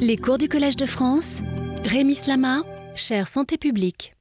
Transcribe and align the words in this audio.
Les 0.00 0.16
cours 0.16 0.38
du 0.38 0.48
Collège 0.48 0.76
de 0.76 0.86
France, 0.86 1.42
Rémi 1.84 2.14
Slama, 2.14 2.62
chère 2.94 3.28
santé 3.28 3.58
publique. 3.58 4.14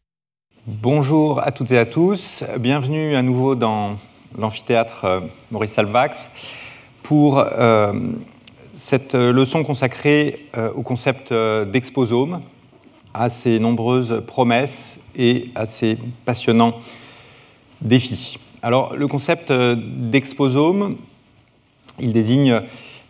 Bonjour 0.65 1.39
à 1.39 1.51
toutes 1.51 1.71
et 1.71 1.77
à 1.77 1.85
tous, 1.85 2.43
bienvenue 2.59 3.15
à 3.15 3.21
nouveau 3.21 3.55
dans 3.55 3.95
l'amphithéâtre 4.37 5.05
euh, 5.05 5.19
Maurice 5.51 5.71
Salvax 5.71 6.31
pour 7.03 7.39
euh, 7.39 7.93
cette 8.73 9.13
leçon 9.13 9.63
consacrée 9.63 10.47
euh, 10.57 10.71
au 10.73 10.81
concept 10.81 11.33
d'exposome, 11.33 12.41
à 13.13 13.29
ses 13.29 13.59
nombreuses 13.59 14.23
promesses 14.27 14.99
et 15.15 15.49
à 15.55 15.65
ses 15.65 15.97
passionnants 16.25 16.77
défis. 17.81 18.37
Alors 18.61 18.95
le 18.95 19.07
concept 19.07 19.51
d'exposome, 19.51 20.97
il 21.99 22.13
désigne 22.13 22.61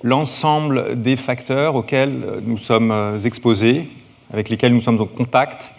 l'ensemble 0.03 1.01
des 1.01 1.15
facteurs 1.15 1.75
auxquels 1.75 2.41
nous 2.45 2.57
sommes 2.57 3.19
exposés, 3.23 3.87
avec 4.31 4.49
lesquels 4.49 4.73
nous 4.73 4.81
sommes 4.81 5.01
en 5.01 5.05
contact 5.05 5.73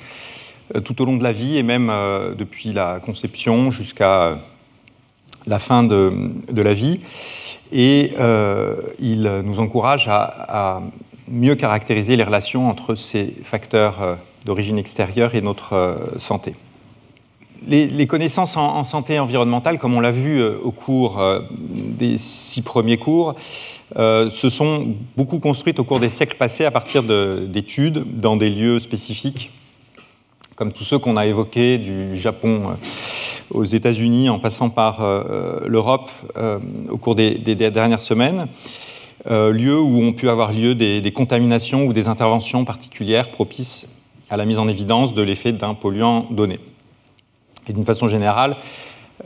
euh, 0.75 0.81
tout 0.81 1.01
au 1.01 1.05
long 1.05 1.17
de 1.17 1.23
la 1.23 1.33
vie 1.33 1.57
et 1.57 1.63
même 1.63 1.89
euh, 1.91 2.35
depuis 2.35 2.73
la 2.73 3.01
conception 3.01 3.71
jusqu'à 3.71 4.39
la 5.47 5.59
fin 5.59 5.83
de, 5.83 6.13
la 6.55 6.75
vie. 6.75 7.01
Et 7.73 8.13
euh, 8.19 8.77
il 8.99 9.23
nous 9.45 9.61
encourage 9.61 10.09
à, 10.09 10.83
mieux 11.31 11.55
caractériser 11.55 12.17
les 12.17 12.25
relations 12.25 12.71
entre 12.71 12.95
ces 12.95 13.27
facteurs 13.43 14.17
d'origine 14.47 14.79
extérieure 14.79 15.35
et 15.35 15.43
notre 15.43 15.99
santé. 16.17 16.55
Les, 17.69 18.07
connaissances 18.07 18.57
en, 18.57 18.83
santé 18.83 19.19
environnementale, 19.19 19.79
comme 19.79 19.95
on 19.95 20.01
l'a 20.01 20.11
vu 20.11 20.43
au 20.43 20.71
cours 20.71 21.23
des 21.61 22.17
six 22.17 22.63
premiers 22.63 22.97
cours, 22.97 23.35
se 23.95 24.49
sont 24.49 24.95
beaucoup 25.19 25.39
construites 25.39 25.79
au 25.79 25.85
cours 25.85 26.01
des 26.01 26.09
siècles 26.09 26.39
passés 26.39 26.65
à 26.65 26.71
partir 26.71 27.03
d'études 27.03 28.19
dans 28.19 28.37
des 28.37 28.49
lieux 28.49 28.79
spécifiques 28.79 29.51
comme 30.59 30.73
tous 30.73 30.83
ceux 30.83 30.99
qu'on 30.99 31.17
a 31.17 31.25
évoqués, 31.25 31.79
du 31.79 32.17
Japon 32.17 32.63
euh, 32.65 32.75
aux 33.53 33.65
États-Unis, 33.65 34.29
en 34.29 34.41
passant 34.41 34.71
par 34.71 35.03
euh, 35.03 35.23
euh, 35.31 35.61
l'Europe 35.69 36.11
au 36.91 36.97
cours 36.97 37.15
des, 37.15 37.39
dernières 37.39 38.01
semaines, 38.01 38.49
lieux 39.29 39.79
où 39.79 40.03
ont 40.03 40.13
pu 40.13 40.29
avoir 40.29 40.53
lieu 40.53 40.75
des, 40.75 41.13
contaminations 41.13 41.87
ou 41.87 41.93
des 41.93 42.09
interventions 42.09 42.65
particulières 42.65 43.31
propices 43.31 44.03
à 44.31 44.37
la 44.37 44.45
mise 44.47 44.59
en 44.59 44.67
évidence 44.67 45.15
de 45.15 45.23
l'effet 45.23 45.53
d'un 45.53 45.75
polluant 45.75 46.27
donné. 46.31 46.59
Et 47.69 47.73
d'une 47.73 47.85
façon 47.85 48.07
générale, 48.07 48.57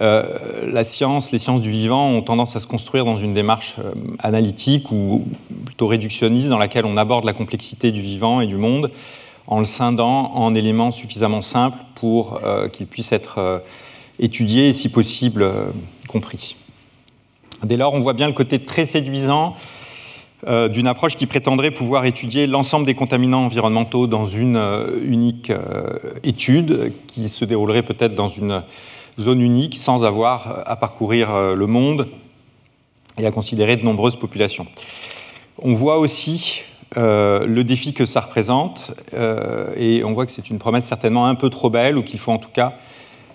la 0.01 0.85
science, 0.85 1.33
les 1.33 1.39
sciences 1.39 1.61
du 1.61 1.71
vivant 1.71 2.09
ont 2.09 2.23
tendance 2.23 2.57
à 2.57 2.61
se 2.61 2.67
construire 2.67 3.05
dans 3.05 3.17
une 3.17 3.35
démarche 3.35 3.77
analytique 4.21 4.91
ou 4.91 5.25
plutôt 5.67 5.87
réductionniste 5.87 6.49
dans 6.49 6.59
laquelle 6.59 6.87
on 6.87 6.97
aborde 6.97 7.25
la 7.25 7.35
complexité 7.35 7.93
du 7.93 8.01
vivant 8.01 8.41
et 8.41 8.47
du 8.47 8.57
monde 8.57 8.91
en 9.47 9.59
le 9.59 9.65
scindant 9.65 10.33
en 10.35 10.55
éléments 10.55 10.91
suffisamment 10.91 11.43
simples 11.43 11.79
pour 11.95 12.41
euh, 12.45 12.69
qu'il 12.69 12.87
puisse 12.87 13.13
être 13.13 13.39
euh, 13.39 13.59
étudié 14.19 14.69
et, 14.69 14.73
si 14.73 14.91
possible, 14.91 15.43
euh, 15.43 15.67
compris. 16.09 16.57
Dès 17.63 17.77
lors, 17.77 17.95
on 17.95 17.99
voit 17.99 18.13
bien 18.13 18.27
le 18.27 18.33
côté 18.33 18.59
très 18.59 18.87
séduisant 18.87 19.55
d'une 20.45 20.89
approche 20.89 21.15
qui 21.15 21.27
prétendrait 21.27 21.71
pouvoir 21.71 22.05
étudier 22.05 22.49
l'ensemble 22.49 22.85
des 22.85 22.95
contaminants 22.95 23.45
environnementaux 23.45 24.09
dans 24.09 24.25
une 24.25 24.61
unique 25.05 25.53
étude 26.25 26.93
qui 27.07 27.29
se 27.29 27.45
déroulerait 27.45 27.85
peut-être 27.85 28.17
dans 28.17 28.27
une 28.27 28.65
zone 29.21 29.41
unique 29.41 29.77
sans 29.77 30.05
avoir 30.05 30.65
à 30.67 30.75
parcourir 30.75 31.55
le 31.55 31.67
monde 31.69 32.09
et 33.19 33.27
à 33.27 33.31
considérer 33.31 33.77
de 33.77 33.85
nombreuses 33.85 34.17
populations. 34.17 34.67
On 35.59 35.75
voit 35.75 35.99
aussi 35.99 36.63
euh, 36.97 37.47
le 37.47 37.65
défi 37.65 37.95
que 37.95 38.05
ça 38.05 38.21
représente, 38.21 38.95
euh, 39.15 39.73
et 39.77 40.05
on 40.05 40.13
voit 40.13 40.27
que 40.27 40.33
c'est 40.33 40.51
une 40.51 40.59
promesse 40.59 40.85
certainement 40.85 41.27
un 41.27 41.35
peu 41.35 41.49
trop 41.49 41.71
belle, 41.71 41.97
ou 41.97 42.03
qu'il 42.03 42.19
faut 42.19 42.33
en 42.33 42.39
tout 42.39 42.51
cas 42.53 42.75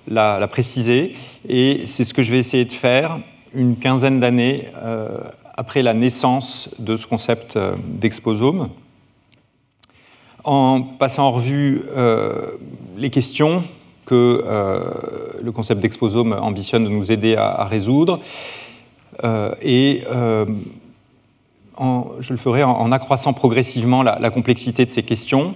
la, 0.08 0.48
préciser, 0.48 1.16
et 1.50 1.82
c'est 1.86 2.04
ce 2.04 2.14
que 2.14 2.22
je 2.22 2.32
vais 2.32 2.40
essayer 2.40 2.66
de 2.66 2.72
faire 2.72 3.20
une 3.54 3.78
quinzaine 3.78 4.20
d'années 4.20 4.66
euh, 4.84 5.20
après 5.58 5.84
la 5.84 5.94
naissance 5.94 6.76
de 6.80 6.96
ce 6.96 7.08
concept 7.08 7.58
d'exposome, 7.86 8.70
en 10.44 10.82
passant 10.82 11.28
en 11.28 11.32
revue 11.32 11.82
les 12.96 13.10
questions 13.10 13.62
que 14.06 14.44
le 15.42 15.52
concept 15.52 15.82
d'exposome 15.82 16.34
ambitionne 16.40 16.84
de 16.84 16.90
nous 16.90 17.12
aider 17.12 17.36
à, 17.36 17.66
résoudre, 17.66 18.20
et 19.62 20.04
je 22.20 22.34
le 22.34 22.38
ferai 22.38 22.64
en, 22.64 22.92
accroissant 22.92 23.34
progressivement 23.34 24.04
la, 24.04 24.30
complexité 24.30 24.86
de 24.86 24.90
ces 24.90 25.04
questions, 25.04 25.56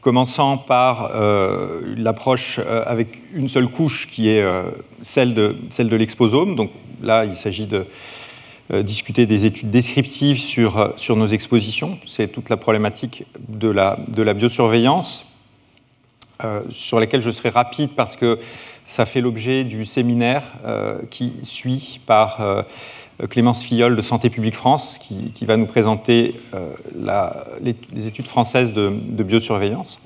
commençant 0.00 0.56
par 0.56 1.10
euh, 1.14 1.80
l'approche 1.96 2.58
euh, 2.58 2.82
avec 2.86 3.08
une 3.34 3.48
seule 3.48 3.68
couche 3.68 4.08
qui 4.10 4.30
est 4.30 4.42
euh, 4.42 4.62
celle 5.02 5.34
de, 5.34 5.56
celle 5.68 5.88
de 5.88 5.96
l'exposome. 5.96 6.56
Donc 6.56 6.70
là, 7.02 7.24
il 7.24 7.36
s'agit 7.36 7.66
de 7.66 7.86
discuter 8.82 9.26
des 9.26 9.46
études 9.46 9.70
descriptives 9.70 10.38
sur, 10.38 10.92
sur 10.96 11.16
nos 11.16 11.26
expositions. 11.26 11.98
C'est 12.06 12.28
toute 12.28 12.48
la 12.48 12.56
problématique 12.56 13.24
de 13.48 13.68
la, 13.68 13.96
biosurveillance, 14.34 15.48
sur 16.68 17.00
laquelle 17.00 17.20
je 17.20 17.30
serai 17.30 17.48
rapide 17.48 17.90
parce 17.96 18.16
que 18.16 18.38
ça 18.84 19.06
fait 19.06 19.20
l'objet 19.20 19.64
du 19.64 19.84
séminaire 19.84 20.52
qui 21.10 21.32
suit 21.42 22.00
par 22.06 22.62
euh, 23.20 23.26
Clémence 23.26 23.62
Fillol 23.62 23.96
de 23.96 24.02
Santé 24.02 24.30
publique 24.30 24.54
France, 24.54 24.98
qui, 24.98 25.44
va 25.44 25.56
nous 25.56 25.66
présenter 25.66 26.34
euh, 26.54 26.72
les, 27.60 28.06
études 28.06 28.26
françaises 28.26 28.72
de, 28.72 29.22
biosurveillance. 29.22 30.00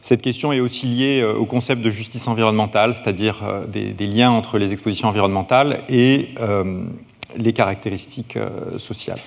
Cette 0.00 0.22
question 0.22 0.52
est 0.52 0.60
aussi 0.60 0.86
liée 0.86 1.20
euh, 1.20 1.34
au 1.34 1.44
concept 1.44 1.82
de 1.82 1.90
justice 1.90 2.28
environnementale, 2.28 2.94
c'est-à-dire 2.94 3.42
des, 3.68 4.06
liens 4.06 4.30
entre 4.30 4.58
les 4.58 4.72
expositions 4.72 5.08
environnementales 5.08 5.80
et 5.88 6.28
les 7.36 7.52
caractéristiques 7.52 8.38
sociales. 8.78 9.20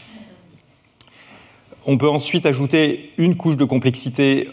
On 1.85 1.97
peut 1.97 2.09
ensuite 2.09 2.45
ajouter 2.45 3.11
une 3.17 3.35
couche 3.35 3.57
de 3.57 3.65
complexité 3.65 4.47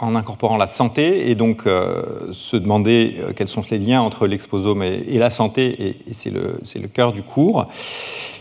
en 0.00 0.16
incorporant 0.16 0.56
la 0.56 0.66
santé 0.66 1.30
et 1.30 1.34
donc 1.34 1.66
euh, 1.66 2.32
se 2.32 2.56
demander 2.56 3.16
euh, 3.18 3.32
quels 3.34 3.48
sont 3.48 3.62
les 3.70 3.78
liens 3.78 4.00
entre 4.00 4.26
l'exposome 4.26 4.82
et, 4.82 5.18
la 5.18 5.30
santé, 5.30 5.96
et, 6.08 6.14
c'est 6.14 6.30
le, 6.30 6.88
cœur 6.88 7.12
du 7.12 7.22
cours. 7.22 7.68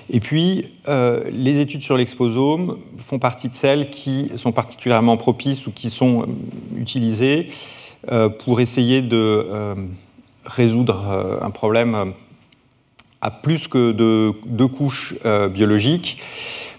Et 0.10 0.20
puis, 0.20 0.66
euh, 0.88 1.24
les 1.32 1.60
études 1.60 1.82
sur 1.82 1.98
l'exposome 1.98 2.78
font 2.98 3.20
partie 3.20 3.50
de 3.50 3.54
celles 3.54 3.90
qui 3.90 4.32
sont 4.36 4.52
particulièrement 4.52 5.18
propices 5.18 5.68
ou 5.68 5.72
qui 5.72 5.90
sont 5.90 6.26
utilisées 6.78 7.48
pour 8.40 8.62
essayer 8.62 9.02
de 9.02 9.46
résoudre 10.46 11.40
un 11.42 11.50
problème 11.50 12.14
à 13.22 13.32
plus 13.32 13.68
que 13.68 13.92
de 13.92 14.34
deux 14.46 14.68
couches 14.68 15.16
biologiques 15.52 16.22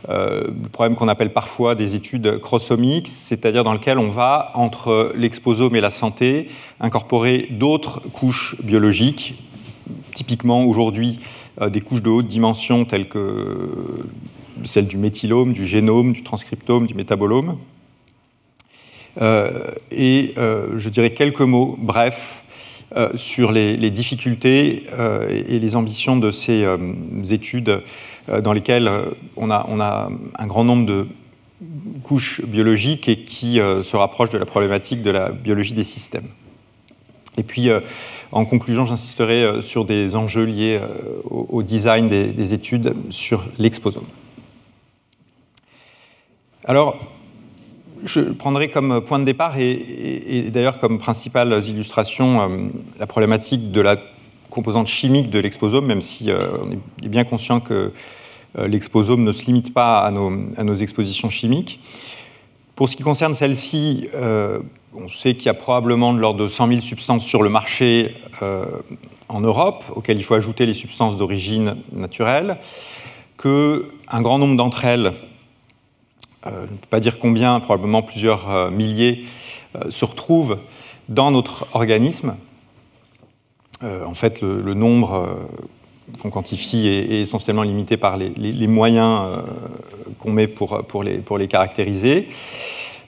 euh, 0.08 0.44
le 0.46 0.68
problème 0.70 0.96
qu'on 0.96 1.08
appelle 1.08 1.32
parfois 1.32 1.74
des 1.74 1.94
études 1.94 2.38
crossomiques, 2.40 3.08
c'est-à-dire 3.08 3.64
dans 3.64 3.72
lequel 3.72 3.98
on 3.98 4.08
va, 4.08 4.50
entre 4.54 5.12
l'exposome 5.14 5.76
et 5.76 5.80
la 5.80 5.90
santé, 5.90 6.48
incorporer 6.80 7.48
d'autres 7.50 8.00
couches 8.12 8.56
biologiques, 8.62 9.34
typiquement 10.14 10.64
aujourd'hui 10.64 11.20
euh, 11.60 11.68
des 11.68 11.80
couches 11.80 12.02
de 12.02 12.10
haute 12.10 12.26
dimension 12.26 12.84
telles 12.84 13.08
que 13.08 13.68
celles 14.64 14.86
du 14.86 14.96
méthylome, 14.96 15.52
du 15.52 15.66
génome, 15.66 16.12
du 16.12 16.22
transcriptome, 16.22 16.86
du 16.86 16.94
métabolome. 16.94 17.56
Euh, 19.20 19.70
et 19.90 20.34
je 20.36 20.88
dirais 20.88 21.10
quelques 21.10 21.40
mots 21.40 21.76
brefs 21.80 22.44
sur 23.14 23.52
les, 23.52 23.90
difficultés 23.90 24.84
et 25.28 25.58
les 25.58 25.76
ambitions 25.76 26.16
de 26.16 26.30
ces 26.30 26.66
études 27.30 27.82
euh, 28.30 28.40
dans 28.40 28.52
lesquels 28.52 28.88
euh, 28.88 29.10
on 29.36 29.50
a, 29.50 30.10
un 30.38 30.46
grand 30.46 30.64
nombre 30.64 30.86
de 30.86 31.06
couches 32.02 32.42
biologiques 32.42 33.08
et 33.08 33.24
qui 33.24 33.60
euh, 33.60 33.82
se 33.82 33.96
rapprochent 33.96 34.30
de 34.30 34.38
la 34.38 34.46
problématique 34.46 35.02
de 35.02 35.10
la 35.10 35.30
biologie 35.30 35.74
des 35.74 35.84
systèmes. 35.84 36.28
Et 37.36 37.42
puis, 37.42 37.70
en 38.32 38.44
conclusion, 38.44 38.84
j'insisterai 38.84 39.62
sur 39.62 39.84
des 39.84 40.16
enjeux 40.16 40.44
liés 40.44 40.80
au 41.30 41.62
design 41.62 42.08
des, 42.08 42.54
études 42.54 42.92
sur 43.10 43.46
l'exposome. 43.56 44.04
Alors, 46.64 46.98
je 48.04 48.20
prendrai 48.32 48.70
comme 48.70 49.00
point 49.00 49.18
de 49.18 49.24
départ 49.24 49.58
et, 49.58 50.50
d'ailleurs 50.52 50.78
comme 50.78 50.98
principales 50.98 51.62
illustrations 51.66 52.70
la 52.98 53.06
problématique 53.06 53.72
de 53.72 53.80
la 53.80 53.96
composante 54.48 54.86
chimique 54.86 55.30
de 55.30 55.38
l'exposome, 55.38 55.86
même 55.86 56.02
si 56.02 56.30
on 56.30 56.72
est 57.04 57.08
bien 57.08 57.24
conscient 57.24 57.60
que 57.60 57.92
euh, 58.58 58.66
l'exposome 58.66 59.22
ne 59.22 59.32
se 59.32 59.44
limite 59.44 59.72
pas 59.72 60.00
à 60.00 60.10
nos, 60.10 60.74
expositions 60.74 61.28
chimiques. 61.28 61.80
Pour 62.74 62.88
ce 62.88 62.96
qui 62.96 63.02
concerne 63.02 63.34
celle-ci, 63.34 64.08
euh, 64.14 64.60
on 64.94 65.06
sait 65.06 65.34
qu'il 65.34 65.46
y 65.46 65.50
a 65.50 65.54
probablement 65.54 66.12
de 66.12 66.18
l'ordre 66.18 66.42
de 66.42 66.48
100 66.48 66.68
000 66.68 66.80
substances 66.80 67.24
sur 67.24 67.42
le 67.42 67.50
marché 67.50 68.14
euh, 68.42 68.64
en 69.28 69.40
Europe, 69.40 69.84
auxquelles 69.94 70.16
il 70.16 70.24
faut 70.24 70.34
ajouter 70.34 70.66
les 70.66 70.74
substances 70.74 71.16
d'origine 71.16 71.76
naturelle, 71.92 72.56
qu'un 73.40 74.20
grand 74.20 74.38
nombre 74.38 74.56
d'entre 74.56 74.84
elles 74.84 75.12
ne 76.46 76.66
peut 76.66 76.88
pas 76.88 77.00
dire 77.00 77.18
combien, 77.18 77.60
probablement 77.60 78.02
plusieurs 78.02 78.70
milliers, 78.70 79.24
se 79.88 80.04
retrouvent 80.04 80.58
dans 81.08 81.30
notre 81.30 81.66
organisme. 81.74 82.34
en 83.82 84.14
fait, 84.14 84.40
le, 84.40 84.74
nombre 84.74 85.38
qu'on 86.22 86.30
quantifie 86.30 86.88
est, 86.88 87.20
essentiellement 87.20 87.62
limité 87.62 87.96
par 87.96 88.16
les, 88.16 88.66
moyens 88.66 89.20
qu'on 90.18 90.32
met 90.32 90.46
pour, 90.46 91.02
les, 91.02 91.18
pour 91.18 91.38
les 91.38 91.48
caractériser. 91.48 92.28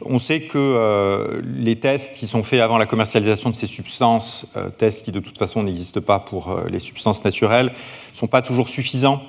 On 0.06 0.18
sait 0.18 0.40
que 0.40 0.58
euh, 0.58 1.40
les 1.44 1.76
tests 1.76 2.16
qui 2.16 2.26
sont 2.26 2.42
faits 2.42 2.60
avant 2.60 2.78
la 2.78 2.86
commercialisation 2.86 3.50
de 3.50 3.54
ces 3.54 3.66
substances, 3.66 4.46
euh, 4.56 4.68
tests 4.70 5.04
qui 5.04 5.12
de 5.12 5.20
toute 5.20 5.38
façon 5.38 5.62
n'existent 5.62 6.00
pas 6.00 6.18
pour 6.18 6.50
euh, 6.50 6.64
les 6.70 6.78
substances 6.78 7.24
naturelles, 7.24 7.66
ne 8.12 8.16
sont 8.16 8.26
pas 8.26 8.42
toujours 8.42 8.68
suffisants 8.68 9.22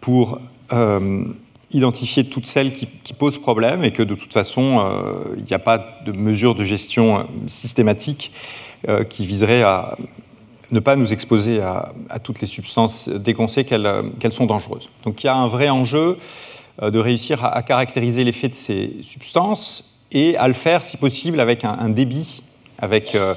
pour 0.00 0.40
identifier 1.72 2.24
toutes 2.24 2.46
celles 2.46 2.72
qui, 2.72 2.86
posent 3.18 3.38
problème 3.38 3.84
et 3.84 3.90
que 3.90 4.02
de 4.02 4.14
toute 4.14 4.32
façon, 4.32 4.84
il 5.36 5.44
n'y 5.44 5.52
a 5.52 5.58
pas 5.58 6.00
de 6.06 6.12
mesure 6.12 6.54
de 6.54 6.64
gestion 6.64 7.26
systématique 7.46 8.32
qui 9.10 9.26
viserait 9.26 9.62
à 9.62 9.96
ne 10.72 10.80
pas 10.80 10.96
nous 10.96 11.12
exposer 11.12 11.60
à, 11.60 11.92
toutes 12.22 12.40
les 12.40 12.46
substances 12.46 13.08
dès 13.08 13.34
qu'elles 13.34 14.32
sont 14.32 14.46
dangereuses. 14.46 14.88
Donc 15.04 15.22
il 15.22 15.26
y 15.26 15.28
a 15.28 15.36
un 15.36 15.48
vrai 15.48 15.68
enjeu 15.68 16.16
de 16.80 16.98
réussir 16.98 17.44
à 17.44 17.62
caractériser 17.62 18.24
l'effet 18.24 18.48
de 18.48 18.54
ces 18.54 18.96
substances 19.02 19.90
et 20.12 20.36
à 20.36 20.48
le 20.48 20.54
faire, 20.54 20.84
si 20.84 20.96
possible, 20.96 21.40
avec 21.40 21.64
un, 21.64 21.88
débit, 21.88 22.42
avec 22.78 23.14
euh, 23.14 23.34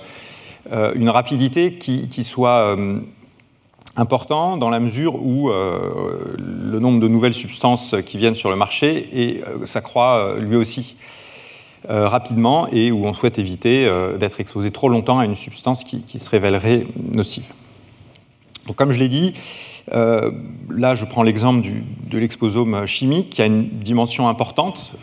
euh, 0.71 0.93
une 0.95 1.09
rapidité 1.09 1.73
qui, 1.77 2.23
soit 2.23 2.75
euh, 2.77 2.99
important 3.95 4.57
dans 4.57 4.69
la 4.69 4.79
mesure 4.79 5.15
où 5.15 5.49
le 5.49 6.79
nombre 6.79 6.99
de 6.99 7.07
nouvelles 7.07 7.33
substances 7.33 7.95
qui 8.05 8.17
viennent 8.17 8.35
sur 8.35 8.49
le 8.49 8.55
marché 8.55 9.09
et, 9.13 9.43
s'accroît 9.65 10.35
lui 10.39 10.55
aussi 10.55 10.95
rapidement 11.87 12.67
et 12.71 12.91
où 12.91 13.05
on 13.05 13.13
souhaite 13.13 13.37
éviter 13.37 13.87
d'être 14.19 14.39
exposé 14.39 14.71
trop 14.71 14.89
longtemps 14.89 15.19
à 15.19 15.25
une 15.25 15.35
substance 15.35 15.83
qui, 15.83 16.19
se 16.19 16.29
révélerait 16.29 16.85
nocive. 17.11 17.45
Donc, 18.65 18.77
comme 18.77 18.91
je 18.91 18.99
l'ai 18.99 19.09
dit, 19.09 19.35
là, 19.91 20.95
je 20.95 21.05
prends 21.05 21.23
l'exemple 21.23 21.67
de 22.09 22.17
l'exposome 22.17 22.87
chimique 22.87 23.29
qui 23.29 23.41
a 23.43 23.45
une 23.45 23.67
dimension 23.69 24.27
importante 24.27 24.93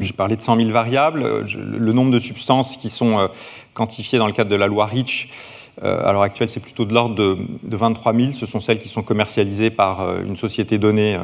j'ai 0.00 0.12
parlé 0.12 0.36
de 0.36 0.42
100 0.42 0.56
000 0.56 0.70
variables. 0.70 1.44
Le 1.54 1.92
nombre 1.92 2.10
de 2.10 2.18
substances 2.18 2.76
qui 2.76 2.88
sont 2.88 3.18
euh, 3.18 3.28
quantifiées 3.74 4.18
dans 4.18 4.26
le 4.26 4.32
cadre 4.32 4.50
de 4.50 4.56
la 4.56 4.66
loi 4.66 4.86
REACH, 4.86 5.28
euh, 5.30 5.57
à 5.82 6.12
l'heure 6.12 6.22
actuelle, 6.22 6.48
c'est 6.48 6.60
plutôt 6.60 6.84
de 6.84 6.92
l'ordre 6.92 7.14
de, 7.14 7.76
23 7.76 8.14
000. 8.14 8.32
Ce 8.32 8.46
sont 8.46 8.60
celles 8.60 8.78
qui 8.78 8.88
sont 8.88 9.02
commercialisées 9.02 9.70
par 9.70 10.00
euh, 10.00 10.22
une 10.24 10.36
société 10.36 10.78
donnée 10.78 11.18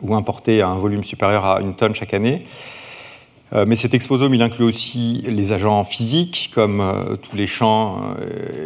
ou 0.00 0.14
importées 0.14 0.62
à 0.62 0.68
un 0.68 0.76
volume 0.76 1.04
supérieur 1.04 1.44
à 1.44 1.60
une 1.60 1.74
tonne 1.74 1.94
chaque 1.94 2.14
année. 2.14 2.42
Mais 3.66 3.76
cet 3.76 3.92
exposome, 3.92 4.32
il 4.32 4.40
inclut 4.40 4.64
aussi 4.64 5.24
les 5.26 5.52
agents 5.52 5.84
physiques, 5.84 6.50
comme 6.54 7.18
tous 7.20 7.36
les 7.36 7.46
champs 7.46 8.00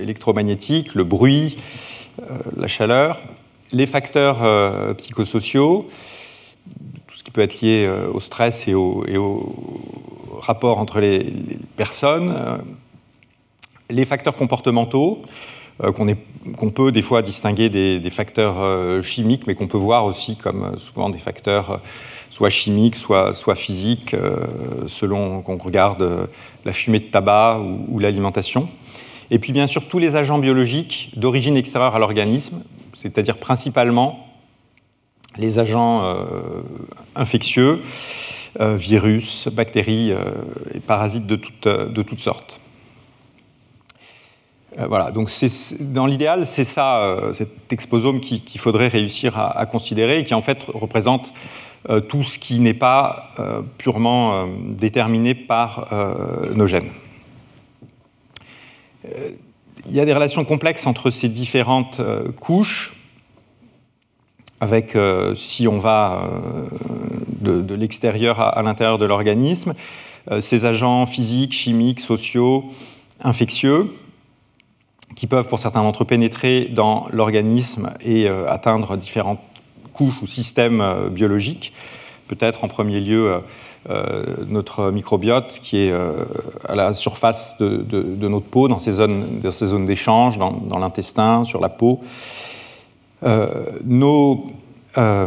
électromagnétiques, 0.01 0.95
le 0.95 1.03
bruit, 1.03 1.57
la 2.57 2.69
chaleur, 2.69 3.21
les 3.73 3.87
facteurs 3.87 4.39
psychosociaux, 4.97 5.89
peut 7.37 7.43
être 7.43 7.61
lié 7.61 7.85
euh, 7.87 8.11
au 8.13 8.19
stress 8.19 8.67
et 8.67 8.75
au, 8.75 9.05
rapport 10.41 10.79
entre 10.79 11.01
les, 11.01 11.35
personnes, 11.77 12.33
euh, 12.35 12.57
les 13.91 14.05
facteurs 14.05 14.37
comportementaux, 14.37 15.23
euh, 15.83 15.93
qu'on 15.93 16.71
peut 16.71 16.93
des 16.93 17.03
fois 17.03 17.23
distinguer 17.23 17.69
des, 17.69 18.11
facteurs 18.11 19.03
chimiques, 19.03 19.47
mais 19.47 19.55
qu'on 19.55 19.67
peut 19.67 19.79
voir 19.79 20.05
aussi 20.05 20.37
comme 20.37 20.77
souvent 20.79 21.11
des 21.11 21.19
facteurs 21.19 21.81
soit 22.31 22.51
chimiques, 22.51 22.97
soit, 22.97 23.55
physiques, 23.55 24.15
selon 24.87 25.43
qu'on 25.43 25.57
regarde 25.57 26.29
la 26.65 26.73
fumée 26.73 26.99
de 26.99 27.05
tabac 27.05 27.61
ou 27.89 27.99
l'alimentation. 27.99 28.69
Et 29.31 29.39
puis 29.39 29.53
bien 29.53 29.67
sûr 29.67 29.89
tous 29.89 29.99
les 29.99 30.17
agents 30.17 30.39
biologiques 30.39 31.13
d'origine 31.17 31.57
extérieure 31.57 31.95
à 31.95 31.99
l'organisme, 31.99 32.63
c'est-à-dire 32.95 33.39
principalement 33.39 34.27
les 35.39 35.59
agents 35.59 36.05
euh, 36.05 36.15
infectieux, 37.15 37.81
euh, 38.61 38.77
virus, 38.77 39.49
bactéries 39.49 40.13
euh, 40.13 40.23
et 40.73 40.81
parasites 40.81 41.27
de 41.27 41.37
toutes 41.37 42.21
sortes. 42.21 42.61
Voilà, 44.79 45.11
donc 45.11 45.31
dans 45.81 46.05
l'idéal, 46.05 46.45
c'est 46.45 46.65
ça, 46.65 47.19
cet 47.33 47.73
exposome 47.73 48.21
qu'il 48.21 48.61
faudrait 48.61 48.89
réussir 48.89 49.39
à, 49.39 49.65
considérer 49.65 50.19
et 50.19 50.25
qui 50.25 50.35
en 50.35 50.43
fait 50.43 50.65
représente 50.69 51.33
tout 52.09 52.23
ce 52.23 52.39
qui 52.39 52.59
n'est 52.59 52.75
pas 52.75 53.33
purement 53.79 54.47
déterminé 54.69 55.35
par 55.35 55.89
nos 56.55 56.67
gènes. 56.67 56.91
Il 59.87 59.93
y 59.93 60.01
a 60.01 60.05
des 60.05 60.13
relations 60.13 60.45
complexes 60.45 60.87
entre 60.87 61.11
ces 61.11 61.31
différentes 61.31 62.03
couches 62.39 62.97
avec, 64.61 64.97
euh, 64.97 65.35
si 65.35 65.69
on 65.69 65.79
va 65.79 66.21
euh, 66.23 67.61
de, 67.63 67.75
l'extérieur 67.75 68.41
à, 68.41 68.63
l'intérieur 68.63 68.99
de 68.99 69.05
l'organisme, 69.05 69.75
euh, 70.31 70.41
ces 70.41 70.67
agents 70.67 71.07
physiques, 71.07 71.53
chimiques, 71.53 72.01
sociaux, 72.01 72.65
infectieux, 73.23 73.91
qui 75.17 75.27
peuvent 75.27 75.49
pour 75.49 75.59
certains 75.59 75.83
d'entre 75.83 76.05
eux 76.05 76.07
pénétrer 76.07 76.67
dans 76.73 77.09
l'organisme 77.11 77.91
et 78.05 78.29
atteindre 78.29 78.97
différentes 78.97 79.41
couches 79.93 80.23
ou 80.23 80.27
systèmes 80.27 80.85
biologiques. 81.11 81.73
Peut-être 82.29 82.63
en 82.63 82.69
premier 82.69 83.01
lieu 83.01 83.41
notre 84.47 84.91
microbiote 84.91 85.59
qui 85.63 85.79
est 85.79 85.95
à 86.69 86.75
la 86.75 86.95
surface 86.95 87.57
de, 87.59 88.29
notre 88.29 88.47
peau, 88.47 88.69
dans 88.69 88.79
ces 88.79 88.93
zones, 88.93 89.41
dans 89.41 89.51
ces 89.51 89.67
zones 89.67 89.87
d'échange, 89.87 90.37
dans, 90.37 90.53
dans 90.53 90.79
l'intestin, 90.79 91.45
sur 91.45 91.61
la 91.61 91.71
peau. 91.71 92.01
Euh, 93.23 93.49
euh, 94.99 95.27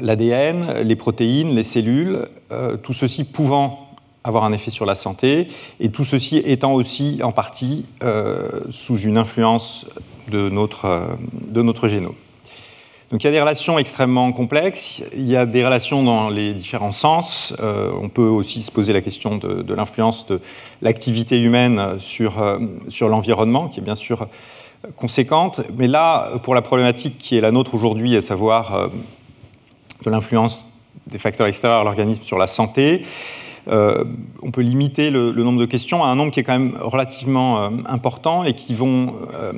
l'ADN, 0.00 0.82
les 0.82 0.96
protéines, 0.96 1.54
les 1.54 1.64
cellules, 1.64 2.24
euh, 2.52 2.76
tout 2.76 2.92
ceci 2.92 3.24
pouvant 3.24 3.87
avoir 4.28 4.44
un 4.44 4.52
effet 4.52 4.70
sur 4.70 4.86
la 4.86 4.94
santé, 4.94 5.48
et 5.80 5.88
tout 5.90 6.04
ceci 6.04 6.38
étant 6.38 6.72
aussi 6.74 7.20
en 7.22 7.32
partie 7.32 7.86
sous 8.70 8.98
une 8.98 9.18
influence 9.18 9.86
de 10.30 10.48
notre, 10.48 11.02
de 11.48 11.62
notre 11.62 11.88
génome. 11.88 12.14
Donc 13.10 13.24
il 13.24 13.26
y 13.26 13.28
a 13.28 13.32
des 13.32 13.40
relations 13.40 13.78
extrêmement 13.78 14.30
complexes, 14.32 15.02
il 15.14 15.26
y 15.26 15.34
a 15.34 15.46
des 15.46 15.64
relations 15.64 16.02
dans 16.02 16.28
les 16.28 16.52
différents 16.52 16.90
sens. 16.90 17.54
on 17.60 18.10
peut 18.10 18.22
aussi 18.22 18.60
se 18.60 18.70
poser 18.70 18.92
la 18.92 19.00
question 19.00 19.38
de, 19.38 19.74
l'influence 19.74 20.26
de 20.26 20.40
l'activité 20.82 21.40
humaine 21.42 21.98
sur, 21.98 22.34
sur 22.88 23.08
l'environnement, 23.08 23.68
qui 23.68 23.80
est 23.80 23.82
bien 23.82 23.94
sûr 23.94 24.28
conséquente. 24.96 25.60
Mais 25.76 25.86
là, 25.86 26.30
pour 26.42 26.54
la 26.54 26.62
problématique 26.62 27.18
qui 27.18 27.36
est 27.36 27.40
la 27.40 27.50
nôtre 27.50 27.74
aujourd'hui, 27.74 28.16
à 28.16 28.22
savoir 28.22 28.74
euh, 28.74 28.88
de 30.04 30.10
l'influence 30.10 30.64
des 31.06 31.18
facteurs 31.18 31.46
extérieurs 31.46 31.80
à 31.80 31.84
l'organisme 31.84 32.22
sur 32.22 32.38
la 32.38 32.46
santé, 32.46 33.02
euh, 33.68 34.04
on 34.42 34.50
peut 34.50 34.60
limiter 34.60 35.10
le, 35.10 35.32
nombre 35.32 35.60
de 35.60 35.66
questions 35.66 36.02
à 36.04 36.08
un 36.08 36.14
nombre 36.14 36.32
qui 36.32 36.40
est 36.40 36.42
quand 36.42 36.58
même 36.58 36.76
relativement 36.80 37.62
euh, 37.62 37.70
important 37.86 38.44
et 38.44 38.54
qui, 38.54 38.74
vont, 38.74 39.14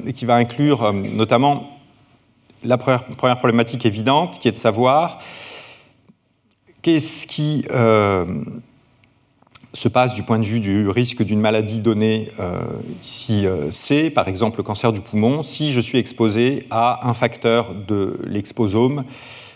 et 0.07 0.13
qui 0.13 0.25
va 0.25 0.35
inclure 0.37 0.93
notamment 0.93 1.71
la 2.65 2.77
première, 2.77 3.39
problématique 3.39 3.87
évidente, 3.87 4.39
qui 4.39 4.49
est 4.49 4.53
de 4.53 4.57
savoir 4.57 5.19
qu'est-ce 6.83 7.27
qui 7.27 7.65
se 9.73 9.89
passe 9.89 10.15
du 10.15 10.23
point 10.23 10.39
de 10.39 10.45
vue 10.45 10.61
du 10.61 10.89
risque 10.89 11.23
d'une 11.23 11.41
maladie 11.41 11.79
donnée, 11.79 12.31
euh, 12.41 12.61
si 13.03 13.47
euh, 13.47 13.71
c'est 13.71 14.11
par 14.11 14.29
exemple 14.29 14.59
le 14.59 14.63
cancer 14.65 14.93
du 14.93 15.01
poumon, 15.01 15.43
si 15.43 15.71
je 15.71 15.81
suis 15.81 15.99
exposé 15.99 16.67
à 16.71 17.09
un 17.09 17.15
facteur 17.15 17.75
de 17.75 18.19
l'exposome 18.25 19.05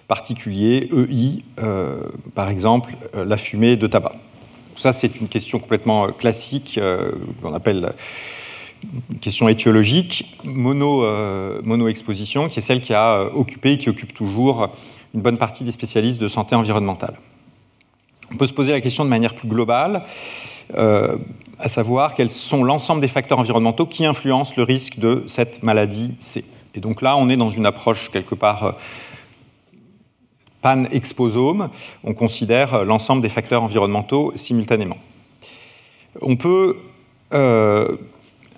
particulier, 0.06 0.88
EI, 0.92 1.42
euh, 1.62 2.02
par 2.34 2.49
exemple 2.49 2.94
la 3.14 3.37
fumée 3.37 3.76
de 3.76 3.87
tabac. 3.87 4.12
Ça, 4.76 4.93
c'est 4.93 5.21
une 5.21 5.28
question 5.28 5.59
complètement 5.59 6.09
classique 6.09 6.81
qu'on 7.43 7.54
appelle 7.54 7.95
une 9.11 9.19
question 9.19 9.49
étiologique, 9.49 10.38
mono, 10.45 11.07
mono-exposition, 11.62 12.49
qui 12.49 12.59
est 12.59 12.62
celle 12.62 12.81
qui 12.81 12.93
a 12.93 13.31
occupé 13.35 13.73
et 13.73 13.78
qui 13.78 13.88
occupe 13.88 14.12
toujours 14.12 14.69
une 15.14 15.23
bonne 15.23 15.38
partie 15.38 15.64
des 15.64 15.73
spécialistes 15.73 16.21
de 16.21 16.28
santé 16.28 16.54
environnementale. 16.54 17.14
On 18.33 18.37
peut 18.37 18.47
se 18.47 18.52
poser 18.52 18.73
la 18.73 18.81
question 18.81 19.04
de 19.04 19.11
manière 19.11 19.35
plus 19.35 19.49
globale, 19.49 20.02
euh, 20.76 21.16
à 21.59 21.69
savoir 21.69 22.14
quels 22.14 22.31
sont 22.31 22.64
l'ensemble 22.64 23.00
des 23.00 23.09
facteurs 23.09 23.38
environnementaux 23.38 23.87
qui 23.87 24.04
influencent 24.07 24.54
le 24.57 24.64
risque 24.64 24.99
de 24.99 25.23
cette 25.26 25.62
maladie 25.62 26.16
C. 26.19 26.45
Et 26.75 26.81
donc 26.81 27.00
là, 27.00 27.16
on 27.16 27.28
est 27.28 27.37
dans 27.37 27.50
une 27.50 27.66
approche 27.66 28.11
quelque 28.11 28.35
part 28.35 28.64
euh, 28.64 28.73
pan-exposome, 30.64 31.68
on 32.04 32.14
considère 32.14 32.73
euh, 32.73 32.85
l'ensemble 32.85 33.21
des 33.21 33.28
facteurs 33.28 33.62
environnementaux 33.62 34.33
simultanément. 34.35 34.97
On 36.23 36.37
peut 36.37 36.76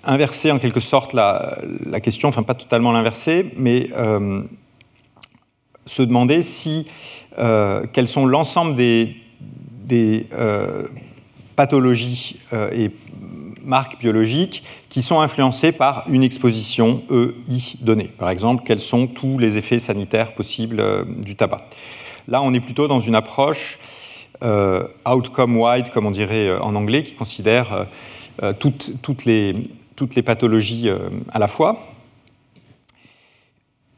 inverser 0.03 0.51
en 0.51 0.59
quelque 0.59 0.79
sorte 0.79 1.13
la, 1.13 1.57
question, 1.99 2.29
enfin 2.29 2.43
pas 2.43 2.53
totalement 2.53 2.91
l'inverser, 2.91 3.51
mais 3.57 3.89
se 5.87 6.03
demander 6.03 6.43
si, 6.43 6.87
quels 7.93 8.07
sont 8.07 8.27
l'ensemble 8.27 8.75
des, 8.75 9.15
des 9.87 10.27
pathologies 11.55 12.39
et 12.71 12.91
marques 13.67 13.99
biologiques 13.99 14.63
qui 14.89 15.01
sont 15.01 15.19
influencées 15.19 15.71
par 15.71 16.03
une 16.09 16.23
exposition 16.23 17.03
EI 17.11 17.77
donnée. 17.81 18.09
Par 18.17 18.29
exemple, 18.29 18.63
quels 18.65 18.79
sont 18.79 19.07
tous 19.07 19.37
les 19.37 19.57
effets 19.57 19.79
sanitaires 19.79 20.33
possibles 20.33 20.83
du 21.23 21.35
tabac. 21.35 21.61
Là, 22.27 22.41
on 22.41 22.53
est 22.53 22.59
plutôt 22.59 22.87
dans 22.87 22.99
une 22.99 23.15
approche 23.15 23.79
euh, 24.43 24.87
outcome-wide, 25.05 25.89
comme 25.89 26.05
on 26.05 26.11
dirait 26.11 26.49
euh, 26.49 26.61
en 26.61 26.75
anglais, 26.75 27.01
qui 27.01 27.13
considère 27.13 27.87
euh, 28.43 28.53
toutes, 28.53 29.25
les, 29.25 29.53
pathologies 30.23 30.89
à 31.31 31.39
la 31.39 31.47
fois. 31.47 31.79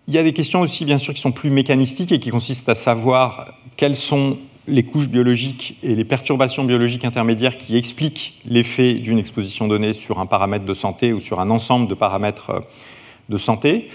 Il 0.07 0.13
y 0.13 0.17
a 0.17 0.23
des 0.23 0.31
questions 0.31 0.61
aussi, 0.61 0.85
bien 0.85 0.97
sûr, 0.97 1.13
qui 1.13 1.19
sont 1.19 1.33
plus 1.33 1.49
mécanistiques 1.49 2.11
et 2.13 2.19
qui 2.19 2.29
consistent 2.29 2.69
à 2.69 2.75
savoir 2.75 3.53
quelles 3.75 3.97
sont 3.97 4.37
les 4.69 4.83
couches 4.83 5.09
biologiques 5.09 5.77
et 5.83 5.95
les 5.95 6.05
perturbations 6.05 6.63
biologiques 6.63 7.05
intermédiaires 7.05 7.57
qui 7.57 7.75
expliquent 7.77 8.39
l'effet 8.45 8.93
d'une 8.93 9.19
exposition 9.19 9.67
donnée 9.67 9.93
sur 9.93 10.19
un 10.19 10.25
paramètre 10.25 10.65
de 10.65 10.73
santé 10.73 11.13
ou 11.13 11.19
sur 11.19 11.39
un 11.39 11.49
ensemble 11.49 11.87
de 11.87 11.93
paramètres 11.93 12.61
de 13.29 13.37
santé. 13.37 13.89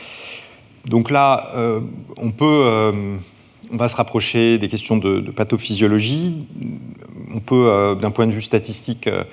Donc 0.87 1.11
là, 1.11 1.52
on 2.19 2.31
peut 2.31 3.19
on 3.73 3.76
va 3.76 3.88
se 3.88 3.97
rapprocher 3.97 4.59
des 4.59 4.69
questions 4.69 4.97
de, 4.97 5.21
pathophysiologie. 5.31 6.47
On 7.35 7.40
peut, 7.40 7.69
euh, 7.69 7.95
d'un 7.95 8.11
point 8.11 8.26
de 8.26 8.33
vue 8.33 8.43
statistique, 8.43 9.07
euh, 9.07 9.25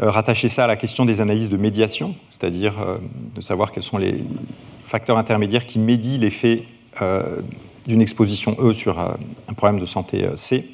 euh, 0.00 0.10
rattacher 0.10 0.48
ça 0.48 0.64
à 0.64 0.66
la 0.66 0.76
question 0.76 1.04
des 1.04 1.20
analyses 1.20 1.48
de 1.48 1.56
médiation, 1.56 2.14
c'est-à-dire 2.30 2.74
de 3.34 3.40
savoir 3.40 3.72
quels 3.72 3.82
sont 3.82 3.98
les 3.98 4.22
facteurs 4.84 5.18
intermédiaires 5.18 5.66
qui 5.66 5.78
médient 5.78 6.18
l'effet 6.18 6.62
d'une 7.88 8.00
exposition 8.00 8.56
E 8.60 8.72
sur 8.72 9.00
un 9.00 9.54
problème 9.56 9.80
de 9.80 9.84
santé 9.84 10.28
C. 10.36 10.68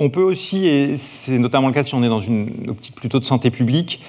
On 0.00 0.10
peut 0.10 0.22
aussi, 0.22 0.66
et 0.66 0.96
c'est 0.96 1.38
notamment 1.38 1.68
le 1.68 1.74
cas 1.74 1.84
si 1.84 1.94
on 1.94 2.02
est 2.02 2.08
dans 2.08 2.20
une 2.20 2.70
optique 2.70 2.96
plutôt 2.96 3.20
de 3.20 3.24
santé 3.24 3.50
publique, 3.50 4.00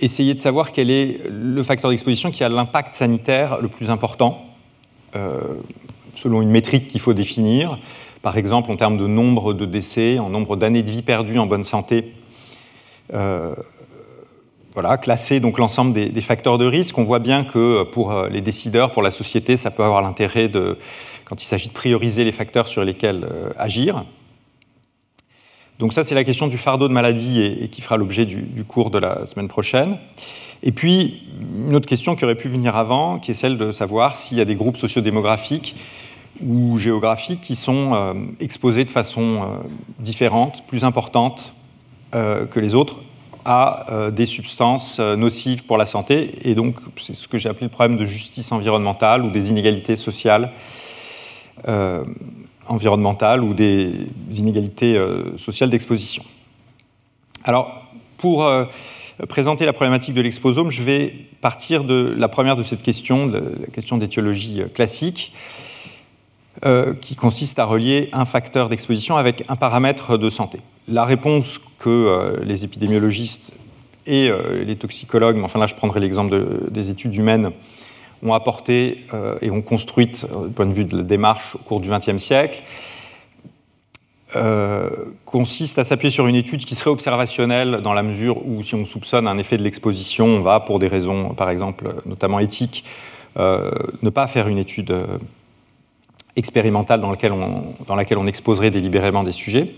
essayer 0.00 0.34
de 0.34 0.38
savoir 0.38 0.72
quel 0.72 0.90
est 0.90 1.20
le 1.28 1.62
facteur 1.62 1.90
d'exposition 1.90 2.30
qui 2.30 2.44
a 2.44 2.48
l'impact 2.48 2.94
sanitaire 2.94 3.60
le 3.60 3.68
plus 3.68 3.90
important 3.90 4.44
euh, 5.16 5.40
selon 6.14 6.42
une 6.42 6.50
métrique 6.50 6.88
qu'il 6.88 7.00
faut 7.00 7.12
définir, 7.12 7.78
par 8.22 8.36
exemple 8.36 8.70
en 8.70 8.76
termes 8.76 8.96
de 8.96 9.06
nombre 9.06 9.52
de 9.52 9.64
décès, 9.64 10.18
en 10.18 10.30
nombre 10.30 10.56
d'années 10.56 10.82
de 10.82 10.90
vie 10.90 11.02
perdues 11.02 11.38
en 11.38 11.46
bonne 11.46 11.64
santé. 11.64 12.12
Euh, 13.12 13.54
voilà, 14.74 14.98
classer 14.98 15.40
donc 15.40 15.58
l'ensemble 15.58 15.92
des, 15.92 16.20
facteurs 16.20 16.58
de 16.58 16.66
risque. 16.66 16.98
On 16.98 17.04
voit 17.04 17.20
bien 17.20 17.44
que 17.44 17.84
pour 17.84 18.12
euh, 18.12 18.28
les 18.28 18.40
décideurs, 18.40 18.90
pour 18.90 19.02
la 19.02 19.10
société, 19.10 19.56
ça 19.56 19.70
peut 19.70 19.84
avoir 19.84 20.02
l'intérêt 20.02 20.48
de, 20.48 20.78
quand 21.24 21.42
il 21.42 21.46
s'agit 21.46 21.68
de 21.68 21.74
prioriser 21.74 22.24
les 22.24 22.32
facteurs 22.32 22.68
sur 22.68 22.84
lesquels 22.84 23.26
agir. 23.56 24.04
Donc 25.78 25.92
ça, 25.92 26.04
c'est 26.04 26.14
la 26.14 26.24
question 26.24 26.46
du 26.46 26.58
fardeau 26.58 26.88
de 26.88 26.92
maladie 26.92 27.42
et, 27.42 27.68
qui 27.68 27.80
fera 27.80 27.96
l'objet 27.96 28.26
du, 28.26 28.64
cours 28.64 28.90
de 28.90 28.98
la 28.98 29.26
semaine 29.26 29.48
prochaine. 29.48 29.98
Et 30.62 30.72
puis, 30.72 31.22
une 31.66 31.74
autre 31.74 31.88
question 31.88 32.14
qui 32.16 32.24
aurait 32.24 32.36
pu 32.36 32.48
venir 32.48 32.76
avant, 32.76 33.18
qui 33.18 33.32
est 33.32 33.34
celle 33.34 33.58
de 33.58 33.72
savoir 33.72 34.16
s'il 34.16 34.38
y 34.38 34.40
a 34.40 34.44
des 34.44 34.54
groupes 34.54 34.76
sociodémographiques 34.76 35.76
ou 36.44 36.78
géographiques 36.78 37.40
qui 37.40 37.56
sont 37.56 37.94
euh, 37.94 38.12
exposés 38.40 38.84
de 38.84 38.90
façon 38.90 39.42
euh, 39.42 39.46
différente, 39.98 40.64
plus 40.66 40.84
importante 40.84 41.54
euh, 42.14 42.46
que 42.46 42.60
les 42.60 42.74
autres 42.74 43.00
à 43.44 43.86
des 44.12 44.26
substances 44.26 45.00
nocives 45.00 45.64
pour 45.64 45.76
la 45.76 45.86
santé. 45.86 46.30
Et 46.42 46.54
donc, 46.54 46.76
c'est 46.96 47.14
ce 47.14 47.28
que 47.28 47.38
j'ai 47.38 47.48
appelé 47.48 47.66
le 47.66 47.70
problème 47.70 47.96
de 47.98 48.04
justice 48.04 48.52
environnementale 48.52 49.22
ou 49.22 49.30
des 49.30 49.50
inégalités 49.50 49.96
sociales 49.96 50.50
environnementales 52.66 53.44
ou 53.44 53.54
des 53.54 53.92
inégalités 54.32 54.98
sociales 55.36 55.70
d'exposition. 55.70 56.24
Alors, 57.44 57.84
pour 58.16 58.48
présenter 59.28 59.66
la 59.66 59.72
problématique 59.72 60.14
de 60.14 60.20
l'exposome, 60.20 60.70
je 60.70 60.82
vais 60.82 61.14
partir 61.40 61.84
de 61.84 62.14
la 62.16 62.28
première 62.28 62.56
de 62.56 62.62
cette 62.62 62.82
question, 62.82 63.26
la 63.26 63.66
question 63.72 63.98
d'étiologie 63.98 64.62
classique, 64.74 65.32
euh, 66.64 66.94
qui 66.94 67.16
consiste 67.16 67.58
à 67.58 67.64
relier 67.64 68.08
un 68.12 68.24
facteur 68.24 68.68
d'exposition 68.68 69.16
avec 69.16 69.44
un 69.48 69.56
paramètre 69.56 70.16
de 70.16 70.30
santé. 70.30 70.60
La 70.88 71.04
réponse 71.04 71.58
que 71.78 71.88
euh, 71.88 72.44
les 72.44 72.64
épidémiologistes 72.64 73.52
et 74.06 74.30
euh, 74.30 74.64
les 74.64 74.76
toxicologues, 74.76 75.36
mais 75.36 75.44
enfin 75.44 75.58
là 75.58 75.66
je 75.66 75.74
prendrai 75.74 76.00
l'exemple 76.00 76.70
des 76.70 76.90
études 76.90 77.14
humaines, 77.14 77.52
ont 78.22 78.32
apporté 78.32 79.04
et 79.42 79.50
ont 79.50 79.60
construite, 79.60 80.26
du 80.46 80.54
point 80.54 80.64
de 80.64 80.72
vue 80.72 80.86
de 80.86 80.96
la 80.96 81.02
démarche, 81.02 81.56
au 81.56 81.58
cours 81.58 81.80
du 81.82 81.90
XXe 81.90 82.16
siècle, 82.16 82.62
euh, 84.36 84.88
consiste 85.24 85.78
à 85.78 85.84
s'appuyer 85.84 86.10
sur 86.10 86.26
une 86.26 86.34
étude 86.34 86.64
qui 86.64 86.74
serait 86.74 86.90
observationnelle 86.90 87.80
dans 87.82 87.92
la 87.92 88.02
mesure 88.02 88.44
où 88.46 88.62
si 88.62 88.74
on 88.74 88.84
soupçonne 88.84 89.28
un 89.28 89.38
effet 89.38 89.56
de 89.56 89.62
l'exposition, 89.62 90.26
on 90.26 90.40
va, 90.40 90.58
pour 90.58 90.80
des 90.80 90.88
raisons, 90.88 91.30
par 91.34 91.50
exemple, 91.50 91.94
notamment 92.04 92.40
éthiques, 92.40 92.84
euh, 93.36 93.70
ne 94.02 94.10
pas 94.10 94.26
faire 94.26 94.48
une 94.48 94.58
étude 94.58 94.90
euh, 94.90 95.06
expérimentale 96.34 97.00
dans 97.00 97.10
laquelle 97.10 98.18
on 98.18 98.26
exposerait 98.26 98.70
délibérément 98.72 99.22
des 99.22 99.32
sujets. 99.32 99.74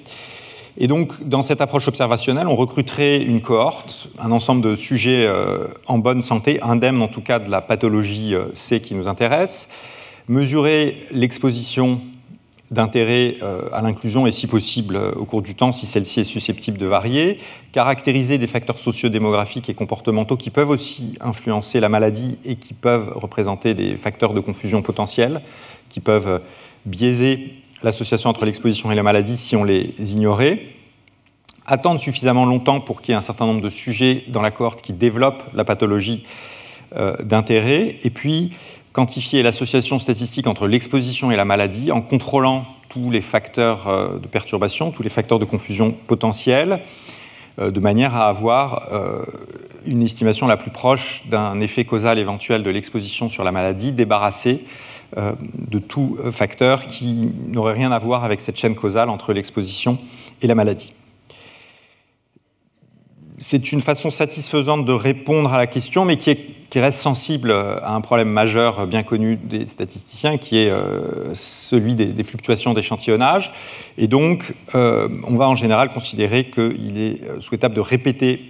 Et 0.78 0.88
donc, 0.88 1.26
dans 1.26 1.42
cette 1.42 1.61
approche 1.61 1.88
observationnelle, 1.88 2.49
on 2.49 2.54
recruterait 2.54 3.23
une 3.23 3.40
cohorte, 3.40 4.09
un 4.18 4.30
ensemble 4.30 4.62
de 4.62 4.76
sujets 4.76 5.26
en 5.87 5.99
bonne 5.99 6.21
santé, 6.21 6.61
indemnes 6.62 7.00
en 7.00 7.09
tout 7.09 7.23
cas 7.23 7.38
de 7.38 7.50
la 7.50 7.62
pathologie 7.62 8.35
C 8.52 8.80
qui 8.80 8.95
nous 8.95 9.09
intéresse, 9.09 9.71
mesurer 10.28 11.06
l'exposition 11.12 11.99
d'intérêt 12.71 13.37
euh, 13.42 13.68
à 13.73 13.80
l'inclusion 13.83 14.26
et 14.26 14.33
si 14.33 14.47
possible 14.47 14.97
euh, 14.97 15.12
au 15.12 15.25
cours 15.25 15.42
du 15.42 15.54
temps, 15.54 15.73
si 15.73 15.87
celle-ci 15.87 16.21
est 16.21 16.25
susceptible 16.25 16.78
de 16.78 16.87
varier, 16.87 17.38
caractériser 17.73 18.38
des 18.38 18.47
facteurs 18.47 18.78
sociodémographiques 18.78 19.68
et 19.68 19.75
comportementaux 19.75 20.37
qui 20.37 20.50
peuvent 20.50 20.71
aussi 20.71 21.16
influencer 21.21 21.78
la 21.80 21.88
maladie 21.88 22.38
et 22.45 22.56
qui 22.56 22.75
peuvent 22.75 23.12
représenter 23.14 23.75
des 23.75 23.97
facteurs 23.97 24.33
de 24.33 24.40
confusion 24.40 24.83
potentiels, 24.83 25.42
qui 25.88 26.00
peuvent 26.00 26.40
biaiser 26.87 27.54
l'association 27.87 28.31
entre 28.31 28.45
l'exposition 28.45 28.90
et 28.90 28.97
la 28.97 29.05
maladie 29.05 29.37
si 29.37 29.55
on 29.55 29.62
les 29.62 29.95
ignorait, 30.00 30.61
attendre 31.66 32.00
suffisamment 32.00 32.45
longtemps 32.45 32.81
pour 32.81 33.00
qu'il 33.00 33.12
y 33.12 33.14
ait 33.14 33.19
un 33.19 33.23
certain 33.23 33.47
nombre 33.47 33.61
de 33.61 33.69
sujets 33.69 34.25
dans 34.26 34.43
la 34.43 34.50
cohorte 34.50 34.83
qui 34.83 34.93
développent 34.93 35.45
la 35.55 35.64
pathologie 35.64 36.26
euh, 36.97 37.16
d'intérêt, 37.23 37.97
et 38.02 38.11
puis 38.11 38.52
quantifier 38.93 39.45
l'association 39.45 40.00
statistique 40.00 40.49
entre 40.49 40.66
l'exposition 40.66 41.31
et 41.31 41.37
la 41.37 41.45
maladie 41.45 41.93
en 41.93 42.00
contrôlant 42.00 42.64
tous 42.88 43.11
les 43.12 43.21
facteurs 43.21 43.87
euh, 43.87 44.19
de 44.19 44.26
perturbation, 44.26 44.90
tous 44.90 45.05
les 45.05 45.09
facteurs 45.09 45.38
de 45.38 45.45
confusion 45.45 45.95
potentiels, 46.09 46.81
euh, 47.61 47.71
de 47.71 47.78
manière 47.78 48.16
à 48.16 48.28
avoir 48.28 48.88
une 49.87 50.02
estimation 50.02 50.49
la 50.49 50.57
plus 50.57 50.73
proche 50.73 51.23
d'un 51.31 51.61
effet 51.61 51.85
causal 51.85 52.19
éventuel 52.19 52.64
de 52.64 52.71
l'exposition 52.71 53.28
sur 53.28 53.45
la 53.45 53.52
maladie, 53.52 53.93
débarrassé 53.93 54.64
de 55.15 55.79
tout 55.79 56.19
facteur 56.33 56.87
qui 56.87 57.31
n'aurait 57.49 57.75
rien 57.75 57.93
à 57.93 57.99
voir 57.99 58.25
avec 58.25 58.41
cette 58.41 58.57
chaîne 58.57 58.75
causale 58.75 59.09
entre 59.09 59.33
l'exposition 59.33 59.99
et 60.43 60.47
la 60.47 60.55
maladie 60.55 60.93
c'est 63.39 63.73
une 63.73 63.81
façon 63.81 64.11
satisfaisante 64.11 64.85
de 64.85 64.93
répondre 64.93 65.53
à 65.53 65.59
la 65.59 65.67
question, 65.67 66.05
mais 66.05 66.17
qui, 66.17 66.37
reste 66.75 66.99
sensible 66.99 67.53
à 67.53 67.95
un 67.95 68.03
problème 68.03 68.29
majeur 68.29 68.87
bien 68.87 69.03
connu 69.03 69.37
des 69.37 69.65
statisticiens, 69.65 70.37
qui 70.37 70.59
est 70.59 70.71
euh, 70.71 71.33
celui 71.33 71.95
des, 71.95 72.23
fluctuations 72.23 72.75
d'échantillonnage. 72.75 73.51
Et 73.97 74.09
donc, 74.09 74.55
euh, 74.75 75.09
on 75.27 75.37
va 75.37 75.49
en 75.49 75.55
général 75.55 75.89
considérer 75.89 76.51
qu'il 76.51 76.99
est 76.99 77.23
euh, 77.25 77.41
souhaitable 77.41 77.75
de 77.75 77.81
répéter 77.81 78.43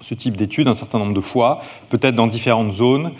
ce 0.00 0.14
type 0.14 0.34
d'études 0.38 0.66
un 0.66 0.74
certain 0.74 0.98
nombre 0.98 1.12
de 1.12 1.20
fois, 1.20 1.60
peut-être 1.90 2.14
dans 2.14 2.26
différentes 2.26 2.72
zones 2.72 3.12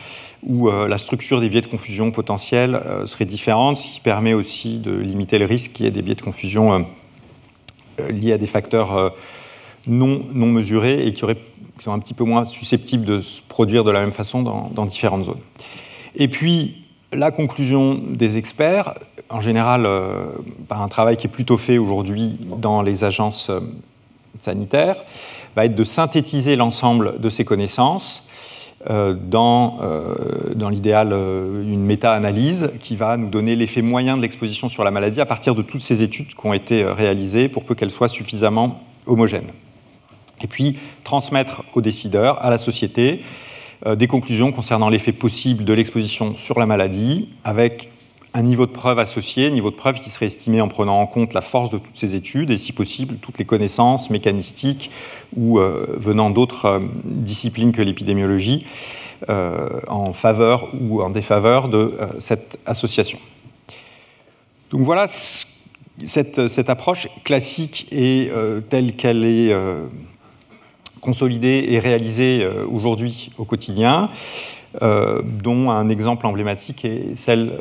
où 0.46 0.70
la 0.70 0.98
structure 0.98 1.40
des 1.40 1.48
biais 1.48 1.62
de 1.62 1.66
confusion 1.66 2.10
potentiels 2.10 2.80
serait 3.06 3.24
différente, 3.24 3.78
ce 3.78 3.94
qui 3.94 4.00
permet 4.00 4.34
aussi 4.34 4.78
de 4.78 4.94
limiter 4.94 5.38
le 5.38 5.46
risque 5.46 5.72
qu'il 5.72 5.86
y 5.86 5.88
ait 5.88 5.92
des 5.92 6.02
biais 6.02 6.14
de 6.14 6.20
confusion 6.20 6.86
liés 8.10 8.32
à 8.32 8.38
des 8.38 8.46
facteurs 8.46 9.14
non, 9.86 10.46
mesurés 10.46 11.06
et 11.06 11.12
qui, 11.12 11.24
sont 11.78 11.92
un 11.92 11.98
petit 11.98 12.14
peu 12.14 12.24
moins 12.24 12.44
susceptibles 12.44 13.04
de 13.04 13.20
se 13.20 13.40
produire 13.42 13.84
de 13.84 13.90
la 13.90 14.00
même 14.00 14.12
façon 14.12 14.42
dans, 14.42 14.86
différentes 14.86 15.24
zones. 15.24 15.40
Et 16.16 16.28
puis, 16.28 16.84
la 17.12 17.30
conclusion 17.30 17.94
des 17.94 18.36
experts, 18.36 18.94
en 19.28 19.40
général 19.40 19.86
euh, 19.86 20.24
par 20.68 20.82
un 20.82 20.88
travail 20.88 21.16
qui 21.16 21.26
est 21.26 21.30
plutôt 21.30 21.56
fait 21.56 21.78
aujourd'hui 21.78 22.38
dans 22.58 22.82
les 22.82 23.04
agences 23.04 23.50
euh, 23.50 23.60
sanitaires, 24.38 24.96
va 25.54 25.64
être 25.64 25.74
de 25.74 25.84
synthétiser 25.84 26.56
l'ensemble 26.56 27.20
de 27.20 27.28
ces 27.28 27.44
connaissances 27.44 28.28
euh, 28.28 28.33
dans, 28.88 29.78
dans 30.54 30.68
l'idéal 30.68 31.12
une 31.12 31.84
méta-analyse 31.84 32.72
qui 32.80 32.96
va 32.96 33.16
nous 33.16 33.28
donner 33.28 33.56
l'effet 33.56 33.82
moyen 33.82 34.16
de 34.16 34.22
l'exposition 34.22 34.68
sur 34.68 34.84
la 34.84 34.90
maladie 34.90 35.20
à 35.20 35.26
partir 35.26 35.54
de 35.54 35.62
toutes 35.62 35.82
ces 35.82 36.02
études 36.02 36.34
qui 36.34 36.46
ont 36.46 36.52
été 36.52 36.84
réalisées 36.84 37.48
pour 37.48 37.64
peu 37.64 37.74
qu'elles 37.74 37.90
soient 37.90 38.08
suffisamment 38.08 38.82
homogènes. 39.06 39.50
Et 40.42 40.46
puis 40.46 40.76
transmettre 41.02 41.62
aux 41.74 41.80
décideurs, 41.80 42.44
à 42.44 42.50
la 42.50 42.58
société, 42.58 43.20
des 43.86 44.06
conclusions 44.06 44.52
concernant 44.52 44.88
l'effet 44.88 45.12
possible 45.12 45.64
de 45.64 45.72
l'exposition 45.72 46.36
sur 46.36 46.58
la 46.58 46.66
maladie, 46.66 47.30
avec 47.44 47.90
un 48.34 48.42
niveau 48.42 48.66
de 48.66 48.72
preuve 48.72 48.98
associé, 48.98 49.50
niveau 49.50 49.70
de 49.70 49.76
preuve 49.76 50.00
qui 50.00 50.10
serait 50.10 50.26
estimé 50.26 50.60
en 50.60 50.68
prenant 50.68 51.00
en 51.00 51.06
compte 51.06 51.32
la 51.34 51.40
force 51.40 51.70
de 51.70 51.78
toutes 51.78 51.96
ces 51.96 52.14
études 52.14 52.50
et 52.50 52.58
si 52.58 52.72
possible 52.72 53.16
toutes 53.22 53.38
les 53.38 53.44
connaissances 53.44 54.10
mécanistiques 54.10 54.90
ou 55.36 55.58
venant 55.58 56.30
d'autres 56.30 56.80
disciplines 57.04 57.70
que 57.70 57.80
l'épidémiologie 57.80 58.66
en 59.28 60.12
faveur 60.12 60.68
ou 60.80 61.00
en 61.00 61.10
défaveur 61.10 61.68
de 61.68 61.94
cette 62.18 62.58
association. 62.66 63.18
Donc 64.70 64.82
voilà 64.82 65.06
cette, 66.04 66.68
approche 66.68 67.08
classique 67.22 67.86
et 67.92 68.30
euh, 68.32 68.60
telle 68.60 68.96
qu'elle 68.96 69.24
est 69.24 69.52
euh, 69.52 69.84
consolidée 71.00 71.66
et 71.68 71.78
réalisée 71.78 72.40
euh, 72.42 72.66
aujourd'hui 72.66 73.30
au 73.38 73.44
quotidien, 73.44 74.10
dont 74.80 75.70
un 75.70 75.88
exemple 75.88 76.26
emblématique 76.26 76.84
est 76.84 77.16
celle 77.16 77.52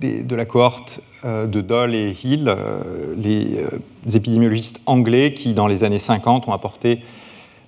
de 0.00 0.34
la 0.34 0.44
cohorte 0.44 1.00
de 1.24 1.60
Doll 1.60 1.94
et 1.94 2.16
Hill, 2.24 2.54
les 3.16 3.64
épidémiologistes 4.14 4.82
anglais 4.86 5.32
qui, 5.32 5.54
dans 5.54 5.66
les 5.66 5.84
années 5.84 6.00
50, 6.00 6.48
ont 6.48 6.52
apporté 6.52 7.00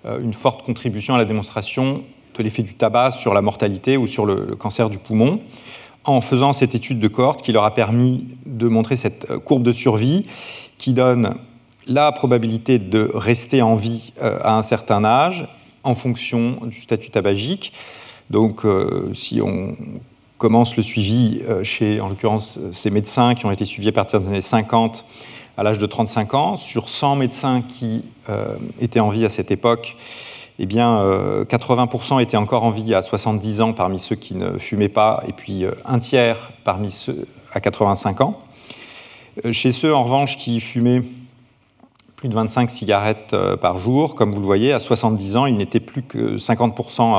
une 0.04 0.34
forte 0.34 0.64
contribution 0.64 1.14
à 1.14 1.18
la 1.18 1.24
démonstration 1.24 2.02
de 2.36 2.42
l'effet 2.42 2.62
du 2.62 2.74
tabac 2.74 3.12
sur 3.12 3.34
la 3.34 3.42
mortalité 3.42 3.96
ou 3.96 4.06
sur 4.06 4.26
le 4.26 4.56
cancer 4.56 4.90
du 4.90 4.98
poumon 4.98 5.38
en 6.04 6.20
faisant 6.20 6.52
cette 6.52 6.74
étude 6.74 7.00
de 7.00 7.08
cohorte 7.08 7.42
qui 7.42 7.52
leur 7.52 7.64
a 7.64 7.74
permis 7.74 8.26
de 8.46 8.68
montrer 8.68 8.96
cette 8.96 9.30
euh, 9.30 9.38
courbe 9.38 9.62
de 9.62 9.72
survie 9.72 10.26
qui 10.78 10.92
donne 10.92 11.34
la 11.86 12.12
probabilité 12.12 12.78
de 12.78 13.10
rester 13.14 13.62
en 13.62 13.76
vie 13.76 14.12
euh, 14.22 14.38
à 14.42 14.56
un 14.56 14.62
certain 14.62 15.04
âge 15.04 15.48
en 15.82 15.94
fonction 15.94 16.58
du 16.64 16.80
statut 16.80 17.10
tabagique. 17.10 17.72
Donc 18.30 18.64
euh, 18.64 19.12
si 19.14 19.40
on 19.40 19.76
commence 20.38 20.76
le 20.76 20.82
suivi 20.82 21.42
chez, 21.62 22.00
en 22.00 22.08
l'occurrence, 22.08 22.58
ces 22.72 22.90
médecins 22.90 23.34
qui 23.34 23.46
ont 23.46 23.50
été 23.50 23.64
suivis 23.64 23.88
à 23.88 23.92
partir 23.92 24.20
des 24.20 24.26
années 24.26 24.40
50 24.40 25.04
à 25.56 25.62
l'âge 25.62 25.78
de 25.78 25.86
35 25.86 26.34
ans, 26.34 26.56
sur 26.56 26.88
100 26.88 27.16
médecins 27.16 27.62
qui 27.62 28.02
étaient 28.80 29.00
en 29.00 29.08
vie 29.08 29.24
à 29.24 29.30
cette 29.30 29.52
époque, 29.52 29.96
eh 30.58 30.66
bien, 30.66 31.02
80% 31.44 32.16
euh, 32.16 32.18
étaient 32.20 32.36
encore 32.36 32.62
en 32.62 32.70
vie 32.70 32.94
à 32.94 33.02
70 33.02 33.60
ans 33.60 33.72
parmi 33.72 33.98
ceux 33.98 34.14
qui 34.14 34.34
ne 34.36 34.58
fumaient 34.58 34.88
pas, 34.88 35.22
et 35.26 35.32
puis 35.32 35.64
euh, 35.64 35.72
un 35.84 35.98
tiers 35.98 36.52
parmi 36.62 36.90
ceux 36.90 37.26
à 37.52 37.60
85 37.60 38.20
ans. 38.20 38.40
Euh, 39.44 39.52
chez 39.52 39.72
ceux, 39.72 39.92
en 39.92 40.04
revanche, 40.04 40.36
qui 40.36 40.60
fumaient 40.60 41.02
de 42.28 42.34
25 42.34 42.70
cigarettes 42.70 43.36
par 43.60 43.78
jour, 43.78 44.14
comme 44.14 44.32
vous 44.32 44.40
le 44.40 44.46
voyez, 44.46 44.72
à 44.72 44.80
70 44.80 45.36
ans, 45.36 45.46
il 45.46 45.56
n'était 45.56 45.80
plus 45.80 46.02
que 46.02 46.36
50% 46.36 47.14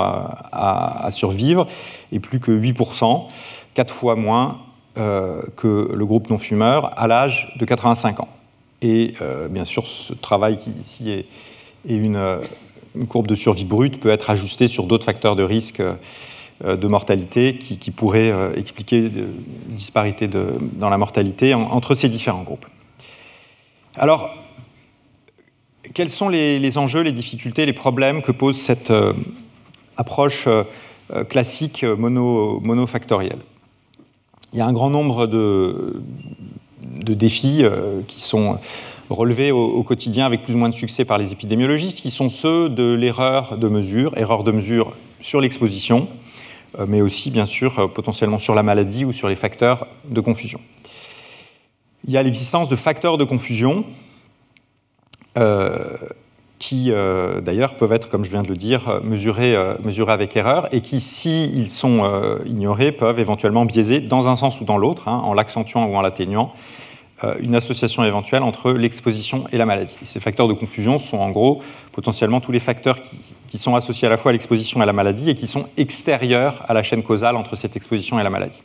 à, 0.52 1.08
survivre, 1.12 1.68
et 2.12 2.20
plus 2.20 2.40
que 2.40 2.52
8%, 2.52 3.24
quatre 3.74 3.94
fois 3.94 4.16
moins 4.16 4.60
que 4.96 5.92
le 5.94 6.06
groupe 6.06 6.30
non-fumeur, 6.30 6.98
à 6.98 7.08
l'âge 7.08 7.54
de 7.60 7.66
85 7.66 8.22
ans. 8.22 8.30
Et 8.82 9.14
bien 9.50 9.66
sûr, 9.66 9.86
ce 9.88 10.14
travail 10.14 10.58
qui 10.58 10.72
ici 10.72 11.12
est, 11.12 11.26
une 11.88 13.08
courbe 13.08 13.28
de 13.28 13.36
survie 13.36 13.66
brute 13.66 14.00
peut 14.00 14.10
être 14.10 14.30
ajustée 14.30 14.68
sur 14.68 14.86
d'autres 14.86 15.06
facteurs 15.06 15.36
de 15.36 15.44
risque 15.44 15.82
euh, 16.64 16.78
de 16.78 16.88
mortalité 16.88 17.58
qui, 17.58 17.92
pourraient 17.92 18.32
euh, 18.32 18.54
expliquer 18.56 19.00
une 19.00 19.76
disparité 19.76 20.30
dans 20.30 20.90
la 20.90 20.98
mortalité 20.98 21.54
entre 21.54 21.96
ces 21.96 22.08
différents 22.08 22.44
groupes. 22.44 22.66
Alors, 23.96 24.34
quels 25.94 26.10
sont 26.10 26.30
les, 26.30 26.78
enjeux, 26.78 27.02
les 27.02 27.12
difficultés, 27.12 27.66
les 27.66 27.74
problèmes 27.74 28.22
que 28.22 28.32
pose 28.32 28.58
cette 28.58 28.92
euh, 28.92 29.14
approche 29.98 30.48
classique 31.30 31.84
mono, 31.84 32.60
monofactorielle? 32.62 33.40
Il 34.54 34.60
y 34.60 34.62
a 34.62 34.66
un 34.66 34.74
grand 34.74 34.90
nombre 34.90 35.28
de, 35.28 36.02
défis 36.82 37.64
qui 38.08 38.22
sont 38.22 38.58
relevés 39.10 39.52
au, 39.52 39.84
quotidien 39.84 40.26
avec 40.26 40.42
plus 40.42 40.56
ou 40.56 40.58
moins 40.58 40.70
de 40.70 40.74
succès 40.74 41.06
par 41.06 41.18
les 41.18 41.32
épidémiologistes, 41.32 42.02
qui 42.02 42.12
sont 42.12 42.30
ceux 42.30 42.70
de 42.70 42.94
l'erreur 42.94 43.58
de 43.58 43.68
mesure, 43.68 44.18
erreur 44.18 44.44
de 44.44 44.52
mesure 44.52 44.94
sur 45.20 45.42
l'exposition, 45.42 46.08
euh, 46.80 46.86
mais 46.88 47.02
aussi 47.02 47.32
bien 47.32 47.46
sûr 47.46 47.80
euh, 47.80 47.88
potentiellement 47.88 48.40
sur 48.40 48.56
la 48.56 48.64
maladie 48.64 49.06
ou 49.06 49.12
sur 49.12 49.30
les 49.30 49.36
facteurs 49.36 49.88
de 50.10 50.22
confusion. 50.22 50.60
Il 52.08 52.14
y 52.14 52.18
a 52.18 52.24
l'existence 52.24 52.70
de 52.70 52.76
facteurs 52.76 53.18
de 53.18 53.24
confusion 53.24 53.86
euh, 55.38 55.78
qui 56.58 56.92
d'ailleurs 57.44 57.76
peuvent 57.76 57.92
être, 57.92 58.10
comme 58.10 58.24
je 58.24 58.32
viens 58.32 58.42
de 58.42 58.48
le 58.48 58.56
dire, 58.56 59.02
mesurés, 59.04 59.56
mesurés 59.84 60.14
avec 60.14 60.36
erreur 60.38 60.68
et 60.74 60.80
qui, 60.80 61.02
s'ils 61.02 61.68
sont 61.68 62.10
ignorés, 62.46 62.94
peuvent 62.94 63.20
éventuellement 63.20 63.66
biaiser 63.66 64.00
dans 64.00 64.30
un 64.30 64.38
sens 64.38 64.62
ou 64.62 64.64
dans 64.66 64.78
l'autre, 64.78 65.10
hein, 65.10 65.22
en 65.26 65.34
l'accentuant 65.34 65.86
ou 65.86 65.96
en 65.96 66.02
l'atténuant, 66.02 66.54
euh, 67.24 67.36
une 67.40 67.56
association 67.56 68.04
éventuelle 68.04 68.44
entre 68.44 68.74
l'exposition 68.74 69.46
et 69.54 69.58
la 69.58 69.66
maladie. 69.66 69.98
ces 70.04 70.20
facteurs 70.20 70.50
de 70.50 70.54
confusion 70.54 70.98
sont 70.98 71.18
en 71.18 71.30
gros 71.30 71.62
potentiellement 71.94 72.42
tous 72.42 72.52
les 72.52 72.60
facteurs 72.60 73.00
qui, 73.48 73.58
sont 73.58 73.74
associés 73.74 74.06
à 74.06 74.12
la 74.12 74.18
fois 74.18 74.32
à 74.32 74.34
l'exposition 74.34 74.82
et 74.82 74.84
à 74.84 74.86
la 74.86 74.92
maladie 74.92 75.30
et 75.30 75.36
qui 75.36 75.48
sont 75.48 75.66
extérieurs 75.78 76.66
à 76.68 76.74
la 76.74 76.84
chaîne 76.84 77.04
causale 77.04 77.38
entre 77.38 77.56
cette 77.56 77.78
exposition 77.78 78.20
et 78.20 78.24
la 78.24 78.30
maladie. 78.30 78.62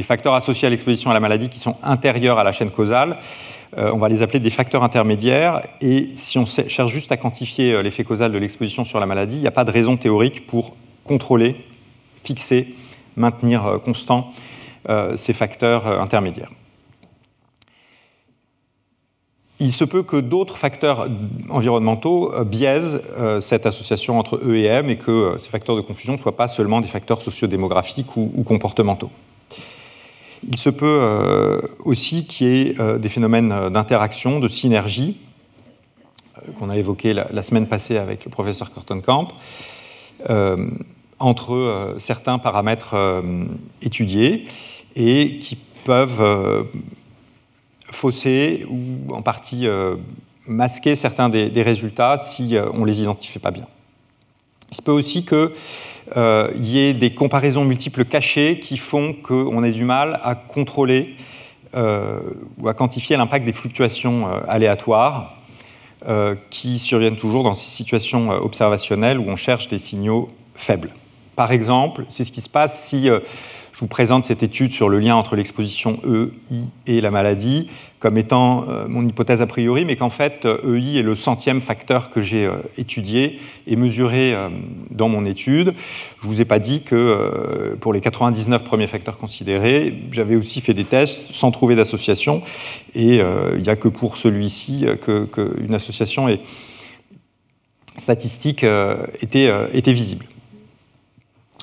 Les 0.00 0.04
facteurs 0.04 0.32
associés 0.32 0.66
à 0.66 0.70
l'exposition 0.70 1.10
à 1.10 1.12
la 1.12 1.20
maladie 1.20 1.50
qui 1.50 1.58
sont 1.58 1.76
intérieurs 1.82 2.38
à 2.38 2.42
la 2.42 2.52
chaîne 2.52 2.70
causale, 2.70 3.18
euh, 3.76 3.90
on 3.92 3.98
va 3.98 4.08
les 4.08 4.22
appeler 4.22 4.40
des 4.40 4.48
facteurs 4.48 4.82
intermédiaires. 4.82 5.60
Et 5.82 6.08
si 6.14 6.38
on 6.38 6.46
cherche 6.46 6.90
juste 6.90 7.12
à 7.12 7.18
quantifier 7.18 7.74
euh, 7.74 7.82
l'effet 7.82 8.02
causal 8.02 8.32
de 8.32 8.38
l'exposition 8.38 8.86
sur 8.86 8.98
la 8.98 9.04
maladie, 9.04 9.36
il 9.36 9.42
n'y 9.42 9.46
a 9.46 9.50
pas 9.50 9.64
de 9.64 9.70
raison 9.70 9.98
théorique 9.98 10.46
pour 10.46 10.74
contrôler, 11.04 11.54
fixer, 12.24 12.74
maintenir 13.14 13.78
constant 13.84 14.30
ces 15.16 15.34
facteurs 15.34 15.86
intermédiaires 16.00 16.48
il 19.60 19.72
se 19.72 19.84
peut 19.84 20.02
que 20.02 20.16
d'autres 20.16 20.56
facteurs 20.56 21.06
environnementaux 21.50 22.34
euh, 22.34 22.44
biaisent 22.44 23.02
euh, 23.16 23.40
cette 23.40 23.66
association 23.66 24.18
entre 24.18 24.40
E 24.42 24.56
et 24.56 24.64
M 24.64 24.88
et 24.88 24.96
que 24.96 25.10
euh, 25.10 25.38
ces 25.38 25.50
facteurs 25.50 25.76
de 25.76 25.82
confusion 25.82 26.14
ne 26.14 26.18
soient 26.18 26.36
pas 26.36 26.48
seulement 26.48 26.80
des 26.80 26.88
facteurs 26.88 27.20
sociodémographiques 27.20 28.16
ou 28.16 28.42
comportementaux. 28.42 29.10
Il 30.48 30.56
se 30.56 30.70
peut 30.70 31.60
aussi 31.84 32.26
qu'il 32.26 32.46
y 32.46 32.60
ait 32.60 32.98
des 32.98 33.08
phénomènes 33.08 33.68
d'interaction, 33.68 34.40
de 34.40 34.48
synergie, 34.48 35.18
qu'on 36.58 36.70
a 36.70 36.76
évoqué 36.78 37.12
la, 37.12 37.42
semaine 37.42 37.66
passée 37.66 37.98
avec 37.98 38.24
le 38.24 38.30
professeur 38.30 38.72
Kortenkamp, 38.72 39.28
entre 41.18 41.94
certains 41.98 42.38
paramètres 42.38 43.22
étudiés 43.82 44.46
et 44.96 45.38
qui 45.38 45.58
peuvent 45.84 46.66
fausser 47.92 48.66
ou 48.68 49.14
en 49.14 49.22
partie 49.22 49.66
euh, 49.66 49.96
masquer 50.46 50.96
certains 50.96 51.28
des, 51.28 51.62
résultats 51.62 52.16
si 52.16 52.56
euh, 52.56 52.66
on 52.72 52.80
ne 52.80 52.86
les 52.86 53.02
identifie 53.02 53.38
pas 53.38 53.50
bien. 53.50 53.66
Il 54.70 54.76
se 54.76 54.82
peut 54.82 54.92
aussi 54.92 55.24
qu'il 55.24 55.50
euh, 56.16 56.50
y 56.58 56.78
ait 56.78 56.94
des 56.94 57.12
comparaisons 57.12 57.64
multiples 57.64 58.04
cachées 58.04 58.60
qui 58.60 58.76
font 58.76 59.12
qu'on 59.12 59.64
ait 59.64 59.72
du 59.72 59.84
mal 59.84 60.20
à 60.22 60.34
contrôler 60.34 61.14
ou 61.72 62.66
à 62.66 62.74
quantifier 62.74 63.16
l'impact 63.16 63.46
des 63.46 63.52
fluctuations 63.52 64.26
aléatoires 64.48 65.36
qui 66.50 66.80
surviennent 66.80 67.14
toujours 67.14 67.44
dans 67.44 67.54
ces 67.54 67.70
situations 67.70 68.30
observationnelles 68.30 69.20
où 69.20 69.28
on 69.28 69.36
cherche 69.36 69.68
des 69.68 69.78
signaux 69.78 70.26
faibles. 70.56 70.90
Par 71.36 71.52
exemple, 71.52 72.06
c'est 72.08 72.24
ce 72.24 72.32
qui 72.32 72.40
se 72.40 72.48
passe 72.48 72.88
si 72.88 73.08
je 73.80 73.84
vous 73.86 73.88
présente 73.88 74.26
cette 74.26 74.42
étude 74.42 74.72
sur 74.72 74.90
le 74.90 74.98
lien 74.98 75.16
entre 75.16 75.36
l'exposition 75.36 75.98
EI 76.04 76.64
et 76.86 77.00
la 77.00 77.10
maladie 77.10 77.70
comme 77.98 78.18
étant 78.18 78.66
euh, 78.68 78.86
mon 78.86 79.08
hypothèse 79.08 79.40
a 79.40 79.46
priori, 79.46 79.86
mais 79.86 79.96
qu'en 79.96 80.10
fait, 80.10 80.44
EI 80.44 80.98
est 80.98 81.02
le 81.02 81.14
centième 81.14 81.62
facteur 81.62 82.10
que 82.10 82.20
j'ai 82.20 82.44
euh, 82.44 82.56
étudié 82.76 83.40
et 83.66 83.76
mesuré 83.76 84.34
euh, 84.34 84.50
dans 84.90 85.08
mon 85.08 85.24
étude. 85.24 85.72
Je 86.20 86.26
ne 86.26 86.30
vous 86.30 86.42
ai 86.42 86.44
pas 86.44 86.58
dit 86.58 86.82
que 86.82 87.74
pour 87.80 87.94
les 87.94 88.02
99 88.02 88.64
premiers 88.64 88.86
facteurs 88.86 89.16
considérés, 89.16 89.94
j'avais 90.12 90.36
aussi 90.36 90.60
fait 90.60 90.74
des 90.74 90.84
tests 90.84 91.32
sans 91.32 91.50
trouver 91.50 91.74
d'association, 91.74 92.42
et 92.94 93.20
il 93.54 93.62
n'y 93.62 93.70
a 93.70 93.76
que 93.76 93.88
pour 93.88 94.18
celui-ci 94.18 94.84
qu'une 95.02 95.72
association 95.72 96.28
statistique 97.96 98.66
était 99.22 99.92
visible. 99.92 100.26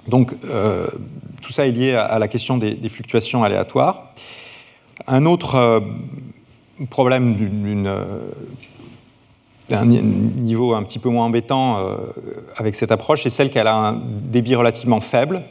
Donc, 0.08 0.34
tout 1.42 1.54
ça 1.54 1.66
est 1.66 1.72
lié 1.72 1.94
à, 1.94 2.20
la 2.20 2.28
question 2.28 2.58
des, 2.58 2.90
fluctuations 2.90 3.44
aléatoires. 3.44 4.12
Un 5.06 5.26
autre 5.26 5.56
euh, 5.56 5.80
problème 6.90 7.38
euh, 7.86 8.04
d'un 9.70 9.86
niveau 9.86 10.74
un 10.74 10.84
petit 10.84 11.00
peu 11.00 11.10
moins 11.10 11.26
embêtant 11.26 11.78
euh, 11.78 11.96
avec 12.58 12.76
cette 12.76 12.92
approche, 12.92 13.24
c'est 13.24 13.30
celle 13.30 13.52
qu'elle 13.52 13.68
a 13.68 13.76
un 13.76 13.94
débit 13.94 14.56
relativement 14.56 15.00
faible 15.00 15.44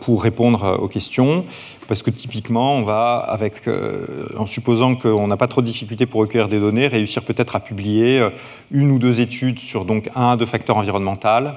pour 0.00 0.22
répondre 0.22 0.78
aux 0.80 0.86
questions, 0.86 1.44
parce 1.88 2.04
que 2.04 2.10
typiquement, 2.12 2.76
on 2.76 2.82
va, 2.82 3.36
en 4.38 4.46
supposant 4.46 4.94
qu'on 4.94 5.26
n'a 5.26 5.36
pas 5.36 5.48
trop 5.48 5.60
de 5.60 5.66
difficultés 5.66 6.06
pour 6.06 6.20
recueillir 6.20 6.46
des 6.46 6.60
données, 6.60 6.86
réussir 6.86 7.24
peut-être 7.24 7.56
à 7.56 7.58
publier 7.58 8.24
une 8.70 8.92
ou 8.92 9.00
deux 9.00 9.18
études 9.18 9.58
sur 9.58 9.84
donc 9.84 10.08
un, 10.14 10.36
deux 10.36 10.46
facteurs 10.46 10.76
environnementaux, 10.76 11.50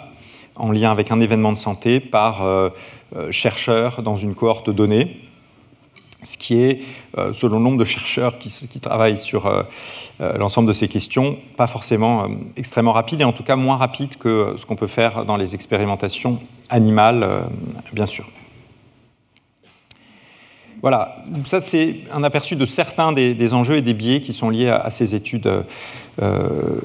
en 0.60 0.72
lien 0.72 0.92
avec 0.92 1.12
un 1.12 1.20
événement 1.20 1.52
de 1.52 1.58
santé 1.58 2.00
par 2.00 2.44
chercheurs 3.32 4.02
dans 4.02 4.16
une 4.16 4.36
cohorte 4.36 4.70
donnée 4.70 5.22
ce 6.22 6.38
qui 6.38 6.56
est, 6.56 6.82
selon 7.32 7.60
le 7.60 7.64
nombre 7.64 7.78
de 7.78 7.86
chercheurs 7.86 8.38
qui, 8.38 8.80
travaillent 8.82 9.18
sur 9.18 9.50
l'ensemble 10.20 10.68
de 10.68 10.74
ces 10.74 10.90
questions, 10.90 11.38
pas 11.56 11.66
forcément 11.66 12.28
extrêmement 12.58 12.92
rapide, 12.92 13.22
et 13.22 13.24
en 13.24 13.32
tout 13.32 13.44
cas 13.44 13.56
moins 13.56 13.78
rapide 13.78 14.18
que 14.18 14.54
ce 14.58 14.66
qu'on 14.66 14.76
peut 14.76 14.88
faire 14.88 15.24
dans 15.24 15.38
les 15.38 15.56
expérimentations 15.56 16.38
animales, 16.70 17.26
bien 17.94 18.06
sûr. 18.06 18.26
Voilà, 20.82 21.18
ça 21.44 21.60
c'est 21.60 21.98
un 22.14 22.24
aperçu 22.24 22.56
de 22.56 22.66
certains 22.66 23.12
des, 23.12 23.54
enjeux 23.54 23.78
et 23.78 23.82
des 23.82 23.94
biais 23.94 24.22
qui 24.22 24.32
sont 24.32 24.50
liés 24.50 24.70
à, 24.70 24.90
ces 24.90 25.14
études 25.14 25.52
euh, 26.22 26.82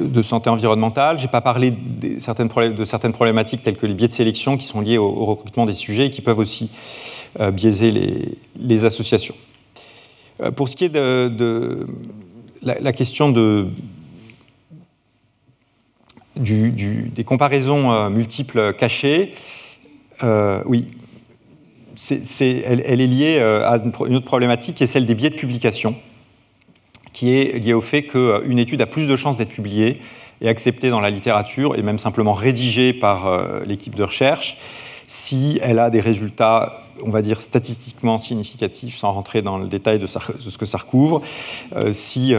de 0.00 0.22
santé 0.22 0.50
environnementale. 0.50 1.18
Je 1.18 1.24
n'ai 1.24 1.30
pas 1.30 1.40
parlé 1.40 1.70
de 1.70 2.18
certaines, 2.18 2.48
problématiques 2.48 3.62
telles 3.62 3.76
que 3.76 3.86
les 3.86 3.94
biais 3.94 4.08
de 4.08 4.12
sélection 4.12 4.56
qui 4.56 4.64
sont 4.64 4.80
liés 4.80 4.98
au, 4.98 5.24
recrutement 5.24 5.66
des 5.66 5.74
sujets 5.74 6.06
et 6.06 6.10
qui 6.10 6.22
peuvent 6.22 6.38
aussi 6.38 6.72
euh, 7.38 7.50
biaiser 7.50 7.92
les, 8.56 8.84
associations. 8.84 9.34
Euh, 10.42 10.50
pour 10.50 10.68
ce 10.68 10.76
qui 10.76 10.84
est 10.84 10.88
de, 10.88 11.86
la, 12.62 12.92
question 12.92 13.30
de, 13.30 13.68
des 16.36 17.24
comparaisons 17.24 18.10
multiples 18.10 18.72
cachées, 18.74 19.34
oui, 20.66 20.86
elle, 22.40 23.00
est 23.00 23.06
liée 23.06 23.36
euh, 23.38 23.68
à 23.68 23.78
une 23.78 24.16
autre 24.16 24.24
problématique 24.24 24.76
qui 24.76 24.84
est 24.84 24.88
celle 24.88 25.06
des 25.06 25.14
biais 25.14 25.30
de 25.30 25.36
publication, 25.36 25.94
qui 27.20 27.36
est 27.36 27.62
liée 27.62 27.74
au 27.74 27.82
fait 27.82 28.04
qu'une 28.04 28.58
étude 28.58 28.80
a 28.80 28.86
plus 28.86 29.06
de 29.06 29.14
chances 29.14 29.36
d'être 29.36 29.50
publiée 29.50 30.00
et 30.40 30.48
acceptée 30.48 30.88
dans 30.88 31.00
la 31.00 31.10
littérature 31.10 31.76
et 31.76 31.82
même 31.82 31.98
simplement 31.98 32.32
rédigée 32.32 32.94
par 32.94 33.26
euh, 33.26 33.60
l'équipe 33.66 33.94
de 33.94 34.04
recherche 34.04 34.56
si 35.06 35.58
elle 35.60 35.78
a 35.80 35.90
des 35.90 36.00
résultats, 36.00 36.84
on 37.04 37.10
va 37.10 37.20
dire, 37.20 37.42
statistiquement 37.42 38.16
significatifs, 38.16 38.96
sans 38.96 39.12
rentrer 39.12 39.42
dans 39.42 39.58
le 39.58 39.66
détail 39.66 39.98
de, 39.98 40.06
ce 40.06 40.56
que 40.56 40.64
ça 40.64 40.78
recouvre, 40.78 41.20
euh, 41.76 41.92
si, 41.92 42.32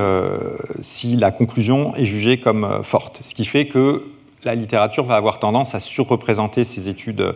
si, 0.79 1.15
la 1.15 1.31
conclusion 1.31 1.93
est 1.95 2.05
jugée 2.05 2.37
comme 2.39 2.79
forte. 2.81 3.19
Ce 3.21 3.35
qui 3.35 3.45
fait 3.45 3.67
que 3.67 4.07
la 4.45 4.55
littérature 4.55 5.03
va 5.03 5.15
avoir 5.15 5.37
tendance 5.37 5.75
à 5.75 5.79
surreprésenter 5.79 6.63
ces 6.63 6.89
études 6.89 7.35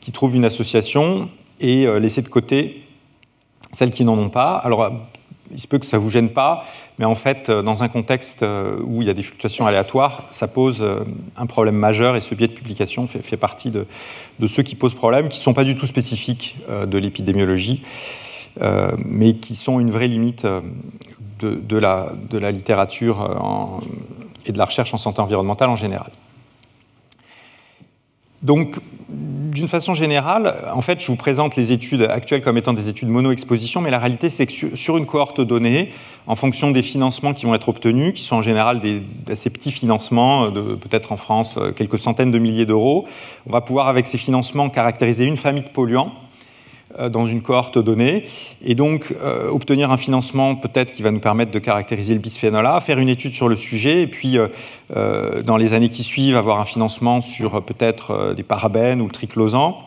qui 0.00 0.10
trouvent 0.10 0.34
une 0.34 0.44
association 0.44 1.28
et 1.60 1.86
euh, 1.86 1.98
laisser 2.00 2.22
de 2.22 2.28
côté 2.28 2.82
celles 3.72 3.90
qui 3.90 4.04
n'en 4.04 4.18
ont 4.18 4.30
pas. 4.30 4.56
Alors, 4.56 4.90
il 5.52 5.60
se 5.60 5.66
peut 5.66 5.78
que 5.78 5.86
ça 5.86 5.98
ne 5.98 6.02
vous 6.02 6.10
gêne 6.10 6.30
pas, 6.30 6.64
mais 6.98 7.04
en 7.04 7.14
fait, 7.14 7.48
euh, 7.48 7.62
dans 7.62 7.82
un 7.82 7.88
contexte 7.88 8.42
euh, 8.42 8.78
où 8.84 9.02
il 9.02 9.06
y 9.06 9.10
a 9.10 9.14
des 9.14 9.22
fluctuations 9.22 9.66
aléatoires, 9.66 10.22
ça 10.30 10.48
pose 10.48 10.84
un 11.36 11.46
problème 11.46 11.76
majeur 11.76 12.16
et 12.16 12.20
ce 12.20 12.34
biais 12.34 12.48
de 12.48 12.52
publication 12.52 13.06
fait, 13.06 13.36
partie 13.36 13.70
de, 13.70 13.86
ceux 14.46 14.62
qui 14.62 14.74
posent 14.74 14.94
problème, 14.94 15.28
qui 15.28 15.38
ne 15.38 15.42
sont 15.42 15.54
pas 15.54 15.64
du 15.64 15.74
tout 15.76 15.86
spécifiques 15.86 16.56
de 16.68 16.98
l'épidémiologie, 16.98 17.84
mais 19.04 19.34
qui 19.34 19.54
sont 19.56 19.80
une 19.80 19.90
vraie 19.90 20.08
limite 20.08 20.46
de 21.40 21.76
la, 21.76 22.12
littérature 22.50 23.80
et 24.46 24.52
de 24.52 24.58
la 24.58 24.64
recherche 24.64 24.94
en 24.94 24.98
santé 24.98 25.20
environnementale 25.20 25.70
en 25.70 25.76
général. 25.76 26.10
Donc, 28.44 28.78
d'une 29.08 29.68
façon 29.68 29.94
générale, 29.94 30.54
en 30.74 30.80
fait, 30.80 31.00
je 31.00 31.06
vous 31.06 31.16
présente 31.16 31.56
les 31.56 31.72
études 31.72 32.02
actuelles 32.02 32.42
comme 32.42 32.58
étant 32.58 32.72
des 32.72 32.88
études 32.88 33.08
mono-exposition, 33.08 33.80
mais 33.80 33.90
la 33.90 33.98
réalité, 33.98 34.28
c'est 34.28 34.46
que 34.46 34.76
sur 34.76 34.96
une 34.96 35.06
cohorte 35.06 35.40
donnée, 35.40 35.90
en 36.26 36.36
fonction 36.36 36.70
des 36.70 36.82
financements 36.82 37.34
qui 37.34 37.46
vont 37.46 37.54
être 37.54 37.68
obtenus, 37.68 38.12
qui 38.12 38.22
sont 38.22 38.36
en 38.36 38.42
général 38.42 38.80
des 38.80 39.02
assez 39.30 39.50
petits 39.50 39.72
financements, 39.72 40.50
de 40.50 40.74
peut-être 40.74 41.12
en 41.12 41.16
France 41.16 41.58
quelques 41.76 41.98
centaines 41.98 42.30
de 42.30 42.38
milliers 42.38 42.66
d'euros, 42.66 43.06
on 43.46 43.52
va 43.52 43.60
pouvoir, 43.60 43.88
avec 43.88 44.06
ces 44.06 44.18
financements, 44.18 44.68
caractériser 44.68 45.24
une 45.24 45.36
famille 45.36 45.62
de 45.62 45.68
polluants. 45.68 46.12
euh, 46.12 46.33
dans 47.10 47.26
une 47.26 47.42
cohorte 47.42 47.78
donnée, 47.78 48.24
et 48.64 48.74
donc 48.74 49.14
euh, 49.22 49.48
obtenir 49.50 49.90
un 49.90 49.96
financement 49.96 50.54
peut-être 50.56 50.92
qui 50.92 51.02
va 51.02 51.10
nous 51.10 51.20
permettre 51.20 51.50
de 51.50 51.58
caractériser 51.58 52.14
le 52.14 52.20
bisphénol 52.20 52.66
A, 52.66 52.80
faire 52.80 52.98
une 52.98 53.08
étude 53.08 53.32
sur 53.32 53.48
le 53.48 53.56
sujet, 53.56 54.02
et 54.02 54.06
puis 54.06 54.38
euh, 54.38 55.42
dans 55.42 55.56
les 55.56 55.72
années 55.72 55.88
qui 55.88 56.02
suivent, 56.02 56.36
avoir 56.36 56.60
un 56.60 56.64
financement 56.64 57.20
sur 57.20 57.62
peut-être 57.62 58.34
des 58.34 58.42
parabènes 58.42 59.00
ou 59.00 59.06
le 59.06 59.12
triclosan, 59.12 59.78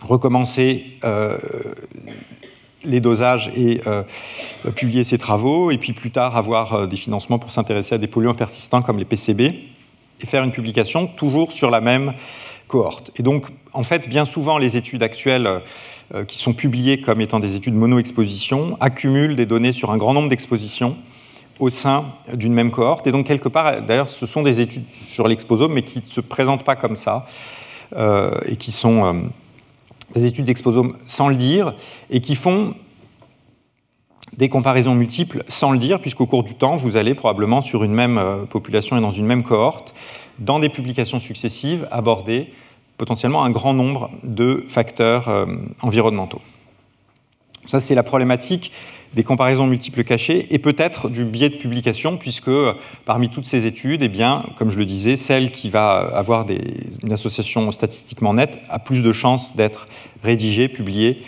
recommencer 0.00 0.84
les 2.84 3.00
dosages 3.00 3.52
et 3.54 3.82
publier 4.74 5.04
ces 5.04 5.18
travaux, 5.18 5.70
et 5.70 5.78
puis 5.78 5.92
plus 5.92 6.10
tard 6.10 6.36
avoir 6.36 6.88
des 6.88 6.96
financements 6.96 7.38
pour 7.38 7.50
s'intéresser 7.50 7.96
à 7.96 7.98
des 7.98 8.06
polluants 8.06 8.34
persistants 8.34 8.82
comme 8.82 8.98
les 8.98 9.04
PCB, 9.04 9.52
et 10.22 10.26
faire 10.26 10.42
une 10.42 10.52
publication 10.52 11.06
toujours 11.06 11.52
sur 11.52 11.70
la 11.70 11.80
même 11.80 12.12
cohorte. 12.70 13.10
Et 13.16 13.22
donc, 13.22 13.46
en 13.72 13.82
fait, 13.82 14.08
bien 14.08 14.24
souvent, 14.24 14.58
les 14.58 14.76
études 14.76 15.02
actuelles 15.02 15.46
euh, 15.46 15.58
qui 16.26 16.38
sont 16.38 16.52
publiées 16.52 17.00
comme 17.00 17.20
étant 17.20 17.38
des 17.38 17.54
études 17.54 17.74
mono-exposition, 17.74 18.76
accumulent 18.80 19.36
des 19.36 19.46
données 19.46 19.72
sur 19.72 19.90
un 19.90 19.96
grand 19.96 20.12
nombre 20.12 20.28
d'expositions 20.28 20.96
au 21.60 21.68
sein 21.68 22.04
d'une 22.32 22.54
même 22.54 22.70
cohorte. 22.70 23.06
Et 23.06 23.12
donc, 23.12 23.26
quelque 23.26 23.48
part, 23.48 23.82
d'ailleurs, 23.82 24.10
ce 24.10 24.26
sont 24.26 24.42
des 24.42 24.60
études 24.60 24.90
sur 24.90 25.28
l'exposome, 25.28 25.74
mais 25.74 25.82
qui 25.82 26.00
ne 26.00 26.04
se 26.04 26.20
présentent 26.20 26.64
pas 26.64 26.74
comme 26.74 26.96
ça, 26.96 27.26
euh, 27.96 28.38
et 28.46 28.56
qui 28.56 28.72
sont 28.72 29.04
euh, 29.04 29.12
des 30.14 30.24
études 30.24 30.46
d'exposome 30.46 30.96
sans 31.06 31.28
le 31.28 31.36
dire, 31.36 31.74
et 32.08 32.20
qui 32.20 32.34
font 32.34 32.74
des 34.36 34.48
comparaisons 34.48 34.94
multiples 34.94 35.44
sans 35.48 35.70
le 35.70 35.78
dire, 35.78 36.00
puisqu'au 36.00 36.26
cours 36.26 36.44
du 36.44 36.54
temps, 36.54 36.76
vous 36.76 36.96
allez 36.96 37.14
probablement 37.14 37.60
sur 37.60 37.84
une 37.84 37.92
même 37.92 38.46
population 38.48 38.96
et 38.96 39.00
dans 39.00 39.10
une 39.10 39.26
même 39.26 39.42
cohorte, 39.42 39.94
dans 40.38 40.60
des 40.60 40.68
publications 40.70 41.20
successives, 41.20 41.86
aborder 41.90 42.48
potentiellement 43.00 43.44
un 43.44 43.50
grand 43.50 43.72
nombre 43.72 44.10
de 44.24 44.62
facteurs 44.68 45.30
euh, 45.30 45.46
environnementaux. 45.80 46.42
Ça, 47.64 47.80
c'est 47.80 47.94
la 47.94 48.02
problématique 48.02 48.72
des 49.14 49.24
comparaisons 49.24 49.66
multiples 49.66 50.04
cachées 50.04 50.46
et 50.50 50.58
peut-être 50.58 51.08
du 51.08 51.24
biais 51.24 51.48
de 51.48 51.56
publication, 51.56 52.18
puisque 52.18 52.48
euh, 52.48 52.74
parmi 53.06 53.30
toutes 53.30 53.46
ces 53.46 53.64
études, 53.64 54.02
eh 54.02 54.08
bien, 54.08 54.44
comme 54.56 54.68
je 54.70 54.78
le 54.78 54.84
disais, 54.84 55.16
celle 55.16 55.50
qui 55.50 55.70
va 55.70 55.96
avoir 56.14 56.44
une 57.02 57.12
association 57.12 57.72
statistiquement 57.72 58.34
nette 58.34 58.58
a 58.68 58.78
plus 58.78 59.02
de 59.02 59.12
chances 59.12 59.56
d'être 59.56 59.88
rédigée, 60.22 60.68
publiée, 60.68 61.22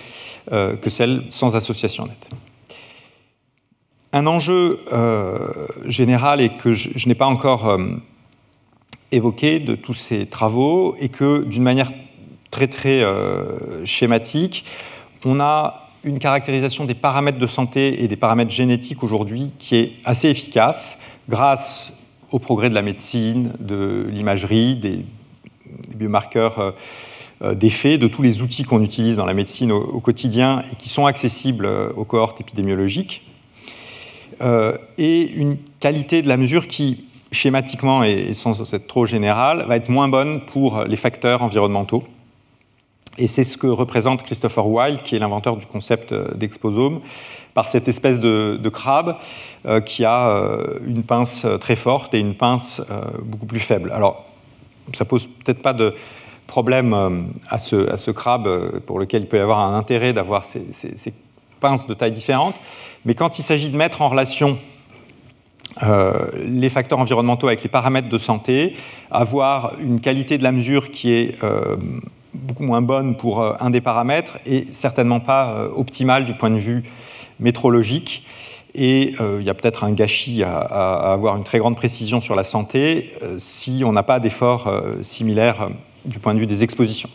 euh, 0.53 0.77
que 0.77 0.91
celle 0.91 1.23
sans 1.31 1.57
association 1.57 2.05
nette. 2.05 2.29
Un 4.13 4.27
enjeu 4.27 4.79
général 5.87 6.43
et 6.43 6.51
que 6.51 6.75
je 6.75 7.09
n'ai 7.09 7.15
pas 7.15 7.25
encore 7.25 7.79
évoqué 9.13 9.61
de 9.61 9.75
tous 9.75 9.95
ces 9.95 10.27
travaux 10.27 10.97
et 10.99 11.09
que 11.09 11.45
d'une 11.45 11.63
manière 11.63 11.93
très 12.51 12.67
très 12.67 13.03
euh, 13.03 13.85
schématique, 13.85 14.65
on 15.25 15.39
a 15.41 15.89
une 16.05 16.19
caractérisation 16.19 16.85
des 16.85 16.95
paramètres 16.95 17.39
de 17.39 17.47
santé 17.47 18.03
et 18.03 18.09
des 18.09 18.17
paramètres 18.17 18.51
génétiques 18.51 19.03
aujourd'hui 19.05 19.53
qui 19.59 19.77
est 19.77 19.93
assez 20.05 20.29
efficace 20.29 20.99
grâce 21.29 22.01
au 22.33 22.39
progrès 22.39 22.71
de 22.71 22.75
la 22.75 22.83
médecine, 22.83 23.53
de 23.61 24.07
l'imagerie, 24.11 24.75
des, 24.75 25.05
biomarqueurs 25.97 26.59
euh, 26.59 26.71
euh, 27.43 27.55
d'effet, 27.55 27.99
de 27.99 28.09
tous 28.09 28.23
les 28.23 28.43
outils 28.43 28.65
qu'on 28.65 28.83
utilise 28.83 29.17
dans 29.17 29.27
la 29.27 29.35
médecine 29.35 29.71
au, 29.71 30.01
quotidien 30.01 30.65
et 30.73 30.77
qui 30.77 30.89
sont 30.89 31.07
accessibles 31.07 31.69
aux 31.97 32.05
cohortes 32.05 32.41
épidémiologiques, 32.41 33.29
et 34.99 35.31
une 35.31 35.57
qualité 35.79 36.21
de 36.21 36.27
la 36.27 36.37
mesure 36.37 36.67
qui 36.67 37.05
schématiquement 37.33 38.05
et 38.05 38.33
sans 38.35 38.75
être 38.75 38.87
trop 38.87 39.07
général, 39.07 39.65
va 39.67 39.77
être 39.77 39.89
moins 39.89 40.09
bonne 40.09 40.41
pour 40.43 40.85
les 40.85 40.97
facteurs 40.97 41.43
environnementaux. 41.43 42.05
Et 43.19 43.27
c'est 43.27 43.45
ce 43.45 43.59
que 43.59 43.67
représente 43.67 44.23
Christopher 44.23 44.67
Wilde, 44.67 45.03
qui 45.03 45.17
est 45.17 45.19
l'inventeur 45.19 45.57
du 45.57 45.67
concept 45.67 46.13
euh, 46.13 46.29
d'exposome, 46.35 47.01
par 47.53 47.69
cette 47.69 47.87
espèce 47.87 48.19
de, 48.19 48.69
crabe 48.73 49.17
euh, 49.67 49.81
qui 49.81 50.05
a 50.05 50.29
euh, 50.29 50.79
une 50.87 51.03
pince 51.03 51.47
très 51.61 51.77
forte 51.77 52.15
et 52.15 52.19
une 52.19 52.35
pince 52.35 52.81
beaucoup 53.23 53.45
plus 53.45 53.61
faible. 53.61 53.93
Alors, 53.93 54.25
ça 54.95 55.05
pose 55.05 55.27
peut-être 55.27 55.61
pas 55.61 55.75
de 55.75 55.95
problème 56.47 57.29
à 57.49 57.59
ce, 57.59 58.11
crabe 58.11 58.81
pour 58.81 58.99
lequel 58.99 59.23
il 59.23 59.29
peut 59.29 59.37
y 59.37 59.41
avoir 59.41 59.61
un 59.61 59.77
intérêt 59.77 60.13
d'avoir 60.13 60.45
ces, 60.45 60.73
ces 60.73 61.15
pinces 61.61 61.87
de 61.87 61.95
taille 61.95 62.13
différente, 62.13 62.55
mais 63.05 63.15
quand 63.15 63.39
il 63.39 63.43
s'agit 63.43 63.71
de 63.71 63.77
mettre 63.77 64.03
en 64.03 64.09
relation 64.09 64.59
euh, 65.83 66.29
les 66.45 66.69
facteurs 66.69 66.99
environnementaux 66.99 67.49
avec 67.49 67.63
les 67.63 67.69
paramètres 67.69 68.09
de 68.09 68.19
santé, 68.19 68.75
avoir 69.11 69.73
une 69.81 70.01
qualité 70.01 70.37
de 70.37 70.43
la 70.43 70.53
mesure 70.53 70.91
qui 70.91 71.13
est 71.13 71.43
euh, 71.43 71.77
beaucoup 72.35 72.63
moins 72.63 72.83
bonne 72.83 73.17
pour 73.17 73.41
euh, 73.41 73.55
un 73.59 73.71
des 73.71 73.81
paramètres 73.81 74.39
et 74.45 74.67
certainement 74.73 75.21
pas 75.21 75.69
optimale 75.75 76.25
du 76.25 76.35
point 76.35 76.51
de 76.51 76.59
vue 76.59 76.85
métrologique. 77.41 78.27
Et 78.75 79.15
il 79.39 79.45
y 79.45 79.51
a 79.51 79.55
peut-être 79.55 79.85
un 79.85 79.93
gâchis 79.93 80.43
à, 80.43 80.57
avoir 81.13 81.37
une 81.37 81.45
très 81.45 81.59
grande 81.59 81.77
précision 81.77 82.23
sur 82.23 82.35
la 82.35 82.43
santé 82.43 83.13
si 83.37 83.83
on 83.85 83.93
n'a 83.93 84.03
pas 84.03 84.19
d'efforts 84.19 84.73
similaires 85.03 85.69
du 86.07 86.19
point 86.19 86.33
de 86.33 86.39
vue 86.39 86.47
des 86.47 86.65
expositions. 86.65 87.11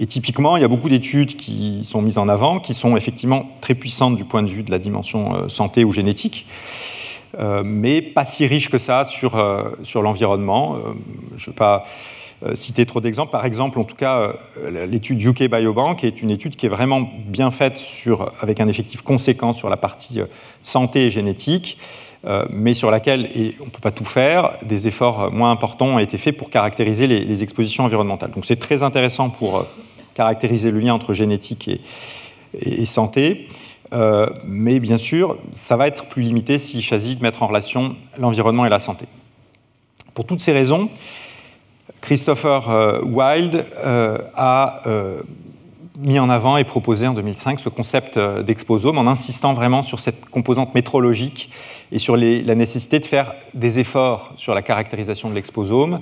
Et 0.00 0.06
typiquement, 0.06 0.56
il 0.56 0.62
y 0.62 0.64
a 0.64 0.68
beaucoup 0.68 0.88
d'études 0.88 1.36
qui 1.36 1.84
sont 1.84 2.02
mises 2.02 2.18
en 2.18 2.28
avant, 2.28 2.58
qui 2.58 2.74
sont 2.74 2.96
effectivement 2.96 3.48
très 3.60 3.76
puissantes 3.76 4.16
du 4.16 4.24
point 4.24 4.42
de 4.42 4.50
vue 4.50 4.64
de 4.64 4.72
la 4.72 4.80
dimension 4.80 5.48
santé 5.48 5.84
ou 5.84 5.92
génétique, 5.92 6.44
mais 7.38 8.02
pas 8.02 8.24
si 8.24 8.46
riche 8.46 8.70
que 8.70 8.78
ça 8.78 9.04
sur, 9.04 9.36
euh, 9.36 9.62
sur 9.82 10.02
l'environnement. 10.02 10.76
Euh, 10.76 10.78
je 11.36 11.44
ne 11.44 11.52
veux 11.52 11.56
pas 11.56 11.84
citer 12.54 12.86
trop 12.86 13.02
d'exemples. 13.02 13.32
Par 13.32 13.44
exemple, 13.44 13.78
en 13.78 13.84
tout 13.84 13.96
cas, 13.96 14.32
l'étude 14.86 15.22
UK 15.22 15.50
Biobank 15.50 16.04
est 16.04 16.22
une 16.22 16.30
étude 16.30 16.56
qui 16.56 16.64
est 16.64 16.70
vraiment 16.70 17.06
bien 17.26 17.50
faite 17.50 17.76
sur, 17.76 18.32
avec 18.40 18.60
un 18.60 18.68
effectif 18.68 19.02
conséquent 19.02 19.52
sur 19.52 19.68
la 19.68 19.76
partie 19.76 20.22
santé 20.62 21.04
et 21.04 21.10
génétique, 21.10 21.76
mais 22.48 22.72
sur 22.72 22.90
laquelle, 22.90 23.26
et 23.34 23.56
on 23.60 23.66
ne 23.66 23.70
peut 23.70 23.82
pas 23.82 23.90
tout 23.90 24.06
faire, 24.06 24.56
des 24.62 24.88
efforts 24.88 25.30
moins 25.30 25.50
importants 25.50 25.88
ont 25.88 25.98
été 25.98 26.16
faits 26.16 26.34
pour 26.34 26.48
caractériser 26.48 27.06
les, 27.06 27.42
expositions 27.42 27.84
environnementales. 27.84 28.30
Donc 28.30 28.46
c'est 28.46 28.58
très 28.58 28.82
intéressant 28.82 29.28
pour 29.28 29.66
caractériser 30.14 30.70
le 30.70 30.80
lien 30.80 30.94
entre 30.94 31.12
génétique 31.12 31.68
et 32.58 32.86
santé. 32.86 33.48
Euh, 33.92 34.28
mais 34.44 34.78
bien 34.80 34.96
sûr, 34.96 35.36
ça 35.52 35.76
va 35.76 35.88
être 35.88 36.06
plus 36.06 36.22
limité 36.22 36.58
s'il 36.58 36.82
s'agit 36.82 37.16
de 37.16 37.22
mettre 37.22 37.42
en 37.42 37.46
relation 37.46 37.96
l'environnement 38.18 38.66
et 38.66 38.68
la 38.68 38.78
santé. 38.78 39.06
Pour 40.14 40.26
toutes 40.26 40.40
ces 40.40 40.52
raisons, 40.52 40.88
Christopher 42.00 42.70
euh, 42.70 43.00
Wilde 43.02 43.64
euh, 43.84 44.18
a 44.36 44.80
mis 45.98 46.18
en 46.18 46.30
avant 46.30 46.56
et 46.56 46.64
proposé 46.64 47.06
en 47.06 47.12
2005 47.12 47.60
ce 47.60 47.68
concept 47.68 48.18
d'exposome 48.18 48.96
en 48.96 49.06
insistant 49.06 49.52
vraiment 49.52 49.82
sur 49.82 50.00
cette 50.00 50.24
composante 50.30 50.74
métrologique 50.74 51.50
et 51.92 51.98
sur 51.98 52.16
la 52.16 52.54
nécessité 52.54 53.00
de 53.00 53.06
faire 53.06 53.34
des 53.52 53.80
efforts 53.80 54.32
sur 54.36 54.54
la 54.54 54.62
caractérisation 54.62 55.28
de 55.28 55.34
l'exposome, 55.34 56.00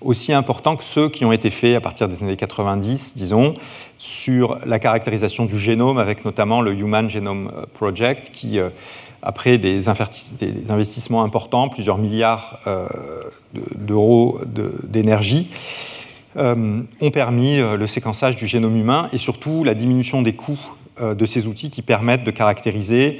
aussi 0.00 0.32
importants 0.32 0.76
que 0.76 0.84
ceux 0.84 1.08
qui 1.08 1.24
ont 1.24 1.32
été 1.32 1.50
faits 1.50 1.76
à 1.76 1.80
partir 1.80 2.08
des 2.08 2.22
années 2.22 2.36
90, 2.36 3.14
disons, 3.16 3.54
sur 3.98 4.58
la 4.64 4.78
caractérisation 4.78 5.44
du 5.44 5.58
génome, 5.58 5.98
avec 5.98 6.24
notamment 6.24 6.60
le 6.60 6.72
Human 6.72 7.10
Genome 7.10 7.50
euh, 7.54 7.64
Project, 7.74 8.30
qui, 8.32 8.58
euh, 8.58 8.70
après 9.22 9.58
des, 9.58 9.88
investissements 9.88 11.24
importants, 11.24 11.68
plusieurs 11.68 11.98
milliards 11.98 12.60
euh, 12.66 12.86
d'euros 13.74 14.40
d'énergie, 14.84 15.50
ont 16.36 17.10
permis 17.12 17.58
le 17.58 17.86
séquençage 17.88 18.36
du 18.36 18.46
génome 18.46 18.76
humain 18.76 19.08
et 19.12 19.18
surtout 19.18 19.64
la 19.64 19.74
diminution 19.74 20.22
des 20.22 20.34
coûts 20.34 20.60
de 21.00 21.26
ces 21.26 21.48
outils 21.48 21.68
qui 21.68 21.82
permettent 21.82 22.22
de 22.22 22.30
caractériser 22.30 23.18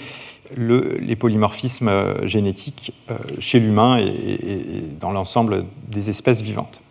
les 0.56 1.16
polymorphismes 1.16 1.90
génétiques 2.24 2.92
chez 3.38 3.60
l'humain 3.60 3.98
et, 3.98 4.82
dans 5.00 5.12
l'ensemble 5.12 5.64
des 5.88 6.10
espèces 6.10 6.40
vivantes. 6.40 6.82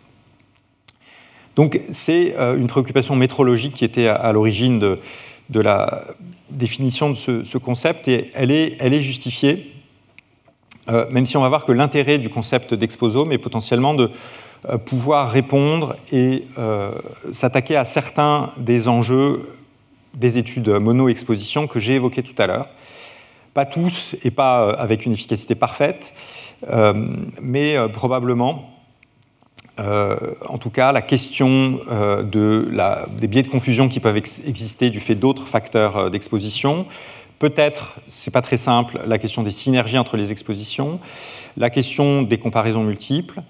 Donc 1.58 1.80
c'est 1.90 2.36
euh, 2.38 2.56
une 2.56 2.68
préoccupation 2.68 3.16
métrologique 3.16 3.74
qui 3.74 3.84
était 3.84 4.06
à, 4.06 4.30
l'origine 4.30 4.78
de, 4.78 5.60
la 5.60 6.04
définition 6.50 7.10
de 7.10 7.16
ce, 7.16 7.58
concept 7.58 8.06
et 8.06 8.30
elle 8.32 8.52
est, 8.52 9.02
justifiée, 9.02 9.72
euh, 10.88 11.06
même 11.10 11.26
si 11.26 11.36
on 11.36 11.40
va 11.40 11.48
voir 11.48 11.64
que 11.64 11.72
l'intérêt 11.72 12.18
du 12.18 12.28
concept 12.28 12.74
d'exposome 12.74 13.32
est 13.32 13.38
potentiellement 13.38 13.92
de 13.92 14.08
euh, 14.68 14.78
pouvoir 14.78 15.32
répondre 15.32 15.96
et 16.12 16.44
s'attaquer 17.32 17.74
à 17.74 17.84
certains 17.84 18.52
des 18.56 18.86
enjeux 18.86 19.48
des 20.14 20.38
études 20.38 20.68
mono-exposition 20.68 21.66
que 21.66 21.80
j'ai 21.80 21.94
évoqués 21.94 22.22
tout 22.22 22.40
à 22.40 22.46
l'heure. 22.46 22.68
Pas 23.58 23.66
tous 23.66 24.14
et 24.22 24.30
pas 24.30 24.70
avec 24.70 25.04
une 25.04 25.14
efficacité 25.14 25.56
parfaite, 25.56 26.14
mais 27.42 27.74
probablement 27.92 28.78
euh, 29.78 30.16
en 30.48 30.58
tout 30.58 30.70
cas, 30.70 30.92
la 30.92 31.02
question 31.02 31.80
euh, 31.90 32.22
de 32.22 32.68
des 33.20 33.28
biais 33.28 33.42
de 33.42 33.48
confusion 33.48 33.88
qui 33.88 34.00
peuvent 34.00 34.16
exister 34.16 34.90
du 34.90 35.00
fait 35.00 35.14
d'autres 35.14 35.46
facteurs 35.46 35.96
euh, 35.96 36.10
d'exposition. 36.10 36.86
Peut-être, 37.38 37.94
c'est 38.08 38.32
pas 38.32 38.42
très 38.42 38.56
simple, 38.56 39.00
la 39.06 39.18
question 39.18 39.44
des 39.44 39.52
synergies 39.52 39.98
entre 39.98 40.16
les 40.16 40.32
expositions, 40.32 40.98
la 41.56 41.70
question 41.70 42.22
des 42.22 42.38
comparaisons 42.38 42.82
multiples 42.82 43.40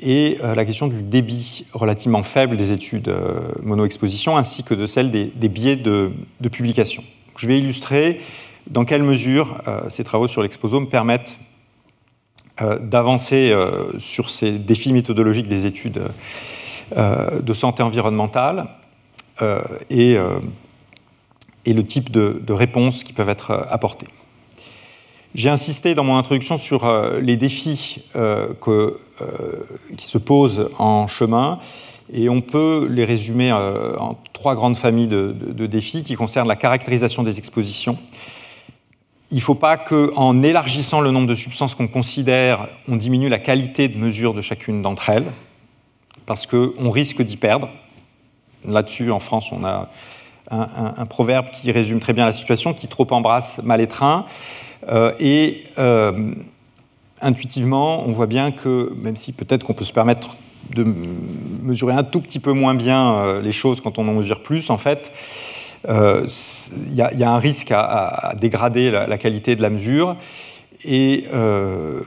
et 0.00 0.38
la 0.42 0.64
question 0.64 0.86
du 0.86 1.02
débit 1.02 1.66
relativement 1.72 2.22
faible 2.24 2.56
des 2.56 2.70
études 2.72 3.12
mono-exposition 3.62 4.36
ainsi 4.36 4.64
que 4.64 4.74
de 4.74 4.86
celle 4.86 5.10
des, 5.12 5.48
biais 5.48 5.76
de, 5.76 6.10
publication. 6.50 7.04
Je 7.36 7.46
vais 7.46 7.58
illustrer 7.58 8.20
dans 8.68 8.84
quelle 8.84 9.02
mesure 9.02 9.60
ces 9.88 10.04
travaux 10.04 10.28
sur 10.28 10.42
l'exposome 10.42 10.88
permettent 10.88 11.38
euh, 12.60 12.80
d'avancer 12.80 13.52
euh, 13.52 13.96
sur 14.00 14.30
ces 14.30 14.58
défis 14.58 14.92
méthodologiques 14.92 15.46
des 15.46 15.64
études 15.64 16.02
euh, 16.96 17.40
de 17.40 17.52
santé 17.52 17.84
environnementale 17.84 18.66
et, 19.88 20.18
le 21.66 21.86
type 21.86 22.10
de, 22.10 22.52
réponses 22.52 23.04
qui 23.04 23.12
peuvent 23.12 23.28
être 23.28 23.52
apportées? 23.70 24.08
J'ai 25.36 25.50
insisté 25.50 25.94
dans 25.94 26.02
mon 26.02 26.16
introduction 26.16 26.56
sur 26.56 26.92
les 27.20 27.36
défis 27.36 28.10
qui 29.96 30.04
se 30.04 30.18
posent 30.18 30.70
en 30.80 31.06
chemin 31.06 31.60
et 32.12 32.28
on 32.28 32.40
peut 32.40 32.88
les 32.90 33.04
résumer 33.04 33.52
en 33.52 34.18
trois 34.32 34.56
grandes 34.56 34.76
familles 34.76 35.06
de 35.06 35.66
défis 35.66 36.02
qui 36.02 36.16
concernent 36.16 36.48
la 36.48 36.56
caractérisation 36.56 37.22
des 37.22 37.38
expositions, 37.38 37.96
il 39.30 39.36
ne 39.36 39.42
faut 39.42 39.54
pas 39.54 39.76
qu'en 39.76 40.42
élargissant 40.42 41.00
le 41.00 41.10
nombre 41.10 41.26
de 41.26 41.34
substances 41.34 41.74
qu'on 41.74 41.88
considère, 41.88 42.68
on 42.88 42.96
diminue 42.96 43.28
la 43.28 43.38
qualité 43.38 43.88
de 43.88 43.98
mesure 43.98 44.32
de 44.32 44.40
chacune 44.40 44.80
d'entre 44.80 45.10
elles, 45.10 45.26
parce 46.24 46.46
qu'on 46.46 46.90
risque 46.90 47.22
d'y 47.22 47.36
perdre. 47.36 47.68
Là-dessus, 48.66 49.10
en 49.10 49.20
France, 49.20 49.46
on 49.52 49.64
a 49.64 49.88
un, 50.50 51.06
proverbe 51.06 51.50
qui 51.50 51.70
résume 51.70 52.00
très 52.00 52.12
bien 52.12 52.24
la 52.24 52.32
situation, 52.32 52.72
qui 52.72 52.88
trop 52.88 53.06
embrasse 53.10 53.62
mal 53.62 53.80
étreint. 53.80 54.24
Euh, 54.88 55.12
et 55.20 55.64
euh, 55.78 56.32
intuitivement, 57.20 58.06
on 58.06 58.12
voit 58.12 58.26
bien 58.26 58.50
que, 58.50 58.92
même 58.96 59.16
si 59.16 59.32
peut-être 59.32 59.64
qu'on 59.64 59.74
peut 59.74 59.84
se 59.84 59.92
permettre 59.92 60.36
de 60.74 60.86
mesurer 61.62 61.94
un 61.94 62.04
tout 62.04 62.20
petit 62.20 62.38
peu 62.38 62.52
moins 62.52 62.74
bien 62.74 63.14
euh, 63.14 63.42
les 63.42 63.52
choses 63.52 63.80
quand 63.80 63.98
on 63.98 64.08
en 64.08 64.14
mesure 64.14 64.42
plus, 64.42 64.70
en 64.70 64.78
fait, 64.78 65.12
il 65.84 65.90
euh, 65.90 66.26
y, 66.92 67.22
a 67.22 67.30
un 67.30 67.38
risque 67.38 67.70
à, 67.70 68.34
dégrader 68.38 68.90
la, 68.90 69.18
qualité 69.18 69.56
de 69.56 69.62
la 69.62 69.70
mesure. 69.70 70.16
Et 70.84 71.24
euh, 71.32 72.00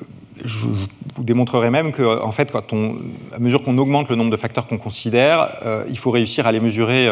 je 0.43 0.65
vous 0.67 1.23
démontrerai 1.23 1.69
même 1.69 1.91
que, 1.91 2.03
fait, 2.31 2.53
à 2.55 3.39
mesure 3.39 3.63
qu'on 3.63 3.77
augmente 3.77 4.09
le 4.09 4.15
nombre 4.15 4.31
de 4.31 4.37
facteurs 4.37 4.67
qu'on 4.67 4.77
considère, 4.77 5.57
euh, 5.65 5.85
il 5.89 5.97
faut 5.97 6.11
réussir 6.11 6.47
à 6.47 6.51
les 6.51 6.59
mesurer. 6.59 7.09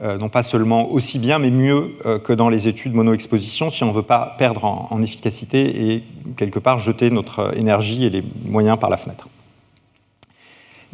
non 0.00 0.30
pas 0.30 0.42
seulement 0.42 0.90
aussi 0.90 1.18
bien, 1.18 1.38
mais 1.38 1.50
mieux 1.50 1.94
que 2.24 2.32
dans 2.32 2.48
les 2.48 2.68
études 2.68 2.94
mono-exposition, 2.94 3.70
si 3.70 3.84
on 3.84 3.88
ne 3.88 3.92
veut 3.92 4.02
pas 4.02 4.34
perdre 4.38 4.64
en, 4.64 5.02
efficacité 5.02 5.92
et 5.92 6.02
quelque 6.36 6.58
part 6.58 6.78
jeter 6.78 7.10
notre 7.10 7.54
énergie 7.54 8.06
et 8.06 8.10
les 8.10 8.24
moyens 8.46 8.78
par 8.78 8.88
la 8.88 8.96
fenêtre. 8.96 9.28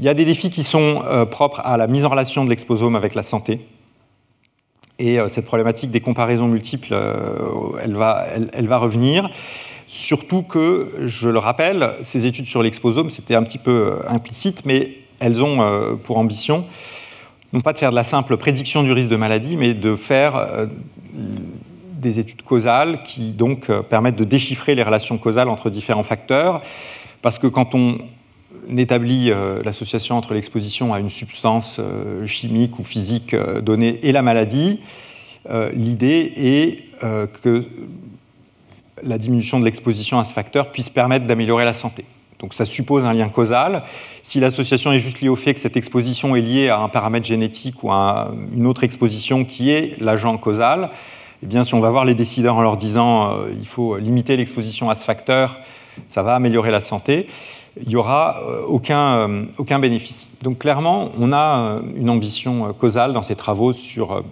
Il 0.00 0.04
y 0.04 0.08
a 0.08 0.14
des 0.14 0.24
défis 0.24 0.50
qui 0.50 0.64
sont 0.64 1.04
propres 1.30 1.60
à 1.60 1.76
la 1.76 1.86
mise 1.86 2.04
en 2.04 2.08
relation 2.08 2.44
de 2.44 2.50
l'exposome 2.50 2.96
avec 2.96 3.14
la 3.14 3.22
santé. 3.22 3.60
Et 4.98 5.20
euh, 5.20 5.28
cette 5.28 5.44
problématique 5.44 5.90
des 5.90 6.00
comparaisons 6.00 6.48
multiples, 6.48 6.92
euh, 6.92 7.48
elle, 7.82 7.94
va, 7.94 8.26
elle, 8.52 8.66
va 8.66 8.78
revenir. 8.78 9.30
Surtout 9.88 10.42
que, 10.42 10.90
je 11.04 11.28
le 11.28 11.38
rappelle, 11.38 11.92
ces 12.02 12.26
études 12.26 12.46
sur 12.46 12.62
l'exposome, 12.62 13.10
c'était 13.10 13.34
un 13.34 13.42
petit 13.42 13.58
peu 13.58 13.70
euh, 13.70 14.08
implicite, 14.08 14.64
mais 14.64 14.92
elles 15.20 15.42
ont 15.42 15.96
pour 16.04 16.18
ambition 16.18 16.66
non 17.54 17.60
pas 17.60 17.72
de 17.72 17.78
faire 17.78 17.88
de 17.88 17.94
la 17.94 18.04
simple 18.04 18.36
prédiction 18.36 18.82
du 18.82 18.92
risque 18.92 19.08
de 19.08 19.16
maladie, 19.16 19.56
mais 19.56 19.72
de 19.72 19.96
faire 19.96 20.66
des 21.14 22.18
études 22.18 22.42
causales 22.42 23.02
qui 23.02 23.30
donc 23.30 23.70
permettent 23.88 24.16
de 24.16 24.24
déchiffrer 24.24 24.74
les 24.74 24.82
relations 24.82 25.16
causales 25.16 25.48
entre 25.48 25.70
différents 25.70 26.02
facteurs. 26.02 26.60
Parce 27.22 27.38
que 27.38 27.46
quand 27.46 27.74
on 27.74 27.98
établit 28.76 29.30
l'association 29.64 30.16
entre 30.16 30.34
l'exposition 30.34 30.92
à 30.94 31.00
une 31.00 31.10
substance 31.10 31.80
chimique 32.26 32.78
ou 32.78 32.82
physique 32.82 33.34
donnée 33.62 34.00
et 34.02 34.12
la 34.12 34.22
maladie, 34.22 34.80
euh, 35.50 35.70
l'idée 35.72 36.32
est 36.36 37.04
euh, 37.04 37.26
que 37.42 37.64
la 39.02 39.18
diminution 39.18 39.60
de 39.60 39.64
l'exposition 39.64 40.18
à 40.18 40.24
ce 40.24 40.32
facteur 40.32 40.72
puisse 40.72 40.88
permettre 40.88 41.26
d'améliorer 41.26 41.64
la 41.64 41.74
santé. 41.74 42.04
Donc 42.38 42.54
ça 42.54 42.64
suppose 42.64 43.04
un 43.04 43.12
lien 43.12 43.28
causal. 43.28 43.84
Si 44.22 44.40
l'association 44.40 44.92
est 44.92 44.98
juste 44.98 45.20
liée 45.20 45.28
au 45.28 45.36
fait 45.36 45.54
que 45.54 45.60
cette 45.60 45.76
exposition 45.76 46.34
est 46.36 46.40
liée 46.40 46.68
à 46.68 46.80
un 46.80 46.88
paramètre 46.88 47.26
génétique 47.26 47.82
ou 47.82 47.92
à 47.92 48.32
une 48.54 48.66
autre 48.66 48.84
exposition 48.84 49.44
qui 49.44 49.70
est 49.70 50.00
l'agent 50.00 50.36
causal, 50.36 50.90
eh 51.42 51.46
bien 51.46 51.62
si 51.62 51.74
on 51.74 51.80
va 51.80 51.90
voir 51.90 52.04
les 52.04 52.14
décideurs 52.14 52.56
en 52.56 52.62
leur 52.62 52.76
disant 52.76 53.30
euh, 53.30 53.48
il 53.58 53.66
faut 53.66 53.96
limiter 53.98 54.36
l'exposition 54.36 54.90
à 54.90 54.94
ce 54.94 55.04
facteur, 55.04 55.58
ça 56.08 56.22
va 56.22 56.34
améliorer 56.34 56.70
la 56.70 56.80
santé, 56.80 57.26
il 57.80 57.88
n'y 57.88 57.96
aura 57.96 58.40
aucun, 58.68 59.46
aucun 59.58 59.78
bénéfice. 59.78 60.30
Donc 60.42 60.58
clairement, 60.58 61.10
on 61.18 61.32
a 61.32 61.80
une 61.94 62.08
ambition 62.08 62.72
causale 62.72 63.12
dans 63.12 63.22
ces 63.22 63.36
travaux 63.36 63.72
sur 63.72 64.22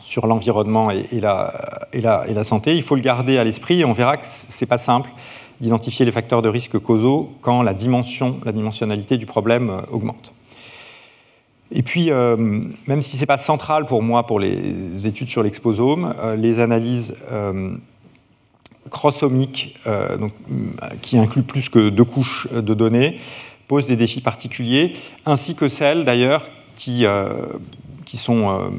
sur 0.00 0.26
l'environnement 0.26 0.90
et, 0.90 1.20
la, 1.20 2.44
santé. 2.44 2.74
Il 2.74 2.82
faut 2.82 2.94
le 2.94 3.02
garder 3.02 3.38
à 3.38 3.44
l'esprit 3.44 3.80
et 3.80 3.84
on 3.84 3.92
verra 3.92 4.16
que 4.16 4.26
ce 4.26 4.64
n'est 4.64 4.68
pas 4.68 4.78
simple 4.78 5.10
d'identifier 5.60 6.06
les 6.06 6.12
facteurs 6.12 6.40
de 6.40 6.48
risque 6.48 6.78
causaux 6.78 7.32
quand 7.40 7.62
la 7.62 7.74
dimension, 7.74 8.38
la 8.44 8.52
dimensionnalité 8.52 9.16
du 9.16 9.26
problème 9.26 9.70
euh, 9.70 9.80
augmente. 9.90 10.32
Et 11.72 11.82
puis, 11.82 12.10
euh, 12.10 12.36
même 12.86 13.02
si 13.02 13.16
ce 13.16 13.22
n'est 13.22 13.26
pas 13.26 13.36
central 13.36 13.84
pour 13.84 14.02
moi 14.02 14.24
pour 14.24 14.38
les 14.38 15.06
études 15.06 15.28
sur 15.28 15.42
l'exposome, 15.42 16.14
euh, 16.20 16.36
les 16.36 16.60
analyses 16.60 17.16
crossomiques, 18.90 19.78
donc, 20.18 20.32
qui 21.02 21.18
incluent 21.18 21.42
plus 21.42 21.68
que 21.68 21.88
deux 21.88 22.04
couches 22.04 22.48
de 22.52 22.74
données, 22.74 23.18
posent 23.66 23.86
des 23.86 23.96
défis 23.96 24.20
particuliers, 24.20 24.94
ainsi 25.26 25.54
que 25.54 25.68
celles 25.68 26.04
d'ailleurs 26.04 26.44
qui, 26.76 27.04
qui 28.04 28.16
sont 28.16 28.70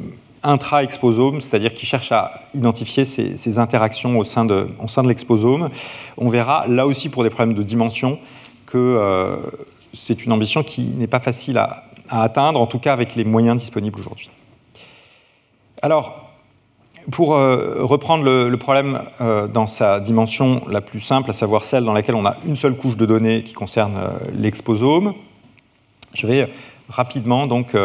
intra-exposome, 0.44 1.42
c'est-à-dire 1.42 1.74
qui 1.74 1.86
cherchent 1.86 2.12
à 2.12 2.42
identifier 2.54 3.06
ces, 3.06 3.60
interactions 3.60 4.18
au 4.18 4.24
sein 4.24 4.46
de, 4.46 4.68
de 4.68 5.08
l'exposome. 5.08 5.70
On 6.18 6.30
verra 6.30 6.66
là 6.68 6.88
aussi 6.88 7.10
pour 7.10 7.24
des 7.24 7.30
problèmes 7.30 7.56
de 7.56 7.64
dimension 7.64 8.20
que 8.66 9.38
c'est 9.94 10.26
une 10.26 10.32
ambition 10.32 10.64
qui 10.64 10.82
n'est 10.82 11.08
pas 11.08 11.20
facile 11.20 11.58
à, 11.58 11.84
atteindre, 12.10 12.60
en 12.60 12.66
tout 12.66 12.80
cas 12.80 12.94
avec 12.94 13.16
les 13.16 13.24
moyens 13.24 13.58
disponibles 13.58 14.00
aujourd'hui. 14.00 14.30
Alors, 15.82 16.29
pour 17.12 17.36
euh, 17.36 17.84
reprendre 17.84 18.24
le, 18.24 18.58
problème 18.58 19.02
euh, 19.22 19.48
dans 19.48 19.66
sa 19.66 20.00
dimension 20.00 20.62
la 20.68 20.82
plus 20.82 21.00
simple, 21.00 21.30
à 21.30 21.34
savoir 21.34 21.66
celle 21.66 21.84
dans 21.84 21.94
laquelle 21.94 22.16
on 22.16 22.26
a 22.26 22.38
une 22.46 22.56
seule 22.56 22.76
couche 22.76 22.98
de 22.98 23.06
données 23.06 23.44
qui 23.44 23.54
concerne 23.54 23.96
euh, 23.98 24.10
l'exposome, 24.34 25.14
je 26.14 26.28
vais 26.28 26.52
rapidement 26.90 27.46
donc 27.46 27.76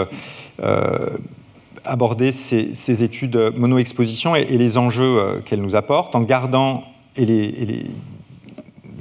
aborder 1.85 2.33
ces, 2.33 3.03
études 3.03 3.53
mono-exposition 3.55 4.35
et, 4.35 4.45
les 4.45 4.79
enjeux 4.79 5.43
qu'elles 5.45 5.61
nous 5.61 5.77
apportent 5.77 6.17
en 6.17 6.23
gardant 6.23 6.85
les 7.19 7.87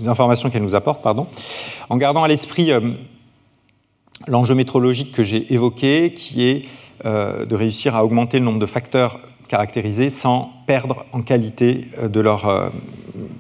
informations 0.06 0.50
qu'elle 0.50 0.64
nous 0.64 0.76
apporte, 0.76 1.02
pardon, 1.02 1.28
en 1.90 1.96
gardant 1.96 2.26
à 2.26 2.28
l'esprit 2.28 2.72
l'enjeu 4.28 4.56
métrologique 4.56 5.14
que 5.14 5.24
j'ai 5.24 5.54
évoqué, 5.54 6.14
qui 6.14 6.46
est 6.46 6.66
de 7.06 7.56
réussir 7.56 7.96
à 7.96 8.04
augmenter 8.04 8.40
le 8.40 8.46
nombre 8.46 8.60
de 8.60 8.66
facteurs 8.66 9.20
caractérisés 9.54 10.10
sans 10.10 10.52
perdre 10.66 11.06
en 11.12 11.22
qualité 11.22 11.86
euh, 12.00 12.08
de 12.08 12.20
leur 12.20 12.72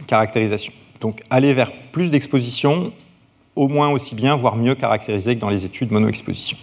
caractérisation. 0.07 0.71
Donc 1.01 1.21
aller 1.29 1.53
vers 1.53 1.71
plus 1.91 2.09
d'exposition, 2.11 2.93
au 3.55 3.67
moins 3.67 3.89
aussi 3.89 4.13
bien, 4.15 4.35
voire 4.35 4.55
mieux 4.55 4.75
caractérisé 4.75 5.35
que 5.35 5.41
dans 5.41 5.49
les 5.49 5.65
études 5.65 5.91
mono-exposition. 5.91 6.57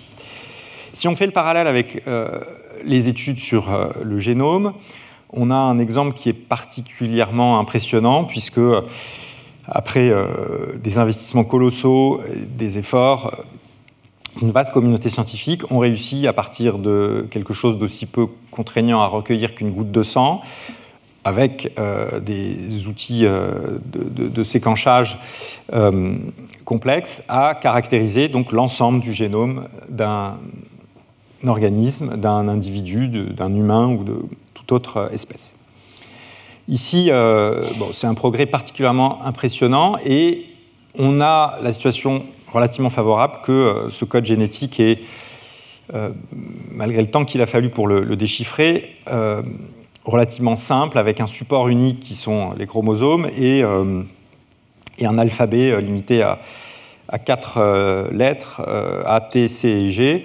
Si 0.93 1.09
on 1.09 1.17
fait 1.17 1.27
le 1.27 1.33
parallèle 1.33 1.67
avec 1.67 2.03
les 2.85 3.09
études 3.09 3.39
sur 3.39 3.69
le 4.03 4.19
génome, 4.19 4.73
on 5.33 5.51
a 5.51 5.55
un 5.55 5.79
exemple 5.79 6.15
qui 6.17 6.29
est 6.29 6.41
particulièrement 6.49 7.61
impressionnant 7.61 8.25
puisque 8.25 8.61
après 9.71 10.11
euh, 10.11 10.27
des 10.83 10.99
investissements 10.99 11.45
colossaux, 11.45 12.21
des 12.59 12.79
efforts, 12.79 13.27
euh, 13.27 13.43
une 14.41 14.51
vaste 14.51 14.73
communauté 14.73 15.09
scientifique 15.09 15.71
ont 15.73 15.79
réussi, 15.79 16.27
à 16.27 16.33
partir 16.33 16.79
de 16.79 17.27
quelque 17.31 17.53
chose 17.53 17.79
d'aussi 17.79 18.07
peu 18.07 18.27
contraignant 18.51 19.01
à 19.01 19.07
recueillir 19.07 19.55
qu'une 19.55 19.71
goutte 19.71 19.91
de 19.91 20.03
sang, 20.03 20.43
avec 21.25 21.73
euh, 21.79 22.21
des 22.21 22.87
outils 22.87 23.25
de, 23.25 24.45
séquençage 24.45 25.19
complexes, 26.65 27.25
à 27.29 27.55
caractériser 27.55 28.29
donc 28.29 28.53
l'ensemble 28.53 29.01
du 29.01 29.13
génome 29.13 29.69
d'un 29.89 30.39
organisme, 31.47 32.17
d'un 32.17 32.49
individu, 32.49 33.09
d'un 33.09 33.55
humain 33.55 33.89
ou 33.89 34.05
de 34.05 34.23
toute 34.55 34.73
autre 34.73 35.11
espèce. 35.13 35.55
Ici, 36.71 37.09
euh, 37.11 37.65
c'est 37.93 38.07
un 38.07 38.15
progrès 38.15 38.47
particulièrement 38.47 39.25
impressionnant 39.25 39.97
et 40.05 40.47
on 40.97 41.21
a 41.21 41.59
la 41.63 41.73
situation 41.73 42.23
relativement 42.53 42.91
favorable 42.91 43.39
que 43.43 43.53
euh, 43.53 43.91
ce 43.91 44.05
code 44.05 44.25
génétique 44.25 44.81
est, 44.81 44.99
euh, 45.95 46.11
malgré 46.71 47.01
le 47.01 47.09
temps 47.09 47.25
qu'il 47.25 47.41
a 47.41 47.47
fallu 47.47 47.71
pour 47.71 47.87
le, 47.87 48.17
déchiffrer, 48.17 48.97
relativement 50.05 50.57
simple 50.57 50.99
avec 50.99 51.21
un 51.21 51.27
support 51.27 51.69
unique 51.69 52.01
qui 52.01 52.15
sont 52.15 52.53
les 52.57 52.67
chromosomes 52.67 53.29
et, 53.39 53.63
un 53.63 55.19
alphabet 55.19 55.81
limité 55.81 56.23
à, 56.23 56.39
quatre 57.19 58.11
lettres 58.13 58.63
A, 59.07 59.21
T, 59.21 59.49
C 59.49 59.69
et 59.69 59.91
G. 59.91 60.25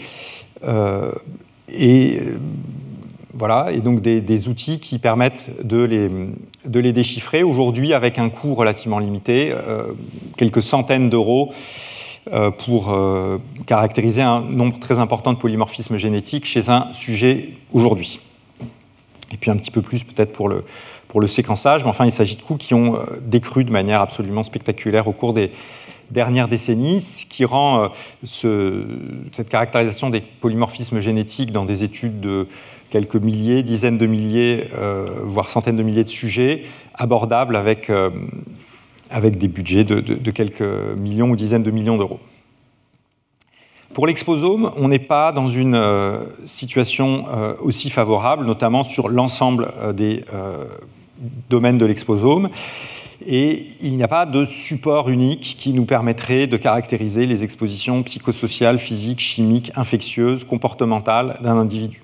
et 1.74 2.20
voilà, 3.38 3.68
et 3.74 3.82
donc 3.82 4.00
des, 4.00 4.48
outils 4.48 4.80
qui 4.80 4.98
permettent 4.98 5.52
de 5.62 5.84
les, 5.84 6.10
de 6.66 6.80
les 6.80 6.94
déchiffrer. 6.94 7.44
Aujourd'hui, 7.44 7.94
avec 7.94 8.18
un 8.18 8.30
coût 8.30 8.54
relativement 8.54 8.98
limité, 8.98 9.52
euh, 9.52 9.84
quelques 10.38 10.62
centaines 10.62 11.10
d'euros 11.10 11.52
euh, 11.52 11.56
pour 12.52 12.92
euh, 12.92 13.38
caractériser 13.66 14.22
un 14.22 14.42
nombre 14.42 14.80
très 14.80 15.00
important 15.00 15.34
de 15.34 15.38
polymorphismes 15.38 15.98
génétiques 15.98 16.46
chez 16.46 16.70
un 16.70 16.92
sujet 16.94 17.50
aujourd'hui. 17.74 18.20
Et 19.32 19.38
puis 19.38 19.52
un 19.52 19.58
petit 19.58 19.72
peu 19.72 19.82
plus 19.82 20.04
peut-être 20.04 20.34
pour 20.34 20.50
le, 20.50 20.64
pour 21.08 21.22
le 21.22 21.28
séquençage, 21.28 21.84
mais 21.84 21.90
enfin 21.90 22.06
il 22.06 22.12
s'agit 22.12 22.36
de 22.36 22.42
coûts 22.42 22.58
qui 22.58 22.74
ont 22.74 23.00
décru 23.22 23.64
de 23.64 23.72
manière 23.72 24.02
absolument 24.02 24.44
spectaculaire 24.44 25.08
au 25.08 25.12
cours 25.12 25.34
des 25.34 25.52
dernières 26.12 26.48
décennies, 26.48 27.02
ce 27.02 27.26
qui 27.26 27.46
rend 27.46 27.90
ce, 28.24 28.86
cette 29.34 29.50
caractérisation 29.50 30.10
des 30.10 30.22
polymorphismes 30.22 31.00
génétiques 31.00 31.52
dans 31.52 31.66
des 31.66 31.84
études 31.84 32.20
de 32.20 32.48
quelques 32.96 33.16
milliers, 33.16 33.64
dizaines 33.64 33.98
de 33.98 34.06
milliers, 34.06 34.70
euh, 34.78 35.08
voire 35.24 35.50
centaines 35.50 35.76
de 35.76 35.84
milliers 35.84 36.04
de 36.04 36.10
sujets 36.10 36.64
abordables 36.94 37.56
avec, 37.56 37.90
euh, 37.90 38.10
avec 39.10 39.38
des 39.38 39.48
budgets 39.48 39.84
de, 39.84 40.32
quelques 40.32 40.62
millions 40.98 41.30
ou 41.30 41.36
dizaines 41.36 41.64
de 41.64 41.72
millions 41.72 41.98
d'euros. 41.98 42.20
Pour 43.94 44.08
l'exposome, 44.08 44.72
on 44.76 44.90
n'est 44.90 45.00
pas 45.00 45.32
dans 45.32 45.48
une 45.48 45.76
euh, 45.76 46.18
situation 46.44 47.26
aussi 47.62 47.90
favorable, 47.90 48.46
notamment 48.46 48.84
sur 48.84 49.08
l'ensemble 49.08 49.70
des 49.94 50.24
domaines 51.50 51.78
de 51.78 51.86
l'exposome. 51.86 52.50
Et 53.26 53.68
il 53.82 53.96
n'y 53.96 54.04
a 54.04 54.08
pas 54.08 54.26
de 54.26 54.46
support 54.46 55.10
unique 55.10 55.56
qui 55.58 55.74
nous 55.74 55.86
permettrait 55.86 56.48
de 56.48 56.58
caractériser 56.58 57.26
les 57.26 57.44
expositions 57.44 58.04
psychosociales, 58.04 58.78
physiques, 58.78 59.20
chimiques, 59.20 59.72
infectieuses, 59.76 60.44
comportementales 60.44 61.40
d'un 61.42 61.58
individu. 61.58 62.04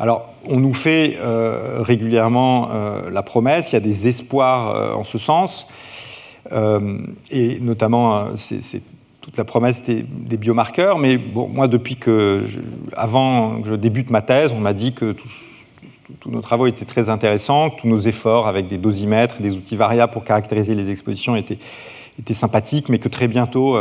Alors, 0.00 0.32
on 0.46 0.60
nous 0.60 0.74
fait 0.74 1.18
euh, 1.20 1.82
régulièrement 1.82 2.68
euh, 2.70 3.10
la 3.10 3.22
promesse, 3.22 3.72
il 3.72 3.74
y 3.74 3.76
a 3.76 3.80
des 3.80 4.08
espoirs 4.08 4.74
euh, 4.74 4.92
en 4.94 5.02
ce 5.02 5.18
sens, 5.18 5.68
et 6.50 7.60
notamment, 7.60 8.36
c'est 8.36 8.82
toute 9.20 9.36
la 9.36 9.44
promesse 9.44 9.82
des, 9.84 10.36
biomarqueurs, 10.36 10.98
mais 10.98 11.18
moi, 11.34 11.68
depuis 11.68 11.96
que, 11.96 12.44
avant 12.96 13.60
que 13.60 13.68
je 13.68 13.74
débute 13.74 14.10
ma 14.10 14.22
thèse, 14.22 14.54
on 14.56 14.60
m'a 14.60 14.72
dit 14.72 14.94
que 14.94 15.14
tous 16.20 16.30
nos 16.30 16.40
travaux 16.40 16.66
étaient 16.66 16.86
très 16.86 17.10
intéressants, 17.10 17.70
que 17.70 17.82
tous 17.82 17.88
nos 17.88 17.98
efforts 17.98 18.48
avec 18.48 18.66
des 18.68 18.78
dosimètres, 18.78 19.42
des 19.42 19.54
outils 19.54 19.76
variables 19.76 20.12
pour 20.12 20.24
caractériser 20.24 20.74
les 20.74 20.90
expositions 20.90 21.36
étaient, 21.36 21.58
sympathiques, 22.32 22.88
mais 22.88 22.98
que 22.98 23.08
très 23.08 23.28
bientôt, 23.28 23.76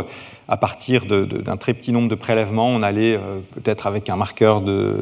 à 0.47 0.57
partir 0.57 1.05
d'un 1.05 1.57
très 1.57 1.73
petit 1.73 1.91
nombre 1.91 2.07
de 2.07 2.15
prélèvements, 2.15 2.67
on 2.67 2.83
allait 2.83 3.15
euh, 3.15 3.39
peut-être 3.51 3.87
avec 3.87 4.09
un 4.09 4.15
marqueur 4.15 4.61
de 4.61 4.93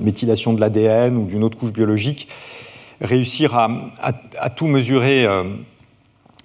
méthylation 0.00 0.52
de 0.52 0.60
l'ADN 0.60 1.16
ou 1.16 1.26
d'une 1.26 1.44
autre 1.44 1.56
couche 1.56 1.72
biologique 1.72 2.28
réussir 3.00 3.54
à, 3.54 4.50
tout 4.50 4.66
mesurer 4.66 5.26
euh, 5.26 5.44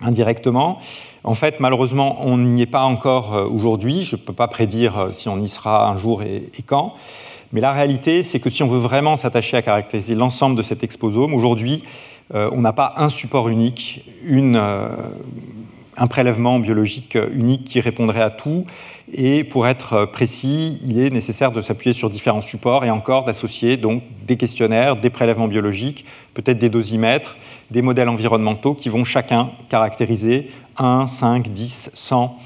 indirectement. 0.01 0.79
En 1.23 1.33
fait, 1.33 1.59
malheureusement, 1.59 2.17
on 2.21 2.37
n'y 2.37 2.63
est 2.63 2.65
pas 2.65 2.83
encore 2.83 3.35
euh, 3.35 3.45
aujourd'hui. 3.45 4.03
Je 4.03 4.15
ne 4.15 4.21
peux 4.21 4.33
pas 4.33 4.47
prédire 4.47 5.09
si 5.11 5.29
on 5.29 5.39
y 5.39 5.47
sera 5.47 5.89
un 5.89 5.97
jour 5.97 6.23
et, 6.23 6.51
quand. 6.65 6.95
Mais 7.53 7.61
la 7.61 7.71
réalité, 7.71 8.23
c'est 8.23 8.39
que 8.39 8.49
si 8.49 8.63
on 8.63 8.67
veut 8.67 8.79
vraiment 8.79 9.15
s'attacher 9.15 9.57
à 9.57 9.61
caractériser 9.61 10.15
l'ensemble 10.15 10.55
de 10.55 10.61
cet 10.61 10.83
exposome, 10.83 11.33
aujourd'hui, 11.33 11.83
on 12.33 12.61
n'a 12.61 12.71
pas 12.71 12.93
un 12.95 13.09
support 13.09 13.49
unique, 13.49 14.09
un 15.97 16.07
prélèvement 16.07 16.59
biologique 16.59 17.17
unique 17.33 17.65
qui 17.65 17.81
répondrait 17.81 18.21
à 18.21 18.29
tout. 18.29 18.63
Et 19.13 19.43
pour 19.43 19.67
être 19.67 20.05
précis, 20.05 20.79
il 20.87 20.99
est 20.99 21.09
nécessaire 21.09 21.51
de 21.51 21.61
s'appuyer 21.61 21.93
sur 21.93 22.09
différents 22.09 22.41
supports 22.41 22.85
et 22.85 22.89
encore 22.89 23.25
d'associer 23.25 23.75
donc 23.75 24.01
des 24.25 24.37
questionnaires, 24.37 24.95
des 24.95 25.09
prélèvements 25.09 25.49
biologiques, 25.49 26.05
peut-être 26.33 26.59
des 26.59 26.69
dosimètres, 26.69 27.35
des 27.71 27.81
modèles 27.81 28.09
environnementaux 28.09 28.75
qui 28.75 28.89
vont 28.89 29.03
chacun 29.03 29.49
caractériser 29.69 30.49
1, 30.77 31.07
5, 31.07 31.49
10, 31.49 31.91
100 31.93 32.39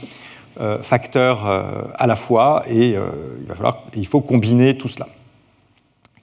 facteurs 0.81 1.45
euh, 1.45 1.81
à 1.95 2.07
la 2.07 2.15
fois 2.15 2.63
et 2.69 2.95
euh, 2.95 3.09
il, 3.49 3.99
il 3.99 4.07
faut 4.07 4.21
combiner 4.21 4.78
tout 4.78 4.88
cela. 4.88 5.07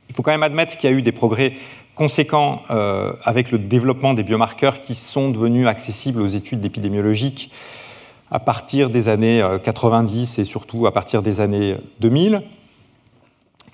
Il 0.08 0.14
faut 0.14 0.22
quand 0.22 0.30
même 0.30 0.42
admettre 0.42 0.76
qu'il 0.76 0.90
y 0.90 0.92
a 0.92 0.96
eu 0.96 1.02
des 1.02 1.12
progrès 1.12 1.52
conséquent 1.94 2.62
euh, 2.70 3.12
avec 3.24 3.50
le 3.50 3.58
développement 3.58 4.14
des 4.14 4.22
biomarqueurs 4.22 4.80
qui 4.80 4.94
sont 4.94 5.30
devenus 5.30 5.66
accessibles 5.66 6.22
aux 6.22 6.26
études 6.26 6.60
d'épidémiologique 6.60 7.50
à 8.30 8.40
partir 8.40 8.88
des 8.88 9.08
années 9.08 9.44
90 9.62 10.38
euh, 10.38 10.42
et 10.42 10.44
surtout 10.44 10.86
à 10.86 10.92
partir 10.92 11.22
des 11.22 11.40
années 11.40 11.76
2000. 12.00 12.42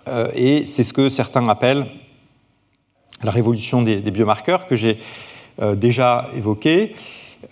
Euh, 0.09 0.29
et 0.35 0.67
c'est 0.67 0.83
ce 0.83 0.93
que 0.93 1.09
certains 1.09 1.49
appellent 1.49 1.87
la 3.23 3.31
révolution 3.31 3.83
des, 3.83 3.99
biomarqueurs 3.99 4.67
que 4.67 4.77
j'ai 4.77 4.99
déjà 5.77 6.29
évoqué 6.37 6.95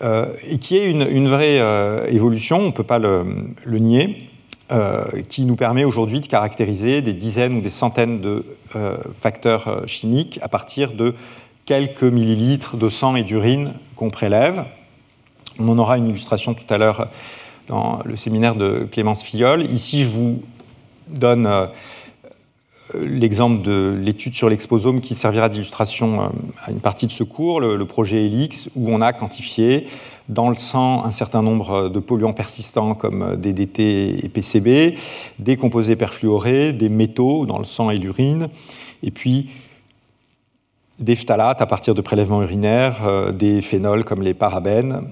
et 0.01 0.57
qui 0.59 0.77
est 0.77 0.89
une, 0.89 1.27
vraie 1.27 1.61
évolution, 2.09 2.59
on 2.59 2.67
ne 2.67 2.71
peut 2.71 2.83
pas 2.83 2.99
le 2.99 3.45
nier. 3.65 4.27
Euh, 4.69 5.05
qui 5.29 5.45
nous 5.45 5.55
permet 5.55 5.85
aujourd'hui 5.85 6.19
de 6.19 6.27
caractériser 6.27 7.01
des 7.01 7.13
dizaines 7.13 7.59
ou 7.59 7.61
des 7.61 7.69
centaines 7.69 8.19
de 8.19 8.43
euh, 8.75 8.97
facteurs 9.17 9.69
euh, 9.69 9.87
chimiques 9.87 10.39
à 10.41 10.49
partir 10.49 10.91
de 10.91 11.15
quelques 11.65 12.03
millilitres 12.03 12.75
de 12.75 12.89
sang 12.89 13.15
et 13.15 13.23
d'urine 13.23 13.71
qu'on 13.95 14.09
prélève. 14.09 14.65
On 15.57 15.69
en 15.69 15.77
aura 15.77 15.97
une 15.97 16.09
illustration 16.09 16.53
tout 16.53 16.65
à 16.69 16.77
l'heure 16.77 17.07
dans 17.67 18.01
le 18.03 18.17
séminaire 18.17 18.55
de 18.55 18.85
Clémence 18.91 19.23
Fillol. 19.23 19.63
Ici, 19.71 20.03
je 20.03 20.09
vous 20.09 20.43
donne 21.07 21.49
l'exemple 22.93 23.63
de 23.63 23.97
l'étude 24.01 24.33
sur 24.33 24.49
l'exposome 24.49 25.01
qui 25.01 25.15
servira 25.15 25.49
d'illustration 25.49 26.31
à 26.65 26.71
une 26.71 26.79
partie 26.79 27.07
de 27.07 27.11
ce 27.11 27.23
cours, 27.23 27.59
le, 27.59 27.85
projet 27.85 28.25
ELIX, 28.25 28.69
où 28.75 28.89
on 28.89 29.01
a 29.01 29.13
quantifié 29.13 29.87
dans 30.29 30.49
le 30.49 30.57
sang 30.57 31.03
un 31.05 31.11
certain 31.11 31.41
nombre 31.41 31.89
de 31.89 31.99
polluants 31.99 32.33
persistants 32.33 32.93
comme 32.95 33.35
DDT 33.37 34.25
et 34.25 34.29
PCB, 34.29 34.95
des 35.39 35.57
composés 35.57 35.95
perfluorés, 35.95 36.73
des 36.73 36.89
métaux 36.89 37.45
dans 37.45 37.57
le 37.57 37.65
sang 37.65 37.89
et 37.89 37.97
l'urine, 37.97 38.49
et 39.03 39.11
puis 39.11 39.49
des 40.99 41.15
phtalates 41.15 41.61
à 41.61 41.65
partir 41.65 41.95
de 41.95 42.01
prélèvements 42.01 42.41
urinaires, 42.41 43.07
euh, 43.07 43.31
des 43.31 43.61
phénols 43.61 44.03
comme 44.03 44.21
les 44.21 44.33
parabènes. 44.33 45.07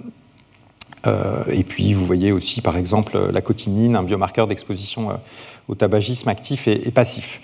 Euh, 1.05 1.43
et 1.51 1.63
puis 1.63 1.93
vous 1.93 2.05
voyez 2.05 2.32
aussi 2.32 2.61
par 2.61 2.78
exemple 2.78 3.17
la 3.32 3.41
cotinine, 3.41 3.95
un 3.95 4.03
biomarqueur 4.03 4.47
d'exposition 4.47 5.11
euh, 5.11 5.13
au 5.68 5.76
tabagisme 5.76 6.30
actif 6.30 6.68
et, 6.68 6.91
passif. 6.91 7.41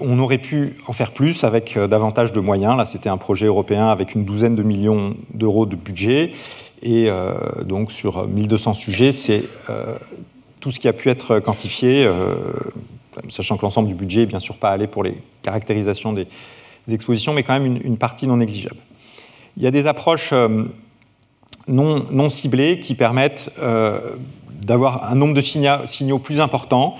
on 0.00 0.18
aurait 0.18 0.38
pu 0.38 0.76
en 0.86 0.92
faire 0.92 1.12
plus 1.12 1.44
avec 1.44 1.78
davantage 1.78 2.32
de 2.32 2.40
moyens. 2.40 2.76
Là, 2.76 2.84
c'était 2.84 3.08
un 3.08 3.16
projet 3.16 3.46
européen 3.46 3.88
avec 3.88 4.14
une 4.14 4.24
douzaine 4.24 4.54
de 4.54 4.62
millions 4.62 5.16
d'euros 5.34 5.66
de 5.66 5.76
budget. 5.76 6.32
Et 6.82 7.08
donc, 7.64 7.90
sur 7.90 8.26
1200 8.28 8.74
sujets, 8.74 9.12
c'est 9.12 9.42
tout 10.60 10.70
ce 10.70 10.78
qui 10.78 10.86
a 10.86 10.92
pu 10.92 11.08
être 11.08 11.40
quantifié, 11.40 12.08
sachant 13.28 13.56
que 13.56 13.62
l'ensemble 13.62 13.88
du 13.88 13.94
budget 13.94 14.20
n'est 14.20 14.26
bien 14.26 14.40
sûr 14.40 14.56
pas 14.56 14.70
allé 14.70 14.86
pour 14.86 15.02
les 15.02 15.14
caractérisations 15.42 16.12
des, 16.12 16.26
expositions, 16.88 17.32
mais 17.32 17.44
quand 17.44 17.52
même 17.52 17.78
une, 17.84 17.96
partie 17.96 18.26
non 18.26 18.38
négligeable. 18.38 18.80
Il 19.56 19.62
y 19.62 19.66
a 19.66 19.70
des 19.70 19.86
approches 19.86 20.30
euh, 20.32 20.64
non, 21.68 22.30
ciblées 22.30 22.80
qui 22.80 22.96
permettent 22.96 23.52
euh, 23.62 24.00
d'avoir 24.60 25.10
un 25.10 25.14
nombre 25.14 25.34
de 25.34 25.40
signaux, 25.40 26.18
plus 26.18 26.40
important, 26.40 26.94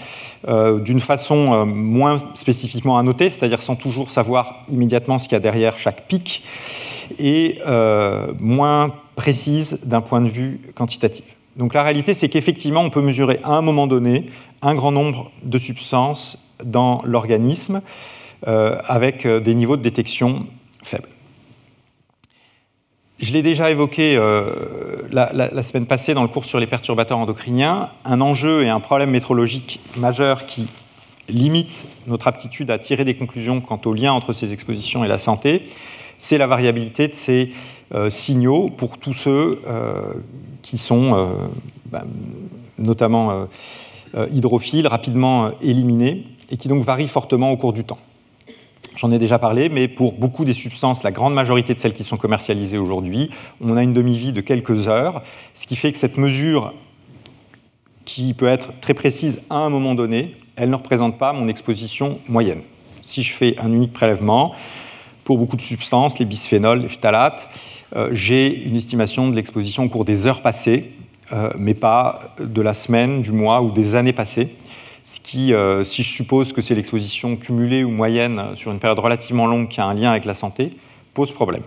euh, 0.49 0.79
d'une 0.79 1.01
façon 1.01 1.67
moins 1.67 2.19
spécifiquement 2.35 2.99
annotée, 2.99 3.31
c'est-à-dire 3.31 3.63
sans 3.63 3.77
toujours 3.77 4.11
savoir 4.11 4.65
immédiatement 4.69 5.19
ce 5.19 5.29
qu'il 5.29 5.35
y 5.35 5.37
a 5.37 5.41
derrière 5.41 5.79
chaque 5.79 6.07
pic, 6.07 6.43
et 7.19 7.59
moins 8.39 8.93
précise 9.17 9.81
d'un 9.85 10.01
point 10.01 10.21
de 10.21 10.29
vue 10.29 10.61
quantitatif. 10.75 11.25
Donc 11.57 11.75
la 11.75 11.83
réalité, 11.83 12.15
c'est 12.15 12.29
qu'effectivement, 12.29 12.81
on 12.81 12.91
peut 12.91 13.03
mesurer 13.03 13.41
à 13.45 13.51
un 13.51 13.61
moment 13.61 13.87
donné 13.87 14.27
un 14.63 14.75
grand 14.75 14.93
nombre 14.93 15.31
de 15.43 15.59
substances 15.59 16.57
dans 16.65 17.03
l'organisme, 17.05 17.83
euh, 18.47 18.79
avec 18.87 19.27
euh, 19.27 19.41
des 19.41 19.55
niveaux 19.55 19.77
de 19.77 19.83
détection 19.83 20.47
faibles. 20.83 21.09
Je 23.21 23.35
l'ai 23.35 23.43
déjà 23.43 23.71
évoqué 23.71 24.17
euh, 24.17 24.51
la, 25.13 25.63
semaine 25.63 25.85
passée 25.85 26.15
dans 26.15 26.23
le 26.23 26.29
cours 26.29 26.47
sur 26.47 26.59
les 26.59 26.67
perturbateurs 26.67 27.19
endocriniens, 27.19 27.91
un 28.07 28.23
enjeu 28.23 28.63
et 28.63 28.71
un 28.71 28.81
problème 28.81 29.11
métrologique 29.11 29.81
majeur 29.97 30.47
qui 30.47 30.67
limite 31.29 31.87
notre 32.07 32.29
aptitude 32.29 32.71
à 32.71 32.79
tirer 32.79 33.05
des 33.05 33.15
conclusions 33.15 33.61
quant 33.61 33.81
au 33.85 33.93
lien 33.93 34.13
entre 34.13 34.33
ces 34.33 34.55
expositions 34.55 35.05
et 35.05 35.09
la 35.09 35.19
santé, 35.19 35.65
c'est 36.17 36.39
la 36.39 36.47
variabilité 36.47 37.09
de 37.09 37.15
ces 37.15 37.53
signaux 38.09 38.69
pour 38.69 38.99
tous 38.99 39.13
ceux 39.13 39.61
qui 40.63 40.77
sont 40.79 41.31
bah, 41.87 42.03
notamment 42.79 43.47
hydrophiles, 44.33 44.89
rapidement 44.89 45.51
éliminés, 45.63 46.25
et 46.51 46.57
qui 46.57 46.69
donc 46.69 46.83
varient 46.83 47.09
fortement 47.09 47.53
au 47.53 47.57
cours 47.57 47.73
du 47.73 47.85
temps. 47.85 47.99
J'en 49.01 49.11
ai 49.13 49.19
déjà 49.19 49.39
parlé, 49.39 49.71
mais 49.71 49.89
pour 49.89 50.13
beaucoup 50.13 50.45
des 50.45 50.53
substances, 50.53 51.05
la 51.05 51.11
grande 51.11 51.33
majorité 51.33 51.73
de 51.73 51.79
celles 51.79 51.95
qui 51.95 52.05
sont 52.05 52.19
commercialisées 52.19 52.77
aujourd'hui, 52.77 53.31
on 53.63 53.75
a 53.79 53.83
une 53.83 53.95
demi-vie 53.95 54.33
de 54.33 54.43
quelques 54.43 54.89
heures, 54.89 55.23
ce 55.55 55.67
qui 55.67 55.75
fait 55.75 55.91
que 55.91 55.97
cette 55.97 56.19
mesure, 56.19 56.75
qui 58.05 58.35
peut 58.35 58.47
être 58.47 58.79
très 58.83 58.93
précise 58.93 59.41
à 59.49 59.57
un 59.57 59.71
moment 59.71 59.95
donné, 59.95 60.37
elle 60.55 60.69
ne 60.69 60.75
représente 60.75 61.17
pas 61.17 61.33
mon 61.33 61.49
exposition 61.49 62.19
moyenne. 62.29 62.61
Si 63.01 63.23
je 63.23 63.33
fais 63.33 63.59
un 63.59 63.73
unique 63.73 63.95
prélèvement, 63.95 64.53
pour 65.25 65.39
beaucoup 65.39 65.57
de 65.57 65.63
substances, 65.63 66.19
les 66.19 66.27
bisphénols, 66.27 66.83
les 66.83 66.89
phtalates, 66.89 67.49
euh, 67.97 68.11
j'ai 68.13 68.65
une 68.65 68.77
estimation 68.77 69.31
de 69.31 69.35
l'exposition 69.35 69.85
au 69.85 69.89
cours 69.89 70.05
des 70.05 70.27
heures 70.27 70.43
passées, 70.43 70.93
euh, 71.33 71.49
mais 71.57 71.73
pas 71.73 72.35
de 72.39 72.61
la 72.61 72.75
semaine, 72.75 73.23
du 73.23 73.33
mois 73.33 73.63
ou 73.63 73.71
des 73.71 73.95
années 73.95 74.13
passées 74.13 74.55
ce 75.11 75.19
qui, 75.19 75.53
euh, 75.53 75.83
si 75.83 76.05
je 76.05 76.09
suppose 76.09 76.53
que 76.53 76.63
c'est 76.63 76.77
l'exposition 76.77 77.35
cumulée 77.35 77.83
ou 77.83 77.91
moyenne 77.91 78.41
sur 78.55 78.71
une 78.71 78.79
période 78.79 79.01
relativement 79.01 79.49
longue 79.49 79.67
qui 79.67 79.81
a 79.81 79.85
un 79.85 79.93
lien 79.93 80.13
avec 80.13 80.25
la 80.25 80.35
santé, 80.35 80.71
pose 81.15 81.33
problème. 81.33 81.63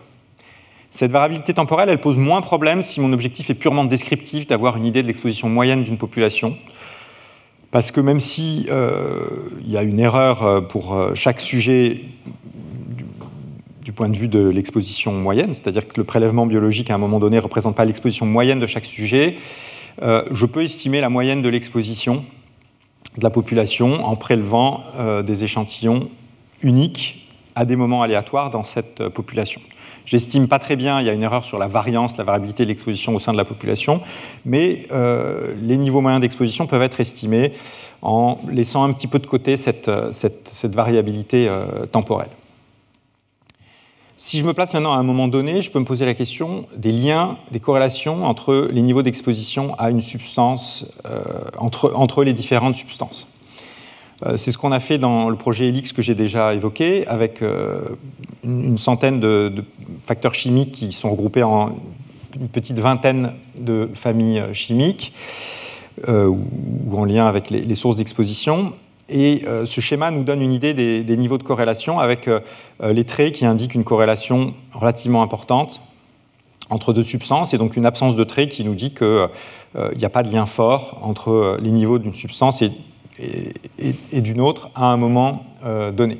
Cette 0.91 1.11
variabilité 1.11 1.53
temporelle, 1.53 1.89
elle 1.89 1.99
pose 1.99 2.15
moins 2.15 2.39
problème 2.39 2.83
si 2.83 3.01
mon 3.01 3.11
objectif 3.11 3.49
est 3.49 3.55
purement 3.55 3.83
descriptif, 3.83 4.47
d'avoir 4.47 4.77
une 4.77 4.85
idée 4.85 5.01
de 5.01 5.07
l'exposition 5.07 5.49
moyenne 5.49 5.83
d'une 5.83 5.97
population. 5.97 6.55
Parce 7.69 7.91
que 7.91 7.99
même 7.99 8.21
si 8.21 8.67
euh, 8.69 9.25
il 9.59 9.69
y 9.69 9.75
a 9.75 9.83
une 9.83 9.99
erreur 9.99 10.43
euh, 10.43 10.61
pour 10.61 10.97
chaque 11.13 11.41
sujet 11.41 11.99
du, 13.81 13.91
point 13.91 14.07
de 14.07 14.15
vue 14.15 14.29
de 14.29 14.47
l'exposition 14.47 15.11
moyenne, 15.11 15.53
c'est-à-dire 15.53 15.85
que 15.85 15.95
le 15.97 16.05
prélèvement 16.05 16.45
biologique 16.45 16.89
à 16.91 16.95
un 16.95 16.97
moment 16.97 17.19
donné 17.19 17.35
ne 17.35 17.41
représente 17.41 17.75
pas 17.75 17.83
l'exposition 17.83 18.25
moyenne 18.25 18.61
de 18.61 18.67
chaque 18.67 18.85
sujet, 18.85 19.35
je 20.01 20.45
peux 20.45 20.63
estimer 20.63 21.01
la 21.01 21.09
moyenne 21.09 21.41
de 21.41 21.49
l'exposition 21.49 22.23
de 23.17 23.23
la 23.23 23.29
population 23.29 24.05
en 24.05 24.15
prélevant 24.15 24.83
euh, 24.97 25.21
des 25.21 25.43
échantillons 25.43 26.09
uniques 26.61 27.29
à 27.55 27.65
des 27.65 27.75
moments 27.75 28.01
aléatoires 28.01 28.49
dans 28.49 28.63
cette 28.63 29.01
euh, 29.01 29.09
population. 29.09 29.61
J'estime 30.05 30.49
pas 30.49 30.59
très 30.59 30.75
bien, 30.75 30.99
il 30.99 31.07
y 31.07 31.09
a 31.09 31.13
une 31.13 31.23
erreur 31.23 31.45
sur 31.45 31.57
la 31.57 31.67
variance, 31.67 32.17
la 32.17 32.25
variabilité 32.25 32.63
de 32.63 32.69
l'exposition 32.69 33.15
au 33.15 33.19
sein 33.19 33.31
de 33.31 33.37
la 33.37 33.45
population, 33.45 34.01
mais 34.45 34.87
euh, 34.91 35.53
les 35.61 35.77
niveaux 35.77 36.01
moyens 36.01 36.19
d'exposition 36.19 36.67
peuvent 36.67 36.81
être 36.81 36.99
estimés 36.99 37.53
en 38.01 38.37
laissant 38.49 38.83
un 38.83 38.91
petit 38.91 39.07
peu 39.07 39.19
de 39.19 39.27
côté 39.27 39.55
cette, 39.55 39.89
cette, 40.11 40.75
variabilité 40.75 41.49
temporelle. 41.93 42.27
Si 44.15 44.39
je 44.39 44.45
me 44.45 44.53
place 44.53 44.73
maintenant 44.73 44.93
à 44.93 44.97
un 44.97 45.03
moment 45.03 45.27
donné, 45.27 45.61
je 45.61 45.71
peux 45.71 45.79
me 45.79 45.85
poser 45.85 46.05
la 46.05 46.13
question 46.13 46.61
des 46.77 46.91
liens, 46.91 47.37
des 47.51 47.59
corrélations 47.59 48.25
entre 48.25 48.69
les 48.71 48.81
niveaux 48.83 49.01
d'exposition 49.01 49.73
à 49.79 49.89
une 49.89 50.01
substance, 50.01 50.99
euh, 51.05 51.23
entre, 51.57 51.93
entre, 51.95 52.23
les 52.23 52.33
différentes 52.33 52.75
substances. 52.75 53.27
Euh, 54.25 54.37
c'est 54.37 54.51
ce 54.51 54.59
qu'on 54.59 54.71
a 54.71 54.79
fait 54.79 54.99
dans 54.99 55.29
le 55.29 55.35
projet 55.35 55.67
ELIX 55.67 55.93
que 55.93 56.03
j'ai 56.03 56.13
déjà 56.13 56.53
évoqué, 56.53 57.07
avec 57.07 57.41
euh, 57.41 57.81
une, 58.43 58.77
centaine 58.77 59.19
de, 59.19 59.51
facteurs 60.05 60.35
chimiques 60.35 60.73
qui 60.73 60.91
sont 60.91 61.09
regroupés 61.09 61.43
en 61.43 61.75
une 62.39 62.49
petite 62.49 62.77
vingtaine 62.77 63.33
de 63.55 63.89
familles 63.93 64.43
chimiques, 64.53 65.13
ou 66.07 66.97
en 66.97 67.05
lien 67.05 67.27
avec 67.27 67.51
les 67.51 67.75
sources 67.75 67.97
d'exposition. 67.97 68.73
Et 69.09 69.43
euh, 69.47 69.65
ce 69.65 69.81
schéma 69.81 70.11
nous 70.11 70.23
donne 70.23 70.41
une 70.41 70.53
idée 70.53 70.73
des, 70.73 71.17
niveaux 71.17 71.37
de 71.37 71.43
corrélation 71.43 71.99
avec 71.99 72.27
euh, 72.27 72.39
euh, 72.81 72.93
les 72.93 73.03
traits 73.03 73.33
qui 73.33 73.45
indiquent 73.45 73.75
une 73.75 73.83
corrélation 73.83 74.53
relativement 74.71 75.21
importante 75.21 75.81
entre 76.69 76.93
deux 76.93 77.03
substances 77.03 77.53
et 77.53 77.57
donc 77.57 77.75
une 77.75 77.85
absence 77.85 78.15
de 78.15 78.23
trait 78.23 78.47
qui 78.47 78.63
nous 78.63 78.73
dit 78.73 78.93
qu'il 78.93 79.27
n'y 79.97 80.05
a 80.05 80.09
pas 80.09 80.23
de 80.23 80.31
lien 80.31 80.45
fort 80.45 80.97
entre 81.01 81.57
les 81.61 81.71
niveaux 81.71 81.99
d'une 81.99 82.13
substance 82.13 82.63
et, 82.63 82.71
d'une 84.13 84.39
autre 84.39 84.69
à 84.73 84.85
un 84.85 84.97
moment 84.97 85.45
donné. 85.91 86.19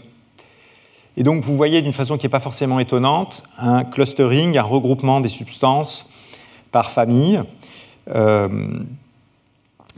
Et 1.16 1.24
donc 1.24 1.44
vous 1.44 1.56
voyez 1.56 1.82
d'une 1.82 1.94
façon 1.94 2.18
qui 2.18 2.26
n'est 2.26 2.30
pas 2.30 2.42
forcément 2.42 2.80
étonnante 2.80 3.44
un 3.58 3.84
clustering, 3.86 4.58
un 4.58 4.64
regroupement 4.64 5.22
des 5.22 5.30
substances 5.30 6.12
par 6.72 6.92
famille 6.92 7.42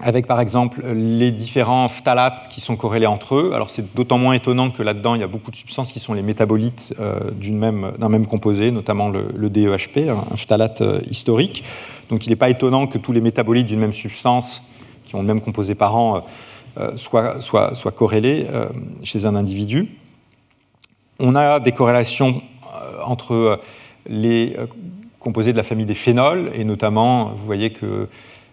avec 0.02 0.28
par 0.28 0.42
exemple 0.42 0.86
les 0.86 1.32
différents 1.32 1.88
phtalates 1.88 2.50
qui 2.50 2.60
sont 2.60 2.76
corrélés 2.76 3.06
entre 3.06 3.36
eux. 3.36 3.52
Alors 3.54 3.70
c'est 3.70 3.96
d'autant 3.96 4.18
moins 4.18 4.34
étonnant 4.34 4.70
que 4.70 4.84
là-dedans, 4.84 5.16
il 5.16 5.22
y 5.22 5.24
a 5.24 5.28
beaucoup 5.28 5.52
de 5.52 5.56
substances 5.56 5.92
qui 5.92 6.00
sont 6.00 6.14
les 6.14 6.22
métabolites 6.22 6.94
euh, 7.00 7.32
d'un 7.32 8.10
même, 8.10 8.28
composé, 8.28 8.72
notamment 8.72 9.10
le, 9.10 9.50
DEHP, 9.50 10.10
un 10.10 10.36
phtalate 10.36 10.82
euh, 10.82 11.00
historique. 11.10 11.64
Donc 12.10 12.26
il 12.26 12.30
n'est 12.30 12.36
pas 12.36 12.50
étonnant 12.50 12.88
que 12.88 12.98
tous 12.98 13.14
les 13.14 13.22
métabolites 13.22 13.68
d'une 13.68 13.80
même 13.80 13.94
substance, 13.94 14.70
qui 15.06 15.16
ont 15.16 15.22
le 15.22 15.28
même 15.28 15.42
composé 15.42 15.76
parent, 15.76 16.26
euh, 16.78 16.98
soient, 16.98 17.40
soient, 17.40 17.92
corrélés 17.96 18.48
chez 19.04 19.26
un 19.26 19.36
individu. 19.36 19.88
On 21.20 21.36
a 21.36 21.62
des 21.62 21.72
corrélations 21.72 22.42
entre 23.06 23.62
les 24.08 24.58
composés 25.20 25.54
de 25.54 25.58
la 25.58 25.64
famille 25.64 25.86
des 25.86 25.96
phénols, 25.96 26.52
et 26.54 26.66
notamment, 26.66 27.30
vous 27.30 27.46
voyez 27.46 27.72
que 27.72 28.10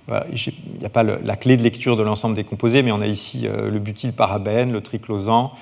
il 0.09 0.79
n'y 0.81 0.87
a 0.87 0.89
pas 0.89 1.03
la 1.03 1.37
clé 1.37 1.57
de 1.57 1.63
lecture 1.63 1.97
de 1.97 2.03
l'ensemble 2.03 2.35
des 2.35 2.45
composés, 2.45 2.83
mais 2.83 2.93
on 2.93 3.01
a 3.01 3.07
ici 3.07 3.47
euh, 3.47 3.71
le 3.71 3.79
butylparabène, 3.79 4.73
le 4.73 4.81
triclosan, 4.81 5.53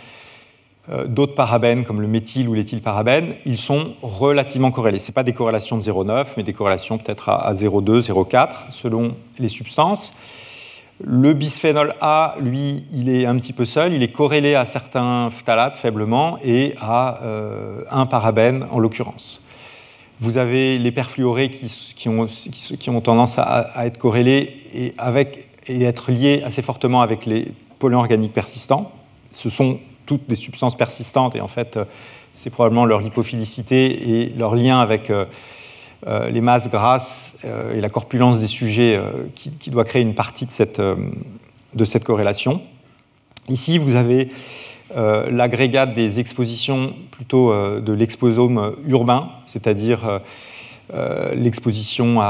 euh, 0.91 1.07
d'autres 1.07 1.35
parabènes 1.35 1.85
comme 1.85 2.01
le 2.01 2.09
méthyl 2.09 2.49
ou 2.49 2.55
l'éthylparabène. 2.55 3.35
Ils 3.45 3.59
sont 3.59 3.95
relativement 4.03 4.71
corrélés. 4.71 4.99
Ce 4.99 5.13
pas 5.13 5.23
des 5.23 5.35
corrélations 5.35 5.77
de 5.77 5.83
0,9, 5.83 6.29
mais 6.37 6.43
des 6.43 6.53
corrélations 6.53 6.99
peut-être 6.99 7.29
à, 7.29 7.53
0,2, 7.53 8.01
0,4 8.01 8.49
selon 8.73 9.15
les 9.39 9.49
substances. 9.49 10.15
Le 11.03 11.33
bisphénol 11.33 11.95
A, 12.01 12.35
lui, 12.41 12.85
il 12.93 13.09
est 13.09 13.25
un 13.25 13.37
petit 13.37 13.53
peu 13.53 13.65
seul. 13.65 13.93
Il 13.93 14.03
est 14.03 14.13
corrélé 14.13 14.55
à 14.55 14.67
certains 14.67 15.31
phtalates 15.31 15.77
faiblement 15.77 16.39
et 16.45 16.75
à 16.81 17.23
euh, 17.23 17.83
un 17.91 18.07
parabène 18.07 18.67
en 18.71 18.79
l'occurrence. 18.79 19.43
Vous 20.21 20.37
avez 20.37 20.79
les 20.79 20.93
perfluorés 20.93 21.51
qui, 21.51 22.09
ont, 22.09 23.01
tendance 23.01 23.39
à, 23.39 23.87
être 23.87 23.99
corrélés 23.99 24.55
et, 24.75 24.95
avec, 24.99 25.49
être 25.69 26.13
liés 26.13 26.43
assez 26.45 26.63
fortement 26.63 27.01
avec 27.01 27.25
les 27.25 27.49
polluants 27.79 28.01
organiques 28.01 28.35
persistants. 28.35 28.93
Ce 29.33 29.49
sont 29.49 29.79
toutes 30.05 30.29
des 30.29 30.35
substances 30.35 30.77
persistantes 30.77 31.37
et 31.37 31.41
en 31.41 31.49
fait, 31.49 31.79
c'est 32.35 32.51
probablement 32.51 32.85
leur 32.85 33.01
lipophilicité 33.01 34.21
et 34.21 34.29
leur 34.31 34.55
lien 34.55 34.81
avec 34.81 35.11
euh, 35.11 35.25
euh, 36.07 36.31
les 36.31 36.41
masses 36.41 36.69
grasses 36.69 37.35
euh, 37.45 37.75
et 37.75 37.81
la 37.81 37.89
corpulence 37.89 38.39
des 38.39 38.47
sujets 38.47 39.01
qui, 39.35 39.51
qui, 39.51 39.71
doit 39.71 39.85
créer 39.85 40.03
une 40.03 40.15
partie 40.15 40.47
de 40.47 40.51
cette, 40.51 40.81
de 40.81 41.85
cette 41.85 42.05
corrélation. 42.05 42.63
Ici, 43.49 43.79
vous 43.79 43.97
avez 43.97 44.31
euh, 44.97 45.31
l'agrégat 45.31 45.87
des 45.87 46.19
expositions 46.19 46.93
plutôt 47.13 47.53
euh, 47.53 47.81
de 47.81 47.93
l'exposome 47.93 48.75
urbain, 48.89 49.29
c'est-à-dire 49.47 50.21
euh, 50.93 51.35
l'exposition 51.35 52.21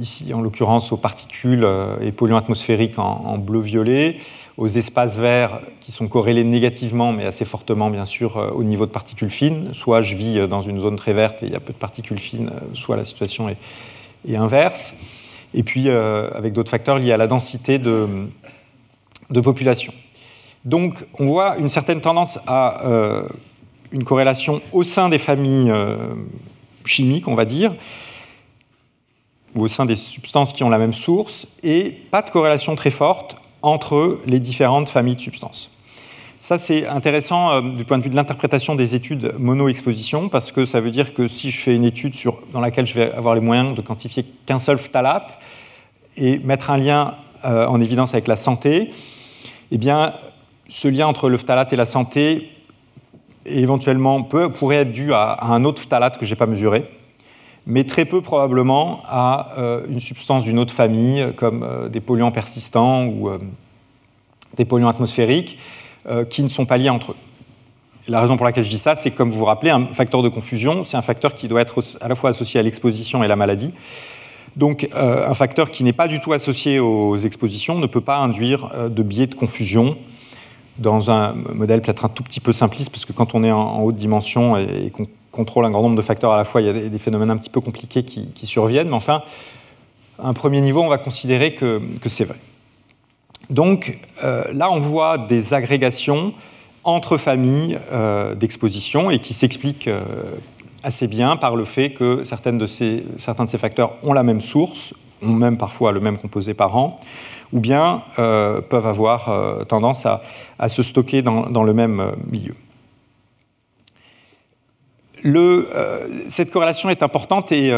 ici 0.00 0.34
en 0.34 0.40
l'occurrence 0.40 0.90
aux 0.90 0.96
particules 0.96 1.64
et 2.00 2.10
polluants 2.10 2.38
atmosphériques 2.38 2.98
en, 2.98 3.38
bleu-violet, 3.38 4.16
aux 4.56 4.66
espaces 4.66 5.16
verts 5.16 5.60
qui 5.80 5.92
sont 5.92 6.08
corrélés 6.08 6.42
négativement 6.42 7.12
mais 7.12 7.24
assez 7.24 7.44
fortement 7.44 7.88
bien 7.88 8.04
sûr 8.04 8.52
au 8.56 8.64
niveau 8.64 8.84
de 8.84 8.90
particules 8.90 9.30
fines. 9.30 9.68
Soit 9.72 10.02
je 10.02 10.16
vis 10.16 10.48
dans 10.48 10.62
une 10.62 10.80
zone 10.80 10.96
très 10.96 11.12
verte 11.12 11.44
et 11.44 11.46
il 11.46 11.52
y 11.52 11.56
a 11.56 11.60
peu 11.60 11.72
de 11.72 11.78
particules 11.78 12.18
fines, 12.18 12.50
soit 12.74 12.96
la 12.96 13.04
situation 13.04 13.48
est, 13.48 14.34
inverse. 14.34 14.94
Et 15.54 15.62
puis 15.62 15.88
avec 15.88 16.52
d'autres 16.52 16.70
facteurs 16.70 16.98
liés 16.98 17.12
à 17.12 17.16
la 17.16 17.28
densité 17.28 17.78
de, 17.78 18.08
de 19.30 19.40
population. 19.40 19.92
Donc 20.64 21.06
on 21.18 21.26
voit 21.26 21.56
une 21.58 21.68
certaine 21.68 22.00
tendance 22.00 22.38
à 22.46 22.84
euh, 22.84 23.22
une 23.92 24.04
corrélation 24.04 24.60
au 24.72 24.82
sein 24.82 25.08
des 25.08 25.18
familles 25.18 25.70
euh, 25.70 25.96
chimiques, 26.84 27.28
on 27.28 27.34
va 27.34 27.44
dire, 27.44 27.72
ou 29.54 29.62
au 29.62 29.68
sein 29.68 29.86
des 29.86 29.96
substances 29.96 30.52
qui 30.52 30.62
ont 30.62 30.68
la 30.68 30.78
même 30.78 30.92
source, 30.92 31.46
et 31.62 31.90
pas 32.10 32.22
de 32.22 32.30
corrélation 32.30 32.76
très 32.76 32.90
forte 32.90 33.36
entre 33.62 34.20
les 34.26 34.38
différentes 34.38 34.90
familles 34.90 35.16
de 35.16 35.20
substances. 35.20 35.70
Ça, 36.38 36.56
c'est 36.56 36.86
intéressant 36.86 37.50
euh, 37.50 37.60
du 37.60 37.84
point 37.84 37.98
de 37.98 38.02
vue 38.02 38.10
de 38.10 38.16
l'interprétation 38.16 38.74
des 38.74 38.94
études 38.94 39.34
mono-exposition, 39.38 40.28
parce 40.28 40.52
que 40.52 40.64
ça 40.64 40.80
veut 40.80 40.90
dire 40.90 41.14
que 41.14 41.26
si 41.26 41.50
je 41.50 41.58
fais 41.58 41.74
une 41.74 41.84
étude 41.84 42.14
dans 42.52 42.60
laquelle 42.60 42.86
je 42.86 42.94
vais 42.94 43.12
avoir 43.12 43.34
les 43.34 43.40
moyens 43.40 43.74
de 43.74 43.80
quantifier 43.80 44.24
qu'un 44.46 44.58
seul 44.58 44.78
phtalate 44.78 45.38
et 46.16 46.38
mettre 46.38 46.70
un 46.70 46.76
lien 46.76 47.14
en 47.42 47.80
évidence 47.80 48.12
avec 48.12 48.26
la 48.26 48.36
santé, 48.36 48.90
eh 49.70 49.78
bien, 49.78 50.12
ce 50.70 50.88
lien 50.88 51.08
entre 51.08 51.28
le 51.28 51.36
phtalate 51.36 51.72
et 51.72 51.76
la 51.76 51.84
santé 51.84 52.48
éventuellement 53.44 54.22
pourrait 54.22 54.76
être 54.76 54.92
dû 54.92 55.12
à, 55.12 55.38
un 55.42 55.64
autre 55.64 55.82
phtalate 55.82 56.16
que 56.16 56.24
je 56.24 56.32
n'ai 56.32 56.38
pas 56.38 56.46
mesuré, 56.46 56.88
mais 57.66 57.84
très 57.84 58.04
peu 58.04 58.20
probablement 58.20 59.02
à 59.08 59.52
euh, 59.58 59.84
une 59.90 60.00
substance 60.00 60.44
d'une 60.44 60.58
autre 60.58 60.72
famille, 60.72 61.32
comme 61.36 61.64
euh, 61.64 61.88
des 61.88 62.00
polluants 62.00 62.30
persistants 62.30 63.04
ou 63.06 63.28
euh, 63.28 63.38
des 64.56 64.64
polluants 64.64 64.88
atmosphériques, 64.88 65.58
qui 66.30 66.42
ne 66.42 66.48
sont 66.48 66.64
pas 66.64 66.78
liés 66.78 66.88
entre 66.88 67.12
eux. 67.12 67.16
La 68.08 68.22
raison 68.22 68.38
pour 68.38 68.46
laquelle 68.46 68.64
je 68.64 68.70
dis 68.70 68.78
ça, 68.78 68.94
c'est 68.94 69.10
comme 69.10 69.28
vous 69.28 69.38
vous 69.38 69.44
rappelez, 69.44 69.70
un 69.70 69.88
facteur 69.88 70.22
de 70.22 70.30
confusion, 70.30 70.82
c'est 70.82 70.96
un 70.96 71.02
facteur 71.02 71.34
qui 71.34 71.46
doit 71.46 71.60
être 71.60 71.82
à 72.00 72.08
la 72.08 72.14
fois 72.14 72.30
associé 72.30 72.58
à 72.58 72.62
l'exposition 72.62 73.22
et 73.22 73.28
la 73.28 73.36
maladie. 73.36 73.74
Donc, 74.56 74.88
un 74.94 75.34
facteur 75.34 75.70
qui 75.70 75.84
n'est 75.84 75.92
pas 75.92 76.08
du 76.08 76.20
tout 76.20 76.32
associé 76.32 76.80
aux 76.80 77.18
expositions 77.18 77.78
ne 77.78 77.86
peut 77.86 78.00
pas 78.00 78.16
induire 78.16 78.88
de 78.88 79.02
biais 79.02 79.26
de 79.26 79.34
confusion 79.34 79.98
dans 80.80 81.10
un 81.10 81.34
modèle 81.34 81.82
peut-être 81.82 82.04
un 82.04 82.08
tout 82.08 82.22
petit 82.22 82.40
peu 82.40 82.52
simpliste, 82.52 82.90
parce 82.90 83.04
que 83.04 83.12
quand 83.12 83.34
on 83.34 83.44
est 83.44 83.52
en, 83.52 83.82
haute 83.82 83.96
dimension 83.96 84.56
et, 84.56 84.90
qu'on 84.90 85.06
contrôle 85.30 85.64
un 85.64 85.70
grand 85.70 85.82
nombre 85.82 85.96
de 85.96 86.02
facteurs 86.02 86.32
à 86.32 86.36
la 86.36 86.44
fois, 86.44 86.60
il 86.60 86.66
y 86.66 86.70
a 86.70 86.88
des, 86.88 86.98
phénomènes 86.98 87.30
un 87.30 87.36
petit 87.36 87.50
peu 87.50 87.60
compliqués 87.60 88.02
qui, 88.02 88.46
surviennent, 88.46 88.88
mais 88.88 88.96
enfin, 88.96 89.22
à 90.18 90.28
un 90.28 90.32
premier 90.32 90.60
niveau, 90.60 90.82
on 90.82 90.88
va 90.88 90.98
considérer 90.98 91.54
que, 91.54 91.80
c'est 92.06 92.24
vrai. 92.24 92.36
Donc 93.50 93.98
euh, 94.24 94.44
là, 94.52 94.70
on 94.70 94.78
voit 94.78 95.18
des 95.18 95.54
agrégations 95.54 96.32
entre 96.84 97.16
familles 97.16 97.78
euh, 97.92 98.34
d'exposition 98.34 99.10
et 99.10 99.18
qui 99.18 99.34
s'expliquent 99.34 99.88
euh, 99.88 100.00
assez 100.82 101.08
bien 101.08 101.36
par 101.36 101.56
le 101.56 101.64
fait 101.64 101.90
que 101.90 102.24
certaines 102.24 102.58
de 102.58 102.66
ces, 102.66 103.04
certains 103.18 103.44
de 103.44 103.50
ces 103.50 103.58
facteurs 103.58 103.94
ont 104.02 104.12
la 104.12 104.22
même 104.22 104.40
source, 104.40 104.94
ont 105.22 105.32
même 105.32 105.58
parfois 105.58 105.92
le 105.92 106.00
même 106.00 106.18
composé 106.18 106.54
parent, 106.54 106.98
ou 107.52 107.60
bien 107.60 108.02
euh, 108.18 108.60
peuvent 108.60 108.86
avoir 108.86 109.28
euh, 109.28 109.64
tendance 109.64 110.06
à, 110.06 110.68
se 110.68 110.82
stocker 110.82 111.22
dans, 111.22 111.62
le 111.62 111.74
même 111.74 112.00
euh, 112.00 112.10
milieu. 112.30 112.54
Cette 116.28 116.50
corrélation 116.50 116.88
est 116.88 117.02
importante 117.02 117.52
et 117.52 117.70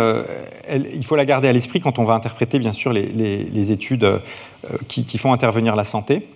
il 0.70 1.05
faut 1.05 1.16
la 1.16 1.24
garder 1.24 1.49
à 1.49 1.53
l'esprit 1.53 1.80
quand 1.80 1.99
on 1.99 2.05
va 2.05 2.14
interpréter 2.14 2.61
bien 2.61 2.72
sûr 2.72 2.93
les, 2.93 3.72
études 3.72 4.20
qui, 4.86 5.18
font 5.18 5.32
intervenir 5.32 5.74
la 5.74 5.82
santé. 5.82 6.28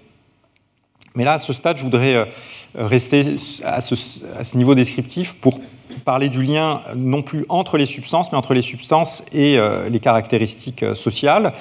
Mais 1.16 1.24
là, 1.24 1.34
à 1.34 1.38
ce 1.38 1.52
stade, 1.52 1.78
je 1.78 1.82
voudrais 1.82 2.30
rester 2.74 3.36
à 3.64 3.80
ce, 3.80 4.56
niveau 4.56 4.74
descriptif 4.74 5.34
pour 5.34 5.60
parler 6.04 6.28
du 6.28 6.42
lien 6.42 6.82
non 6.94 7.22
plus 7.22 7.44
entre 7.48 7.78
les 7.78 7.86
substances, 7.86 8.30
mais 8.30 8.38
entre 8.38 8.54
les 8.54 8.62
substances 8.62 9.24
et 9.32 9.58
les 9.90 9.98
caractéristiques 9.98 10.84
sociales, 10.94 11.52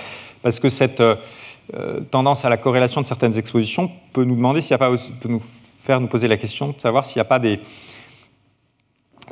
parce 0.44 0.60
que 0.60 0.70
cette 0.70 1.02
euh, 1.74 2.02
tendance 2.12 2.46
à 2.46 2.50
la 2.50 2.58
corrélation 2.58 3.02
de 3.02 3.08
certaines 3.08 3.40
expositions 3.40 3.90
peut 4.14 4.24
nous 4.24 4.36
demander 4.36 4.62
s'il 4.62 4.76
a 4.76 4.78
pas, 4.78 4.92
peut 5.20 5.30
nous 5.30 5.42
faire 5.84 6.00
nous 6.00 6.08
poser 6.08 6.28
la 6.28 6.38
question 6.38 6.68
de 6.70 6.80
savoir 6.80 7.06
s'il 7.06 7.18
n'y 7.18 7.22
a 7.22 7.26
pas 7.26 7.40
des, 7.40 7.60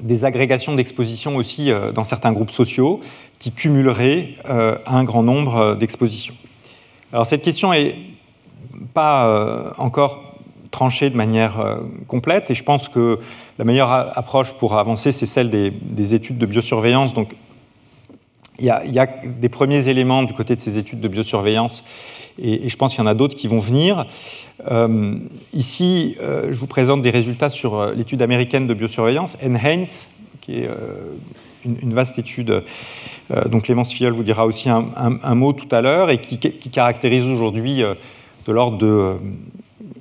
des 0.01 0.25
agrégations 0.25 0.73
d'expositions 0.73 1.35
aussi 1.35 1.69
euh, 1.69 1.91
dans 1.91 2.03
certains 2.03 2.31
groupes 2.31 2.49
sociaux 2.49 3.01
qui 3.37 3.51
cumuleraient 3.51 4.29
euh, 4.49 4.79
un 4.87 5.03
grand 5.03 5.21
nombre 5.21 5.75
d'expositions. 5.75 6.33
Alors 7.11 7.27
cette 7.27 7.43
question 7.43 7.69
n'est 7.69 7.95
pas 8.93 9.73
encore 9.77 10.35
tranchée 10.71 11.09
de 11.09 11.15
manière 11.15 11.79
complète 12.07 12.49
et 12.49 12.55
je 12.55 12.63
pense 12.63 12.89
que 12.89 13.19
la 13.59 13.65
meilleure 13.65 13.91
approche 13.91 14.53
pour 14.53 14.77
avancer, 14.77 15.11
c'est 15.11 15.27
celle 15.27 15.49
des, 15.49 15.69
des, 15.69 16.15
études 16.15 16.39
de 16.39 16.45
biosurveillance. 16.47 17.13
Donc 17.13 17.35
il 18.59 18.65
y, 18.65 18.99
a, 18.99 19.07
des 19.07 19.49
premiers 19.49 19.87
éléments 19.87 20.23
du 20.23 20.33
côté 20.33 20.55
de 20.55 20.59
ces 20.59 20.77
études 20.77 20.99
de 20.99 21.07
biosurveillance 21.07 21.83
et, 22.41 22.69
je 22.69 22.77
pense 22.77 22.93
qu'il 22.93 23.03
y 23.03 23.03
en 23.03 23.09
a 23.09 23.13
d'autres 23.13 23.35
qui 23.35 23.47
vont 23.47 23.59
venir. 23.59 24.05
Euh, 24.71 25.17
ici, 25.53 26.15
euh, 26.21 26.47
je 26.51 26.59
vous 26.59 26.67
présente 26.67 27.01
des 27.01 27.09
résultats 27.09 27.49
sur 27.49 27.75
euh, 27.75 27.93
l'étude 27.93 28.21
américaine 28.21 28.67
de 28.67 28.73
biosurveillance, 28.73 29.37
NHANES, 29.43 30.07
qui 30.41 30.59
est 30.59 30.69
une, 31.65 31.93
vaste 31.93 32.19
étude 32.19 32.63
dont 33.49 33.61
Clémence 33.61 33.93
Filleul 33.93 34.11
vous 34.11 34.23
dira 34.23 34.45
aussi 34.45 34.69
un, 34.69 35.35
mot 35.35 35.53
tout 35.53 35.73
à 35.73 35.79
l'heure, 35.79 36.09
et 36.09 36.17
qui 36.17 36.37
caractérise 36.69 37.23
aujourd'hui 37.23 37.81
de 38.45 38.51
l'ordre 38.51 38.77
de 38.77 39.15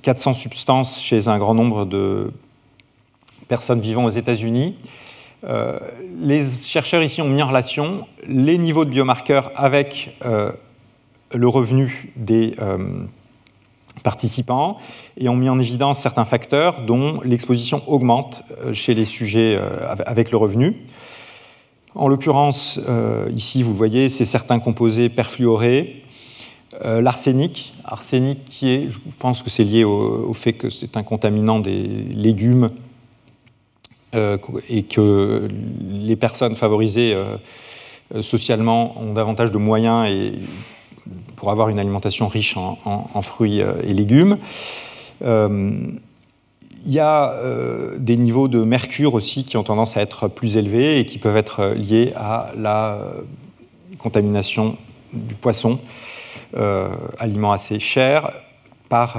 400 0.03 0.35
substances 0.35 1.01
chez 1.01 1.29
un 1.29 1.39
grand 1.39 1.55
nombre 1.55 1.85
de 1.85 2.33
personnes 3.49 3.81
vivant 3.81 4.05
aux 4.05 4.11
États-Unis. 4.11 4.77
les 6.21 6.45
chercheurs 6.45 7.03
ici 7.03 7.21
ont 7.21 7.29
mis 7.29 7.43
en 7.43 7.49
relation 7.49 8.07
les 8.27 8.59
niveaux 8.59 8.85
de 8.85 8.91
biomarqueurs 8.91 9.51
avec 9.55 10.17
le 11.35 11.49
revenu 11.49 12.13
des 12.17 12.55
euh, 12.61 13.05
participants 14.03 14.79
et 15.19 15.29
ont 15.29 15.37
mis 15.37 15.49
en 15.49 15.59
évidence 15.59 16.01
certains 16.01 16.25
facteurs 16.25 16.83
dont 16.83 17.21
l'exposition 17.23 17.83
augmente 17.87 18.45
euh, 18.65 18.73
chez 18.73 18.95
les 18.95 19.05
sujets 19.05 19.57
euh, 19.59 19.95
avec 20.07 20.31
le 20.31 20.37
revenu. 20.37 20.77
En 21.95 22.09
l'occurrence, 22.09 22.81
ici, 23.35 23.63
vous 23.63 23.75
voyez, 23.75 24.09
c'est 24.09 24.25
certains 24.25 24.59
composés 24.61 25.11
perfluorés, 25.11 26.02
l'arsenic, 26.81 27.75
arsenic 27.85 28.45
qui 28.45 28.71
est, 28.71 28.89
je 28.89 28.99
pense 29.19 29.43
que 29.43 29.51
c'est 29.51 29.65
lié 29.65 29.85
au, 29.85 30.33
fait 30.33 30.55
que 30.55 30.71
c'est 30.71 30.97
un 30.97 31.03
contaminant 31.03 31.61
des 31.61 31.83
légumes 32.15 32.71
et 34.15 34.83
que 34.83 35.49
les 35.81 36.17
personnes 36.17 36.55
favorisées 36.55 37.17
socialement 38.21 39.01
ont 39.01 39.13
davantage 39.13 39.51
de 39.51 39.59
moyens 39.59 40.09
et 40.09 40.33
pour 41.43 41.51
avoir 41.51 41.69
une 41.71 41.81
alimentation 41.81 42.29
riche 42.29 42.57
en, 42.57 43.23
fruits 43.23 43.63
euh, 43.63 43.73
et 43.83 43.93
légumes. 43.93 44.39
Euh, 45.25 45.73
il 46.85 46.93
y 46.93 47.01
a 47.01 47.33
euh, 47.33 47.99
des 47.99 48.17
niveaux 48.17 48.47
de 48.47 48.63
mercure 48.63 49.15
aussi 49.15 49.45
qui 49.45 49.57
ont 49.57 49.65
tendance 49.65 49.97
à 49.97 50.03
être 50.03 50.29
plus 50.29 50.57
élevés 50.57 51.01
et 51.01 51.05
qui 51.05 51.19
peuvent 51.19 51.37
être 51.37 51.75
liés 51.75 52.13
à 52.17 52.53
la 52.57 52.99
contamination 53.99 54.77
du 55.13 55.35
poisson, 55.35 55.81
aliment 57.19 57.53
assez 57.53 57.79
cher, 57.81 58.31
par, 58.89 59.19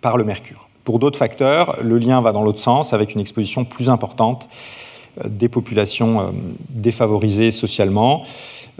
par 0.00 0.16
le 0.16 0.24
mercure. 0.24 0.68
Pour 0.84 0.98
d'autres 0.98 1.18
facteurs, 1.18 1.76
le 1.82 1.98
lien 1.98 2.20
va 2.20 2.32
dans 2.32 2.42
l'autre 2.42 2.58
sens 2.58 2.92
avec 2.92 3.14
une 3.14 3.20
exposition 3.20 3.64
plus 3.64 3.88
importante 3.88 4.48
des 5.24 5.48
populations 5.48 6.32
défavorisées 6.70 7.50
socialement 7.50 8.24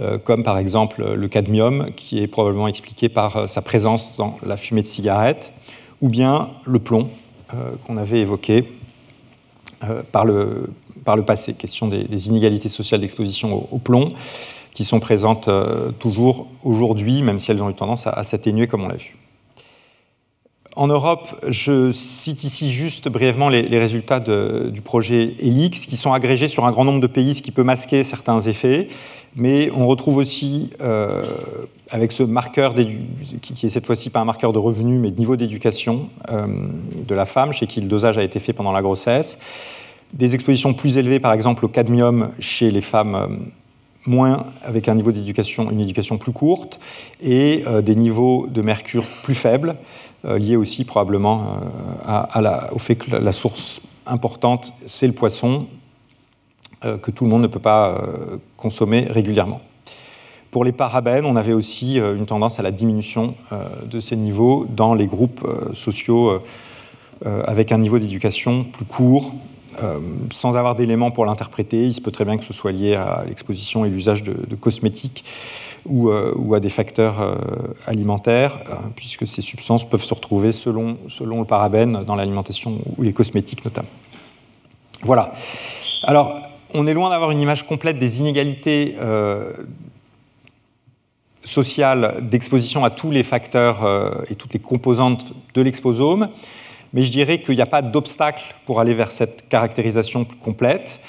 euh, 0.01 0.17
comme 0.17 0.43
par 0.43 0.57
exemple 0.57 1.05
le 1.15 1.29
cadmium, 1.29 1.91
qui 1.95 2.21
est 2.21 2.27
probablement 2.27 2.67
expliqué 2.67 3.11
par 3.11 3.37
euh, 3.37 3.47
sa 3.47 3.61
présence 3.61 4.17
dans 4.17 4.39
la 4.45 4.57
fumée 4.57 4.81
de 4.81 4.87
cigarette, 4.87 5.53
ou 6.01 6.09
bien 6.09 6.49
le 6.65 6.79
plomb, 6.79 7.11
euh, 7.53 7.73
qu'on 7.87 7.99
avait 7.99 8.21
évoqué 8.21 8.65
par 10.13 10.25
le, 10.25 10.71
par 11.05 11.17
le 11.17 11.25
passé. 11.25 11.55
Question 11.55 11.89
des, 11.89 12.29
inégalités 12.29 12.69
sociales 12.69 13.01
d'exposition 13.01 13.67
au, 13.73 13.79
plomb, 13.79 14.13
qui 14.73 14.85
sont 14.85 15.01
présentes 15.01 15.51
toujours 15.99 16.47
aujourd'hui, 16.65 17.23
même 17.23 17.39
si 17.39 17.51
elles 17.51 17.63
ont 17.63 17.71
eu 17.71 17.75
tendance 17.75 18.07
à 18.07 18.23
s'atténuer, 18.23 18.67
comme 18.67 18.85
on 18.85 18.89
l'a 18.89 18.97
vu. 18.97 19.17
En 20.75 20.87
Europe, 20.87 21.29
je 21.49 21.91
cite 21.93 22.45
ici 22.45 22.73
juste 22.73 23.09
brièvement 23.09 23.51
les, 23.51 23.79
résultats 23.79 24.21
du 24.21 24.81
projet 24.81 25.35
ELIX, 25.41 25.87
qui 25.87 25.97
sont 25.97 26.15
agrégés 26.15 26.49
sur 26.49 26.65
un 26.65 26.73
grand 26.73 26.85
nombre 26.85 27.01
de 27.01 27.07
pays, 27.07 27.35
ce 27.35 27.43
qui 27.43 27.51
peut 27.51 27.63
masquer 27.63 28.03
certains 28.05 28.41
effets. 28.41 28.89
Mais 29.37 29.71
on 29.77 29.87
retrouve 29.87 30.17
aussi, 30.17 30.71
euh, 30.81 31.25
avec 31.91 32.11
ce 32.11 32.23
marqueur, 32.23 32.75
qui 32.75 33.67
est 33.67 33.69
cette 33.69 33.85
fois-ci 33.85 34.09
pas 34.09 34.21
un 34.21 34.25
marqueur 34.25 34.55
de 34.55 34.59
revenu, 34.59 34.99
mais 34.99 35.11
de 35.11 35.19
niveau 35.19 35.37
d'éducation 35.37 36.09
euh, 36.31 36.47
de 37.07 37.15
la 37.15 37.27
femme, 37.27 37.53
chez 37.53 37.67
qui 37.67 37.83
le 37.83 37.89
dosage 37.89 38.17
a 38.17 38.23
été 38.23 38.39
fait 38.39 38.55
pendant 38.55 38.73
la 38.73 38.81
grossesse, 38.81 39.39
des 40.15 40.35
expositions 40.35 40.73
plus 40.73 40.97
élevées, 40.97 41.21
par 41.21 41.35
exemple 41.35 41.67
au 41.67 41.69
cadmium, 41.69 42.31
chez 42.39 42.71
les 42.71 42.83
femmes 42.83 43.15
euh, 43.15 43.27
moins 44.07 44.47
avec 44.63 44.89
un 44.89 44.95
niveau 44.95 45.13
d'éducation, 45.13 45.71
une 45.71 45.81
éducation 45.81 46.19
plus 46.19 46.33
courte, 46.33 46.81
et 47.23 47.65
des 47.83 47.95
niveaux 47.95 48.47
de 48.49 48.63
mercure 48.63 49.05
plus 49.23 49.35
faibles, 49.35 49.77
euh, 50.25 50.39
lié 50.39 50.55
aussi 50.55 50.85
probablement 50.85 51.59
euh, 52.07 52.69
au 52.71 52.79
fait 52.79 52.95
que 52.95 53.17
la 53.17 53.33
source 53.33 53.81
importante, 54.07 54.73
c'est 54.87 55.09
le 55.09 55.15
poisson, 55.15 55.67
euh, 56.85 56.97
que 56.97 57.11
tout 57.11 57.25
le 57.25 57.31
monde 57.31 57.43
ne 57.43 57.49
peut 57.49 57.59
pas 57.59 58.01
consommer 58.57 59.07
régulièrement. 59.11 59.61
Pour 60.53 60.65
les 60.65 60.71
parabènes, 60.71 61.25
on 61.25 61.35
avait 61.35 61.55
aussi 61.55 61.99
une 61.99 62.27
tendance 62.27 62.61
à 62.61 62.63
la 62.63 62.71
diminution 62.71 63.35
de 63.87 64.01
ces 64.01 64.17
niveaux 64.17 64.67
dans 64.69 64.93
les 64.93 65.07
groupes 65.07 65.49
sociaux 65.73 66.43
avec 67.25 67.73
un 67.73 67.79
niveau 67.79 67.99
d'éducation 67.99 68.65
plus 68.65 68.85
court, 68.85 69.33
sans 70.31 70.57
avoir 70.57 70.75
d'éléments 70.75 71.11
pour 71.11 71.25
l'interpréter. 71.27 71.85
Il 71.85 71.93
se 71.93 72.01
peut 72.01 72.11
très 72.11 72.25
bien 72.25 72.37
que 72.37 72.45
ce 72.45 72.53
soit 72.53 72.73
lié 72.73 72.95
à 72.95 73.25
l'exposition 73.27 73.85
et 73.85 73.91
l'usage 73.91 74.23
de, 74.23 74.55
cosmétiques 74.57 75.25
euh, 75.91 76.33
ou, 76.37 76.55
à 76.55 76.61
des 76.61 76.69
facteurs 76.69 77.21
euh, 77.21 77.35
alimentaires, 77.87 78.59
euh, 78.69 78.75
puisque 78.95 79.27
ces 79.27 79.43
substances 79.43 79.89
peuvent 79.89 80.05
se 80.05 80.15
retrouver 80.15 80.53
selon, 80.53 80.97
selon 81.09 81.41
le 81.41 81.47
parabène 81.47 82.05
dans 82.05 82.15
l'alimentation 82.15 82.79
ou 82.97 83.03
les 83.03 83.13
cosmétiques 83.13 83.65
notamment. 83.65 83.89
Voilà. 85.03 85.33
Alors, 86.05 86.37
on 86.75 86.87
est 86.87 86.95
loin 86.95 87.11
d'avoir 87.11 87.33
une 87.33 87.41
image 87.41 87.67
complète 87.67 87.99
des 87.99 88.21
inégalités 88.21 88.97
sociales 91.45 92.19
d'exposition 92.23 92.85
à 92.85 92.91
tous 92.91 93.11
les 93.11 93.25
facteurs 93.25 94.25
et 94.31 94.37
toutes 94.37 94.55
les 94.55 94.61
composantes 94.61 95.35
de 95.55 95.61
l'exposome, 95.61 96.29
mais 96.93 97.03
je 97.03 97.11
dirais 97.11 97.41
qu'il 97.41 97.55
n'y 97.55 97.63
a 97.63 97.67
pas 97.67 97.83
d'obstacle 97.83 98.43
pour 98.67 98.81
aller 98.81 98.95
vers 98.95 99.11
cette 99.11 99.49
caractérisation 99.49 100.25
plus 100.25 100.39
complète. 100.39 101.01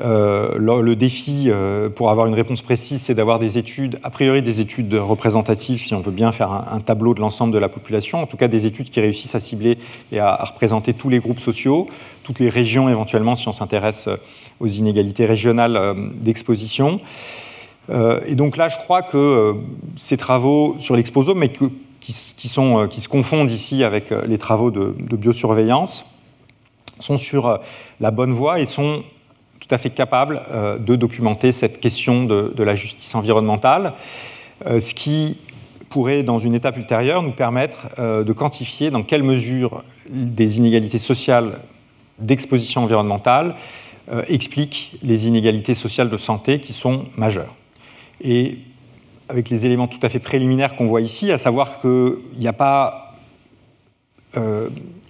Euh, 0.00 0.56
le, 0.56 0.94
défi 0.94 1.46
euh, 1.48 1.88
pour 1.88 2.10
avoir 2.10 2.26
une 2.26 2.34
réponse 2.34 2.62
précise, 2.62 3.02
c'est 3.02 3.14
d'avoir 3.14 3.40
des 3.40 3.58
études, 3.58 3.98
a 4.04 4.10
priori 4.10 4.40
des 4.40 4.60
études 4.60 4.94
représentatives, 4.94 5.80
si 5.80 5.94
on 5.94 6.00
veut 6.00 6.12
bien 6.12 6.30
faire 6.30 6.52
un, 6.52 6.80
tableau 6.80 7.12
de 7.12 7.20
l'ensemble 7.20 7.52
de 7.52 7.58
la 7.58 7.68
population, 7.68 8.22
en 8.22 8.26
tout 8.26 8.36
cas 8.36 8.46
des 8.46 8.66
études 8.66 8.88
qui 8.88 9.00
réussissent 9.00 9.34
à 9.34 9.40
cibler 9.40 9.78
et 10.12 10.20
à, 10.20 10.36
représenter 10.44 10.94
tous 10.94 11.08
les 11.08 11.18
groupes 11.18 11.40
sociaux, 11.40 11.88
toutes 12.22 12.38
les 12.38 12.48
régions 12.48 12.88
éventuellement, 12.88 13.34
si 13.34 13.48
on 13.48 13.52
s'intéresse 13.52 14.08
aux 14.60 14.68
inégalités 14.68 15.26
régionales 15.26 15.96
d'exposition. 16.20 17.00
Euh, 17.90 18.20
et 18.26 18.36
donc 18.36 18.56
là, 18.56 18.68
je 18.68 18.76
crois 18.78 19.02
que 19.02 19.54
ces 19.96 20.16
travaux 20.16 20.76
sur 20.78 20.96
l'exposome, 20.96 21.38
mais 21.38 21.50
qui, 22.00 22.48
sont, 22.48 22.88
qui, 22.88 23.00
se 23.00 23.08
confondent 23.08 23.50
ici 23.50 23.84
avec 23.84 24.10
les 24.10 24.38
travaux 24.38 24.70
de, 24.70 25.16
biosurveillance, 25.16 26.18
sont 26.98 27.16
sur 27.16 27.60
la 28.00 28.10
bonne 28.10 28.32
voie 28.32 28.60
et 28.60 28.66
sont 28.66 29.02
tout 29.60 29.74
à 29.74 29.78
fait 29.78 29.90
capable 29.90 30.42
euh, 30.50 30.78
de 30.78 30.96
documenter 30.96 31.52
cette 31.52 31.80
question 31.80 32.24
de, 32.24 32.62
la 32.62 32.74
justice 32.74 33.14
environnementale, 33.14 33.92
euh, 34.66 34.80
ce 34.80 34.94
qui 34.94 35.38
pourrait, 35.88 36.22
dans 36.22 36.38
une 36.38 36.54
étape 36.54 36.76
ultérieure, 36.76 37.22
nous 37.22 37.32
permettre 37.32 37.88
euh, 37.98 38.24
de 38.24 38.32
quantifier 38.32 38.90
dans 38.90 39.02
quelle 39.02 39.22
mesure 39.22 39.84
des 40.08 40.58
inégalités 40.58 40.98
sociales 40.98 41.60
d'exposition 42.18 42.82
environnementale 42.84 43.54
expliquent 44.26 44.98
les 45.04 45.28
inégalités 45.28 45.74
sociales 45.74 46.10
de 46.10 46.16
santé 46.16 46.58
qui 46.58 46.72
sont 46.72 47.04
majeures. 47.16 47.54
Avec 49.30 49.48
les 49.48 49.64
éléments 49.64 49.86
tout 49.86 50.00
à 50.02 50.08
fait 50.08 50.18
préliminaires 50.18 50.76
qu'on 50.76 50.86
voit 50.86 51.00
ici, 51.00 51.32
à 51.32 51.38
savoir 51.38 51.80
qu'il 51.80 52.16
n'y 52.36 52.48
a 52.48 52.52
pas 52.52 53.14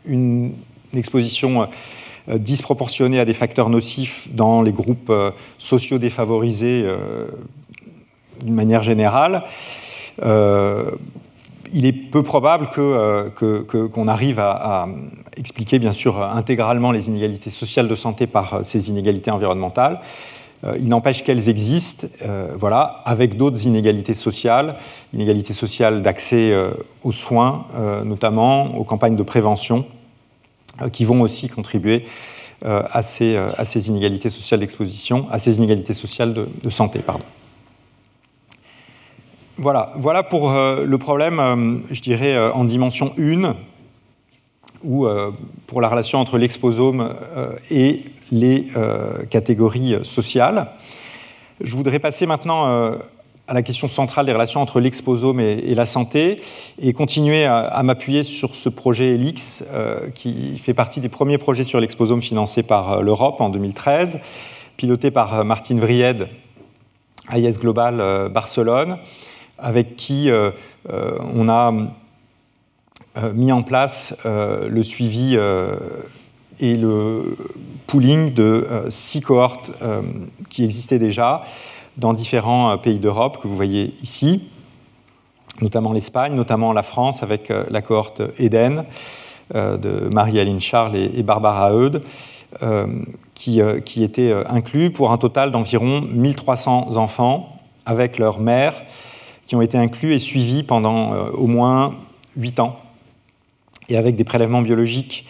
une, 0.06 0.52
exposition 0.94 1.68
euh, 2.28 2.38
disproportionnée 2.38 3.18
à 3.20 3.24
des 3.24 3.32
facteurs 3.32 3.70
nocifs 3.70 4.28
dans 4.32 4.62
les 4.62 4.72
groupes 4.72 5.10
euh, 5.10 5.30
sociaux 5.58 5.98
défavorisés 5.98 6.82
euh, 6.84 7.26
d'une 8.42 8.54
manière 8.54 8.82
générale, 8.82 9.44
il 11.72 11.86
est 11.86 11.92
peu 11.92 12.22
probable 12.22 12.68
qu'on 12.68 14.08
arrive 14.08 14.40
à, 14.40 14.88
expliquer 15.36 15.78
bien 15.78 15.92
sûr 15.92 16.22
intégralement 16.22 16.90
les 16.90 17.08
inégalités 17.08 17.50
sociales 17.50 17.86
de 17.86 17.94
santé 17.94 18.26
par 18.26 18.64
ces 18.64 18.88
inégalités 18.90 19.30
environnementales. 19.30 20.00
Il 20.78 20.88
n'empêche 20.88 21.24
qu'elles 21.24 21.48
existent, 21.48 22.06
voilà, 22.58 23.02
avec 23.04 23.36
d'autres 23.36 23.66
inégalités 23.66 24.14
sociales, 24.14 24.76
inégalités 25.14 25.54
sociales 25.54 26.02
d'accès 26.02 26.54
aux 27.02 27.12
soins, 27.12 27.66
notamment 28.04 28.76
aux 28.76 28.84
campagnes 28.84 29.16
de 29.16 29.22
prévention, 29.22 29.86
euh, 30.82 30.88
qui 30.88 31.04
vont 31.04 31.20
aussi 31.20 31.48
contribuer 31.48 32.04
euh, 32.64 32.82
à 32.90 33.02
ces, 33.02 33.36
euh, 33.36 33.50
à, 33.56 33.64
ces, 33.64 33.88
inégalités 33.88 34.30
sociales 34.30 34.60
d'exposition, 34.60 35.26
à 35.30 35.38
ces 35.38 35.58
inégalités 35.58 35.94
sociales 35.94 36.32
de, 36.32 36.70
santé. 36.70 37.00
Pardon. 37.00 37.24
Voilà, 39.56 39.92
voilà 39.96 40.22
pour 40.22 40.50
le 40.52 40.96
problème, 40.96 41.82
je 41.90 42.00
dirais, 42.00 42.38
en 42.52 42.64
dimension 42.64 43.12
1, 43.18 43.56
ou 44.84 45.06
pour 45.66 45.82
la 45.82 45.88
relation 45.88 46.18
entre 46.18 46.38
l'exposome 46.38 47.14
et 47.70 48.04
les 48.30 48.66
catégories 49.30 49.96
sociales. 50.02 50.68
Je 51.60 51.76
voudrais 51.76 51.98
passer 51.98 52.26
maintenant 52.26 52.98
à 53.50 53.52
la 53.52 53.62
question 53.62 53.88
centrale 53.88 54.26
des 54.26 54.32
relations 54.32 54.62
entre 54.62 54.78
l'exposome 54.78 55.40
et, 55.40 55.74
la 55.74 55.84
santé 55.84 56.40
et 56.80 56.92
continuer 56.92 57.44
à, 57.46 57.82
m'appuyer 57.82 58.22
sur 58.22 58.54
ce 58.54 58.68
projet 58.68 59.14
ELIX 59.16 59.64
euh, 59.72 60.08
qui 60.14 60.56
fait 60.58 60.72
partie 60.72 61.00
des 61.00 61.08
premiers 61.08 61.36
projets 61.36 61.64
sur 61.64 61.80
l'exposome 61.80 62.22
financés 62.22 62.62
par 62.62 62.92
euh, 62.92 63.02
l'Europe 63.02 63.40
en 63.40 63.48
2013, 63.48 64.20
piloté 64.76 65.10
par 65.10 65.34
euh, 65.34 65.44
Martine 65.44 65.80
Vried, 65.80 66.28
AIS 67.32 67.58
Global 67.58 68.30
Barcelone, 68.30 68.98
avec 69.58 69.94
qui 69.94 70.30
on 70.88 71.48
a 71.48 71.72
mis 73.34 73.52
en 73.52 73.62
place 73.62 74.16
le 74.24 74.82
suivi 74.82 75.36
et 76.60 76.76
le 76.76 77.36
pooling 77.86 78.32
de 78.32 78.66
six 78.88 79.20
cohortes 79.20 79.72
qui 80.48 80.64
existaient 80.64 80.98
déjà 80.98 81.42
dans 82.00 82.12
différents 82.12 82.70
euh, 82.70 82.76
pays 82.76 82.98
d'Europe 82.98 83.38
que 83.40 83.46
vous 83.46 83.56
voyez 83.56 83.94
ici, 84.02 84.48
notamment 85.60 85.92
l'Espagne, 85.92 86.34
notamment 86.34 86.72
la 86.72 86.82
France 86.82 87.22
avec 87.22 87.50
euh, 87.50 87.64
la 87.70 87.82
cohorte 87.82 88.22
Eden 88.38 88.84
euh, 89.54 89.76
de 89.76 90.08
Marie-Aline 90.12 90.60
Charles 90.60 90.96
et 90.96 91.22
Barbara 91.22 91.72
Eudes, 91.72 92.02
qui, 93.32 93.60
qui 93.84 94.02
étaient 94.02 94.34
inclus 94.48 94.90
pour 94.90 95.12
un 95.12 95.18
total 95.18 95.52
d'environ 95.52 96.00
1300 96.00 96.96
enfants 96.96 97.60
avec 97.86 98.18
leur 98.18 98.40
mère 98.40 98.74
qui 99.46 99.54
ont 99.54 99.62
été 99.62 99.78
inclus 99.78 100.14
et 100.14 100.18
suivis 100.18 100.64
pendant 100.64 101.14
au 101.28 101.46
moins 101.46 101.94
8 102.36 102.58
ans. 102.58 102.76
Et 103.88 103.96
avec 103.96 104.16
des 104.16 104.24
prélèvements 104.24 104.62
biologiques 104.62 105.26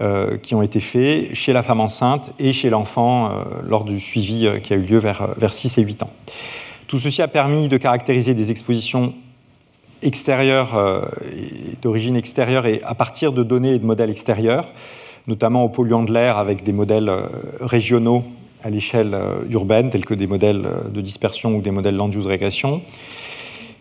euh, 0.00 0.36
qui 0.36 0.54
ont 0.54 0.62
été 0.62 0.78
faits 0.78 1.34
chez 1.34 1.52
la 1.52 1.64
femme 1.64 1.80
enceinte 1.80 2.32
et 2.38 2.52
chez 2.52 2.70
l'enfant 2.70 3.26
euh, 3.26 3.42
lors 3.66 3.82
du 3.82 3.98
suivi 3.98 4.46
euh, 4.46 4.60
qui 4.60 4.72
a 4.72 4.76
eu 4.76 4.82
lieu 4.82 4.98
vers, 4.98 5.30
vers 5.36 5.52
6 5.52 5.78
et 5.78 5.82
8 5.82 6.04
ans. 6.04 6.10
Tout 6.86 7.00
ceci 7.00 7.22
a 7.22 7.26
permis 7.26 7.66
de 7.66 7.76
caractériser 7.76 8.34
des 8.34 8.52
expositions 8.52 9.12
extérieures, 10.00 11.08
d'origine 11.82 12.16
extérieure 12.16 12.66
et 12.66 12.80
à 12.84 12.94
partir 12.94 13.32
de 13.32 13.42
données 13.42 13.74
et 13.74 13.78
de 13.80 13.84
modèles 13.84 14.10
extérieurs, 14.10 14.72
notamment 15.26 15.64
aux 15.64 15.68
polluants 15.68 16.04
de 16.04 16.12
l'air 16.12 16.38
avec 16.38 16.62
des 16.62 16.72
modèles 16.72 17.12
régionaux 17.60 18.24
à 18.64 18.70
l'échelle 18.70 19.16
urbaine, 19.50 19.90
tels 19.90 20.04
que 20.04 20.14
des 20.14 20.26
modèles 20.26 20.66
de 20.92 21.00
dispersion 21.00 21.56
ou 21.56 21.60
des 21.60 21.70
modèles 21.70 21.96
land 21.96 22.10
use 22.10 22.26
régression, 22.26 22.80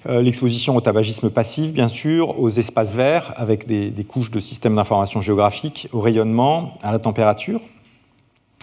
l'exposition 0.05 0.75
au 0.75 0.81
tabagisme 0.81 1.29
passif, 1.29 1.73
bien 1.73 1.87
sûr, 1.87 2.39
aux 2.39 2.49
espaces 2.49 2.95
verts, 2.95 3.33
avec 3.35 3.67
des, 3.67 4.03
couches 4.03 4.31
de 4.31 4.39
systèmes 4.39 4.75
d'information 4.75 5.21
géographique, 5.21 5.89
au 5.91 5.99
rayonnement, 5.99 6.77
à 6.81 6.91
la 6.91 6.99
température. 6.99 7.61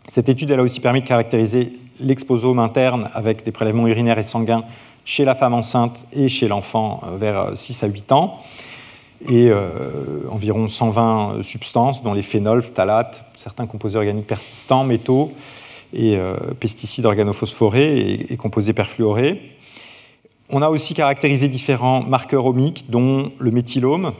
Cette 0.08 0.28
étude 0.28 0.52
a 0.52 0.62
aussi 0.62 0.80
permis 0.80 1.02
de 1.02 1.06
caractériser 1.06 1.72
l'exposome 2.00 2.58
interne 2.58 3.10
avec 3.12 3.44
des 3.44 3.52
prélèvements 3.52 3.86
urinaires 3.86 4.18
et 4.18 4.22
sanguins 4.22 4.64
chez 5.04 5.24
la 5.24 5.34
femme 5.34 5.54
enceinte 5.54 6.06
et 6.12 6.28
chez 6.28 6.48
l'enfant 6.48 7.00
euh, 7.04 7.16
vers 7.16 7.50
6 7.54 7.84
à 7.84 7.86
8 7.86 8.12
ans, 8.12 8.38
et 9.28 9.48
euh, 9.48 10.22
environ 10.30 10.68
120 10.68 11.42
substances, 11.42 12.02
dont 12.02 12.12
les 12.12 12.22
phénols, 12.22 12.62
phtalates, 12.62 13.24
certains 13.36 13.66
composés 13.66 13.96
organiques 13.96 14.26
persistants, 14.26 14.84
métaux, 14.84 15.32
et 15.94 16.18
pesticides 16.60 17.06
organophosphorés 17.06 18.26
et, 18.28 18.36
composés 18.36 18.72
perfluorés. 18.72 19.55
On 20.50 20.62
a 20.62 20.68
aussi 20.68 20.94
caractérisé 20.94 21.48
différents 21.48 22.02
marqueurs 22.02 22.46
omiques, 22.46 22.86
dont 22.88 23.32
le 23.38 23.50
méthylome, 23.50 24.12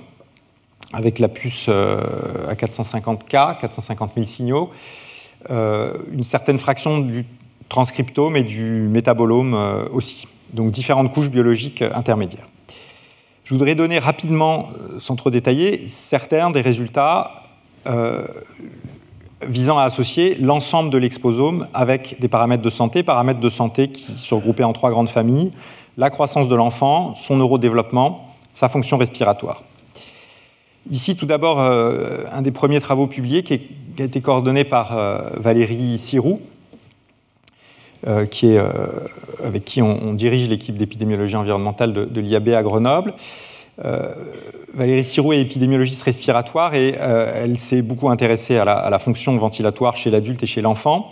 avec 0.93 1.19
la 1.19 1.29
puce 1.29 1.69
à 1.69 2.55
450K, 2.55 3.59
450 3.61 4.13
000 4.15 4.27
signaux, 4.27 4.71
une 5.49 6.25
certaine 6.25 6.59
fraction 6.59 6.99
du 6.99 7.25
transcriptome 7.69 8.37
et 8.37 8.43
du 8.43 8.89
métabolome 8.89 9.55
aussi. 9.93 10.27
Donc 10.53 10.71
différentes 10.73 11.13
couches 11.13 11.31
biologiques 11.31 11.83
intermédiaires. 11.83 12.47
Je 13.47 13.55
voudrais 13.55 13.77
donner 13.77 14.01
rapidement, 14.01 14.71
euh, 14.77 14.99
sans 14.99 15.15
trop 15.15 15.31
détailler, 15.31 15.87
certains 15.87 16.51
des 16.51 16.61
résultats 16.61 17.45
euh, 17.87 18.27
visant 19.47 19.79
à 19.79 19.85
associer 19.85 20.35
l'ensemble 20.41 20.91
de 20.91 20.99
l'exposome 20.99 21.69
avec 21.73 22.17
des 22.19 22.27
paramètres 22.27 22.65
de 22.65 22.69
santé, 22.71 23.05
paramètres 23.05 23.39
de 23.39 23.49
santé 23.49 23.87
qui 23.87 24.19
sont 24.19 24.39
regroupés 24.39 24.65
en 24.65 24.73
trois 24.73 24.91
grandes 24.91 25.09
familles, 25.09 25.53
la 25.97 26.11
croissance 26.11 26.49
de 26.49 26.55
l'enfant, 26.55 27.15
son 27.15 27.37
neurodéveloppement, 27.37 28.29
sa 28.53 28.69
fonction 28.69 28.97
respiratoire. 28.97 29.63
Ici, 30.91 31.17
tout 31.17 31.27
d'abord, 31.27 31.61
euh, 31.61 32.25
un 32.33 32.43
des 32.43 32.53
premiers 32.53 32.81
travaux 32.81 33.07
publiés 33.07 33.43
qui, 33.43 33.55
a 33.99 34.03
été 34.03 34.21
coordonné 34.21 34.65
par 34.65 34.95
Valérie 35.37 35.97
Sirou, 35.97 36.41
est 38.07 38.59
avec 39.43 39.65
qui 39.65 39.83
on, 39.83 40.13
dirige 40.13 40.49
l'équipe 40.49 40.77
d'épidémiologie 40.77 41.37
environnementale 41.37 41.93
de, 41.93 42.21
l'IAB 42.21 42.49
à 42.51 42.63
Grenoble. 42.63 43.15
Euh, 43.85 44.15
Valérie 44.75 45.05
Sirou 45.05 45.33
est 45.33 45.41
épidémiologiste 45.41 46.03
respiratoire 46.03 46.75
et 46.75 46.97
euh, 46.99 47.45
elle 47.45 47.59
s'est 47.59 47.83
beaucoup 47.83 48.09
intéressée 48.09 48.57
à 48.57 48.65
la, 48.65 48.99
fonction 48.99 49.37
ventilatoire 49.37 49.97
chez 49.97 50.11
l'adulte 50.11 50.43
et 50.43 50.47
chez 50.47 50.63
l'enfant. 50.63 51.11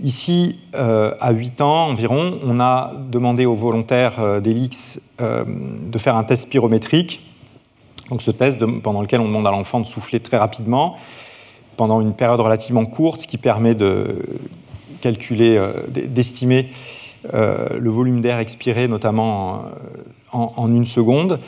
Ici, 0.00 0.60
euh, 0.74 1.14
à 1.20 1.32
8 1.32 1.60
ans 1.60 1.88
environ, 1.88 2.38
on 2.44 2.58
a 2.60 2.92
demandé 3.10 3.46
aux 3.46 3.54
volontaires 3.54 4.40
d'ELIX 4.40 5.16
de 5.20 5.98
faire 5.98 6.16
un 6.16 6.24
test 6.24 6.44
spirométrique. 6.44 7.20
Donc 8.10 8.22
ce 8.22 8.30
test 8.30 8.58
pendant 8.82 9.02
lequel 9.02 9.20
on 9.20 9.26
demande 9.26 9.46
à 9.46 9.50
l'enfant 9.50 9.80
de 9.80 9.86
souffler 9.86 10.20
très 10.20 10.36
rapidement 10.36 10.96
pendant 11.76 12.00
une 12.00 12.14
période 12.14 12.40
relativement 12.40 12.84
courte, 12.84 13.22
ce 13.22 13.26
qui 13.26 13.38
permet 13.38 13.74
de 13.74 14.18
calculer, 15.00 15.60
d'estimer 15.88 16.68
euh, 17.32 17.78
le 17.78 17.90
volume 17.90 18.20
d'air 18.20 18.38
expiré, 18.38 18.88
notamment 18.88 19.62
en, 20.32 20.72
une 20.72 20.86
seconde, 20.86 21.38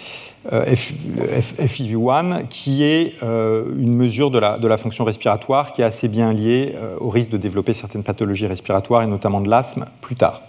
euh, 0.52 0.74
FIV1, 0.74 2.48
qui 2.48 2.84
est 2.84 3.14
euh, 3.22 3.64
une 3.78 3.94
mesure 3.94 4.30
de 4.30 4.38
la, 4.38 4.76
fonction 4.76 5.04
respiratoire 5.04 5.72
qui 5.72 5.82
est 5.82 5.84
assez 5.84 6.08
bien 6.08 6.32
liée 6.32 6.74
au 7.00 7.08
risque 7.08 7.30
de 7.30 7.36
développer 7.36 7.72
certaines 7.72 8.02
pathologies 8.02 8.46
respiratoires 8.46 9.02
et 9.02 9.06
notamment 9.06 9.40
de 9.40 9.48
l'asthme 9.48 9.86
plus 10.00 10.16
tard. 10.16 10.42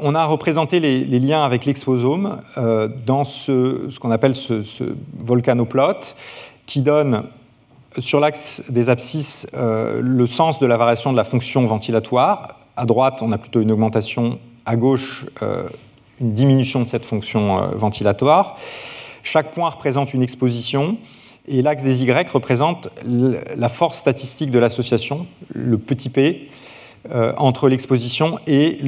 On 0.00 0.14
a 0.14 0.24
représenté 0.24 0.80
les, 0.80 1.04
liens 1.20 1.44
avec 1.44 1.66
l'exposome 1.66 2.40
dans 3.06 3.24
ce, 3.24 3.98
qu'on 3.98 4.10
appelle 4.10 4.34
ce, 4.34 4.62
volcanoplot 5.18 6.16
qui 6.66 6.82
donne 6.82 7.24
sur 7.98 8.20
l'axe 8.20 8.70
des 8.70 8.88
abscisses 8.88 9.54
le 9.54 10.26
sens 10.26 10.58
de 10.58 10.66
la 10.66 10.78
variation 10.78 11.12
de 11.12 11.16
la 11.16 11.24
fonction 11.24 11.64
ventilatoire 11.66 12.56
à 12.76 12.86
droite, 12.86 13.20
on 13.22 13.32
a 13.32 13.38
plutôt 13.38 13.60
une 13.60 13.72
augmentation, 13.72 14.38
à 14.64 14.76
gauche, 14.76 15.26
euh, 15.42 15.64
une 16.22 16.32
diminution 16.32 16.82
de 16.82 16.88
cette 16.88 17.04
fonction 17.04 17.58
euh, 17.58 17.66
ventilatoire. 17.74 18.56
Chaque 19.22 19.52
point 19.52 19.68
représente 19.68 20.14
une 20.14 20.22
exposition, 20.22 20.96
et 21.46 21.60
l'axe 21.60 21.82
des 21.82 22.04
Y 22.04 22.28
représente 22.30 22.88
la 23.04 23.68
force 23.68 23.98
statistique 23.98 24.50
de 24.50 24.58
l'association, 24.58 25.26
le 25.52 25.76
petit 25.76 26.08
p, 26.08 26.48
euh, 27.10 27.32
entre 27.36 27.68
l'exposition 27.68 28.38
et 28.46 28.78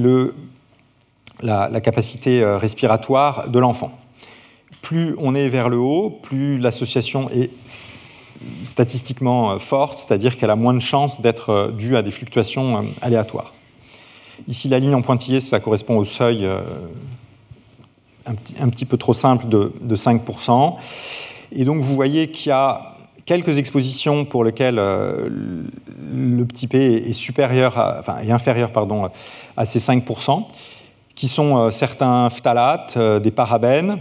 la, 1.42 1.80
capacité 1.80 2.44
respiratoire 2.44 3.50
de 3.50 3.58
l'enfant. 3.58 3.92
Plus 4.82 5.14
on 5.18 5.34
est 5.34 5.48
vers 5.48 5.68
le 5.68 5.78
haut, 5.78 6.10
plus 6.10 6.58
l'association 6.58 7.28
est 7.30 7.50
statistiquement 8.64 9.58
forte, 9.58 9.98
c'est-à-dire 9.98 10.36
qu'elle 10.36 10.50
a 10.50 10.56
moins 10.56 10.74
de 10.74 10.80
chances 10.80 11.20
d'être 11.20 11.72
due 11.76 11.96
à 11.96 12.02
des 12.02 12.10
fluctuations 12.10 12.84
aléatoires. 13.02 13.52
Ici, 14.48 14.68
la 14.68 14.78
ligne 14.78 14.94
en 14.94 15.02
pointillé, 15.02 15.40
ça 15.40 15.60
correspond 15.60 15.96
au 15.96 16.04
seuil 16.04 16.44
euh, 16.44 16.60
un, 18.26 18.68
petit, 18.68 18.84
peu 18.84 18.96
trop 18.96 19.12
simple 19.12 19.48
de, 19.48 19.96
5%. 19.96 20.74
Et 21.52 21.64
donc, 21.64 21.80
vous 21.80 21.94
voyez 21.94 22.30
qu'il 22.30 22.50
y 22.50 22.52
a 22.52 22.96
quelques 23.26 23.58
expositions 23.58 24.24
pour 24.24 24.44
lesquelles 24.44 24.78
euh, 24.78 25.28
le 26.12 26.44
petit 26.44 26.66
p 26.66 27.08
est, 27.08 27.30
inférieur 27.30 28.72
à 29.56 29.64
ces 29.64 29.78
5%, 29.78 30.44
qui 31.14 31.28
sont 31.28 31.56
euh, 31.56 31.70
certains 31.70 32.28
phtalates, 32.30 32.98
des 32.98 33.30
parabènes, 33.30 33.98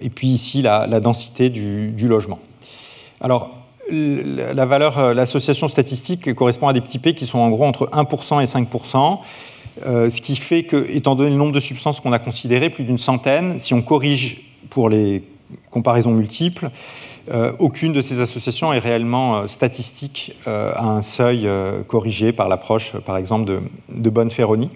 et 0.00 0.10
puis 0.10 0.28
ici 0.28 0.62
la, 0.62 1.00
densité 1.00 1.50
du, 1.50 1.90
du, 1.90 2.06
logement. 2.06 2.38
Alors, 3.20 3.50
la 3.90 4.64
valeur, 4.66 4.98
euh, 4.98 5.14
l'association 5.14 5.68
statistique 5.68 6.32
correspond 6.34 6.68
à 6.68 6.72
des 6.72 6.80
petits 6.80 6.98
p 6.98 7.14
qui 7.14 7.26
sont 7.26 7.38
en 7.38 7.50
gros 7.50 7.64
entre 7.64 7.86
1% 7.92 8.42
et 8.42 8.44
5%, 8.44 9.18
euh, 9.86 10.10
ce 10.10 10.20
qui 10.20 10.36
fait 10.36 10.64
que, 10.64 10.86
étant 10.90 11.14
donné 11.14 11.30
le 11.30 11.36
nombre 11.36 11.52
de 11.52 11.60
substances 11.60 12.00
qu'on 12.00 12.12
a 12.12 12.18
considérées, 12.18 12.70
plus 12.70 12.84
d'une 12.84 12.98
centaine, 12.98 13.58
si 13.58 13.74
on 13.74 13.82
corrige 13.82 14.42
pour 14.68 14.88
les 14.88 15.22
comparaisons 15.70 16.12
multiples, 16.12 16.70
euh, 17.30 17.52
aucune 17.58 17.92
de 17.92 18.00
ces 18.00 18.20
associations 18.20 18.72
est 18.72 18.78
réellement 18.78 19.46
statistique 19.46 20.34
à 20.46 20.84
un 20.84 21.02
seuil 21.02 21.48
corrigé 21.86 22.32
par 22.32 22.48
l'approche, 22.48 22.96
par 23.04 23.16
exemple, 23.16 23.44
de, 23.44 23.60
de 23.94 24.10
Bonne-Ferroni. 24.10 24.70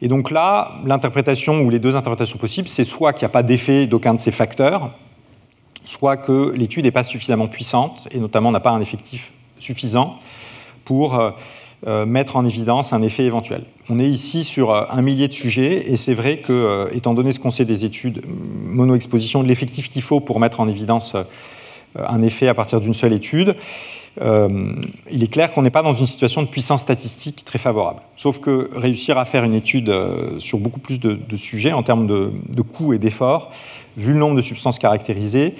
Et 0.00 0.08
donc 0.08 0.30
là, 0.30 0.76
l'interprétation 0.84 1.60
ou 1.62 1.70
les 1.70 1.80
deux 1.80 1.96
interprétations 1.96 2.38
possibles, 2.38 2.68
c'est 2.68 2.84
soit 2.84 3.12
qu'il 3.12 3.22
n'y 3.22 3.30
a 3.30 3.32
pas 3.32 3.42
d'effet 3.42 3.86
d'aucun 3.86 4.14
de 4.14 4.20
ces 4.20 4.30
facteurs, 4.30 4.90
soit 5.84 6.16
que 6.16 6.52
l'étude 6.54 6.84
n'est 6.84 6.90
pas 6.90 7.02
suffisamment 7.02 7.48
puissante 7.48 8.06
et 8.10 8.18
notamment 8.18 8.52
n'a 8.52 8.60
pas 8.60 8.70
un 8.70 8.80
effectif 8.80 9.32
suffisant 9.58 10.18
pour 10.84 11.18
euh, 11.18 11.30
euh, 11.30 11.32
mettre 11.86 12.36
en 12.36 12.44
évidence 12.44 12.92
un 12.92 13.02
effet 13.02 13.24
éventuel. 13.24 13.62
On 13.88 13.98
est 13.98 14.08
ici 14.08 14.44
sur 14.44 14.70
euh, 14.70 14.84
un 14.90 15.00
millier 15.00 15.28
de 15.28 15.32
sujets 15.32 15.90
et 15.90 15.96
c'est 15.96 16.14
vrai 16.14 16.38
que, 16.38 16.88
étant 16.92 17.14
donné 17.14 17.32
ce 17.32 17.40
qu'on 17.40 17.50
sait 17.50 17.64
des 17.64 17.84
études 17.84 18.22
mono-exposition, 18.26 19.42
de 19.42 19.48
l'effectif 19.48 19.88
qu'il 19.88 20.02
faut 20.02 20.20
pour 20.20 20.40
mettre 20.40 20.60
en 20.60 20.68
évidence 20.68 21.16
un 21.96 22.22
effet 22.22 22.48
à 22.48 22.54
partir 22.54 22.80
d'une 22.80 22.94
seule 22.94 23.12
étude, 23.12 23.56
il 24.20 25.22
est 25.22 25.32
clair 25.32 25.52
qu'on 25.52 25.62
n'est 25.62 25.70
pas 25.70 25.82
dans 25.82 25.94
une 25.94 26.06
situation 26.06 26.42
de 26.42 26.48
puissance 26.48 26.82
statistique 26.82 27.44
très 27.44 27.58
favorable. 27.58 28.00
Sauf 28.16 28.40
que 28.40 28.68
réussir 28.74 29.16
à 29.16 29.24
faire 29.24 29.44
une 29.44 29.54
étude 29.54 29.92
sur 30.38 30.58
beaucoup 30.58 30.80
plus 30.80 31.00
de, 31.00 31.36
sujets 31.36 31.72
en 31.72 31.82
termes 31.82 32.06
de, 32.06 32.62
coûts 32.62 32.92
et 32.92 32.98
d'efforts, 32.98 33.50
vu 33.96 34.12
le 34.12 34.18
nombre 34.18 34.36
de 34.36 34.42
substances 34.42 34.78
caractérisées, 34.78 35.54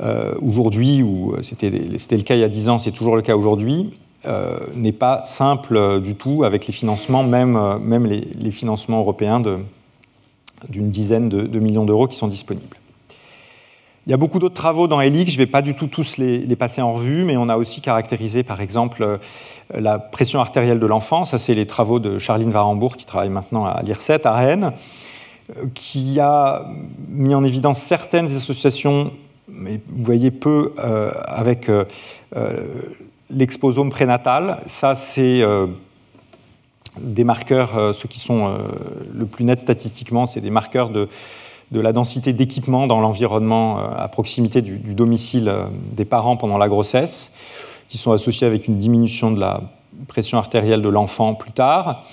euh, 0.00 0.34
aujourd'hui, 0.40 1.02
ou 1.02 1.34
c'était 1.42 1.70
le 1.70 2.22
cas 2.22 2.34
il 2.34 2.40
y 2.40 2.44
a 2.44 2.48
10 2.48 2.68
ans, 2.68 2.78
c'est 2.78 2.92
toujours 2.92 3.16
le 3.16 3.22
cas 3.22 3.36
aujourd'hui, 3.36 3.90
euh, 4.26 4.58
n'est 4.74 4.92
pas 4.92 5.22
simple 5.24 6.00
du 6.00 6.14
tout 6.14 6.44
avec 6.44 6.66
les 6.66 6.72
financements, 6.72 7.22
même, 7.22 7.78
même 7.80 8.06
les, 8.06 8.50
financements 8.50 9.00
européens 9.00 9.42
d'une 10.68 10.90
dizaine 10.90 11.28
de, 11.28 11.58
millions 11.58 11.84
d'euros 11.84 12.08
qui 12.08 12.16
sont 12.16 12.28
disponibles. 12.28 12.76
Il 14.06 14.10
y 14.10 14.14
a 14.14 14.16
beaucoup 14.16 14.38
d'autres 14.38 14.54
travaux 14.54 14.88
dans 14.88 15.02
ELIC, 15.02 15.28
je 15.28 15.34
ne 15.34 15.38
vais 15.38 15.46
pas 15.46 15.60
du 15.60 15.74
tout 15.74 15.86
tous 15.86 16.16
les, 16.16 16.56
passer 16.56 16.80
en 16.80 16.94
revue, 16.94 17.24
mais 17.24 17.36
on 17.36 17.48
a 17.48 17.56
aussi 17.56 17.82
caractérisé 17.82 18.42
par 18.42 18.60
exemple 18.60 19.02
euh, 19.02 19.18
la 19.72 19.98
pression 19.98 20.40
artérielle 20.40 20.80
de 20.80 20.86
l'enfant. 20.86 21.24
Ça, 21.24 21.36
c'est 21.36 21.54
les 21.54 21.66
travaux 21.66 21.98
de 21.98 22.18
Charline 22.18 22.50
Varembourg 22.50 22.96
qui 22.96 23.04
travaille 23.04 23.28
maintenant 23.28 23.66
à 23.66 23.82
l'IRSET 23.82 24.26
à 24.26 24.32
Rennes, 24.32 24.72
qui 25.74 26.20
a 26.20 26.66
mis 27.08 27.34
en 27.34 27.44
évidence 27.44 27.78
certaines 27.80 28.26
associations 28.26 29.12
mais 29.48 29.80
vous 29.88 30.04
voyez 30.04 30.30
peu 30.30 30.72
euh, 30.78 31.10
avec 31.26 31.68
euh, 31.68 31.84
euh, 32.36 32.66
l'exposome 33.30 33.90
prénatal. 33.90 34.62
Ça, 34.66 34.94
c'est 34.94 35.42
des 37.00 37.24
marqueurs, 37.24 37.94
ceux 37.94 38.08
qui 38.08 38.18
sont 38.18 38.56
le 39.12 39.26
plus 39.26 39.44
nets 39.44 39.60
statistiquement, 39.60 40.26
c'est 40.26 40.40
des 40.40 40.50
marqueurs 40.50 40.90
de, 40.90 41.08
de 41.70 41.80
la 41.80 41.92
densité 41.92 42.32
d'équipement 42.32 42.86
dans 42.86 43.00
l'environnement 43.00 43.78
à 43.78 44.08
proximité 44.08 44.62
du, 44.62 44.94
domicile 44.94 45.52
des 45.92 46.04
parents 46.04 46.36
pendant 46.36 46.58
la 46.58 46.68
grossesse, 46.68 47.36
qui 47.88 47.98
sont 47.98 48.12
associés 48.12 48.46
avec 48.46 48.68
une 48.68 48.78
diminution 48.78 49.30
de 49.30 49.40
la 49.40 49.62
pression 50.06 50.38
artérielle 50.38 50.82
de 50.82 50.88
l'enfant 50.88 51.34
plus 51.34 51.52
tard. 51.52 52.04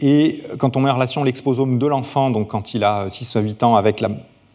Et 0.00 0.42
quand 0.58 0.76
on 0.76 0.80
met 0.80 0.90
en 0.90 0.94
relation 0.94 1.24
l'exposome 1.24 1.78
de 1.78 1.86
l'enfant, 1.86 2.30
donc 2.30 2.48
quand 2.48 2.74
il 2.74 2.84
a 2.84 3.08
6 3.08 3.36
à 3.36 3.40
8 3.40 3.62
ans, 3.62 3.76
avec 3.76 4.00
la 4.00 4.08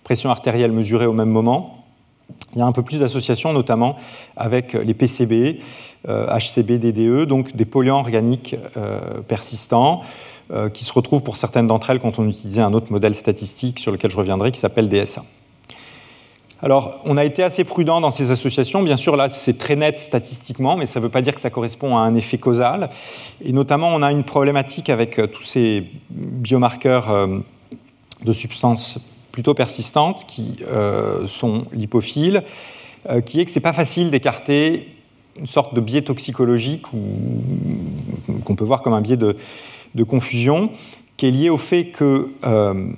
pression 0.04 0.30
artérielle 0.30 0.72
mesurée 0.72 1.06
au 1.06 1.14
même 1.14 1.30
moment, 1.30 1.85
il 2.56 2.60
y 2.60 2.62
a 2.62 2.66
un 2.66 2.72
peu 2.72 2.84
plus 2.84 3.00
d'associations, 3.00 3.54
notamment 3.54 3.98
avec 4.38 4.74
les 4.74 4.94
PCB, 4.94 5.60
HCB, 6.08 6.72
euh, 6.72 6.78
DDE, 6.78 7.28
donc 7.28 7.56
des 7.56 7.66
polluants 7.66 8.00
organiques 8.00 8.56
euh, 8.78 9.22
persistants, 9.28 10.02
euh, 10.52 10.70
qui 10.70 10.86
se 10.86 10.94
retrouvent 10.94 11.22
pour 11.22 11.38
certaines 11.38 11.68
d'entre 11.68 11.90
elles 11.90 12.00
quand 12.00 12.18
on 12.20 12.28
utilisait 12.28 12.62
un 12.62 12.74
autre 12.74 12.92
modèle 12.92 13.16
statistique 13.16 13.80
sur 13.80 13.92
lequel 13.92 14.10
je 14.10 14.18
reviendrai, 14.18 14.52
qui 14.52 14.60
s'appelle 14.60 14.88
DSA. 14.88 15.24
Alors, 16.62 17.02
on 17.04 17.18
a 17.18 17.26
été 17.26 17.44
assez 17.44 17.66
prudent 17.66 18.00
dans 18.00 18.12
ces 18.12 18.32
associations. 18.32 18.82
Bien 18.82 18.96
sûr, 18.96 19.18
là, 19.18 19.28
c'est 19.28 19.58
très 19.58 19.76
net 19.76 20.00
statistiquement, 20.00 20.78
mais 20.78 20.86
ça 20.86 21.00
ne 21.00 21.04
veut 21.04 21.12
pas 21.12 21.22
dire 21.22 21.36
que 21.36 21.42
ça 21.42 21.50
correspond 21.50 21.98
à 21.98 22.02
un 22.02 22.16
effet 22.16 22.38
causal. 22.38 22.90
Et 23.44 23.52
notamment, 23.52 23.90
on 23.90 24.02
a 24.02 24.12
une 24.12 24.24
problématique 24.24 24.90
avec 24.90 25.20
tous 25.32 25.44
ces 25.44 25.84
biomarqueurs 26.10 27.28
de 28.24 28.34
substances 28.34 29.00
plutôt 29.36 29.54
persistantes 29.54 30.24
qui 30.26 30.60
sont 31.28 31.66
lipophiles, 31.74 32.42
qui 33.26 33.42
est 33.42 33.46
que 33.46 33.52
ce 33.52 33.60
n'est 33.60 33.64
pas 33.64 33.74
facile 33.74 34.10
d'écarter 34.10 34.88
une 35.38 35.46
sorte 35.46 35.74
de 35.74 35.82
biais 35.82 36.02
toxicologique 36.02 36.86
qu'on 38.46 38.56
peut 38.56 38.64
voir 38.64 38.82
comme 38.82 38.94
un 38.94 39.02
biais 39.02 39.18
de, 39.18 40.04
confusion, 40.04 40.70
qui 41.18 41.28
est 41.28 41.32
lié 41.32 41.50
au 41.50 41.58
fait 41.58 41.86
que 41.86 42.30
euh, 42.46 42.92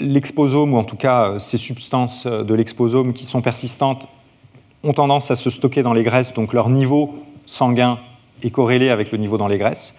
l'exposome, 0.00 0.74
ou 0.74 0.76
en 0.76 0.84
tout 0.84 0.96
cas 0.96 1.38
ces 1.38 1.58
substances 1.58 2.26
de 2.26 2.54
l'exposome 2.54 3.12
qui 3.12 3.24
sont 3.24 3.42
persistantes, 3.42 4.08
ont 4.84 4.92
tendance 4.92 5.30
à 5.30 5.36
se 5.36 5.50
stocker 5.50 5.82
dans 5.82 5.92
les 5.92 6.04
graisses, 6.04 6.32
donc 6.32 6.52
leur 6.52 6.68
niveau 6.68 7.16
sanguin 7.46 7.98
est 8.42 8.50
corrélé 8.50 8.90
avec 8.90 9.10
le 9.10 9.18
niveau 9.18 9.38
dans 9.38 9.48
les 9.48 9.58
graisses. 9.58 9.94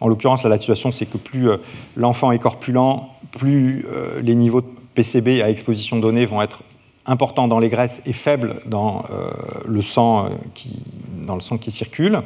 En 0.00 0.08
l'occurrence, 0.08 0.44
la 0.44 0.56
situation, 0.56 0.92
c'est 0.92 1.06
que 1.06 1.18
plus 1.18 1.50
euh, 1.50 1.56
l'enfant 1.96 2.32
est 2.32 2.38
corpulent, 2.38 3.00
plus 3.32 3.84
euh, 3.92 4.20
les 4.22 4.34
niveaux 4.34 4.62
de 4.62 4.66
PCB 4.94 5.42
à 5.42 5.50
exposition 5.50 5.98
donnée 5.98 6.26
vont 6.26 6.42
être 6.42 6.62
important 7.06 7.48
dans 7.48 7.58
les 7.58 7.68
graisses 7.68 8.02
et 8.06 8.12
faible 8.12 8.60
dans, 8.66 9.04
euh, 9.10 9.30
le, 9.66 9.80
sang 9.80 10.26
euh, 10.26 10.28
qui, 10.54 10.82
dans 11.26 11.34
le 11.34 11.40
sang 11.40 11.58
qui 11.58 11.70
circule. 11.70 12.22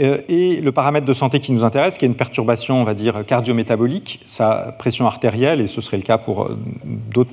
Euh, 0.00 0.20
et 0.28 0.60
le 0.60 0.72
paramètre 0.72 1.06
de 1.06 1.12
santé 1.12 1.40
qui 1.40 1.52
nous 1.52 1.64
intéresse, 1.64 1.98
qui 1.98 2.04
est 2.04 2.08
une 2.08 2.14
perturbation, 2.14 2.80
on 2.80 2.84
va 2.84 2.94
dire, 2.94 3.24
cardiométabolique, 3.26 4.24
sa 4.26 4.74
pression 4.78 5.06
artérielle, 5.06 5.60
et 5.60 5.66
ce 5.66 5.80
serait 5.80 5.96
le 5.96 6.02
cas 6.02 6.18
pour 6.18 6.50
d'autres 6.84 7.30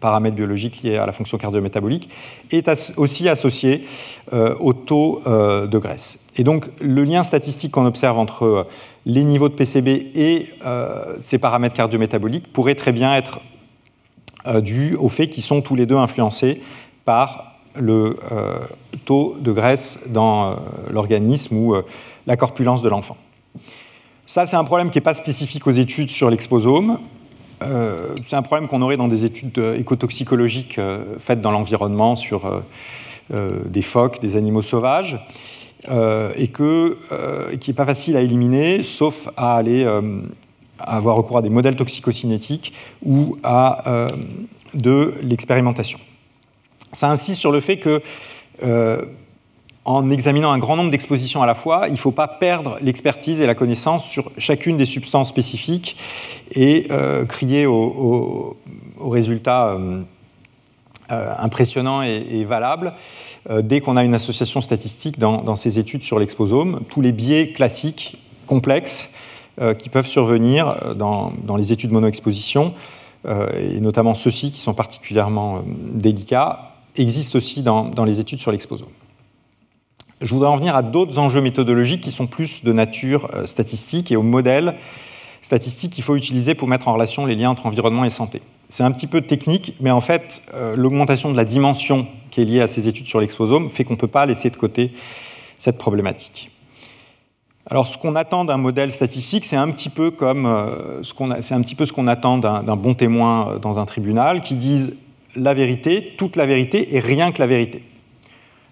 paramètres 0.00 0.36
biologiques 0.36 0.82
liés 0.82 0.96
à 0.96 1.06
la 1.06 1.12
fonction 1.12 1.38
cardiométabolique, 1.38 2.08
est 2.50 2.70
aussi 2.96 3.28
associé 3.28 3.84
au 4.32 4.72
taux 4.72 5.22
de 5.26 5.78
graisse. 5.78 6.28
Et 6.36 6.44
donc 6.44 6.70
le 6.80 7.04
lien 7.04 7.22
statistique 7.22 7.72
qu'on 7.72 7.86
observe 7.86 8.18
entre 8.18 8.66
les 9.06 9.24
niveaux 9.24 9.48
de 9.48 9.54
PCB 9.54 10.12
et 10.14 10.48
ces 11.20 11.38
paramètres 11.38 11.74
cardiométaboliques 11.76 12.52
pourrait 12.52 12.74
très 12.74 12.92
bien 12.92 13.14
être 13.14 13.40
euh, 14.46 14.62
dû 14.62 14.96
au 14.98 15.08
fait 15.08 15.28
qu'ils 15.28 15.42
sont 15.42 15.60
tous 15.60 15.74
les 15.74 15.84
deux 15.84 15.96
influencés 15.96 16.62
par 17.04 17.56
le 17.74 18.16
euh, 18.32 18.58
taux 19.04 19.36
de 19.38 19.52
graisse 19.52 20.08
dans 20.08 20.52
euh, 20.52 20.54
l'organisme 20.90 21.56
ou 21.56 21.74
la 22.26 22.36
corpulence 22.36 22.80
de 22.80 22.88
l'enfant. 22.88 23.18
Ça, 24.24 24.46
c'est 24.46 24.56
un 24.56 24.64
problème 24.64 24.90
qui 24.90 24.96
n'est 24.96 25.02
pas 25.02 25.12
spécifique 25.12 25.66
aux 25.66 25.72
études 25.72 26.08
sur 26.08 26.30
l'exposome. 26.30 26.98
C'est 28.22 28.36
un 28.36 28.42
problème 28.42 28.68
qu'on 28.68 28.82
aurait 28.82 28.96
dans 28.96 29.08
des 29.08 29.24
études 29.24 29.58
écotoxicologiques 29.76 30.80
faites 31.18 31.40
dans 31.40 31.50
l'environnement 31.50 32.14
sur 32.14 32.62
des 33.30 33.82
phoques, 33.82 34.20
des 34.20 34.36
animaux 34.36 34.62
sauvages, 34.62 35.18
et 35.86 36.48
qui 36.48 37.70
n'est 37.70 37.74
pas 37.74 37.84
facile 37.84 38.16
à 38.16 38.20
éliminer, 38.22 38.82
sauf 38.82 39.28
à 39.36 39.56
aller 39.56 39.86
avoir 40.80 41.16
recours 41.16 41.38
à 41.38 41.42
des 41.42 41.50
modèles 41.50 41.76
toxicocinétiques 41.76 42.72
ou 43.04 43.36
à 43.42 43.88
euh, 43.88 44.10
de 44.74 45.14
l'expérimentation. 45.22 45.98
Ça 46.92 47.10
insiste 47.10 47.40
sur 47.40 47.52
le 47.52 47.60
fait 47.60 47.76
que, 47.76 48.02
euh, 48.62 49.04
en 49.84 50.10
examinant 50.10 50.50
un 50.52 50.58
grand 50.58 50.76
nombre 50.76 50.90
d'expositions 50.90 51.42
à 51.42 51.46
la 51.46 51.54
fois, 51.54 51.84
il 51.86 51.92
ne 51.92 51.98
faut 51.98 52.10
pas 52.10 52.28
perdre 52.28 52.78
l'expertise 52.82 53.40
et 53.40 53.46
la 53.46 53.54
connaissance 53.54 54.04
sur 54.06 54.30
chacune 54.38 54.76
des 54.76 54.84
substances 54.84 55.28
spécifiques 55.28 55.96
et 56.52 56.86
euh, 56.90 57.24
crier 57.24 57.66
aux 57.66 58.56
résultats 59.00 59.76
impressionnants 61.08 62.02
et, 62.02 62.44
valables 62.44 62.94
dès 63.62 63.80
qu'on 63.80 63.96
a 63.96 64.04
une 64.04 64.14
association 64.14 64.60
statistique 64.60 65.18
dans, 65.18 65.56
ces 65.56 65.78
études 65.78 66.02
sur 66.02 66.18
l'exposome. 66.20 66.82
Tous 66.88 67.00
les 67.00 67.10
biais 67.10 67.52
classiques, 67.52 68.18
complexes, 68.46 69.14
euh, 69.60 69.74
qui 69.74 69.90
peuvent 69.90 70.06
survenir 70.06 70.68
euh, 70.68 70.94
dans, 70.94 71.56
les 71.58 71.70
études 71.70 71.90
mono-exposition, 71.90 72.72
euh, 73.26 73.74
et 73.74 73.80
notamment 73.80 74.14
ceux-ci 74.14 74.52
qui 74.52 74.58
sont 74.58 74.72
particulièrement 74.72 75.62
délicats, 75.66 76.72
existent 76.96 77.36
aussi 77.36 77.62
dans, 77.62 78.04
les 78.06 78.20
études 78.20 78.40
sur 78.40 78.52
l'exposome. 78.52 78.88
Je 80.20 80.34
voudrais 80.34 80.48
en 80.48 80.56
venir 80.56 80.76
à 80.76 80.82
d'autres 80.82 81.18
enjeux 81.18 81.40
méthodologiques 81.40 82.02
qui 82.02 82.10
sont 82.10 82.26
plus 82.26 82.62
de 82.62 82.72
nature 82.72 83.30
statistique 83.46 84.12
et 84.12 84.16
aux 84.16 84.22
modèles 84.22 84.74
statistiques 85.40 85.92
qu'il 85.92 86.04
faut 86.04 86.16
utiliser 86.16 86.54
pour 86.54 86.68
mettre 86.68 86.88
en 86.88 86.92
relation 86.92 87.24
les 87.24 87.34
liens 87.34 87.50
entre 87.50 87.66
environnement 87.66 88.04
et 88.04 88.10
santé. 88.10 88.42
C'est 88.68 88.84
un 88.84 88.90
petit 88.92 89.06
peu 89.06 89.22
technique, 89.22 89.74
mais 89.80 89.90
en 89.90 90.02
fait, 90.02 90.42
l'augmentation 90.76 91.30
de 91.30 91.36
la 91.36 91.46
dimension 91.46 92.06
qui 92.30 92.42
est 92.42 92.44
liée 92.44 92.60
à 92.60 92.66
ces 92.66 92.88
études 92.88 93.06
sur 93.06 93.20
l'exposome 93.20 93.70
fait 93.70 93.84
qu'on 93.84 93.94
ne 93.94 93.98
peut 93.98 94.06
pas 94.06 94.26
laisser 94.26 94.50
de 94.50 94.56
côté 94.56 94.92
cette 95.58 95.78
problématique. 95.78 96.50
Alors, 97.70 97.86
ce 97.86 97.98
qu'on 97.98 98.16
attend 98.16 98.44
d'un 98.44 98.56
modèle 98.56 98.90
statistique, 98.90 99.44
c'est 99.44 99.56
un 99.56 99.70
petit 99.70 99.90
peu 99.90 100.10
comme 100.10 100.46
euh, 100.46 101.02
ce 101.02 101.14
qu'on 101.14 101.30
c'est 101.40 101.54
un 101.54 101.60
petit 101.60 101.74
peu 101.74 101.84
ce 101.86 101.92
qu'on 101.92 102.08
attend 102.08 102.38
d'un 102.38 102.76
bon 102.76 102.94
témoin 102.94 103.48
euh, 103.48 103.58
dans 103.58 103.78
un 103.78 103.84
tribunal, 103.84 104.40
qui 104.40 104.56
dise 104.56 104.98
la 105.36 105.54
vérité, 105.54 106.14
toute 106.16 106.34
la 106.34 106.46
vérité 106.46 106.96
et 106.96 106.98
rien 106.98 107.30
que 107.30 107.38
la 107.38 107.46
vérité. 107.46 107.82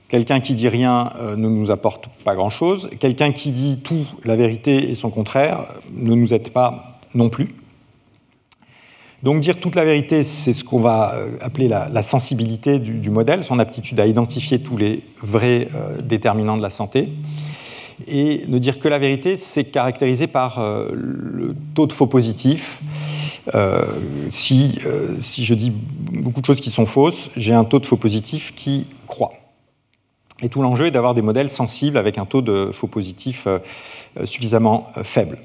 Quelqu'un 0.08 0.40
qui 0.40 0.54
dit 0.54 0.68
rien 0.68 1.12
euh, 1.20 1.36
ne 1.36 1.48
nous 1.48 1.70
apporte 1.70 2.08
pas 2.24 2.34
grand-chose. 2.34 2.90
Quelqu'un 2.98 3.32
qui 3.32 3.52
dit 3.52 3.80
tout, 3.82 4.06
la 4.24 4.36
vérité 4.36 4.90
et 4.90 4.94
son 4.94 5.10
contraire, 5.10 5.74
ne 5.92 6.14
nous 6.14 6.32
aide 6.32 6.50
pas 6.50 6.98
non 7.14 7.28
plus. 7.28 7.48
Donc 9.22 9.40
dire 9.40 9.58
toute 9.58 9.74
la 9.74 9.84
vérité, 9.84 10.22
c'est 10.22 10.52
ce 10.52 10.62
qu'on 10.62 10.78
va 10.78 11.12
appeler 11.40 11.66
la, 11.66 12.02
sensibilité 12.02 12.78
du, 12.78 13.10
modèle, 13.10 13.42
son 13.42 13.58
aptitude 13.58 13.98
à 13.98 14.06
identifier 14.06 14.60
tous 14.60 14.76
les 14.76 15.02
vrais 15.20 15.66
déterminants 16.04 16.56
de 16.56 16.62
la 16.62 16.70
santé. 16.70 17.08
Et 18.06 18.44
ne 18.46 18.58
dire 18.58 18.78
que 18.78 18.88
la 18.88 18.98
vérité, 18.98 19.36
c'est 19.36 19.64
caractérisé 19.64 20.28
par 20.28 20.58
euh, 20.58 20.88
le 20.92 21.56
taux 21.74 21.86
de 21.86 21.92
faux 21.92 22.06
positifs. 22.06 22.80
Euh, 23.54 23.82
si, 24.28 24.78
euh, 24.86 25.16
si, 25.20 25.44
je 25.44 25.54
dis 25.54 25.72
beaucoup 26.12 26.40
de 26.40 26.46
choses 26.46 26.60
qui 26.60 26.70
sont 26.70 26.86
fausses, 26.86 27.30
j'ai 27.36 27.54
un 27.54 27.64
taux 27.64 27.80
de 27.80 27.86
faux 27.86 27.96
positifs 27.96 28.54
qui 28.54 28.86
croît. 29.06 29.32
Et 30.42 30.48
tout 30.48 30.62
l'enjeu 30.62 30.86
est 30.86 30.90
d'avoir 30.90 31.14
des 31.14 31.22
modèles 31.22 31.50
sensibles 31.50 31.98
avec 31.98 32.18
un 32.18 32.24
taux 32.24 32.42
de 32.42 32.70
faux 32.72 32.86
positifs 32.86 33.48
suffisamment 34.24 34.92
faible. 35.02 35.38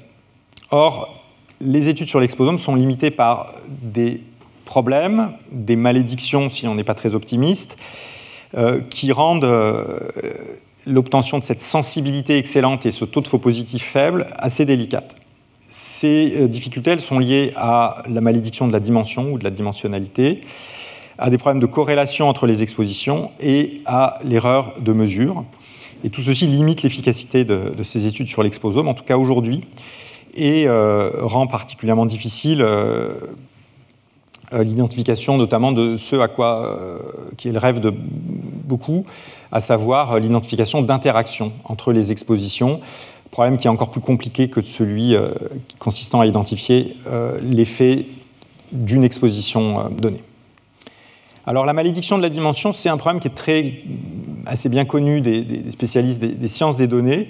Or, 0.70 1.20
les 1.60 1.88
études 1.88 2.06
sur 2.06 2.20
l'exposome 2.20 2.58
sont 2.58 2.76
limitées 2.76 3.10
par 3.10 3.54
des 3.66 4.20
problèmes, 4.64 5.32
des 5.50 5.74
malédictions 5.74 6.48
si 6.48 6.68
on 6.68 6.76
n'est 6.76 6.84
pas 6.84 6.94
très 6.94 7.16
optimiste, 7.16 7.76
qui 8.88 9.10
rendent 9.10 9.48
l'obtention 10.86 11.38
de 11.38 11.44
cette 11.44 11.60
sensibilité 11.60 12.38
excellente 12.38 12.86
et 12.86 12.92
ce 12.92 13.04
taux 13.04 13.20
de 13.20 13.28
faux 13.28 13.38
positif 13.38 13.84
faible 13.84 14.26
assez 14.36 14.64
délicate. 14.64 15.16
Ces 15.68 16.34
euh, 16.36 16.46
difficultés 16.46 16.92
elles 16.92 17.00
sont 17.00 17.18
liées 17.18 17.52
à 17.56 18.02
la 18.08 18.20
malédiction 18.20 18.68
de 18.68 18.72
la 18.72 18.80
dimension 18.80 19.32
ou 19.32 19.38
de 19.38 19.44
la 19.44 19.50
dimensionnalité, 19.50 20.40
à 21.18 21.30
des 21.30 21.38
problèmes 21.38 21.60
de 21.60 21.66
corrélation 21.66 22.28
entre 22.28 22.46
les 22.46 22.62
expositions 22.62 23.30
et 23.40 23.80
à 23.86 24.18
l'erreur 24.24 24.74
de 24.80 24.92
mesure. 24.92 25.44
Et 26.02 26.10
tout 26.10 26.20
ceci 26.20 26.46
limite 26.46 26.82
l'efficacité 26.82 27.44
de, 27.44 27.82
ces 27.82 28.06
études 28.06 28.26
sur 28.26 28.42
l'exposome, 28.42 28.88
en 28.88 28.94
tout 28.94 29.04
cas 29.04 29.16
aujourd'hui, 29.16 29.62
et 30.34 30.66
euh, 30.66 31.10
rend 31.20 31.46
particulièrement 31.46 32.06
difficile 32.06 32.60
euh, 32.60 33.14
l'identification 34.52 35.38
notamment 35.38 35.72
de 35.72 35.96
ce 35.96 36.16
à 36.16 36.28
quoi, 36.28 36.78
le 37.44 37.58
rêve 37.58 37.80
de 37.80 37.92
beaucoup, 38.64 39.04
à 39.50 39.60
savoir 39.60 40.18
l'identification 40.18 40.82
d'interactions 40.82 41.52
entre 41.64 41.92
les 41.92 42.12
expositions, 42.12 42.80
problème 43.34 43.58
qui 43.58 43.66
est 43.66 43.70
encore 43.70 43.90
plus 43.90 44.00
compliqué 44.00 44.48
que 44.48 44.62
celui 44.62 45.16
euh, 45.16 45.30
consistant 45.80 46.20
à 46.20 46.26
identifier 46.26 46.96
euh, 47.08 47.40
l'effet 47.42 48.06
d'une 48.70 49.02
exposition 49.02 49.80
euh, 49.80 49.82
donnée. 49.90 50.22
Alors 51.46 51.66
la 51.66 51.72
malédiction 51.72 52.16
de 52.16 52.22
la 52.22 52.30
dimension, 52.30 52.72
c'est 52.72 52.88
un 52.88 52.96
problème 52.96 53.20
qui 53.20 53.28
est 53.28 53.34
très, 53.34 53.82
assez 54.46 54.68
bien 54.68 54.84
connu 54.84 55.20
des, 55.20 55.70
spécialistes 55.70 56.20
des, 56.20 56.48
sciences 56.48 56.76
des 56.76 56.86
données, 56.86 57.28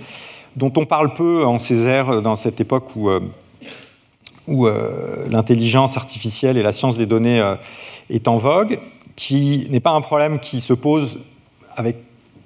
dont 0.57 0.73
on 0.77 0.87
parle 0.87 1.13
peu 1.15 1.45
en 1.45 1.59
Césaire 1.59 2.23
dans 2.23 2.37
cette 2.37 2.61
époque 2.61 2.95
où, 2.95 3.11
où 4.47 4.69
l'intelligence 5.29 5.97
artificielle 5.97 6.57
et 6.57 6.63
la 6.63 6.73
science 6.73 6.97
des 6.97 7.07
données 7.07 7.43
est 8.09 8.29
en 8.29 8.37
vogue, 8.37 8.79
qui 9.17 9.67
n'est 9.71 9.81
pas 9.81 9.91
un 9.91 10.01
problème 10.01 10.39
qui 10.39 10.61
se 10.61 10.75
pose 10.75 11.19
avec 11.77 11.97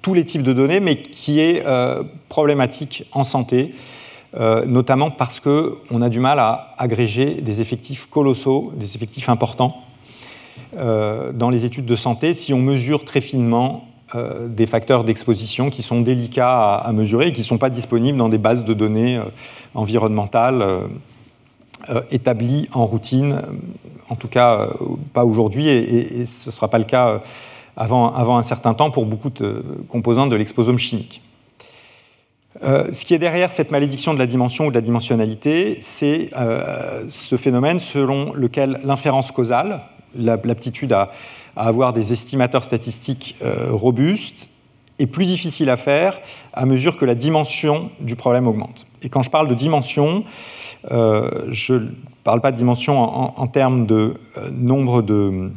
tous 0.01 0.13
les 0.13 0.25
types 0.25 0.43
de 0.43 0.53
données, 0.53 0.79
mais 0.79 1.01
qui 1.01 1.39
est 1.39 1.63
euh, 1.65 2.03
problématique 2.29 3.03
en 3.11 3.23
santé, 3.23 3.73
euh, 4.39 4.65
notamment 4.65 5.11
parce 5.11 5.39
qu'on 5.39 6.01
a 6.01 6.09
du 6.09 6.19
mal 6.19 6.39
à 6.39 6.73
agréger 6.77 7.35
des 7.35 7.61
effectifs 7.61 8.07
colossaux, 8.07 8.71
des 8.75 8.95
effectifs 8.95 9.29
importants 9.29 9.75
euh, 9.75 9.88
dans 10.73 11.49
les 11.49 11.65
études 11.65 11.85
de 11.85 11.95
santé 11.95 12.33
si 12.33 12.53
on 12.53 12.59
mesure 12.59 13.05
très 13.05 13.21
finement 13.21 13.85
des 14.47 14.65
facteurs 14.65 15.03
d'exposition 15.03 15.69
qui 15.69 15.81
sont 15.81 16.01
délicats 16.01 16.75
à, 16.75 16.91
mesurer 16.91 17.27
et 17.27 17.33
qui 17.33 17.41
ne 17.41 17.45
sont 17.45 17.57
pas 17.57 17.69
disponibles 17.69 18.17
dans 18.17 18.29
des 18.29 18.37
bases 18.37 18.65
de 18.65 18.73
données 18.73 19.19
environnementales 19.75 20.65
établies 22.11 22.67
en 22.73 22.85
routine 22.85 23.41
en 24.09 24.15
tout 24.15 24.27
cas 24.27 24.67
pas 25.13 25.23
aujourd'hui, 25.23 25.67
et, 25.69 26.25
ce 26.25 26.49
ne 26.49 26.51
sera 26.51 26.67
pas 26.67 26.79
le 26.79 26.83
cas 26.83 27.21
avant, 27.77 28.13
avant, 28.13 28.37
un 28.37 28.41
certain 28.41 28.73
temps 28.73 28.91
pour 28.91 29.05
beaucoup 29.05 29.29
de 29.29 29.63
composantes 29.87 30.29
de 30.29 30.35
l'exposome 30.35 30.77
chimique. 30.77 31.21
ce 32.61 33.05
qui 33.05 33.13
est 33.13 33.19
derrière 33.19 33.51
cette 33.51 33.71
malédiction 33.71 34.13
de 34.13 34.19
la 34.19 34.25
dimension 34.25 34.67
ou 34.67 34.69
de 34.69 34.75
la 34.75 34.81
dimensionnalité, 34.81 35.77
c'est 35.81 36.31
ce 37.07 37.37
phénomène 37.37 37.79
selon 37.79 38.33
lequel 38.33 38.79
l'inférence 38.83 39.31
causale, 39.31 39.81
l'aptitude 40.15 40.93
à, 40.93 41.11
avoir 41.55 41.93
des 41.93 42.13
estimateurs 42.13 42.63
statistiques 42.63 43.35
robustes, 43.69 44.49
est 44.99 45.07
plus 45.07 45.25
difficile 45.25 45.69
à 45.69 45.77
faire 45.77 46.19
à 46.53 46.65
mesure 46.65 46.97
que 46.97 47.05
la 47.05 47.15
dimension 47.15 47.89
du 47.99 48.15
problème 48.15 48.47
augmente. 48.47 48.85
Et 49.01 49.09
quand 49.09 49.21
je 49.21 49.29
parle 49.29 49.47
de 49.47 49.55
dimension, 49.55 50.23
euh, 50.91 51.45
je 51.49 51.73
ne 51.73 51.89
parle 52.23 52.41
pas 52.41 52.51
de 52.51 52.57
dimension 52.57 53.01
en, 53.39 53.47
termes 53.47 53.85
de 53.85 54.15
euh, 54.37 54.49
nombre 54.51 55.01
de 55.01 55.51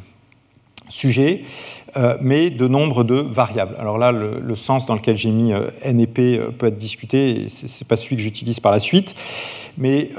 sujets, 0.93 1.43
euh, 1.97 2.16
mais 2.20 2.51
de 2.51 2.68
nombre 2.68 3.03
de 3.03 3.14
variables. 3.14 3.76
Alors 3.78 3.99
là, 3.99 4.12
le, 4.12 4.55
sens 4.55 4.86
dans 4.86 4.95
lequel 4.95 5.16
j'ai 5.16 5.30
mis 5.30 5.53
euh, 5.53 5.68
n 5.82 5.99
et 5.99 6.07
p 6.07 6.38
euh, 6.38 6.51
peut 6.51 6.66
être 6.66 6.76
discuté, 6.76 7.49
ce 7.49 7.66
n'est 7.66 7.88
pas 7.88 7.97
celui 7.97 8.16
que 8.16 8.22
j'utilise 8.22 8.61
par 8.61 8.70
la 8.70 8.78
suite, 8.78 9.14
mais 9.78 10.11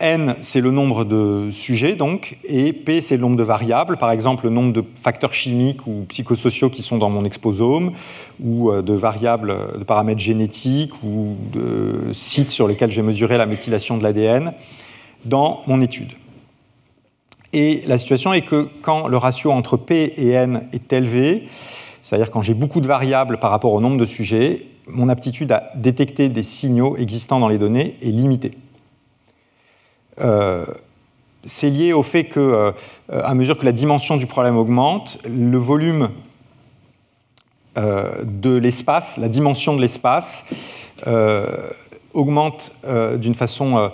n, 0.00 0.34
c'est 0.40 0.62
le 0.62 0.70
nombre 0.70 1.04
de 1.04 1.50
sujets, 1.50 1.94
donc, 1.94 2.38
et 2.44 2.72
p, 2.72 3.02
c'est 3.02 3.16
le 3.16 3.20
nombre 3.20 3.36
de 3.36 3.42
variables, 3.42 3.98
par 3.98 4.10
exemple 4.10 4.44
le 4.44 4.50
nombre 4.50 4.72
de 4.72 4.82
facteurs 5.02 5.34
chimiques 5.34 5.86
ou 5.86 6.06
psychosociaux 6.08 6.70
qui 6.70 6.80
sont 6.80 6.96
dans 6.96 7.10
mon 7.10 7.24
exposome, 7.24 7.92
ou 8.42 8.72
de 8.72 8.94
variables, 8.94 9.54
de 9.78 9.84
paramètres 9.84 10.20
génétiques, 10.20 11.02
ou 11.04 11.36
de 11.52 12.12
sites 12.12 12.50
sur 12.50 12.66
lesquels 12.66 12.90
j'ai 12.90 13.02
mesuré 13.02 13.36
la 13.36 13.46
méthylation 13.46 13.98
de 13.98 14.02
l'ADN 14.02 14.54
dans 15.26 15.62
mon 15.66 15.82
étude. 15.82 16.12
Et 17.54 17.82
la 17.86 17.98
situation 17.98 18.32
est 18.32 18.42
que 18.42 18.68
quand 18.82 19.06
le 19.06 19.16
ratio 19.16 19.52
entre 19.52 19.76
P 19.76 20.12
et 20.16 20.30
N 20.30 20.64
est 20.72 20.92
élevé, 20.92 21.48
c'est-à-dire 22.02 22.32
quand 22.32 22.42
j'ai 22.42 22.52
beaucoup 22.52 22.80
de 22.80 22.88
variables 22.88 23.38
par 23.38 23.52
rapport 23.52 23.72
au 23.72 23.80
nombre 23.80 23.96
de 23.96 24.04
sujets, 24.04 24.66
mon 24.88 25.08
aptitude 25.08 25.52
à 25.52 25.70
détecter 25.76 26.28
des 26.28 26.42
signaux 26.42 26.96
existants 26.96 27.38
dans 27.38 27.48
les 27.48 27.56
données 27.56 27.96
est 28.02 28.10
limitée. 28.10 28.50
Euh, 30.20 30.66
c'est 31.44 31.70
lié 31.70 31.92
au 31.92 32.02
fait 32.02 32.24
que, 32.24 32.40
euh, 32.40 32.72
à 33.08 33.34
mesure 33.34 33.56
que 33.56 33.64
la 33.64 33.72
dimension 33.72 34.16
du 34.16 34.26
problème 34.26 34.56
augmente, 34.56 35.18
le 35.24 35.58
volume 35.58 36.10
euh, 37.78 38.24
de 38.24 38.56
l'espace, 38.56 39.16
la 39.16 39.28
dimension 39.28 39.76
de 39.76 39.80
l'espace, 39.80 40.44
augmente 42.14 42.72
d'une 43.18 43.34
façon 43.34 43.90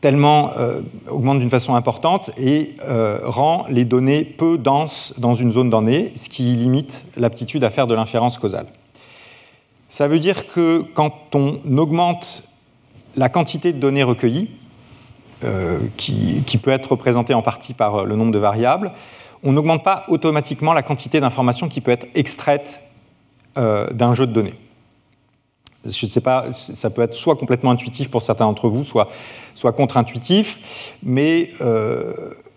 tellement 0.00 0.50
euh, 0.58 0.82
augmente 1.08 1.38
d'une 1.38 1.50
façon 1.50 1.74
importante 1.74 2.30
et 2.38 2.76
euh, 2.86 3.18
rend 3.22 3.64
les 3.68 3.84
données 3.84 4.24
peu 4.24 4.58
denses 4.58 5.14
dans 5.18 5.34
une 5.34 5.50
zone 5.50 5.70
donnée, 5.70 6.12
ce 6.16 6.28
qui 6.28 6.42
limite 6.42 7.06
l'aptitude 7.16 7.64
à 7.64 7.70
faire 7.70 7.86
de 7.86 7.94
l'inférence 7.94 8.38
causale. 8.38 8.66
Ça 9.88 10.08
veut 10.08 10.18
dire 10.18 10.46
que 10.52 10.82
quand 10.94 11.34
on 11.34 11.58
augmente 11.78 12.44
la 13.16 13.28
quantité 13.28 13.72
de 13.72 13.78
données 13.78 14.02
recueillies, 14.02 14.50
euh, 15.44 15.78
qui, 15.96 16.42
peut 16.62 16.70
être 16.70 16.92
représentée 16.92 17.34
en 17.34 17.42
partie 17.42 17.74
par 17.74 18.04
le 18.04 18.16
nombre 18.16 18.32
de 18.32 18.38
variables, 18.38 18.92
on 19.42 19.52
n'augmente 19.52 19.84
pas 19.84 20.04
automatiquement 20.08 20.72
la 20.72 20.82
quantité 20.82 21.20
d'informations 21.20 21.68
qui 21.68 21.82
peut 21.82 21.90
être 21.90 22.06
extraite 22.14 22.80
d'un 23.54 24.12
jeu 24.12 24.26
de 24.26 24.32
données 24.32 24.54
je 25.88 26.06
ne 26.06 26.10
sais 26.10 26.20
pas, 26.20 26.46
ça 26.52 26.90
peut 26.90 27.02
être 27.02 27.14
soit 27.14 27.36
complètement 27.36 27.70
intuitif 27.70 28.10
pour 28.10 28.22
certains 28.22 28.46
d'entre 28.46 28.68
vous, 28.68 28.84
soit, 28.84 29.08
soit 29.54 29.72
contre-intuitif, 29.72 30.94
mais 31.02 31.50
euh, 31.60 32.12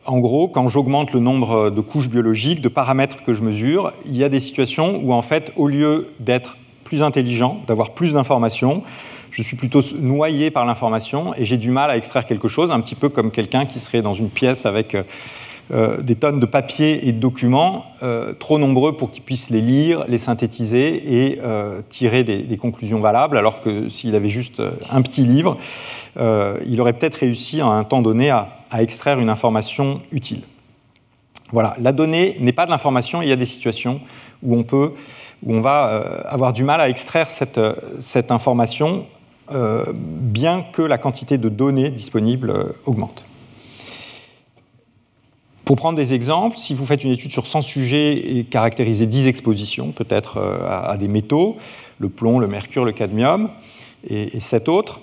en 0.05 0.19
gros, 0.19 0.47
quand 0.47 0.67
j'augmente 0.67 1.13
le 1.13 1.19
nombre 1.19 1.69
de 1.69 1.81
couches 1.81 2.09
biologiques, 2.09 2.61
de 2.61 2.69
paramètres 2.69 3.23
que 3.23 3.33
je 3.33 3.43
mesure, 3.43 3.93
il 4.05 4.17
y 4.17 4.23
a 4.23 4.29
des 4.29 4.39
situations 4.39 4.99
où 5.03 5.13
en 5.13 5.21
fait, 5.21 5.51
au 5.55 5.67
lieu 5.67 6.09
d'être 6.19 6.57
plus 6.83 7.03
intelligent, 7.03 7.61
d'avoir 7.67 7.91
plus 7.91 8.13
d'informations, 8.13 8.83
je 9.31 9.43
suis 9.43 9.55
plutôt 9.55 9.81
noyé 9.99 10.49
par 10.49 10.65
l'information 10.65 11.33
et 11.35 11.45
j'ai 11.45 11.57
du 11.57 11.69
mal 11.69 11.91
à 11.91 11.97
extraire 11.97 12.25
quelque 12.25 12.47
chose, 12.47 12.71
un 12.71 12.79
petit 12.81 12.95
peu 12.95 13.09
comme 13.09 13.29
quelqu'un 13.29 13.65
qui 13.65 13.79
serait 13.79 14.01
dans 14.01 14.15
une 14.15 14.29
pièce 14.29 14.65
avec 14.65 14.97
euh, 15.71 16.01
des 16.01 16.15
tonnes 16.15 16.39
de 16.39 16.47
papiers 16.47 17.07
et 17.07 17.11
de 17.11 17.19
documents, 17.19 17.85
euh, 18.01 18.33
trop 18.33 18.57
nombreux 18.57 18.97
pour 18.97 19.11
qu'il 19.11 19.21
puisse 19.21 19.51
les 19.51 19.61
lire, 19.61 20.03
les 20.07 20.17
synthétiser 20.17 21.27
et 21.27 21.39
euh, 21.43 21.81
tirer 21.89 22.23
des, 22.23 22.57
conclusions 22.57 22.99
valables, 22.99 23.37
alors 23.37 23.61
que 23.61 23.87
s'il 23.87 24.15
avait 24.15 24.29
juste 24.29 24.63
un 24.89 25.01
petit 25.03 25.23
livre, 25.23 25.57
il 26.17 26.81
aurait 26.81 26.93
peut-être 26.93 27.15
réussi 27.15 27.61
à 27.61 27.67
un 27.67 27.83
temps 27.83 28.01
donné 28.01 28.31
à, 28.31 28.49
extraire 28.79 29.19
une 29.19 29.29
information 29.29 30.01
utile. 30.11 30.41
Voilà, 31.51 31.75
la 31.79 31.91
donnée 31.91 32.35
n'est 32.39 32.51
pas 32.51 32.65
de 32.65 32.71
l'information, 32.71 33.21
il 33.21 33.29
y 33.29 33.31
a 33.31 33.37
des 33.37 33.45
situations 33.45 34.01
où 34.43 34.57
on, 34.57 34.63
peut, 34.63 34.93
va 35.43 35.83
avoir 36.27 36.51
du 36.51 36.63
mal 36.63 36.81
à 36.81 36.89
extraire 36.89 37.31
cette 37.31 38.31
information, 38.31 39.05
bien 39.51 40.65
que 40.73 40.81
la 40.81 40.97
quantité 40.97 41.37
de 41.37 41.47
données 41.47 41.89
disponibles 41.89 42.73
augmente. 42.85 43.28
Pour 45.69 45.75
prendre 45.75 45.97
des 45.97 46.15
exemples, 46.15 46.57
si 46.57 46.73
vous 46.73 46.83
faites 46.83 47.03
une 47.03 47.11
étude 47.11 47.31
sur 47.31 47.45
100 47.45 47.61
sujets 47.61 48.37
et 48.39 48.43
caractérisez 48.43 49.05
10 49.05 49.27
expositions, 49.27 49.91
peut-être 49.91 50.37
euh, 50.37 50.57
à, 50.67 50.97
des 50.97 51.07
métaux, 51.07 51.57
le 51.99 52.09
plomb, 52.09 52.39
le 52.39 52.47
mercure, 52.47 52.85
le 52.85 52.91
cadmium, 52.91 53.51
et, 54.09 54.39
7 54.39 54.67
autres, 54.67 54.99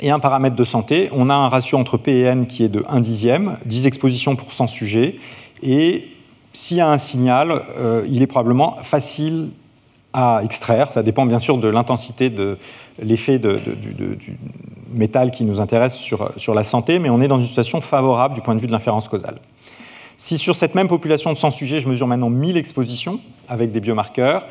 et 0.00 0.10
un 0.10 0.20
paramètre 0.20 0.56
de 0.56 0.64
santé, 0.64 1.10
on 1.12 1.28
a 1.28 1.34
un 1.34 1.48
ratio 1.48 1.76
entre 1.76 1.98
P 1.98 2.12
et 2.12 2.22
N 2.22 2.46
qui 2.46 2.64
est 2.64 2.70
de 2.70 2.82
1 2.88 3.00
dixième, 3.00 3.58
10 3.66 3.86
expositions 3.86 4.36
pour 4.36 4.54
100 4.54 4.68
sujets, 4.68 5.16
et 5.62 6.08
s'il 6.54 6.78
y 6.78 6.80
a 6.80 6.88
un 6.88 6.96
signal, 6.96 7.62
euh, 7.76 8.06
il 8.08 8.22
est 8.22 8.26
probablement 8.26 8.78
facile 8.82 9.50
à 10.14 10.40
extraire. 10.44 10.90
Ça 10.90 11.02
dépend 11.02 11.26
bien 11.26 11.38
sûr 11.38 11.58
de 11.58 11.68
l'intensité 11.68 12.30
de 12.30 12.56
l'effet 13.02 13.38
du, 13.38 14.38
métal 14.90 15.30
qui 15.30 15.44
nous 15.44 15.60
intéresse 15.60 15.96
sur, 15.96 16.54
la 16.54 16.64
santé, 16.64 16.98
mais 16.98 17.10
on 17.10 17.20
est 17.20 17.28
dans 17.28 17.38
une 17.38 17.46
situation 17.46 17.80
favorable 17.80 18.34
du 18.34 18.40
point 18.40 18.54
de 18.54 18.60
vue 18.60 18.66
de 18.66 18.72
l'inférence 18.72 19.08
causale. 19.08 19.36
Si 20.16 20.36
sur 20.36 20.54
cette 20.54 20.74
même 20.74 20.88
population 20.88 21.32
de 21.32 21.36
100 21.36 21.50
sujets, 21.50 21.80
je 21.80 21.88
mesure 21.88 22.06
maintenant 22.06 22.30
1000 22.30 22.56
expositions 22.56 23.20
avec 23.48 23.70
des 23.70 23.80
biomarqueurs, 23.80 24.44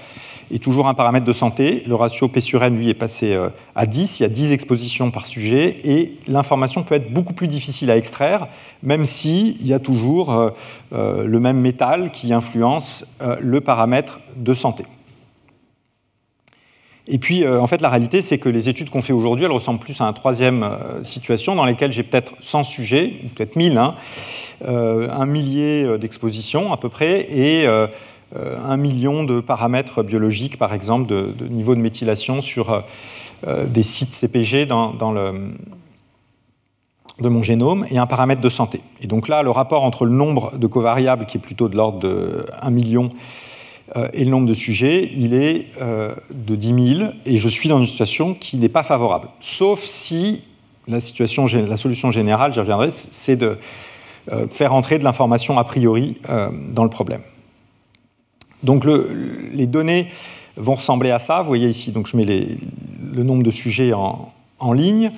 et 0.50 0.60
toujours 0.60 0.88
un 0.88 0.94
paramètre 0.94 1.26
de 1.26 1.32
santé, 1.34 1.84
le 1.88 1.96
ratio 1.96 2.28
P 2.30 2.40
sur 2.40 2.64
N, 2.64 2.78
lui, 2.78 2.90
est 2.90 2.94
passé 2.94 3.34
euh, 3.34 3.50
à 3.76 3.86
10, 3.86 4.20
il 4.20 4.24
y 4.24 4.26
a 4.26 4.30
10 4.30 4.54
expositions 4.54 5.12
par 5.12 5.26
sujet, 5.26 5.76
et 5.84 6.18
l'information 6.28 6.84
peut 6.84 6.96
être 6.96 7.12
beaucoup 7.12 7.34
plus 7.34 7.48
difficile 7.48 7.92
à 7.92 7.98
extraire, 7.98 8.48
même 8.82 9.06
s'il 9.06 9.66
y 9.66 9.74
a 9.74 9.80
toujours 9.80 10.32
euh, 10.32 10.50
euh, 10.94 11.26
le 11.26 11.40
même 11.40 11.60
métal 11.60 12.12
qui 12.12 12.32
influence 12.32 13.18
le 13.42 13.62
paramètre 13.62 14.20
de 14.38 14.54
santé. 14.54 14.86
Et 17.10 17.20
puis, 17.20 17.48
en 17.48 17.68
fait, 17.68 17.82
la 17.82 17.90
réalité, 17.90 18.22
c'est 18.22 18.38
que 18.38 18.50
les 18.50 18.68
études 18.68 18.90
qu'on 18.90 19.02
fait 19.02 19.14
aujourd'hui, 19.14 19.46
elles 19.46 19.52
ressemblent 19.52 19.80
plus 19.80 20.00
à 20.02 20.04
une 20.04 20.14
troisième 20.14 20.68
situation 21.04 21.56
dans 21.56 21.66
laquelle 21.66 21.94
j'ai 21.94 22.04
peut-être 22.04 22.34
100 22.42 22.64
sujets, 22.64 23.14
peut-être 23.34 23.56
1000, 23.56 23.78
hein, 23.78 23.96
euh, 24.66 25.08
un 25.12 25.28
millier 25.28 25.84
euh, 25.84 25.98
d'expositions 26.00 26.74
à 26.74 26.78
peu 26.78 26.90
près, 26.90 27.28
et 27.30 27.68
euh, 27.68 27.86
un 28.36 28.76
million 28.76 29.24
de 29.24 29.40
paramètres 29.40 30.02
biologiques, 30.02 30.58
par 30.58 30.74
exemple, 30.74 31.08
de, 31.08 31.32
niveau 31.48 31.76
de 31.76 31.80
méthylation 31.80 32.42
sur 32.42 32.84
des 33.46 33.84
sites 33.84 34.14
CPG 34.14 34.66
dans, 34.66 35.12
le, 35.12 35.54
de 37.22 37.30
mon 37.30 37.42
génome 37.42 37.86
et 37.90 38.00
un 38.00 38.08
paramètre 38.08 38.42
de 38.42 38.50
santé. 38.50 38.82
Et 39.02 39.08
donc 39.08 39.28
là, 39.30 39.44
le 39.44 39.52
rapport 39.52 39.84
entre 39.84 40.06
le 40.06 40.12
nombre 40.12 40.58
de 40.58 40.68
covariables, 40.68 41.26
qui 41.26 41.38
est 41.38 41.40
plutôt 41.40 41.70
de 41.70 41.78
l'ordre 41.78 42.00
de 42.00 42.46
1 42.62 42.70
million, 42.72 43.08
et 44.14 44.26
le 44.26 44.30
nombre 44.30 44.48
de 44.48 44.54
sujets, 44.54 45.10
il 45.14 45.34
est 45.34 45.68
de 45.80 46.56
10 46.56 46.96
000, 46.98 47.12
et 47.26 47.38
je 47.38 47.48
suis 47.48 47.70
dans 47.70 47.80
une 47.80 47.88
situation 47.88 48.34
qui 48.34 48.58
n'est 48.58 48.70
pas 48.70 48.84
favorable. 48.84 49.30
Sauf 49.40 49.84
si 49.84 50.42
la, 50.88 51.00
situation, 51.00 51.46
la 51.46 51.78
solution 51.78 52.12
générale, 52.12 52.54
j'y 52.54 52.60
reviendrai, 52.60 52.90
c'est 52.92 53.36
de 53.36 53.58
euh, 54.32 54.48
faire 54.50 54.74
entrer 54.74 55.00
de 55.00 55.04
l'information 55.04 55.58
a 55.58 55.64
priori 55.64 56.18
euh, 56.30 56.50
dans 56.72 56.84
le 56.84 56.90
problème. 56.90 57.22
Donc 58.64 58.86
les 58.86 59.68
données 59.68 60.08
vont 60.58 60.74
ressembler 60.74 61.12
à 61.12 61.20
ça. 61.20 61.42
Vous 61.42 61.48
voyez 61.48 61.70
ici, 61.70 61.92
donc 61.92 62.08
je 62.08 62.18
mets 62.18 62.26
le 62.26 63.24
nombre 63.24 63.44
de 63.44 63.52
sujets 63.52 63.94
en, 63.94 64.74
ligne. 64.74 65.12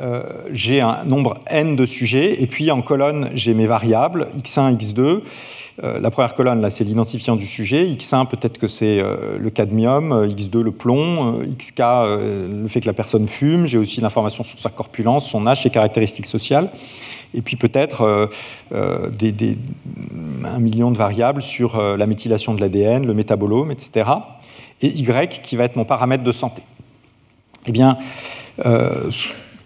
Euh, 0.00 0.22
j'ai 0.50 0.80
un 0.80 1.04
nombre 1.04 1.38
n 1.46 1.76
de 1.76 1.86
sujets, 1.86 2.42
et 2.42 2.46
puis 2.46 2.70
en 2.70 2.82
colonne, 2.82 3.30
j'ai 3.34 3.54
mes 3.54 3.66
variables, 3.66 4.28
x1, 4.36 4.76
x2. 4.76 5.20
la 5.82 6.10
première 6.10 6.34
colonne, 6.34 6.60
là, 6.60 6.70
c'est 6.70 6.84
l'identifiant 6.84 7.34
du 7.34 7.46
sujet. 7.46 7.86
x1, 7.86 8.26
peut-être 8.26 8.58
que 8.58 8.66
c'est 8.66 9.02
le 9.38 9.50
cadmium, 9.50 10.26
x2, 10.26 10.60
le 10.60 10.70
plomb, 10.70 11.40
xk, 11.42 11.78
le 11.80 12.68
fait 12.68 12.80
que 12.80 12.86
la 12.86 12.92
personne 12.92 13.26
fume. 13.26 13.66
J'ai 13.66 13.78
aussi 13.78 14.00
l'information 14.00 14.44
sur 14.44 14.58
sa 14.58 14.68
corpulence, 14.68 15.28
son 15.28 15.46
âge, 15.46 15.62
ses 15.62 15.70
caractéristiques 15.70 16.26
sociales 16.26 16.68
et 17.34 17.42
puis 17.42 17.56
peut-être 17.56 18.02
euh, 18.02 18.26
euh, 18.72 19.10
un 20.44 20.58
million 20.58 20.90
de 20.90 20.98
variables 20.98 21.42
sur 21.42 21.78
euh, 21.78 21.96
la 21.96 22.06
méthylation 22.06 22.54
de 22.54 22.60
l'ADN, 22.60 23.06
le 23.06 23.14
métabolome, 23.14 23.70
etc. 23.70 24.10
Et 24.80 24.88
Y 24.88 25.42
qui 25.42 25.56
va 25.56 25.64
être 25.64 25.76
mon 25.76 25.84
paramètre 25.84 26.24
de 26.24 26.32
santé. 26.32 26.62
Eh 27.66 27.72
bien, 27.72 27.96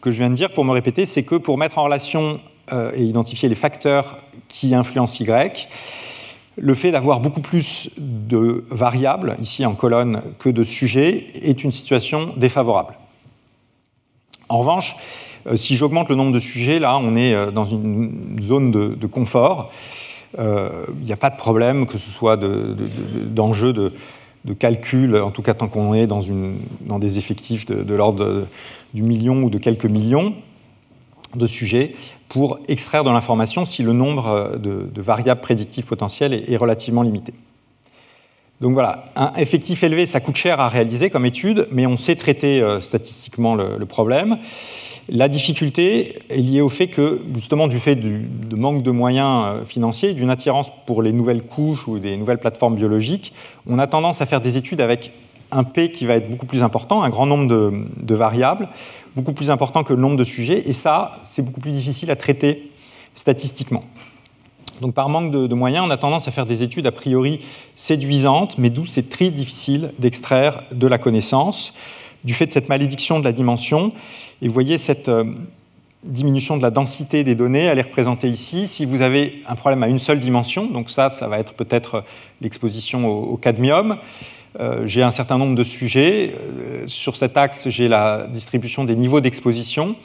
que 0.01 0.11
je 0.11 0.19
viens 0.19 0.31
de 0.31 0.35
dire, 0.35 0.53
pour 0.53 0.65
me 0.65 0.73
répéter, 0.73 1.07
c'est 1.07 1.23
que 1.23 1.35
pour 1.35 1.59
mettre 1.59 1.79
en 1.79 1.85
relation 1.85 2.41
et 2.95 3.05
identifier 3.05 3.49
les 3.49 3.55
facteurs 3.55 4.17
qui 4.49 4.75
influencent 4.75 5.23
Y, 5.23 5.69
le 6.57 6.75
fait 6.75 6.91
d'avoir 6.91 7.21
beaucoup 7.21 7.41
plus 7.41 7.91
de 7.99 8.65
variables, 8.71 9.37
ici 9.41 9.65
en 9.67 9.75
colonne, 9.75 10.23
que 10.39 10.49
de 10.49 10.63
sujets, 10.63 11.27
est 11.35 11.65
une 11.65 11.71
situation 11.71 12.33
défavorable. 12.37 12.95
En 14.49 14.59
revanche, 14.59 14.97
euh, 15.47 15.57
si 15.57 15.77
j'augmente 15.77 16.09
le 16.09 16.15
nombre 16.15 16.33
de 16.33 16.39
sujets, 16.39 16.79
là, 16.79 16.99
on 16.99 17.15
est 17.15 17.35
euh, 17.35 17.51
dans 17.51 17.67
une 17.67 18.39
zone 18.41 18.71
de, 18.71 19.07
confort. 19.07 19.71
Euh, 20.39 20.87
il 21.01 21.05
n'y 21.07 21.13
a 21.13 21.17
pas 21.17 21.31
de 21.31 21.37
problème, 21.37 21.87
que 21.87 21.99
ce 21.99 22.11
soit 22.11 22.37
d'enjeux 22.37 23.73
de, 23.73 23.83
de, 23.83 23.93
calcul, 24.55 25.17
en 25.17 25.31
tout 25.31 25.43
cas 25.43 25.55
tant 25.55 25.69
qu'on 25.69 25.95
est 25.95 26.07
dans, 26.07 26.21
des 26.99 27.19
effectifs 27.19 27.67
de, 27.67 27.95
l'ordre 27.95 28.47
du 28.95 29.03
million 29.03 29.43
ou 29.43 29.51
de 29.51 29.59
quelques 29.59 29.87
millions 29.87 30.35
de 31.35 31.47
sujets 31.47 31.95
pour 32.29 32.59
extraire 32.69 33.05
de 33.05 33.11
l'information 33.11 33.65
si 33.65 33.83
le 33.83 33.93
nombre 33.93 34.27
euh, 34.27 34.57
de, 34.57 35.01
variables 35.01 35.41
prédictives 35.41 35.87
potentielles 35.87 36.33
est, 36.33 36.57
relativement 36.57 37.03
limité. 37.03 37.33
Donc 38.61 38.73
voilà, 38.73 39.05
un 39.17 39.33
effectif 39.35 39.83
élevé, 39.83 40.07
ça 40.07 40.21
coûte 40.21 40.37
cher 40.37 40.61
à 40.61 40.69
réaliser 40.69 41.11
comme 41.11 41.27
étude, 41.27 41.67
mais 41.71 41.87
on 41.87 41.99
sait 41.99 42.17
traiter 42.17 42.63
euh, 42.63 42.81
statistiquement 42.81 43.55
le, 43.55 43.85
problème. 43.85 44.39
La 45.11 45.29
difficulté 45.29 46.19
est 46.31 46.41
liée 46.41 46.63
au 46.63 46.71
fait 46.71 46.87
que, 46.87 47.21
justement, 47.35 47.67
du 47.67 47.79
fait 47.79 47.97
du, 47.97 48.21
de 48.21 48.57
manque 48.57 48.83
de 48.83 48.91
moyens 48.91 49.45
euh, 49.45 49.65
financiers, 49.67 50.15
d'une 50.15 50.31
attirance 50.31 50.71
pour 50.87 51.03
les 51.03 51.13
nouvelles 51.13 51.43
couches 51.43 51.87
ou 51.87 51.99
des 51.99 52.17
nouvelles 52.17 52.39
plateformes 52.39 52.77
biologiques, 52.77 53.35
on 53.67 53.79
a 53.79 53.87
tendance 53.87 54.23
à 54.23 54.27
faire 54.27 54.41
des 54.41 54.57
études 54.57 54.81
avec 54.81 55.13
un 55.53 55.63
P 55.63 55.91
qui 55.91 56.07
va 56.07 56.15
être 56.15 56.31
beaucoup 56.31 56.47
plus 56.47 56.63
important, 56.63 57.03
un 57.03 57.11
grand 57.11 57.27
nombre 57.27 57.47
de, 57.49 58.15
variables, 58.15 58.69
beaucoup 59.15 59.33
plus 59.33 59.51
important 59.51 59.85
que 59.85 59.93
le 59.93 60.01
nombre 60.01 60.17
de 60.17 60.25
sujets, 60.25 60.63
et 60.67 60.73
ça, 60.73 61.19
c'est 61.27 61.43
beaucoup 61.43 61.61
plus 61.61 61.73
difficile 61.73 62.11
à 62.11 62.17
traiter 62.17 62.71
statistiquement. 63.15 63.85
Donc 64.81 64.95
par 64.95 65.09
manque 65.09 65.31
de, 65.31 65.55
moyens, 65.55 65.85
on 65.87 65.91
a 65.91 65.97
tendance 65.97 66.29
à 66.29 66.31
faire 66.31 66.47
des 66.47 66.63
études 66.63 66.87
a 66.87 66.93
priori 66.93 67.41
séduisantes, 67.75 68.59
mais 68.59 68.71
d'où 68.71 68.87
c'est 68.87 69.09
très 69.09 69.31
difficile 69.31 69.93
d'extraire 69.99 70.63
de 70.73 70.87
la 70.87 70.99
connaissance, 70.99 71.75
du 72.25 72.35
fait 72.35 72.47
de 72.47 72.53
cette 72.53 72.69
malédiction 72.69 73.19
de 73.19 73.25
la 73.25 73.33
dimension. 73.33 73.93
Et 74.43 74.49
vous 74.49 74.55
voyez 74.55 74.79
cette 74.79 75.09
euh, 75.09 75.25
diminution 76.05 76.57
de 76.57 76.63
la 76.63 76.71
densité 76.71 77.25
des 77.25 77.35
données, 77.35 77.65
elle 77.65 77.79
est 77.79 77.83
représentée 77.83 78.29
ici. 78.29 78.69
Si 78.69 78.85
vous 78.85 79.03
avez 79.03 79.43
un 79.49 79.55
problème 79.55 79.83
à 79.83 79.89
une 79.89 79.99
seule 79.99 80.21
dimension, 80.21 80.67
donc 80.67 80.91
ça, 80.91 81.11
ça 81.11 81.29
va 81.29 81.39
être 81.39 81.55
peut-être 81.55 82.05
l'exposition 82.41 83.09
au 83.09 83.37
cadmium, 83.37 83.99
euh, 84.59 84.87
j'ai 84.87 85.03
un 85.03 85.11
certain 85.11 85.39
nombre 85.39 85.55
de 85.55 85.65
sujets. 85.65 86.35
Euh, 86.35 86.85
sur 86.87 87.17
cet 87.17 87.37
axe, 87.37 87.69
j'ai 87.69 87.89
la 87.89 88.27
distribution 88.27 88.85
des 88.85 88.97
niveaux 88.97 89.21
d'exposition. 89.21 89.97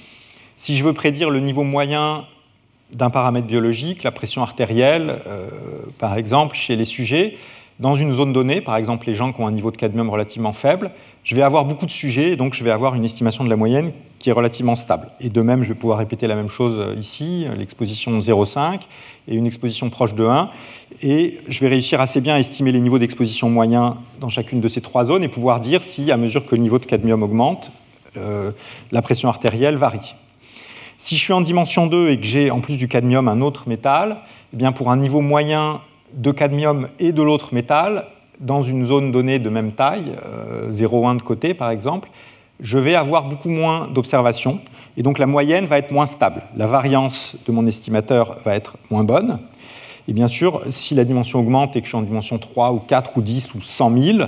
Si 0.57 0.76
je 0.76 0.84
veux 0.84 0.93
prédire 0.93 1.30
le 1.30 1.39
niveau 1.39 1.63
moyen 1.63 2.26
d'un 2.94 3.10
paramètre 3.10 3.48
biologique, 3.48 4.04
la 4.04 4.12
pression 4.12 4.42
artérielle, 4.42 5.20
euh, 5.28 5.48
par 5.98 6.18
exemple, 6.18 6.56
chez 6.56 6.76
les 6.76 6.86
sujets, 6.86 7.38
dans 7.80 7.96
une 7.96 8.12
zone 8.12 8.32
donnée, 8.32 8.62
par 8.62 8.76
exemple 8.76 9.08
les 9.08 9.16
gens 9.16 9.34
qui 9.34 9.42
ont 9.42 9.48
un 9.48 9.52
niveau 9.52 9.72
de 9.72 9.78
cadmium 9.78 10.10
relativement 10.10 10.54
faible, 10.54 10.92
je 11.24 11.36
vais 11.36 11.42
avoir 11.42 11.66
beaucoup 11.66 11.86
de 11.86 11.92
sujets, 11.92 12.32
et 12.32 12.36
donc 12.36 12.54
je 12.54 12.64
vais 12.64 12.70
avoir 12.70 12.94
une 12.94 13.04
estimation 13.04 13.44
de 13.44 13.50
la 13.50 13.56
moyenne 13.56 13.92
qui 14.20 14.30
est 14.30 14.34
relativement 14.34 14.76
stable. 14.76 15.08
Et 15.20 15.30
de 15.30 15.42
même, 15.42 15.64
je 15.64 15.70
vais 15.70 15.76
pouvoir 15.76 15.98
répéter 15.98 16.28
la 16.28 16.36
même 16.36 16.48
chose 16.48 16.96
ici, 17.00 17.48
l'exposition 17.58 18.20
0,5 18.20 18.82
et 19.28 19.36
une 19.36 19.48
exposition 19.48 19.89
proche 19.89 20.14
de 20.14 20.26
1. 20.26 20.50
Et 21.02 21.39
je 21.48 21.60
vais 21.62 21.70
réussir 21.70 22.02
assez 22.02 22.22
bien 22.22 22.36
à 22.36 22.39
estimer 22.39 22.72
les 22.72 22.80
niveaux 22.80 23.00
d'exposition 23.00 23.50
moyens 23.50 23.96
dans 24.20 24.30
chacune 24.30 24.62
de 24.62 24.68
ces 24.68 24.82
trois 24.82 25.06
zones 25.06 25.24
et 25.24 25.28
pouvoir 25.28 25.60
dire 25.60 25.84
si, 25.84 26.12
à 26.12 26.18
mesure 26.18 26.46
que 26.46 26.56
le 26.56 26.62
niveau 26.62 26.78
de 26.78 26.86
cadmium 26.86 27.24
augmente, 27.24 27.72
euh, 28.18 28.52
la 28.92 29.02
pression 29.02 29.30
artérielle 29.30 29.76
varie. 29.76 30.16
Si 31.04 31.18
je 31.18 31.24
suis 31.24 31.34
en 31.34 31.41
dimension 31.41 31.88
2 31.88 32.12
et 32.12 32.20
que 32.20 32.28
j'ai 32.28 32.52
en 32.52 32.60
plus 32.60 32.78
du 32.78 32.88
cadmium 32.88 33.28
un 33.28 33.41
autre 33.41 33.68
métal, 33.68 34.18
eh 34.54 34.56
bien 34.56 34.72
pour 34.72 34.91
un 34.91 34.97
niveau 34.97 35.20
moyen 35.20 35.82
de 36.14 36.30
cadmium 36.30 36.89
et 36.99 37.12
de 37.12 37.24
l'autre 37.24 37.56
métal, 37.56 38.06
dans 38.39 38.62
une 38.62 38.86
zone 38.86 39.12
donnée 39.12 39.39
de 39.39 39.49
même 39.49 39.72
taille, 39.72 40.16
0,1 40.70 41.16
euh, 41.16 41.16
de 41.16 41.22
côté 41.24 41.56
par 41.56 41.72
exemple, 41.72 42.12
je 42.60 42.78
vais 42.78 42.93
avoir 42.93 43.28
beaucoup 43.28 43.49
moins 43.49 43.88
d'observations 43.88 44.60
et 44.95 45.02
donc 45.02 45.18
la 45.18 45.26
moyenne 45.26 45.66
va 45.66 45.80
être 45.80 45.89
moins 45.89 46.06
stable. 46.06 46.43
La 46.56 46.68
variance 46.68 47.36
de 47.47 47.52
mon 47.52 47.66
estimateur 47.66 48.38
va 48.45 48.54
être 48.54 48.78
moins 48.91 49.04
bonne. 49.04 49.39
Et 50.08 50.14
bien 50.14 50.28
sûr, 50.28 50.62
si 50.70 50.93
la 50.93 51.04
dimension 51.04 51.39
augmente 51.39 51.76
et 51.76 51.80
que 51.80 51.86
je 51.88 51.89
suis 51.89 51.97
en 51.97 52.04
dimension 52.04 52.38
3 52.38 52.74
ou 52.74 52.78
4 52.78 53.18
ou 53.18 53.22
10 53.24 53.56
ou 53.56 53.62
100 53.64 53.97
000, 53.97 54.20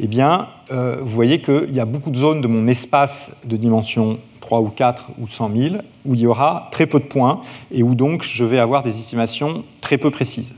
eh 0.00 0.06
bien, 0.08 0.48
euh, 0.72 0.96
vous 1.00 1.14
voyez 1.14 1.40
qu'il 1.40 1.72
y 1.72 1.78
a 1.78 1.84
beaucoup 1.84 2.10
de 2.10 2.16
zones 2.16 2.40
de 2.40 2.48
mon 2.48 2.66
espace 2.66 3.30
de 3.44 3.56
dimension 3.56 4.18
3 4.42 4.60
ou 4.60 4.68
4 4.68 5.06
ou 5.18 5.26
100 5.26 5.50
000 5.56 5.74
où 6.04 6.14
il 6.14 6.20
y 6.20 6.26
aura 6.26 6.68
très 6.70 6.84
peu 6.84 7.00
de 7.00 7.04
points 7.04 7.40
et 7.70 7.82
où 7.82 7.94
donc 7.94 8.22
je 8.22 8.44
vais 8.44 8.58
avoir 8.58 8.82
des 8.82 8.98
estimations 8.98 9.64
très 9.80 9.96
peu 9.96 10.10
précises. 10.10 10.52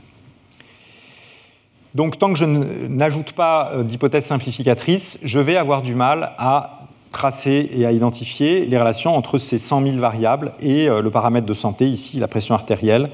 Donc 1.95 2.19
tant 2.19 2.33
que 2.33 2.37
je 2.37 2.45
n'ajoute 2.45 3.31
pas 3.31 3.71
euh, 3.73 3.83
d'hypothèse 3.83 4.25
simplificatrice, 4.25 5.17
je 5.23 5.39
vais 5.39 5.55
avoir 5.55 5.81
du 5.81 5.95
mal 5.95 6.33
à 6.37 6.81
tracer 7.13 7.69
et 7.71 7.85
à 7.85 7.93
identifier 7.93 8.65
les 8.65 8.77
relations 8.77 9.15
entre 9.15 9.37
ces 9.37 9.57
100 9.57 9.83
000 9.83 9.97
variables 9.97 10.51
et 10.59 10.89
euh, 10.89 11.01
le 11.01 11.09
paramètre 11.09 11.45
de 11.45 11.53
santé, 11.53 11.87
ici 11.87 12.19
la 12.19 12.27
pression 12.27 12.53
artérielle, 12.53 13.09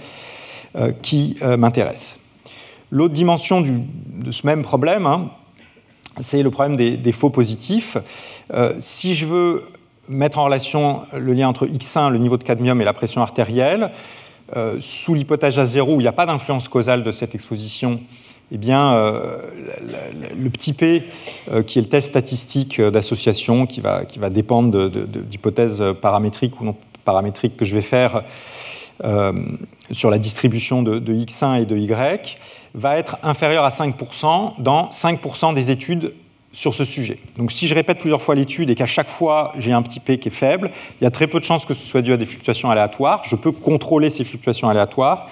euh, 0.76 0.92
qui 1.04 1.38
m'intéresse. 1.58 2.22
L'autre 2.90 3.14
dimension 3.14 3.62
de 3.62 4.32
ce 4.32 4.48
même 4.48 4.64
problème, 4.64 5.06
hein, 5.06 5.30
c'est 6.20 6.42
le 6.42 6.50
problème 6.50 6.76
des, 6.76 7.12
faux 7.12 7.30
positifs. 7.30 7.98
si 8.80 9.14
je 9.14 9.26
veux 9.26 9.64
mettre 10.12 10.40
en 10.40 10.46
relation 10.46 11.02
le 11.18 11.34
lien 11.34 11.48
entre 11.48 11.66
X1, 11.66 12.12
le 12.12 12.20
niveau 12.20 12.38
de 12.38 12.44
cadmium, 12.44 12.80
et 12.82 12.86
la 12.86 12.94
pression 12.94 13.22
artérielle, 13.22 13.92
sous 14.80 15.14
l'hypothèse 15.14 15.60
à 15.60 15.66
zéro, 15.66 15.96
où 15.96 16.00
il 16.02 16.04
n'y 16.04 16.10
a 16.10 16.12
pas 16.12 16.26
d'influence 16.26 16.68
causale 16.68 17.04
de 17.04 17.12
cette 17.14 17.34
exposition, 17.36 18.02
eh 18.54 18.58
bien, 18.58 18.94
euh, 18.94 19.38
le 20.38 20.50
petit 20.50 20.74
p, 20.74 21.04
euh, 21.52 21.64
qui 21.64 21.80
est 21.80 21.82
le 21.82 21.88
test 21.88 22.10
statistique 22.10 22.82
d'association, 22.82 23.66
qui 23.66 23.80
va, 23.80 24.04
qui 24.04 24.20
va 24.20 24.30
dépendre 24.30 24.90
d'hypothèses 24.90 25.84
paramétriques 26.02 26.60
ou 26.60 26.66
non 26.66 26.76
paramétriques 27.06 27.58
que 27.58 27.66
je 27.66 27.74
vais 27.74 27.82
faire 27.82 28.24
euh, 29.04 29.34
sur 29.90 30.12
la 30.12 30.18
distribution 30.18 30.84
de, 30.84 31.00
x1 31.00 31.62
et 31.62 31.66
de 31.66 31.78
y, 31.78 32.38
va 32.74 32.98
être 32.98 33.18
inférieur 33.24 33.66
à 33.66 33.70
5% 33.70 34.62
dans 34.62 34.90
5% 34.90 35.54
des 35.54 35.72
études 35.72 36.14
sur 36.54 36.76
ce 36.76 36.84
sujet. 36.84 37.18
Donc 37.38 37.52
si 37.52 37.68
je 37.68 37.76
répète 37.76 38.00
plusieurs 38.00 38.22
fois 38.22 38.36
l'étude 38.36 38.70
et 38.70 38.76
qu'à 38.76 38.86
chaque 38.86 39.10
fois 39.10 39.54
j'ai 39.58 39.72
un 39.72 39.82
petit 39.82 40.00
p 40.00 40.18
qui 40.18 40.28
est 40.28 40.32
faible, 40.32 40.72
il 41.00 41.04
y 41.04 41.08
a 41.08 41.12
très 41.12 41.28
peu 41.28 41.40
de 41.40 41.46
chances 41.46 41.66
que 41.66 41.74
ce 41.74 41.86
soit 41.86 42.02
dû 42.02 42.12
à 42.14 42.18
des 42.18 42.26
fluctuations 42.26 42.70
aléatoires. 42.70 43.22
Je 43.26 43.36
peux 43.36 43.52
contrôler 43.52 44.10
ces 44.10 44.24
fluctuations 44.24 44.68
aléatoires 44.68 45.30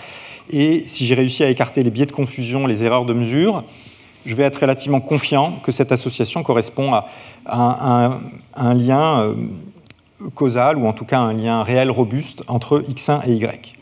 et 0.49 0.83
si 0.85 1.05
j'ai 1.05 1.15
réussi 1.15 1.43
à 1.43 1.49
écarter 1.49 1.83
les 1.83 1.91
biais 1.91 2.05
de 2.05 2.11
confusion, 2.11 2.65
les 2.65 2.83
erreurs 2.83 3.05
de 3.05 3.13
mesure, 3.13 3.63
je 4.25 4.35
vais 4.35 4.43
être 4.43 4.59
relativement 4.59 4.99
confiant 4.99 5.53
que 5.63 5.71
cette 5.71 5.91
association 5.91 6.43
correspond 6.43 6.93
à, 6.93 8.19
un, 8.55 8.73
lien 8.73 9.21
euh, 9.21 9.33
causal, 10.35 10.77
ou 10.77 10.87
en 10.87 10.93
tout 10.93 11.05
cas 11.05 11.19
un 11.19 11.33
lien 11.33 11.63
réel 11.63 11.89
robuste 11.89 12.43
entre 12.47 12.79
x1 12.81 13.27
et 13.27 13.33
y. 13.33 13.73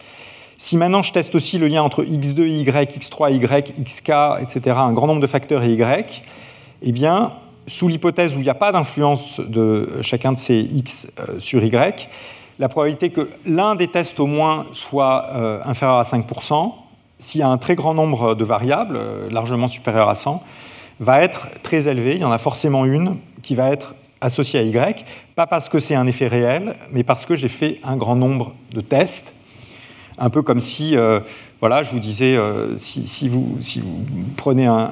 Si 0.57 0.76
maintenant 0.77 1.01
je 1.01 1.11
teste 1.14 1.35
aussi 1.35 1.57
le 1.57 1.68
lien 1.68 1.84
entre 1.84 2.03
x2, 2.03 2.47
y, 2.47 2.69
x3, 2.69 3.34
y, 3.34 3.84
xk, 3.84 4.41
etc., 4.41 4.77
un 4.80 4.93
grand 4.93 5.07
nombre 5.07 5.22
de 5.22 5.27
facteurs 5.27 5.64
et 5.64 5.73
y, 5.73 6.22
eh 6.82 6.91
bien, 6.91 7.32
sous 7.68 7.88
l'hypothèse 7.88 8.36
où 8.36 8.40
il 8.40 8.44
n'y 8.44 8.49
a 8.49 8.56
pas 8.56 8.72
d'influence 8.72 9.40
de 9.41 9.90
chacun 10.02 10.32
de 10.32 10.38
ces 10.38 10.60
x 10.60 11.12
euh, 11.20 11.40
sur 11.40 11.64
y, 11.64 12.10
la 12.60 12.70
probabilité 12.70 13.10
que 13.10 13.30
l'un 13.45 13.76
des 13.76 13.88
tests 13.88 14.20
au 14.20 14.26
moins 14.26 14.66
soit 14.72 15.28
euh, 15.36 15.60
inférieur 15.66 15.98
à 15.98 16.04
5%, 16.04 16.74
s'il 17.20 17.41
y 17.41 17.44
a 17.44 17.49
un 17.49 17.58
très 17.58 17.76
grand 17.76 17.94
nombre 17.94 18.34
de 18.36 18.44
variables, 18.44 18.95
euh, 18.95 19.30
largement 19.30 19.68
supérieur 19.68 20.10
à 20.10 20.16
100, 20.16 20.41
va 20.99 21.22
être 21.22 21.49
très 21.62 21.88
élevée. 21.88 22.16
Il 22.16 22.22
y 22.22 22.26
en 22.26 22.32
a 22.32 22.40
forcément 22.40 22.86
une 22.86 23.18
qui 23.44 23.54
va 23.54 23.70
être 23.70 23.94
associée 24.22 24.60
à 24.60 24.64
Y, 24.64 25.06
pas 25.36 25.45
parce 25.45 25.70
que 25.70 25.78
c'est 25.78 25.94
un 25.94 26.08
effet 26.08 26.28
réel, 26.28 26.76
mais 26.91 27.04
parce 27.04 27.28
que 27.28 27.36
j'ai 27.36 27.49
fait 27.49 27.80
un 27.84 27.95
grand 27.95 28.16
nombre 28.16 28.54
de 28.72 28.82
tests. 28.82 29.36
Un 30.18 30.32
peu 30.32 30.41
comme 30.41 30.60
si, 30.60 30.95
voilà, 31.60 31.84
je 31.84 31.91
vous 31.91 31.99
disais, 31.99 32.36
si, 32.78 33.30
vous, 33.30 33.60
prenez 34.36 34.66
un 34.66 34.90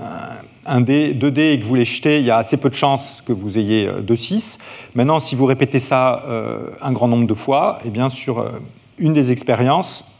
dé, 0.81 1.13
deux 1.13 1.31
dés 1.31 1.53
et 1.53 1.59
que 1.59 1.65
vous 1.65 1.75
les 1.75 1.85
jetez, 1.85 2.19
il 2.19 2.25
y 2.25 2.31
a 2.31 2.37
assez 2.37 2.57
peu 2.57 2.69
de 2.69 2.75
chances 2.75 3.21
que 3.25 3.33
vous 3.33 3.57
ayez 3.57 3.87
2-6. 3.87 4.57
Euh, 4.57 4.63
Maintenant, 4.95 5.19
si 5.19 5.35
vous 5.35 5.45
répétez 5.45 5.79
ça 5.79 6.23
euh, 6.27 6.69
un 6.81 6.91
grand 6.91 7.07
nombre 7.07 7.27
de 7.27 7.33
fois, 7.33 7.79
eh 7.85 7.89
bien 7.89 8.09
sur 8.09 8.39
euh, 8.39 8.49
une 8.97 9.13
des 9.13 9.31
expériences, 9.31 10.11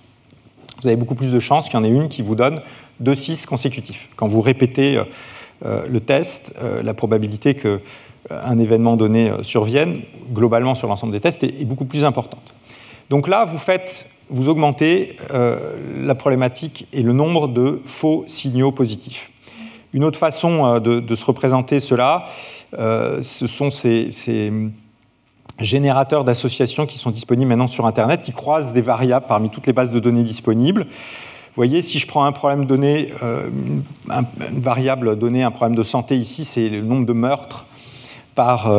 vous 0.81 0.88
avez 0.88 0.97
beaucoup 0.97 1.15
plus 1.15 1.31
de 1.31 1.39
chances 1.39 1.69
qu'il 1.69 1.80
y 1.80 1.81
en 1.81 1.85
ait 1.85 1.89
une 1.89 2.09
qui 2.09 2.22
vous 2.22 2.35
donne 2.35 2.59
2-6 3.03 3.45
consécutifs. 3.45 4.09
Quand 4.15 4.27
vous 4.27 4.41
répétez 4.41 5.01
le 5.63 5.99
test, 6.01 6.53
la 6.84 6.93
probabilité 6.93 7.55
qu'un 7.55 8.59
événement 8.59 8.97
donné 8.97 9.31
survienne, 9.41 10.01
globalement 10.34 10.76
sur 10.76 10.89
l'ensemble 10.89 11.13
des 11.13 11.22
tests, 11.22 11.43
est, 11.43 11.63
beaucoup 11.63 11.85
plus 11.85 12.03
importante. 12.03 12.53
Donc 13.09 13.30
là, 13.30 13.45
vous 13.45 13.57
faites, 13.57 14.09
vous 14.30 14.49
augmentez 14.49 15.15
la 15.31 16.15
problématique 16.15 16.88
et 16.91 17.01
le 17.01 17.13
nombre 17.13 17.47
de 17.47 17.81
faux 17.85 18.26
signaux 18.27 18.73
positifs. 18.73 19.31
Une 19.95 20.03
autre 20.03 20.19
façon 20.19 20.65
euh, 20.65 20.80
de, 20.81 21.15
se 21.15 21.23
représenter 21.23 21.80
cela, 21.80 22.26
euh, 22.77 23.22
ce 23.22 23.47
sont 23.47 23.72
ces, 23.72 24.09
générateurs 25.57 26.26
d'associations 26.26 26.85
qui 26.85 26.97
sont 26.97 27.11
disponibles 27.11 27.47
maintenant 27.47 27.67
sur 27.67 27.85
Internet, 27.85 28.22
qui 28.22 28.34
croisent 28.34 28.73
des 28.73 28.81
variables 28.81 29.26
parmi 29.26 29.49
toutes 29.49 29.67
les 29.67 29.72
bases 29.72 29.91
de 29.91 29.99
données 30.01 30.23
disponibles. 30.23 30.84
Vous 30.84 31.55
voyez, 31.55 31.81
si 31.81 31.97
je 31.97 32.07
prends 32.07 32.26
un 32.26 32.34
problème 32.34 32.65
donné, 32.65 33.07
euh, 33.23 33.47
une 34.09 34.59
variable 34.59 35.17
donnée, 35.17 35.43
un 35.43 35.51
problème 35.51 35.77
de 35.77 35.84
santé 35.84 36.17
ici, 36.17 36.43
c'est 36.43 36.67
le 36.67 36.81
nombre 36.81 37.05
de 37.05 37.13
meurtres 37.13 37.65
par 38.35 38.69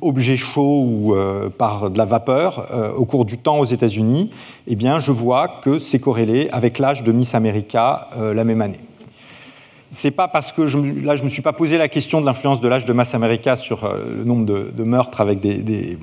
objet 0.00 0.36
chaud 0.36 0.82
ou 0.84 1.16
par 1.58 1.90
de 1.90 1.96
la 1.96 2.04
vapeur 2.04 2.66
au 2.98 3.04
cours 3.04 3.24
du 3.24 3.38
temps 3.38 3.60
aux 3.60 3.64
États-Unis, 3.64 4.32
eh 4.66 4.74
bien, 4.74 4.98
je 4.98 5.12
vois 5.12 5.46
que 5.46 5.78
c'est 5.78 6.00
corrélé 6.00 6.48
avec 6.50 6.80
l'âge 6.80 7.04
de 7.04 7.12
Miss 7.12 7.36
America 7.36 8.08
la 8.18 8.42
même 8.42 8.62
année 8.62 8.80
c'est 9.96 10.10
pas 10.10 10.28
parce 10.28 10.52
que 10.52 10.66
je, 10.66 10.78
là 10.78 11.16
je 11.16 11.24
me 11.24 11.30
suis 11.30 11.40
pas 11.40 11.54
posé 11.54 11.78
la 11.78 11.88
question 11.88 12.20
de 12.20 12.26
l'influence 12.26 12.60
de 12.60 12.68
l'âge 12.68 12.84
de 12.84 12.92
masse 12.92 13.14
America 13.14 13.56
sur 13.56 13.84
euh, 13.84 14.18
le 14.18 14.24
nombre 14.24 14.44
de, 14.44 14.84
meurtres 14.84 15.22
avec 15.22 15.40
des, 15.40 15.96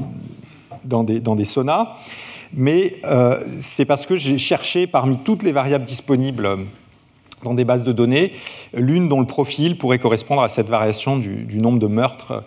dans, 0.84 1.03
des, 1.03 1.20
dans, 1.20 1.36
des, 1.36 1.45
saunas, 1.45 1.90
mais 2.53 2.95
euh, 3.06 3.40
c'est 3.60 3.86
parce 3.86 4.07
que 4.07 4.15
j'ai 4.15 4.40
cherché 4.40 4.88
parmi 4.88 5.18
toutes 5.18 5.44
les 5.44 5.52
variables 5.52 5.86
disponibles 5.86 6.65
dans 7.44 7.53
des 7.53 7.65
bases 7.65 7.84
de 7.84 7.91
données, 7.91 8.32
l'une 8.74 9.10
dont 9.10 9.20
le 9.20 9.28
profil 9.28 9.78
pourrait 9.78 9.99
correspondre 9.99 10.41
à 10.41 10.49
cette 10.49 10.70
variation 10.70 11.18
du, 11.18 11.60
nombre 11.60 11.78
de 11.78 11.88
meurtres 11.88 12.44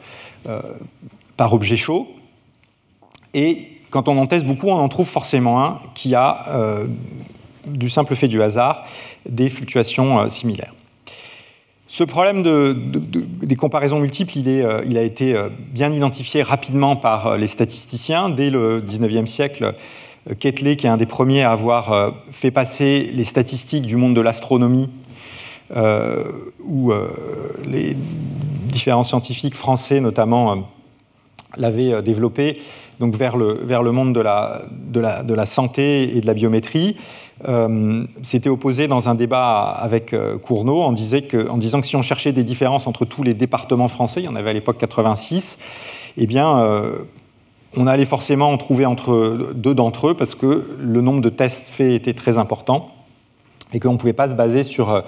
euh, 0.49 0.61
par 1.37 1.53
objet 1.53 1.77
chaud. 1.77 2.09
Et 3.35 3.69
quand 3.91 4.09
on 4.09 4.19
en 4.19 4.27
teste 4.27 4.47
beaucoup, 4.47 4.69
on 4.69 4.75
en 4.79 4.89
trouve 4.89 5.07
forcément 5.07 5.63
un 5.63 5.79
qui 5.95 6.15
a, 6.17 6.81
du 7.67 7.89
simple 7.89 8.17
fait 8.17 8.29
du 8.29 8.43
hasard, 8.43 8.85
des 9.29 9.49
fluctuations 9.49 10.29
similaires. 10.29 10.73
Ce 11.97 12.05
problème 12.05 12.43
des 12.43 13.57
comparaisons 13.57 14.01
multiples, 14.01 14.37
il, 14.37 14.51
euh, 14.51 14.99
a 14.99 15.01
été 15.01 15.35
euh, 15.35 15.49
bien 15.73 15.91
identifié 15.91 16.43
rapidement 16.43 16.95
par 16.95 17.27
euh, 17.27 17.37
les 17.39 17.47
statisticiens. 17.47 18.29
Dès 18.29 18.51
le 18.51 18.83
19e 18.83 19.25
siècle, 19.25 19.73
Ketley, 20.39 20.77
qui 20.77 20.87
est 20.87 20.91
un 20.91 20.99
des 20.99 21.07
premiers 21.07 21.43
à 21.43 21.53
avoir 21.53 22.13
fait 22.31 22.51
passer 22.51 23.11
les 23.15 23.25
statistiques 23.25 23.87
du 23.87 23.97
monde 23.97 24.13
de 24.13 24.21
l'astronomie, 24.21 24.91
où 26.67 26.93
les 27.65 27.97
différents 28.69 29.05
scientifiques 29.05 29.55
français 29.55 30.01
notamment 30.01 30.67
l'avaient 31.57 32.03
développé, 32.03 32.61
donc 33.01 33.15
vers 33.15 33.37
le, 33.37 33.61
vers 33.63 33.83
le 33.83 33.93
monde 33.93 34.15
de 34.15 34.21
la, 34.21 34.63
de 34.91 35.35
la 35.35 35.47
santé 35.47 36.17
et 36.17 36.21
de 36.21 36.27
la 36.27 36.35
biométrie. 36.35 36.97
Euh, 37.47 38.05
s'était 38.23 38.49
opposé 38.49 38.89
dans 38.89 39.11
un 39.11 39.15
débat 39.15 39.65
avec 39.65 40.15
euh, 40.15 40.39
Cournot 40.39 40.81
en, 40.81 40.93
disant 40.93 41.21
que 41.21 41.87
si 41.87 41.95
on 41.95 42.01
cherchait 42.01 42.33
des 42.33 42.45
différences 42.45 42.87
entre 42.87 43.05
tous 43.05 43.23
les 43.23 43.35
départements 43.35 43.89
français, 43.89 44.23
il 44.23 44.25
y 44.25 44.29
en 44.29 44.37
avait 44.37 44.51
à 44.51 44.53
l'époque 44.55 44.79
86, 44.79 45.59
eh 46.17 46.27
bien, 46.27 46.59
euh, 46.61 46.93
on 47.77 47.87
allait 47.87 48.07
forcément 48.07 48.51
en 48.51 48.57
trouver 48.57 48.87
entre 48.87 49.53
deux 49.55 49.75
d'entre 49.75 50.09
eux 50.09 50.15
parce 50.15 50.35
que 50.35 50.65
le 50.81 51.01
nombre 51.03 51.21
de 51.21 51.29
tests 51.29 51.69
faits 51.69 51.93
était 51.93 52.15
très 52.15 52.39
important 52.39 52.91
et 53.75 53.81
qu'on 53.81 53.93
ne 53.93 53.99
pouvait 53.99 54.15
pas 54.15 54.29
se 54.29 54.35
baser 54.35 54.63
sur, 54.63 55.03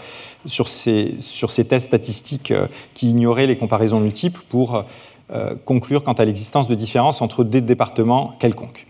sur, 0.44 0.68
ces, 0.68 1.18
sur 1.20 1.50
ces 1.50 1.66
tests 1.66 1.86
statistiques 1.86 2.52
qui 2.92 3.10
ignoraient 3.10 3.46
les 3.46 3.56
comparaisons 3.56 4.00
multiples 4.00 4.42
pour 4.50 4.84
conclure 5.64 6.02
quant 6.02 6.14
à 6.14 6.24
l'existence 6.24 6.68
de 6.68 6.74
différences 6.74 7.20
entre 7.20 7.44
des 7.44 7.60
départements 7.60 8.32
quelconques. 8.38 8.86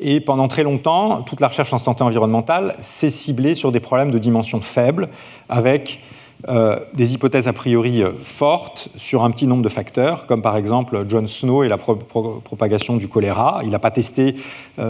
Et 0.00 0.20
pendant 0.20 0.48
très 0.48 0.62
longtemps, 0.62 1.22
toute 1.22 1.40
la 1.40 1.48
recherche 1.48 1.72
en 1.72 1.78
santé 1.78 2.02
environnementale 2.02 2.74
s'est 2.80 3.10
ciblée 3.10 3.54
sur 3.54 3.70
des 3.70 3.80
problèmes 3.80 4.10
de 4.10 4.18
dimension 4.18 4.60
faible, 4.60 5.08
avec 5.48 6.00
euh, 6.48 6.78
des 6.94 7.12
hypothèses 7.12 7.48
a 7.48 7.52
priori 7.52 8.02
euh, 8.02 8.12
fortes 8.22 8.88
sur 8.96 9.24
un 9.24 9.30
petit 9.30 9.46
nombre 9.46 9.62
de 9.62 9.68
facteurs, 9.68 10.26
comme 10.26 10.40
par 10.40 10.56
exemple 10.56 11.04
John 11.06 11.28
Snow 11.28 11.64
et 11.64 11.68
la 11.68 11.76
propagation 11.76 12.96
du 12.96 13.08
choléra. 13.08 13.60
Il 13.62 13.70
n'a 13.70 13.78
pas 13.78 13.90
testé 13.90 14.36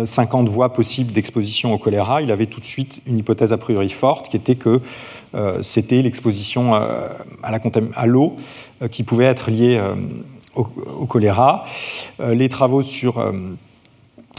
50 0.05 0.47
euh, 0.47 0.51
voies 0.51 0.73
possibles 0.73 1.13
d'exposition 1.13 1.75
au 1.75 1.79
choléra, 1.79 2.23
il 2.23 2.31
avait 2.31 2.47
tout 2.47 2.61
de 2.61 2.65
suite 2.65 3.03
une 3.05 3.19
hypothèse 3.19 3.53
a 3.53 3.59
priori 3.59 3.89
forte 3.89 4.29
qui 4.29 4.37
était 4.37 4.55
que 4.55 4.81
c'était 5.63 6.03
l'exposition 6.03 6.75
à 6.75 8.07
l'eau 8.07 8.37
qui 8.91 9.05
pouvait 9.05 9.27
être 9.27 9.51
liée 9.51 9.81
au, 10.55 11.07
choléra. 11.07 11.65
les 12.19 12.49
travaux 12.49 12.83
sur 12.83 13.23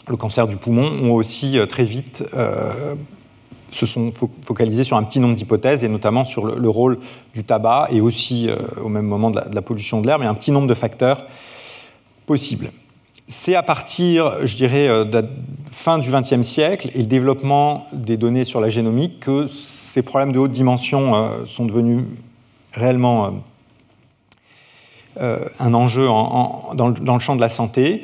le 0.07 0.17
cancer 0.17 0.47
du 0.47 0.57
poumon 0.57 0.85
ont 1.03 1.13
aussi 1.13 1.57
euh, 1.57 1.65
très 1.65 1.83
vite 1.83 2.23
euh, 2.33 2.95
se 3.71 3.85
sont 3.85 4.11
focalisés 4.43 4.83
sur 4.83 4.97
un 4.97 5.03
petit 5.03 5.21
nombre 5.21 5.35
d'hypothèses, 5.35 5.85
et 5.85 5.87
notamment 5.87 6.25
sur 6.25 6.45
le, 6.45 6.69
rôle 6.69 6.99
du 7.33 7.45
tabac 7.45 7.87
et 7.89 8.01
aussi 8.01 8.49
euh, 8.49 8.57
au 8.83 8.89
même 8.89 9.05
moment 9.05 9.31
de 9.31 9.39
la, 9.39 9.61
pollution 9.61 10.01
de 10.01 10.07
l'air, 10.07 10.19
mais 10.19 10.25
un 10.25 10.33
petit 10.33 10.51
nombre 10.51 10.67
de 10.67 10.73
facteurs 10.73 11.25
possibles. 12.25 12.69
C'est 13.27 13.55
à 13.55 13.63
partir, 13.63 14.45
je 14.45 14.57
dirais, 14.57 15.05
de 15.05 15.19
la 15.19 15.23
fin 15.71 15.99
du 15.99 16.11
XXe 16.11 16.41
siècle 16.41 16.89
et 16.93 16.97
le 16.97 17.05
développement 17.05 17.87
des 17.93 18.17
données 18.17 18.43
sur 18.43 18.59
la 18.59 18.67
génomique 18.67 19.21
que 19.21 19.47
ces 19.47 20.01
problèmes 20.01 20.33
de 20.33 20.39
haute 20.39 20.51
dimension 20.51 21.45
sont 21.45 21.63
devenus 21.63 22.03
réellement 22.73 23.41
un 25.19 25.73
enjeu 25.73 26.05
dans, 26.05 26.87
le, 26.87 27.19
champ 27.19 27.35
de 27.35 27.41
la 27.41 27.49
santé. 27.49 28.03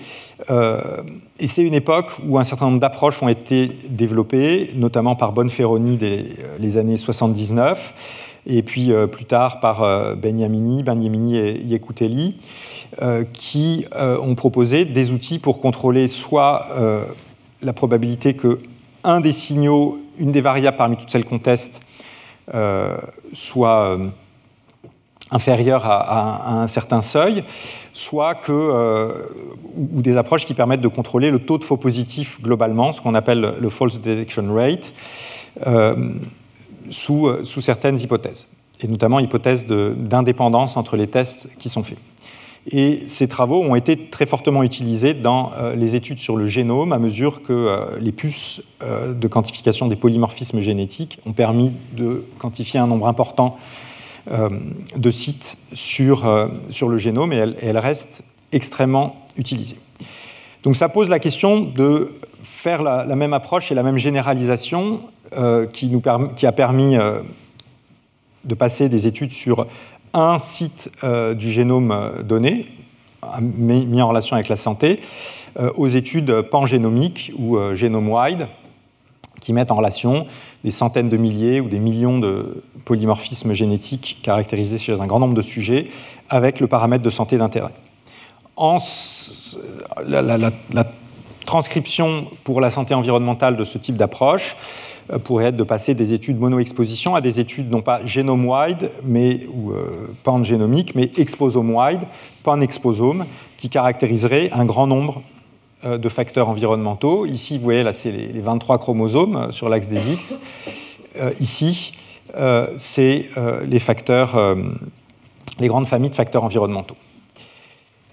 Et 1.40 1.46
c'est 1.46 1.64
une 1.64 1.76
époque 1.76 2.14
où 2.28 2.40
un 2.40 2.44
certain 2.44 2.66
nombre 2.66 2.80
d'approches 2.80 3.22
ont 3.22 3.28
été 3.28 3.70
développées, 3.90 4.72
notamment 4.76 5.16
par 5.16 5.34
Bonferroni 5.34 5.98
dès 5.98 6.18
euh, 6.18 6.58
les 6.60 6.78
années 6.78 6.98
79, 6.98 8.40
et 8.48 8.64
puis 8.64 8.92
euh, 8.92 9.06
plus 9.06 9.26
tard 9.26 9.60
par 9.60 9.84
euh, 9.84 10.16
Beniamini, 10.16 10.82
Beniamini 10.82 11.38
et 11.38 11.62
Yekuteli, 11.62 12.38
qui 13.34 13.86
ont 13.94 14.34
proposé 14.34 14.86
des 14.86 15.12
outils 15.12 15.40
pour 15.40 15.60
contrôler 15.60 16.08
soit 16.08 16.68
la 17.62 17.74
probabilité 17.74 18.34
que 18.34 18.60
un 19.04 19.20
des 19.20 19.34
signaux, 19.34 20.00
une 20.18 20.32
des 20.32 20.40
variables 20.40 20.78
parmi 20.78 20.96
toutes 20.96 21.12
celles 21.12 21.26
qu'on 21.26 21.38
teste, 21.38 21.82
soit 23.34 24.00
inférieure 25.32 25.86
à, 25.86 26.62
un 26.62 26.68
certain 26.68 27.02
seuil, 27.02 27.44
soit 27.94 28.36
que, 28.36 28.52
euh, 28.52 29.12
ou 29.76 30.02
des 30.02 30.18
approches 30.18 30.46
qui 30.46 30.54
permettent 30.54 30.82
de 30.82 30.88
contrôler 30.88 31.32
le 31.32 31.40
taux 31.40 31.58
de 31.58 31.64
faux 31.64 31.78
positifs 31.78 32.42
globalement, 32.42 32.92
ce 32.92 33.02
qu'on 33.02 33.16
appelle 33.16 33.56
le 33.60 33.70
false 33.70 34.00
detection 34.00 34.54
rate, 34.54 34.94
euh, 35.66 35.96
sous, 36.90 37.30
sous, 37.44 37.62
certaines 37.62 38.00
hypothèses, 38.00 38.48
et 38.82 38.88
notamment 38.88 39.20
hypothèses 39.20 39.66
d'indépendance 39.68 40.78
entre 40.78 40.96
les 40.96 41.08
tests 41.08 41.50
qui 41.58 41.68
sont 41.70 41.84
faits. 41.84 41.98
Et 42.70 43.04
ces 43.08 43.30
travaux 43.30 43.64
ont 43.64 43.76
été 43.76 44.10
très 44.10 44.26
fortement 44.26 44.62
utilisés 44.62 45.14
dans 45.14 45.52
euh, 45.58 45.74
les 45.74 45.96
études 45.96 46.20
sur 46.20 46.36
le 46.36 46.46
génome 46.46 46.92
à 46.92 47.00
mesure 47.00 47.42
que 47.42 47.98
les 48.00 48.12
puces 48.12 48.62
de 48.82 49.28
quantification 49.28 49.88
des 49.88 49.96
polymorphismes 49.96 50.60
génétiques 50.60 51.20
ont 51.26 51.32
permis 51.32 51.72
de 51.94 52.26
quantifier 52.40 52.80
un 52.80 52.88
nombre 52.88 53.08
important 53.08 53.58
euh, 53.58 53.97
de 54.30 55.10
sites 55.10 55.58
sur, 55.74 56.28
euh, 56.28 56.48
le 56.82 56.98
génome 56.98 57.34
et 57.34 57.44
elle, 57.62 57.78
reste 57.78 58.24
extrêmement 58.52 59.16
utilisée. 59.38 59.78
Donc 60.64 60.76
ça 60.76 60.90
pose 60.90 61.10
la 61.10 61.20
question 61.20 61.62
de 61.62 62.14
faire 62.44 62.82
la, 62.84 63.06
même 63.16 63.34
approche 63.34 63.72
et 63.72 63.76
la 63.76 63.84
même 63.84 63.98
généralisation 63.98 65.02
euh, 65.38 65.66
qui, 65.66 65.88
nous 65.88 66.02
qui, 66.36 66.46
a 66.46 66.52
permis 66.52 66.98
de 68.44 68.56
passer 68.56 68.90
des 68.90 69.08
études 69.08 69.32
sur 69.32 69.68
un 70.14 70.38
site 70.40 70.90
du 71.36 71.52
génome 71.52 72.24
donné, 72.24 72.66
mis 73.42 74.02
en 74.02 74.08
relation 74.08 74.36
avec 74.36 74.50
la 74.50 74.56
santé, 74.56 75.00
aux 75.76 75.88
études 75.88 76.42
pangénomiques 76.44 77.32
ou 77.38 77.58
génome-wide, 77.74 78.48
qui 79.48 79.54
mettent 79.54 79.72
en 79.72 79.76
relation 79.76 80.28
des 80.66 80.72
centaines 80.72 81.08
de 81.08 81.16
milliers 81.16 81.62
ou 81.62 81.70
des 81.70 81.80
millions 81.80 82.20
de 82.20 82.64
polymorphismes 82.84 83.54
génétiques 83.54 84.20
caractérisés 84.22 84.78
chez 84.78 85.00
un 85.00 85.06
grand 85.06 85.22
nombre 85.22 85.36
de 85.36 85.42
sujets 85.42 85.88
avec 86.30 86.60
le 86.60 86.68
paramètre 86.68 87.02
de 87.02 87.10
santé 87.10 87.38
d'intérêt. 87.38 87.72
La, 90.06 90.84
transcription 91.46 92.26
pour 92.44 92.60
la 92.60 92.70
santé 92.70 92.94
environnementale 92.94 93.56
de 93.56 93.64
ce 93.64 93.78
type 93.78 93.96
d'approche 93.96 94.58
euh, 95.14 95.18
pourrait 95.18 95.46
être 95.46 95.56
de 95.56 95.64
passer 95.64 95.96
des 95.96 96.12
études 96.12 96.38
mono-exposition 96.38 97.16
à 97.16 97.22
des 97.22 97.40
études 97.40 97.72
non 97.72 97.82
pas 97.82 98.04
génome-wide 98.04 98.92
mais, 99.06 99.48
ou 99.54 99.72
euh, 99.72 100.14
pan-génomique, 100.26 100.94
mais 100.94 101.10
exposome-wide, 101.16 102.04
pan-exposome, 102.44 103.24
qui 103.56 103.70
caractériseraient 103.70 104.52
un 104.52 104.66
grand 104.66 104.88
nombre 104.88 105.22
de 105.84 106.10
facteurs 106.10 106.50
environnementaux. 106.50 107.28
Ici, 107.28 107.58
vous 107.58 107.64
voyez, 107.64 107.84
là, 107.84 107.94
c'est 107.94 108.12
les 108.12 108.42
23 108.42 108.80
chromosomes 108.80 109.36
euh, 109.36 109.52
sur 109.52 109.70
l'axe 109.70 109.88
des 109.88 110.02
X. 110.12 110.40
Euh, 111.20 111.32
ici, 111.40 111.94
c'est 112.78 113.30
les 113.66 113.80
facteurs, 113.80 114.38
les 115.60 115.68
grandes 115.68 115.88
familles 115.88 116.12
de 116.12 116.16
facteurs 116.16 116.44
environnementaux. 116.44 116.98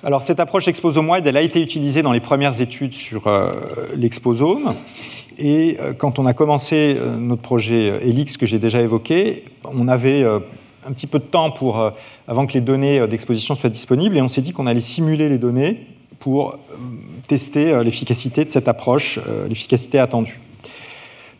Alors, 0.02 0.22
cette 0.22 0.40
approche 0.40 0.66
exposome-wide, 0.66 1.26
elle 1.26 1.36
a 1.36 1.42
été 1.42 1.60
utilisée 1.60 2.00
dans 2.00 2.12
les 2.12 2.20
premières 2.20 2.58
études 2.62 2.94
sur 2.94 3.24
l'exposome. 3.94 4.72
Et 5.36 5.76
quand 5.98 6.18
on 6.18 6.24
a 6.24 6.32
commencé 6.32 6.96
notre 7.18 7.42
projet 7.42 8.00
ELIX 8.08 8.38
que 8.38 8.46
j'ai 8.46 8.58
déjà 8.58 8.80
évoqué, 8.80 9.44
on 9.64 9.88
avait 9.88 10.24
un 10.24 10.92
petit 10.92 11.08
peu 11.08 11.18
de 11.18 11.24
temps 11.24 11.50
pour, 11.50 11.92
avant 12.26 12.46
que 12.46 12.54
les 12.54 12.62
données 12.62 13.06
d'exposition 13.06 13.54
soient 13.54 13.68
disponibles 13.68 14.16
et 14.16 14.22
on 14.22 14.28
s'est 14.28 14.42
dit 14.42 14.52
qu'on 14.52 14.68
allait 14.68 14.80
simuler 14.80 15.28
les 15.28 15.38
données 15.38 15.84
pour 16.18 16.58
tester 17.28 17.82
l'efficacité 17.82 18.44
de 18.44 18.50
cette 18.50 18.68
approche, 18.68 19.18
l'efficacité 19.48 19.98
attendue. 19.98 20.40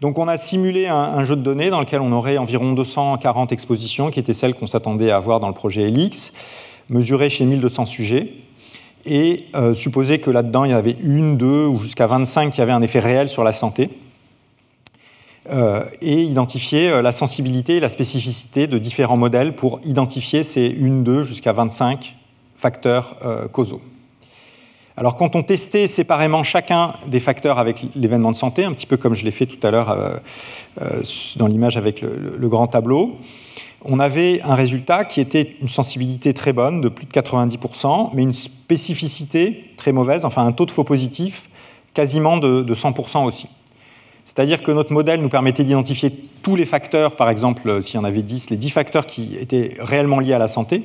Donc 0.05 0.19
on 0.19 0.29
a 0.29 0.37
simulé 0.37 0.87
un, 0.87 1.25
jeu 1.25 1.35
de 1.35 1.41
données 1.41 1.71
dans 1.71 1.81
lequel 1.81 2.03
on 2.03 2.13
aurait 2.13 2.37
environ 2.37 2.73
240 2.73 3.53
expositions, 3.53 4.11
qui 4.11 4.21
étaient 4.21 4.35
celles 4.35 4.55
qu'on 4.55 4.67
s'attendait 4.67 5.11
à 5.11 5.17
avoir 5.17 5.41
dans 5.41 5.49
le 5.49 5.55
projet 5.55 5.85
Helix, 5.85 6.35
mesurées 6.91 7.31
chez 7.31 7.47
1200 7.47 7.87
sujets, 7.87 8.29
et 9.07 9.47
euh, 9.55 9.73
supposé 9.73 10.19
que 10.19 10.31
là-dedans 10.31 10.65
il 10.65 10.73
y 10.73 10.75
avait 10.75 10.97
une, 11.03 11.39
deux 11.39 11.65
ou 11.67 11.79
jusqu'à 11.79 12.07
25 12.07 12.53
qui 12.53 12.61
avaient 12.61 12.73
un 12.73 12.83
effet 12.83 12.99
réel 12.99 13.31
sur 13.31 13.45
la 13.45 13.53
santé, 13.53 13.89
euh, 15.51 15.85
et 16.03 16.23
identifier 16.23 16.91
euh, 16.91 17.01
la 17.01 17.13
sensibilité 17.13 17.77
et 17.77 17.81
la 17.81 17.89
spécificité 17.89 18.67
de 18.67 18.77
différents 18.77 19.17
modèles 19.17 19.57
pour 19.57 19.81
identifier 19.85 20.43
ces 20.43 20.67
une, 20.67 21.03
deux 21.03 21.23
jusqu'à 21.23 21.53
25 21.53 22.15
facteurs 22.57 23.17
causaux. 23.53 23.81
Alors 24.97 25.17
quand 25.17 25.35
on 25.35 25.43
testait 25.43 25.89
séparément 25.89 26.45
chacun 26.45 26.95
des 27.07 27.19
facteurs 27.19 27.59
avec 27.59 27.85
l'événement 27.97 28.31
de 28.31 28.37
santé, 28.37 28.65
un 28.65 28.73
petit 28.73 28.87
peu 28.87 28.97
comme 28.97 29.15
je 29.15 29.25
l'ai 29.25 29.33
fait 29.33 29.47
tout 29.47 29.65
à 29.67 29.71
l'heure 29.73 29.91
euh, 29.91 30.17
euh, 30.83 31.03
dans 31.37 31.49
l'image 31.49 31.77
avec 31.77 32.01
le, 32.01 32.49
grand 32.49 32.69
tableau, 32.69 33.19
on 33.85 33.99
avait 33.99 34.41
un 34.43 34.55
résultat 34.55 35.05
qui 35.05 35.21
était 35.21 35.57
une 35.61 35.69
sensibilité 35.69 36.33
très 36.33 36.53
bonne, 36.53 36.81
de 36.81 36.89
plus 36.89 37.07
de 37.07 37.11
90%, 37.11 38.11
mais 38.15 38.23
une 38.23 38.33
spécificité 38.33 39.65
très 39.77 39.91
mauvaise, 39.91 40.25
enfin 40.25 40.47
un 40.47 40.53
taux 40.53 40.65
de 40.65 40.71
faux 40.71 40.85
positif 40.85 41.49
quasiment 41.93 42.37
de, 42.37 42.63
de 42.63 42.75
100% 42.75 43.25
aussi. 43.25 43.49
C'est-à-dire 44.25 44.63
que 44.63 44.71
notre 44.71 44.93
modèle 44.93 45.21
nous 45.21 45.29
permettait 45.29 45.65
d'identifier 45.65 46.13
tous 46.43 46.57
les 46.57 46.65
facteurs, 46.65 47.17
par 47.17 47.31
exemple, 47.31 47.83
s'il 47.83 47.97
y 47.97 47.99
en 47.99 48.05
avait 48.05 48.23
10, 48.23 48.51
les 48.51 48.57
10 48.57 48.71
facteurs 48.71 49.07
qui 49.07 49.37
étaient 49.37 49.75
réellement 49.81 50.21
liés 50.21 50.33
à 50.33 50.39
la 50.39 50.49
santé. 50.49 50.83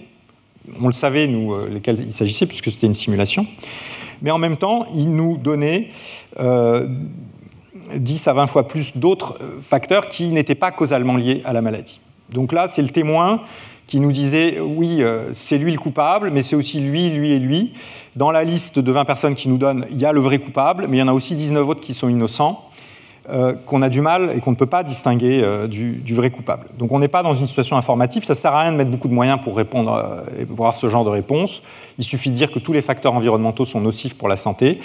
On 0.82 0.88
le 0.88 0.94
savait, 0.94 1.28
nous, 1.28 1.54
euh, 1.54 1.70
lesquels 1.70 2.00
il 2.00 2.14
s'agissait, 2.14 2.48
puisque 2.48 2.72
c'était 2.72 2.88
une 2.88 2.96
simulation 2.96 3.46
mais 4.22 4.32
en 4.32 4.38
même 4.38 4.58
temps, 4.58 4.86
il 4.94 5.14
nous 5.14 5.38
donnait 5.38 5.90
10 6.38 6.40
euh, 6.40 6.88
à 8.26 8.34
20 8.34 8.48
fois 8.48 8.68
plus 8.68 8.98
d'autres 8.98 9.38
euh, 9.42 9.60
facteurs 9.62 10.08
qui 10.08 10.30
n'étaient 10.30 10.56
pas 10.56 10.72
causalement 10.72 11.18
liés 11.18 11.42
à 11.46 11.54
la 11.54 11.62
maladie. 11.62 12.00
Donc 12.32 12.54
là, 12.54 12.68
c'est 12.68 12.82
le 12.82 12.90
témoin 12.90 13.42
qui 13.88 14.00
nous 14.00 14.12
disait 14.12 14.60
oui, 14.60 15.02
euh, 15.02 15.34
c'est 15.34 15.58
lui 15.58 15.72
le 15.72 15.80
coupable, 15.80 16.30
mais 16.30 16.42
c'est 16.42 16.56
aussi 16.56 16.80
lui, 16.80 17.10
lui 17.10 17.32
et 17.32 17.40
lui. 17.40 17.74
Dans 18.16 18.32
la 18.32 18.44
liste 18.44 18.78
de 18.78 18.92
20 18.92 19.06
personnes 19.06 19.36
qui 19.36 19.50
nous 19.50 19.58
donnent, 19.58 19.86
il 19.90 19.98
y 19.98 20.06
a 20.06 20.12
le 20.12 20.20
vrai 20.20 20.38
coupable, 20.40 20.86
mais 20.88 20.98
il 20.98 21.00
y 21.00 21.04
en 21.04 21.08
a 21.08 21.14
aussi 21.14 21.36
19 21.36 21.68
autres 21.68 21.82
qui 21.82 21.94
sont 21.94 22.10
innocents. 22.10 22.69
Euh, 23.32 23.54
qu'on 23.54 23.84
a 23.84 23.90
du 23.90 24.02
mal 24.02 24.32
et 24.36 24.40
qu'on 24.40 24.50
ne 24.50 24.56
peut 24.56 24.66
pas 24.66 24.82
distinguer 24.82 25.42
euh, 25.44 25.68
du, 25.68 26.16
vrai 26.16 26.32
coupable. 26.32 26.66
Donc 26.80 26.92
on 26.92 26.98
n'est 26.98 27.08
pas 27.08 27.22
dans 27.22 27.36
une 27.36 27.46
situation 27.46 27.78
informative, 27.78 28.24
ça 28.24 28.34
ne 28.34 28.38
sert 28.38 28.56
à 28.56 28.62
rien 28.62 28.72
de 28.72 28.78
mettre 28.78 28.90
beaucoup 28.90 29.08
de 29.08 29.14
moyens 29.14 29.40
pour 29.40 29.56
répondre 29.56 29.94
euh, 29.94 30.42
et 30.42 30.46
voir 30.46 30.76
ce 30.76 30.88
genre 30.88 31.04
de 31.04 31.12
réponse. 31.12 31.62
Il 32.00 32.04
suffit 32.04 32.32
de 32.32 32.36
dire 32.36 32.52
que 32.52 32.58
tous 32.58 32.74
les 32.74 32.82
facteurs 32.82 33.14
environnementaux 33.14 33.66
sont 33.66 33.82
nocifs 33.82 34.18
pour 34.18 34.30
la 34.30 34.36
santé 34.36 34.80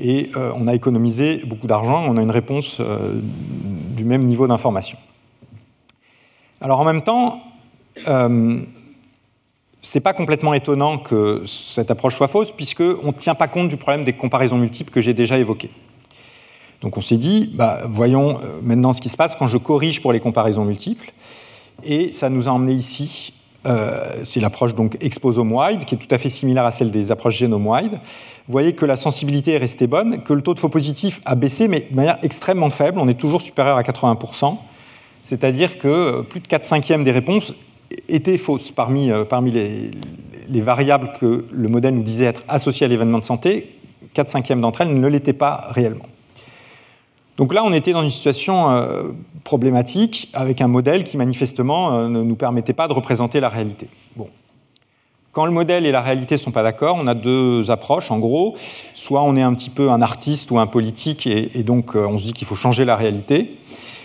et 0.00 0.30
on 0.34 0.66
a 0.66 0.74
économisé 0.74 1.42
beaucoup 1.46 1.68
d'argent, 1.68 2.04
on 2.08 2.16
a 2.16 2.22
une 2.22 2.30
réponse 2.30 2.80
du 3.90 4.04
même 4.04 4.24
niveau 4.24 4.48
d'information. 4.48 4.98
Alors 6.60 6.80
en 6.80 6.84
même 6.84 7.02
temps, 7.02 7.42
ce 8.06 8.64
n'est 9.94 10.02
pas 10.02 10.14
complètement 10.14 10.54
étonnant 10.54 10.98
que 10.98 11.42
cette 11.46 11.90
approche 11.90 12.16
soit 12.16 12.28
fausse, 12.28 12.50
puisqu'on 12.50 13.06
ne 13.06 13.12
tient 13.12 13.34
pas 13.34 13.46
compte 13.46 13.68
du 13.68 13.76
problème 13.76 14.04
des 14.04 14.14
comparaisons 14.14 14.58
multiples 14.58 14.90
que 14.90 15.02
j'ai 15.02 15.14
déjà 15.14 15.38
évoquées. 15.38 15.70
Donc 16.84 16.98
on 16.98 17.00
s'est 17.00 17.16
dit, 17.16 17.50
bah, 17.54 17.80
voyons 17.88 18.38
euh, 18.38 18.60
maintenant 18.62 18.92
ce 18.92 19.00
qui 19.00 19.08
se 19.08 19.16
passe 19.16 19.34
quand 19.36 19.48
je 19.48 19.56
corrige 19.56 20.02
pour 20.02 20.12
les 20.12 20.20
comparaisons 20.20 20.66
multiples. 20.66 21.12
Et 21.82 22.12
ça 22.12 22.28
nous 22.28 22.46
a 22.46 22.52
emmené 22.52 22.74
ici, 22.74 23.32
euh, 23.66 24.20
c'est 24.22 24.38
l'approche 24.38 24.74
donc 24.74 24.98
exposome-wide, 25.00 25.86
qui 25.86 25.94
est 25.94 25.98
tout 25.98 26.14
à 26.14 26.18
fait 26.18 26.28
similaire 26.28 26.66
à 26.66 26.70
celle 26.70 26.90
des 26.90 27.10
approches 27.10 27.36
génome-wide. 27.38 27.92
Vous 27.92 28.52
voyez 28.52 28.74
que 28.74 28.84
la 28.84 28.96
sensibilité 28.96 29.52
est 29.52 29.58
restée 29.58 29.86
bonne, 29.86 30.22
que 30.22 30.34
le 30.34 30.42
taux 30.42 30.52
de 30.52 30.58
faux 30.58 30.68
positif 30.68 31.22
a 31.24 31.34
baissé, 31.34 31.68
mais 31.68 31.86
de 31.90 31.96
manière 31.96 32.18
extrêmement 32.22 32.68
faible, 32.68 32.98
on 33.00 33.08
est 33.08 33.18
toujours 33.18 33.40
supérieur 33.40 33.78
à 33.78 33.82
80%, 33.82 34.58
c'est-à-dire 35.24 35.78
que 35.78 35.88
euh, 35.88 36.22
plus 36.22 36.40
de 36.40 36.46
4 36.46 36.66
cinquièmes 36.66 37.02
des 37.02 37.12
réponses 37.12 37.54
étaient 38.10 38.36
fausses 38.36 38.70
parmi, 38.70 39.10
parmi 39.30 39.52
les, 39.52 39.90
les 40.50 40.60
variables 40.60 41.12
que 41.18 41.46
le 41.50 41.68
modèle 41.68 41.94
nous 41.94 42.02
disait 42.02 42.26
être 42.26 42.42
associées 42.46 42.84
à 42.84 42.88
l'événement 42.88 43.18
de 43.18 43.24
santé, 43.24 43.78
4 44.12 44.28
cinquièmes 44.28 44.60
d'entre 44.60 44.82
elles 44.82 44.92
ne 44.92 45.08
l'étaient 45.08 45.32
pas 45.32 45.68
réellement. 45.70 46.04
Donc 47.36 47.52
là, 47.52 47.62
on 47.64 47.72
était 47.72 47.92
dans 47.92 48.02
une 48.02 48.10
situation 48.10 48.70
euh, 48.70 49.02
problématique 49.42 50.28
avec 50.34 50.60
un 50.60 50.68
modèle 50.68 51.04
qui 51.04 51.16
manifestement 51.16 51.92
euh, 51.92 52.08
ne 52.08 52.22
nous 52.22 52.36
permettait 52.36 52.72
pas 52.72 52.86
de 52.86 52.92
représenter 52.92 53.40
la 53.40 53.48
réalité. 53.48 53.88
Bon. 54.16 54.28
Quand 55.32 55.46
le 55.46 55.50
modèle 55.50 55.84
et 55.84 55.90
la 55.90 56.00
réalité 56.00 56.36
ne 56.36 56.40
sont 56.40 56.52
pas 56.52 56.62
d'accord, 56.62 56.96
on 56.96 57.08
a 57.08 57.14
deux 57.14 57.72
approches. 57.72 58.12
En 58.12 58.20
gros, 58.20 58.54
soit 58.94 59.22
on 59.22 59.34
est 59.34 59.42
un 59.42 59.52
petit 59.54 59.70
peu 59.70 59.90
un 59.90 60.00
artiste 60.00 60.52
ou 60.52 60.60
un 60.60 60.68
politique 60.68 61.26
et, 61.26 61.64
donc 61.64 61.96
euh, 61.96 62.06
on 62.06 62.18
se 62.18 62.24
dit 62.24 62.32
qu'il 62.32 62.46
faut 62.46 62.54
changer 62.54 62.84
la 62.84 62.94
réalité, 62.94 63.56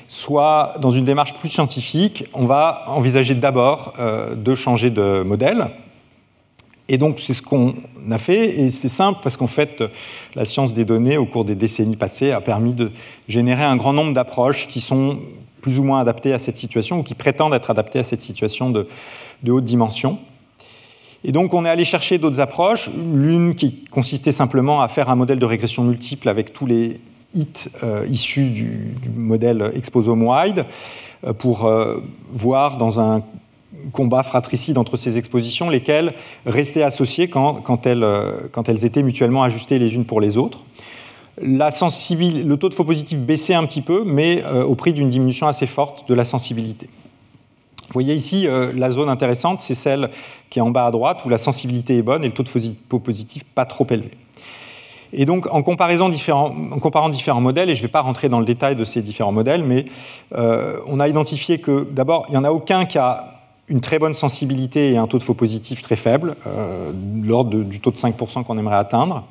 soit 0.08 0.74
dans 0.82 0.90
une 0.90 1.06
démarche 1.06 1.36
plus 1.36 1.50
scientifique, 1.50 2.26
on 2.34 2.46
va 2.46 2.86
envisager 2.88 3.36
d'abord 3.36 3.94
de 4.36 4.56
changer 4.56 4.90
de 4.90 5.22
modèle 5.22 5.70
et 6.92 6.98
donc, 6.98 7.20
c'est 7.20 7.36
ce 7.36 7.44
qu'on 7.44 7.76
a 8.10 8.18
fait, 8.18 8.60
et 8.60 8.72
c'est 8.72 8.88
simple 8.88 9.20
parce 9.22 9.38
qu'en 9.38 9.48
fait, 9.48 9.84
la 10.36 10.44
science 10.44 10.74
des 10.74 10.86
données, 10.86 11.18
au 11.18 11.26
cours 11.28 11.46
des 11.46 11.54
décennies 11.54 11.96
passées, 11.96 12.32
a 12.32 12.42
permis 12.42 12.74
de 12.74 12.92
générer 13.28 13.64
un 13.64 13.76
grand 13.76 13.94
nombre 13.94 14.12
d'approches 14.12 14.68
qui 14.68 14.82
sont 14.82 15.20
plus 15.62 15.78
ou 15.78 15.84
moins 15.84 16.02
adaptées 16.02 16.34
à 16.34 16.40
cette 16.40 16.58
situation, 16.58 17.00
ou 17.00 17.04
qui 17.04 17.14
prétendent 17.14 17.54
être 17.54 17.70
adaptées 17.70 18.00
à 18.00 18.04
cette 18.04 18.22
situation 18.22 18.72
de, 18.72 18.88
haute 19.48 19.66
dimension. 19.66 20.18
Et 21.24 21.32
donc, 21.32 21.54
on 21.54 21.64
est 21.64 21.70
allé 21.70 21.86
chercher 21.86 22.18
d'autres 22.18 22.42
approches, 22.42 22.90
l'une 22.90 23.54
qui 23.54 23.84
consistait 23.92 24.32
simplement 24.32 24.82
à 24.82 24.88
faire 24.88 25.12
un 25.12 25.16
modèle 25.16 25.38
de 25.38 25.46
régression 25.46 25.84
multiple 25.84 26.28
avec 26.28 26.54
tous 26.54 26.66
les 26.66 27.00
hits 27.36 27.70
euh, 27.84 28.04
issus 28.10 28.50
du, 28.50 28.96
modèle 29.16 29.70
exposome-wide, 29.76 30.66
euh, 31.28 31.34
pour 31.34 31.66
euh, 31.66 32.00
voir 32.32 32.78
dans 32.78 33.00
un 33.00 33.22
combat 33.92 34.24
fratricide 34.24 34.78
entre 34.78 34.98
ces 34.98 35.18
expositions, 35.18 35.70
lesquelles 35.70 36.14
restaient 36.46 36.84
associées 36.84 37.28
quand, 37.28 37.86
elles, 37.86 38.04
euh, 38.04 38.32
quand 38.52 38.70
elles, 38.70 38.86
étaient 38.86 39.04
mutuellement 39.04 39.44
ajustées 39.44 39.80
les 39.80 39.96
unes 39.96 40.06
pour 40.06 40.22
les 40.22 40.38
autres. 40.38 40.64
La 41.42 41.70
le 41.70 42.56
taux 42.56 42.70
de 42.70 42.74
faux 42.74 42.84
positif 42.84 43.20
baissait 43.20 43.54
un 43.54 43.66
petit 43.66 43.82
peu, 43.82 44.04
mais 44.06 44.44
euh, 44.46 44.64
au 44.64 44.76
prix 44.76 44.94
d'une 44.94 45.10
diminution 45.10 45.48
assez 45.48 45.68
forte 45.68 46.08
de 46.10 46.14
la 46.14 46.26
sensibilité. 46.26 46.90
Vous 47.88 47.94
voyez 47.94 48.14
ici, 48.14 48.46
euh, 48.46 48.72
la 48.76 48.90
zone 48.90 49.10
intéressante, 49.10 49.60
c'est 49.60 49.76
celle 49.76 50.10
qui 50.50 50.60
est 50.60 50.62
en 50.62 50.70
bas 50.70 50.86
à 50.86 50.92
droite, 50.92 51.24
où 51.26 51.30
la 51.30 51.38
sensibilité 51.38 51.98
est 51.98 52.02
bonne 52.02 52.24
et 52.24 52.28
le 52.28 52.34
taux 52.34 52.44
de 52.44 52.50
faux 52.50 53.00
positif 53.00 53.44
pas 53.44 53.66
trop 53.66 53.88
élevé. 53.90 54.12
Et 55.12 55.26
donc, 55.26 55.48
en, 55.52 55.62
différents, 56.10 56.54
en 56.72 56.78
comparant 56.78 57.10
différents 57.10 57.42
modèles, 57.42 57.72
et 57.72 57.74
je 57.74 57.82
ne 57.82 57.88
vais 57.88 57.92
pas 57.92 58.02
rentrer 58.02 58.30
dans 58.30 58.40
le 58.40 58.46
détail 58.46 58.76
de 58.76 58.84
ces 58.84 59.02
différents 59.02 59.32
modèles, 59.32 59.64
mais 59.64 59.86
on 60.32 61.00
a 61.00 61.08
identifié 61.08 61.58
que, 61.58 61.88
d'abord, 61.90 62.26
il 62.28 62.34
n'y 62.34 62.38
en 62.38 62.44
a 62.44 62.52
aucun 62.52 62.86
qui 62.86 63.00
a 63.00 63.39
une 63.70 63.82
très 63.82 64.00
bonne 64.00 64.16
sensibilité 64.16 64.92
et 64.92 64.98
un 64.98 65.08
taux 65.08 65.20
de 65.20 65.24
faux 65.24 65.36
positif 65.36 65.82
très 65.82 65.96
faible, 65.96 66.36
euh, 66.48 66.92
l'ordre 67.24 67.56
du 67.64 67.80
taux 67.80 67.92
de 67.92 67.98
5% 67.98 68.44
qu'on 68.44 68.58
aimerait 68.58 68.76
atteindre. 68.76 69.26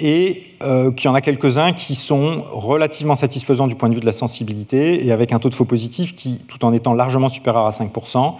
Et 0.00 0.44
euh, 0.62 0.92
qu'il 0.92 1.06
y 1.06 1.08
en 1.08 1.14
a 1.14 1.20
quelques-uns 1.20 1.72
qui 1.72 1.96
sont 1.96 2.44
relativement 2.52 3.16
satisfaisants 3.16 3.66
du 3.66 3.74
point 3.74 3.88
de 3.88 3.94
vue 3.94 4.00
de 4.00 4.06
la 4.06 4.12
sensibilité 4.12 5.04
et 5.04 5.10
avec 5.10 5.32
un 5.32 5.40
taux 5.40 5.48
de 5.48 5.54
faux 5.54 5.64
positif 5.64 6.14
qui, 6.14 6.38
tout 6.46 6.64
en 6.64 6.72
étant 6.72 6.94
largement 6.94 7.28
supérieur 7.28 7.66
à 7.66 7.70
5%, 7.70 8.34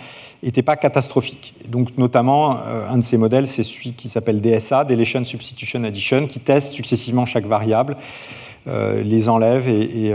n'était 0.45 0.63
pas 0.63 0.77
catastrophique. 0.77 1.55
Donc, 1.69 1.99
notamment, 1.99 2.59
euh, 2.65 2.89
un 2.89 2.99
de 2.99 3.03
ces 3.03 3.17
modèles, 3.17 3.49
c'est 3.49 3.65
celui 3.65 3.93
qui 3.95 4.09
s'appelle 4.09 4.41
DSA, 4.41 4.85
Deletion 4.85 5.25
Substitution 5.25 5.83
Addition, 5.83 6.29
qui 6.29 6.39
teste 6.39 6.75
successivement 6.75 7.27
chaque 7.27 7.47
variable, 7.47 7.97
les 9.03 9.31
enlève 9.31 9.67
et, 9.67 10.13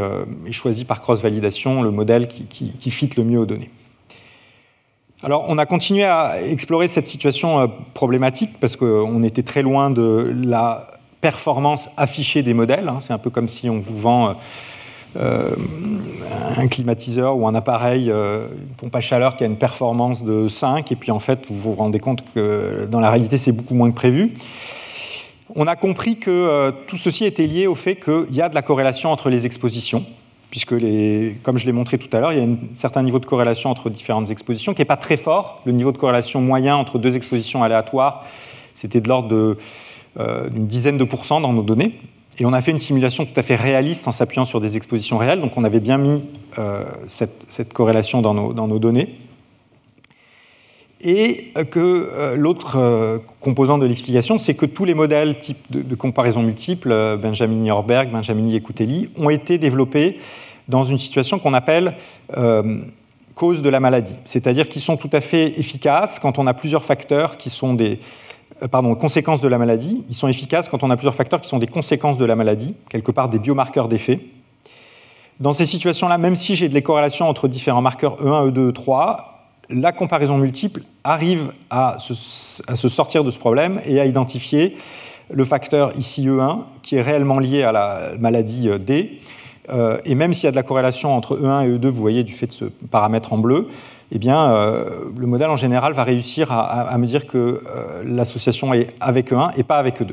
choisit 0.51 0.87
par 0.87 1.01
cross-validation 1.01 1.81
le 1.81 1.89
modèle 1.89 2.27
qui, 2.27 2.45
qui 2.45 2.91
fit 2.91 3.09
le 3.17 3.23
mieux 3.23 3.39
aux 3.39 3.47
données. 3.47 3.71
Alors, 5.25 5.45
on 5.47 5.57
a 5.57 5.65
continué 5.65 6.03
à 6.03 6.43
explorer 6.43 6.89
cette 6.89 7.07
situation 7.07 7.61
euh, 7.61 7.67
problématique 7.93 8.59
parce 8.59 8.75
qu'on 8.75 9.23
était 9.23 9.41
très 9.41 9.61
loin 9.61 9.89
de 9.89 10.35
la 10.43 10.87
performance 11.21 11.87
affichée 11.95 12.43
des 12.43 12.53
modèles. 12.53 12.89
Hein. 12.89 12.97
C'est 12.99 13.13
un 13.13 13.17
peu 13.17 13.29
comme 13.29 13.47
si 13.47 13.69
on 13.69 13.79
vous 13.79 13.97
vend 13.97 14.27
euh, 14.27 14.33
euh, 15.15 15.55
un 16.57 16.67
climatiseur 16.67 17.37
ou 17.37 17.47
un 17.47 17.55
appareil, 17.55 18.09
une 18.09 18.75
pompe 18.75 18.93
à 18.93 18.99
chaleur 18.99 19.37
qui 19.37 19.45
a 19.45 19.47
une 19.47 19.55
performance 19.55 20.25
de 20.25 20.49
5, 20.49 20.91
et 20.91 20.95
puis 20.97 21.11
en 21.11 21.19
fait, 21.19 21.47
vous 21.47 21.55
vous 21.55 21.73
rendez 21.73 21.99
compte 21.99 22.25
que 22.35 22.85
dans 22.91 22.99
la 22.99 23.09
réalité, 23.09 23.37
c'est 23.37 23.53
beaucoup 23.53 23.75
moins 23.75 23.89
que 23.91 23.95
prévu. 23.95 24.33
On 25.55 25.67
a 25.67 25.77
compris 25.77 26.17
que 26.17 26.73
tout 26.87 26.97
ceci 26.97 27.23
était 27.23 27.47
lié 27.47 27.67
au 27.67 27.75
fait 27.75 27.95
qu'il 27.95 28.35
y 28.35 28.41
a 28.41 28.49
de 28.49 28.55
la 28.55 28.61
corrélation 28.61 29.11
entre 29.11 29.29
les 29.29 29.45
expositions 29.45 30.03
puisque, 30.53 30.75
comme 31.41 31.57
je 31.57 31.65
l'ai 31.65 31.71
montré 31.71 31.97
tout 31.97 32.15
à 32.15 32.19
l'heure, 32.19 32.31
il 32.31 32.37
y 32.37 32.41
a 32.41 32.43
un 32.43 32.57
certain 32.75 33.01
niveau 33.01 33.17
de 33.17 33.25
corrélation 33.25 33.71
entre 33.71 33.89
différentes 33.89 34.29
expositions 34.29 34.75
qui 34.75 34.81
n'est 34.81 34.85
pas 34.85 34.97
très 34.97 35.17
fort. 35.17 35.59
Le 35.65 35.71
niveau 35.71 35.91
de 35.91 35.97
corrélation 35.97 36.41
moyen 36.41 36.75
entre 36.75 36.99
deux 36.99 37.15
expositions 37.15 37.63
aléatoires, 37.63 38.23
c'était 38.75 39.01
de 39.01 39.09
l'ordre 39.09 39.57
euh, 40.19 40.49
d'une 40.49 40.67
dizaine 40.67 40.99
de 40.99 41.03
pourcents 41.05 41.41
dans 41.41 41.53
nos 41.53 41.63
données. 41.63 41.99
Et 42.37 42.45
on 42.45 42.53
a 42.53 42.61
fait 42.61 42.69
une 42.69 42.77
simulation 42.77 43.25
tout 43.25 43.33
à 43.35 43.41
fait 43.41 43.55
réaliste 43.55 44.07
en 44.07 44.11
s'appuyant 44.11 44.45
sur 44.45 44.61
des 44.61 44.77
expositions 44.77 45.17
réelles, 45.17 45.41
donc 45.41 45.57
on 45.57 45.63
avait 45.63 45.79
bien 45.79 45.97
mis 45.97 46.21
euh, 46.59 46.83
cette, 47.07 47.73
corrélation 47.73 48.21
dans 48.21 48.35
nos, 48.35 48.77
données. 48.79 49.09
Et 51.03 51.51
que 51.69 52.35
l'autre 52.35 53.21
composant 53.41 53.77
de 53.77 53.85
l'explication, 53.85 54.37
c'est 54.37 54.53
que 54.53 54.65
tous 54.65 54.85
les 54.85 54.93
modèles 54.93 55.37
type 55.37 55.57
de, 55.69 55.95
comparaison 55.95 56.41
multiple, 56.41 57.17
Benjamin-Yorberg, 57.21 58.09
Benjamin 58.09 58.49
et 58.53 58.61
Coutelli, 58.61 59.09
ont 59.17 59.29
été 59.29 59.57
développés 59.57 60.19
dans 60.69 60.83
une 60.83 60.97
situation 60.97 61.39
qu'on 61.39 61.53
appelle 61.53 61.95
cause 63.35 63.61
de 63.61 63.69
la 63.69 63.79
maladie, 63.79 64.15
c'est-à-dire 64.25 64.69
qu'ils 64.69 64.81
sont 64.81 64.95
tout 64.95 65.09
à 65.11 65.19
fait 65.19 65.59
efficaces 65.59 66.19
quand 66.19 66.39
on 66.39 66.47
a 66.47 66.53
plusieurs 66.53 66.85
facteurs 66.85 67.37
qui 67.37 67.49
sont 67.49 67.73
des 67.73 67.99
pardon, 68.71 68.95
conséquences 68.95 69.41
de 69.41 69.47
la 69.47 69.57
maladie. 69.57 70.05
Ils 70.09 70.15
sont 70.15 70.27
efficaces 70.27 70.69
quand 70.69 70.83
on 70.83 70.89
a 70.89 70.95
plusieurs 70.95 71.15
facteurs 71.15 71.41
qui 71.41 71.49
sont 71.49 71.59
des 71.59 71.67
conséquences 71.67 72.17
de 72.17 72.25
la 72.25 72.35
maladie, 72.35 72.75
quelque 72.89 73.11
part 73.11 73.29
des 73.29 73.39
biomarqueurs 73.39 73.87
d'effet. 73.87 74.19
Dans 75.39 75.51
ces 75.51 75.65
situations-là, 75.65 76.17
même 76.17 76.35
si 76.35 76.55
j'ai 76.55 76.69
des 76.69 76.81
corrélations 76.81 77.27
entre 77.27 77.47
différents 77.47 77.81
marqueurs 77.81 78.17
E1, 78.23 78.51
E2, 78.51 78.71
E3, 78.71 79.17
la 79.73 79.91
comparaison 79.91 80.37
multiple 80.37 80.81
arrive 81.03 81.51
à 81.69 81.97
se, 81.99 82.13
sortir 82.89 83.23
de 83.23 83.29
ce 83.29 83.39
problème 83.39 83.81
et 83.85 83.99
à 83.99 84.05
identifier 84.05 84.77
le 85.31 85.43
facteur 85.43 85.97
ici 85.97 86.27
E1 86.27 86.59
qui 86.81 86.95
est 86.95 87.01
réellement 87.01 87.39
lié 87.39 87.63
à 87.63 87.71
la 87.71 88.11
maladie 88.19 88.69
euh, 88.69 88.77
D. 88.77 89.19
Euh, 89.69 89.97
et 90.03 90.15
même 90.15 90.33
s'il 90.33 90.43
y 90.43 90.47
a 90.47 90.51
de 90.51 90.55
la 90.55 90.63
corrélation 90.63 91.15
entre 91.15 91.37
E1 91.37 91.65
et 91.65 91.77
E2, 91.77 91.87
vous 91.87 92.01
voyez, 92.01 92.23
du 92.23 92.33
fait 92.33 92.47
de 92.47 92.51
ce 92.51 92.65
paramètre 92.65 93.31
en 93.31 93.37
bleu, 93.37 93.69
eh 94.11 94.19
bien, 94.19 94.53
euh, 94.53 94.85
le 95.17 95.25
modèle 95.25 95.49
en 95.49 95.55
général 95.55 95.93
va 95.93 96.03
réussir 96.03 96.51
à, 96.51 96.95
me 96.97 97.07
dire 97.07 97.25
que 97.25 97.63
l'association 98.05 98.73
est 98.73 98.93
avec 98.99 99.31
E1 99.31 99.51
et 99.57 99.63
pas 99.63 99.77
avec 99.77 100.01
E2. 100.01 100.11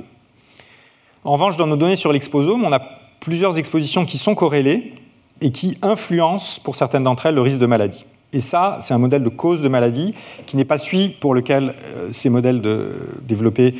En 1.24 1.32
revanche, 1.32 1.56
dans 1.56 1.66
nos 1.66 1.76
données 1.76 1.96
sur 1.96 2.12
l'exposome, 2.12 2.64
on 2.64 2.72
a 2.72 2.80
plusieurs 3.18 3.58
expositions 3.58 4.06
qui 4.06 4.16
sont 4.16 4.34
corrélées 4.34 4.94
et 5.42 5.50
qui 5.50 5.76
influencent, 5.82 6.60
pour 6.62 6.76
certaines 6.76 7.02
d'entre 7.02 7.26
elles, 7.26 7.34
le 7.34 7.42
risque 7.42 7.58
de 7.58 7.66
maladie. 7.66 8.06
Et 8.32 8.40
ça, 8.40 8.78
c'est 8.80 8.94
un 8.94 8.98
modèle 8.98 9.22
de 9.22 9.28
cause 9.28 9.60
de 9.60 9.68
maladie 9.68 10.14
qui 10.46 10.56
n'est 10.56 10.64
pas 10.64 10.78
celui 10.78 11.08
pour 11.08 11.34
lequel 11.34 11.74
euh, 11.84 12.08
ces 12.12 12.28
modèles 12.28 12.60
de, 12.60 12.92
développés 13.26 13.74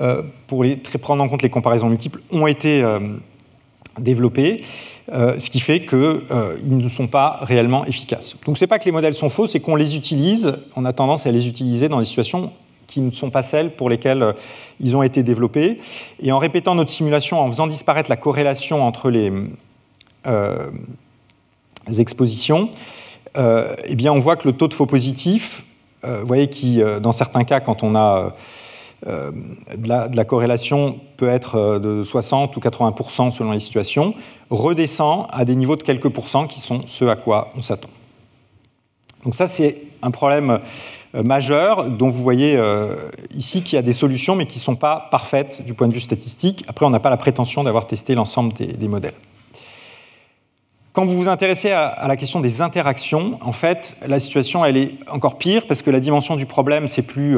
euh, 0.00 0.22
pour 0.48 0.64
prendre 1.00 1.22
en 1.22 1.28
compte 1.28 1.42
les 1.42 1.50
comparaisons 1.50 1.88
multiples 1.88 2.20
ont 2.32 2.46
été 2.46 2.82
euh, 2.82 2.98
développés, 3.98 4.62
ce 5.08 5.48
qui 5.48 5.60
fait 5.60 5.86
qu'ils 5.86 6.76
ne 6.76 6.88
sont 6.88 7.06
pas 7.06 7.38
réellement 7.42 7.86
efficaces. 7.86 8.36
Donc 8.44 8.58
ce 8.58 8.64
n'est 8.64 8.68
pas 8.68 8.78
que 8.78 8.84
les 8.84 8.92
modèles 8.92 9.14
sont 9.14 9.30
faux, 9.30 9.46
c'est 9.46 9.60
qu'on 9.60 9.76
les 9.76 9.96
utilise, 9.96 10.52
on 10.74 10.84
a 10.84 10.92
tendance 10.92 11.26
à 11.26 11.30
les 11.30 11.48
utiliser 11.48 11.88
dans 11.88 12.00
des 12.00 12.04
situations 12.04 12.52
qui 12.86 13.00
ne 13.00 13.10
sont 13.10 13.30
pas 13.30 13.42
celles 13.42 13.74
pour 13.74 13.88
lesquelles 13.88 14.34
ils 14.80 14.96
ont 14.96 15.02
été 15.02 15.22
développés. 15.22 15.78
Et 16.22 16.30
en 16.30 16.36
répétant 16.36 16.74
notre 16.74 16.90
simulation, 16.90 17.40
en 17.40 17.48
faisant 17.48 17.66
disparaître 17.66 18.10
la 18.10 18.16
corrélation 18.16 18.84
entre 18.84 19.08
les, 19.08 19.32
expositions, 21.98 22.68
eh 23.36 23.94
bien, 23.94 24.12
on 24.12 24.18
voit 24.18 24.36
que 24.36 24.48
le 24.48 24.56
taux 24.56 24.68
de 24.68 24.74
faux 24.74 24.86
positifs, 24.86 25.64
euh, 26.04 26.20
vous 26.20 26.26
voyez 26.26 26.48
qui, 26.48 26.82
euh, 26.82 27.00
dans 27.00 27.12
certains 27.12 27.44
cas, 27.44 27.60
quand 27.60 27.82
on 27.82 27.94
a 27.94 28.32
de 29.06 29.88
la, 29.88 30.24
corrélation, 30.24 30.98
peut 31.16 31.28
être 31.28 31.78
de 31.78 32.02
60 32.02 32.56
ou 32.56 32.60
80% 32.60 33.30
selon 33.30 33.52
les 33.52 33.60
situations, 33.60 34.14
redescend 34.50 35.26
à 35.30 35.44
des 35.44 35.54
niveaux 35.54 35.76
de 35.76 35.82
quelques 35.82 36.08
pourcents 36.08 36.46
qui 36.46 36.60
sont 36.60 36.80
ceux 36.86 37.08
à 37.10 37.14
quoi 37.14 37.50
on 37.56 37.60
s'attend. 37.60 37.90
Donc 39.22 39.34
ça, 39.34 39.46
c'est 39.46 39.76
un 40.02 40.10
problème 40.10 40.60
majeur 41.12 41.88
dont 41.90 42.08
vous 42.08 42.22
voyez 42.22 42.60
ici 43.32 43.62
qu'il 43.62 43.76
y 43.76 43.78
a 43.78 43.82
des 43.82 43.92
solutions, 43.92 44.34
mais 44.34 44.46
qui 44.46 44.58
ne 44.58 44.62
sont 44.62 44.76
pas 44.76 45.06
parfaites 45.10 45.62
du 45.64 45.74
point 45.74 45.86
de 45.86 45.94
vue 45.94 46.00
statistique. 46.00 46.64
Après, 46.66 46.84
on 46.84 46.90
n'a 46.90 46.98
pas 46.98 47.10
la 47.10 47.18
prétention 47.18 47.62
d'avoir 47.62 47.86
testé 47.86 48.14
l'ensemble 48.16 48.54
des 48.54 48.88
modèles. 48.88 49.14
Quand 50.96 51.04
vous 51.04 51.18
vous 51.18 51.28
intéressez 51.28 51.72
à, 51.72 52.08
la 52.08 52.16
question 52.16 52.40
des 52.40 52.62
interactions, 52.62 53.38
en 53.42 53.52
fait, 53.52 53.98
la 54.08 54.18
situation 54.18 54.64
elle 54.64 54.78
est 54.78 54.94
encore 55.10 55.36
pire 55.36 55.66
parce 55.66 55.82
que 55.82 55.90
la 55.90 56.00
dimension 56.00 56.36
du 56.36 56.46
problème 56.46 56.88
c'est 56.88 57.02
plus 57.02 57.36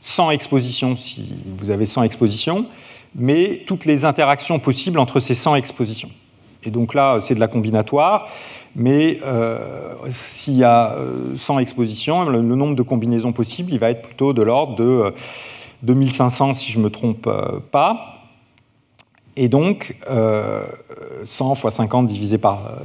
100 0.00 0.28
euh, 0.28 0.30
expositions 0.32 0.94
si 0.94 1.32
vous 1.56 1.70
avez 1.70 1.86
100 1.86 2.02
expositions, 2.02 2.66
mais 3.14 3.62
toutes 3.66 3.86
les 3.86 4.04
interactions 4.04 4.58
possibles 4.58 4.98
entre 4.98 5.20
ces 5.20 5.32
100 5.32 5.54
expositions. 5.54 6.10
Et 6.64 6.70
donc 6.70 6.92
là, 6.92 7.16
c'est 7.18 7.34
de 7.34 7.40
la 7.40 7.48
combinatoire, 7.48 8.28
mais 8.76 9.20
euh, 9.24 9.94
s'il 10.34 10.58
y 10.58 10.64
a 10.64 10.94
100 11.34 11.56
euh, 11.56 11.60
expositions, 11.60 12.26
le, 12.28 12.42
nombre 12.42 12.76
de 12.76 12.82
combinaisons 12.82 13.32
possibles, 13.32 13.72
il 13.72 13.78
va 13.78 13.88
être 13.88 14.02
plutôt 14.02 14.34
de 14.34 14.42
l'ordre 14.42 14.76
de 14.76 15.14
2500 15.80 16.52
si 16.52 16.70
je 16.70 16.78
ne 16.78 16.84
me 16.84 16.90
trompe 16.90 17.26
pas. 17.70 18.11
Et 19.36 19.48
donc, 19.48 19.96
100 20.04 20.10
euh, 20.10 21.54
fois 21.54 21.70
50 21.70 22.06
divisé 22.06 22.38
par, 22.38 22.66
euh, 22.66 22.80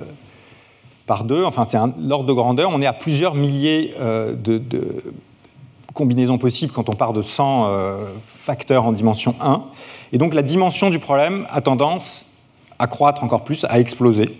par 1.05 1.23
2, 1.23 1.43
enfin 1.43 1.65
c'est 1.65 1.77
l'ordre 1.99 2.25
de 2.25 2.33
grandeur, 2.33 2.69
on 2.73 2.81
est 2.81 2.85
à 2.85 2.93
plusieurs 2.93 3.35
milliers 3.35 3.93
euh, 3.99 4.33
de, 4.33 4.61
combinaisons 5.93 6.37
possibles 6.37 6.71
quand 6.71 6.89
on 6.89 6.93
part 6.93 7.11
de 7.11 7.23
100 7.23 7.71
facteurs 8.45 8.85
en 8.85 8.91
dimension 8.91 9.33
1. 9.41 9.63
Et 10.13 10.19
donc 10.19 10.35
la 10.35 10.43
dimension 10.43 10.91
du 10.91 10.99
problème 10.99 11.47
a 11.49 11.59
tendance 11.61 12.27
à 12.77 12.85
croître 12.85 13.23
encore 13.23 13.43
plus, 13.43 13.65
à 13.67 13.79
exploser. 13.79 14.37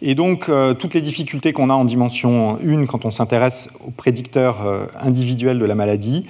Et 0.00 0.14
donc 0.14 0.48
toutes 0.78 0.94
les 0.94 1.00
difficultés 1.00 1.52
qu'on 1.52 1.70
a 1.70 1.74
en 1.74 1.84
dimension 1.84 2.56
1 2.64 2.86
quand 2.86 3.04
on 3.04 3.10
s'intéresse 3.10 3.70
aux 3.84 3.90
prédicteurs 3.90 4.58
individuels 5.00 5.58
de 5.58 5.64
la 5.64 5.74
maladie 5.74 6.24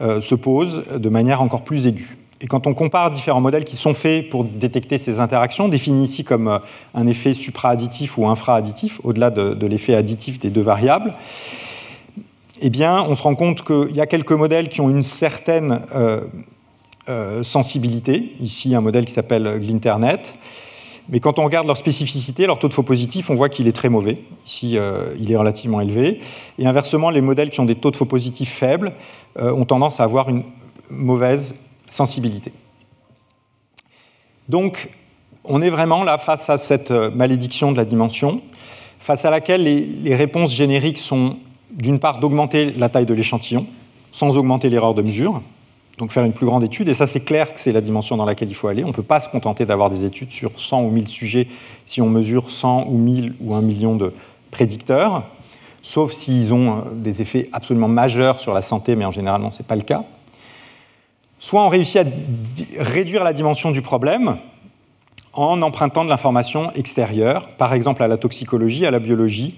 se 0.00 0.34
posent 0.34 0.82
de 0.92 1.08
manière 1.08 1.40
encore 1.40 1.62
plus 1.62 1.86
aiguë. 1.86 2.16
Et 2.40 2.46
quand 2.46 2.66
on 2.66 2.74
compare 2.74 3.10
différents 3.10 3.40
modèles 3.40 3.64
qui 3.64 3.76
sont 3.76 3.94
faits 3.94 4.28
pour 4.28 4.44
détecter 4.44 4.98
ces 4.98 5.20
interactions, 5.20 5.68
définis 5.68 6.04
ici 6.04 6.24
comme 6.24 6.48
euh, 6.48 6.58
un 6.94 7.06
effet 7.06 7.32
supra-additif 7.32 8.18
ou 8.18 8.26
infra-additif, 8.26 9.00
au-delà 9.04 9.30
de, 9.30 9.66
l'effet 9.66 9.94
additif 9.94 10.40
des 10.40 10.50
deux 10.50 10.60
variables, 10.60 11.14
eh 12.60 12.70
bien, 12.70 13.02
on 13.02 13.14
se 13.14 13.22
rend 13.22 13.34
compte 13.34 13.62
qu'il 13.62 13.94
y 13.94 14.00
a 14.00 14.06
quelques 14.06 14.32
modèles 14.32 14.68
qui 14.68 14.80
ont 14.80 14.88
une 14.88 15.02
certaine 15.02 15.80
euh, 15.94 16.22
euh, 17.08 17.42
sensibilité. 17.42 18.34
Ici, 18.40 18.74
un 18.74 18.80
modèle 18.80 19.04
qui 19.04 19.12
s'appelle 19.12 19.60
Glinternet. 19.60 20.34
Mais 21.10 21.20
quand 21.20 21.38
on 21.38 21.44
regarde 21.44 21.66
leur 21.66 21.76
spécificité, 21.76 22.46
leur 22.46 22.58
taux 22.58 22.68
de 22.68 22.74
faux 22.74 22.82
positif, 22.82 23.28
on 23.28 23.34
voit 23.34 23.50
qu'il 23.50 23.68
est 23.68 23.72
très 23.72 23.90
mauvais. 23.90 24.22
Ici, 24.46 24.78
il 25.18 25.30
est 25.30 25.36
relativement 25.36 25.82
élevé. 25.82 26.20
Et 26.58 26.66
inversement, 26.66 27.10
les 27.10 27.20
modèles 27.20 27.50
qui 27.50 27.60
ont 27.60 27.66
des 27.66 27.74
taux 27.74 27.90
de 27.90 27.96
faux 27.96 28.06
positifs 28.06 28.54
faibles 28.54 28.94
ont 29.38 29.66
tendance 29.66 30.00
à 30.00 30.04
avoir 30.04 30.30
une 30.30 30.44
mauvaise 30.88 31.56
sensibilité. 31.88 32.52
Donc, 34.48 34.90
on 35.44 35.62
est 35.62 35.70
vraiment 35.70 36.04
là 36.04 36.18
face 36.18 36.48
à 36.50 36.58
cette 36.58 36.90
euh, 36.90 37.10
malédiction 37.10 37.72
de 37.72 37.76
la 37.76 37.84
dimension, 37.84 38.40
face 38.98 39.24
à 39.24 39.30
laquelle 39.30 39.62
les, 39.62 40.14
réponses 40.14 40.52
génériques 40.52 40.98
sont 40.98 41.36
d'une 41.70 41.98
part 41.98 42.18
d'augmenter 42.18 42.72
la 42.72 42.88
taille 42.88 43.06
de 43.06 43.14
l'échantillon, 43.14 43.66
sans 44.12 44.36
augmenter 44.36 44.70
l'erreur 44.70 44.94
de 44.94 45.02
mesure, 45.02 45.42
donc 45.98 46.12
faire 46.12 46.24
une 46.24 46.32
plus 46.32 46.46
grande 46.46 46.64
étude, 46.64 46.88
et 46.88 46.94
ça 46.94 47.06
c'est 47.06 47.20
clair 47.20 47.52
que 47.52 47.60
c'est 47.60 47.72
la 47.72 47.80
dimension 47.80 48.16
dans 48.16 48.24
laquelle 48.24 48.48
il 48.48 48.54
faut 48.54 48.68
aller. 48.68 48.84
On 48.84 48.88
ne 48.88 48.92
peut 48.92 49.02
pas 49.02 49.20
se 49.20 49.28
contenter 49.28 49.66
d'avoir 49.66 49.90
des 49.90 50.04
études 50.04 50.30
sur 50.30 50.58
100 50.58 50.82
ou 50.82 50.90
1000 50.90 51.08
sujets 51.08 51.48
si 51.84 52.00
on 52.00 52.08
mesure 52.08 52.50
100 52.50 52.86
ou 52.88 52.96
1000 52.96 53.34
ou 53.40 53.54
1 53.54 53.60
million 53.60 53.96
de 53.96 54.12
prédicteurs, 54.50 55.24
sauf 55.82 56.12
s'ils 56.12 56.54
ont 56.54 56.70
euh, 56.70 56.80
des 56.94 57.22
effets 57.22 57.48
absolument 57.52 57.88
majeurs 57.88 58.40
sur 58.40 58.54
la 58.54 58.62
santé, 58.62 58.96
mais 58.96 59.04
en 59.04 59.10
général, 59.10 59.42
ce 59.50 59.62
n'est 59.62 59.66
pas 59.66 59.76
le 59.76 59.82
cas. 59.82 60.04
Soit 61.44 61.62
on 61.62 61.68
réussit 61.68 61.98
à 61.98 62.04
réduire 62.78 63.22
la 63.22 63.34
dimension 63.34 63.70
du 63.70 63.82
problème 63.82 64.38
en 65.34 65.60
empruntant 65.60 66.02
de 66.02 66.08
l'information 66.08 66.72
extérieure, 66.72 67.48
par 67.58 67.74
exemple 67.74 68.02
à 68.02 68.08
la 68.08 68.16
toxicologie, 68.16 68.86
à 68.86 68.90
la 68.90 68.98
biologie 68.98 69.54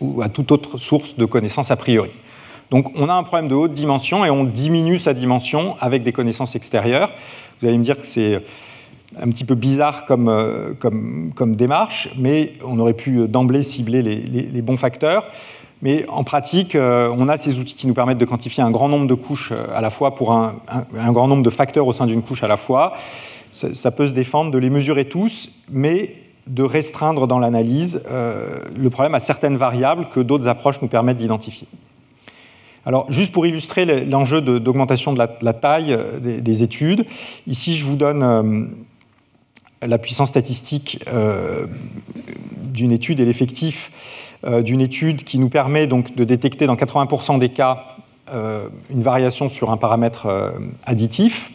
ou 0.00 0.20
à 0.20 0.28
toute 0.28 0.50
autre 0.50 0.76
source 0.76 1.14
de 1.14 1.26
connaissances 1.26 1.70
a 1.70 1.76
priori. 1.76 2.10
Donc 2.72 2.90
on 2.96 3.08
a 3.08 3.12
un 3.12 3.22
problème 3.22 3.46
de 3.46 3.54
haute 3.54 3.72
dimension 3.72 4.24
et 4.24 4.30
on 4.30 4.42
diminue 4.42 4.98
sa 4.98 5.14
dimension 5.14 5.76
avec 5.80 6.02
des 6.02 6.10
connaissances 6.10 6.56
extérieures. 6.56 7.12
Vous 7.60 7.68
allez 7.68 7.78
me 7.78 7.84
dire 7.84 7.96
que 7.96 8.06
c'est 8.06 8.42
un 9.22 9.30
petit 9.30 9.44
peu 9.44 9.54
bizarre 9.54 10.06
comme, 10.06 10.28
euh, 10.28 10.74
démarche, 11.54 12.08
mais 12.18 12.54
on 12.66 12.80
aurait 12.80 12.94
pu 12.94 13.28
d'emblée 13.28 13.62
cibler 13.62 14.02
les, 14.02 14.62
bons 14.62 14.76
facteurs. 14.76 15.28
Mais 15.84 16.06
en 16.08 16.24
pratique, 16.24 16.74
euh, 16.74 17.14
on 17.16 17.28
a 17.28 17.36
ces 17.36 17.60
outils 17.60 17.74
qui 17.74 17.86
nous 17.86 17.92
permettent 17.92 18.18
de 18.18 18.24
quantifier 18.24 18.62
un 18.62 18.70
grand 18.70 18.88
nombre 18.88 19.06
de 19.06 19.12
couches 19.12 19.52
euh, 19.52 19.66
à 19.76 19.82
la 19.82 19.90
fois 19.90 20.14
pour 20.14 20.32
un, 20.32 20.56
grand 21.12 21.28
nombre 21.28 21.42
de 21.42 21.50
facteurs 21.50 21.86
au 21.86 21.92
sein 21.92 22.06
d'une 22.06 22.22
couche 22.22 22.42
à 22.42 22.48
la 22.48 22.56
fois. 22.56 22.94
Ça, 23.52 23.90
peut 23.92 24.06
se 24.06 24.12
défendre 24.12 24.50
de 24.50 24.58
les 24.58 24.70
mesurer 24.70 25.04
tous, 25.04 25.50
mais 25.70 26.16
de 26.46 26.62
restreindre 26.62 27.26
dans 27.28 27.38
l'analyse 27.38 28.02
euh, 28.10 28.56
le 28.76 28.90
problème 28.90 29.14
à 29.14 29.20
certaines 29.20 29.56
variables 29.56 30.08
que 30.08 30.20
d'autres 30.20 30.48
approches 30.48 30.80
nous 30.80 30.88
permettent 30.88 31.18
d'identifier. 31.18 31.68
Alors, 32.86 33.04
juste 33.12 33.30
pour 33.30 33.46
illustrer 33.46 33.84
l'enjeu 34.06 34.40
d'augmentation 34.40 35.12
de, 35.12 35.18
la, 35.18 35.52
taille 35.52 35.96
des, 36.20 36.62
études, 36.62 37.06
ici 37.46 37.76
je 37.76 37.86
vous 37.86 37.96
donne 37.96 38.74
la 39.80 39.98
puissance 39.98 40.30
statistique 40.30 41.02
d'une 42.74 42.92
étude 42.92 43.20
et 43.20 43.24
l'effectif 43.24 43.90
euh, 44.44 44.60
d'une 44.60 44.80
étude 44.80 45.24
qui 45.24 45.38
nous 45.38 45.48
permet 45.48 45.86
donc 45.86 46.14
de 46.14 46.24
détecter 46.24 46.66
dans 46.66 46.74
80% 46.74 47.38
des 47.38 47.48
cas 47.48 47.86
euh, 48.32 48.68
une 48.90 49.02
variation 49.02 49.48
sur 49.48 49.70
un 49.70 49.76
paramètre 49.76 50.26
euh, 50.26 50.50
additif. 50.84 51.50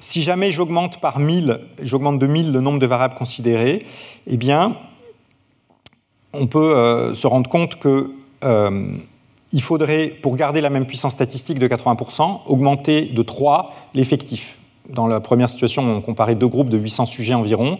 Si 0.00 0.22
jamais 0.22 0.50
j'augmente 0.50 1.00
par 1.00 1.18
1000, 1.18 1.60
j'augmente 1.82 2.18
de 2.18 2.26
1000 2.26 2.52
le 2.52 2.60
nombre 2.60 2.78
de 2.78 2.86
variables 2.86 3.14
considérées, 3.14 3.84
eh 4.26 4.36
bien, 4.36 4.76
on 6.32 6.46
peut 6.46 7.12
se 7.12 7.26
rendre 7.26 7.50
compte 7.50 7.76
que 7.76 8.10
il 9.52 9.60
faudrait, 9.60 10.06
pour 10.06 10.36
garder 10.36 10.62
la 10.62 10.70
même 10.70 10.86
puissance 10.86 11.12
statistique 11.12 11.58
de 11.58 11.68
80%, 11.68 12.40
augmenter 12.46 13.02
de 13.02 13.22
3 13.22 13.74
l'effectif. 13.94 14.58
Dans 14.88 15.06
la 15.06 15.20
première 15.20 15.50
situation, 15.50 15.82
on 15.82 16.00
comparait 16.00 16.34
deux 16.34 16.48
groupes 16.48 16.70
de 16.70 16.78
800 16.78 17.06
sujets 17.06 17.34
environ. 17.34 17.78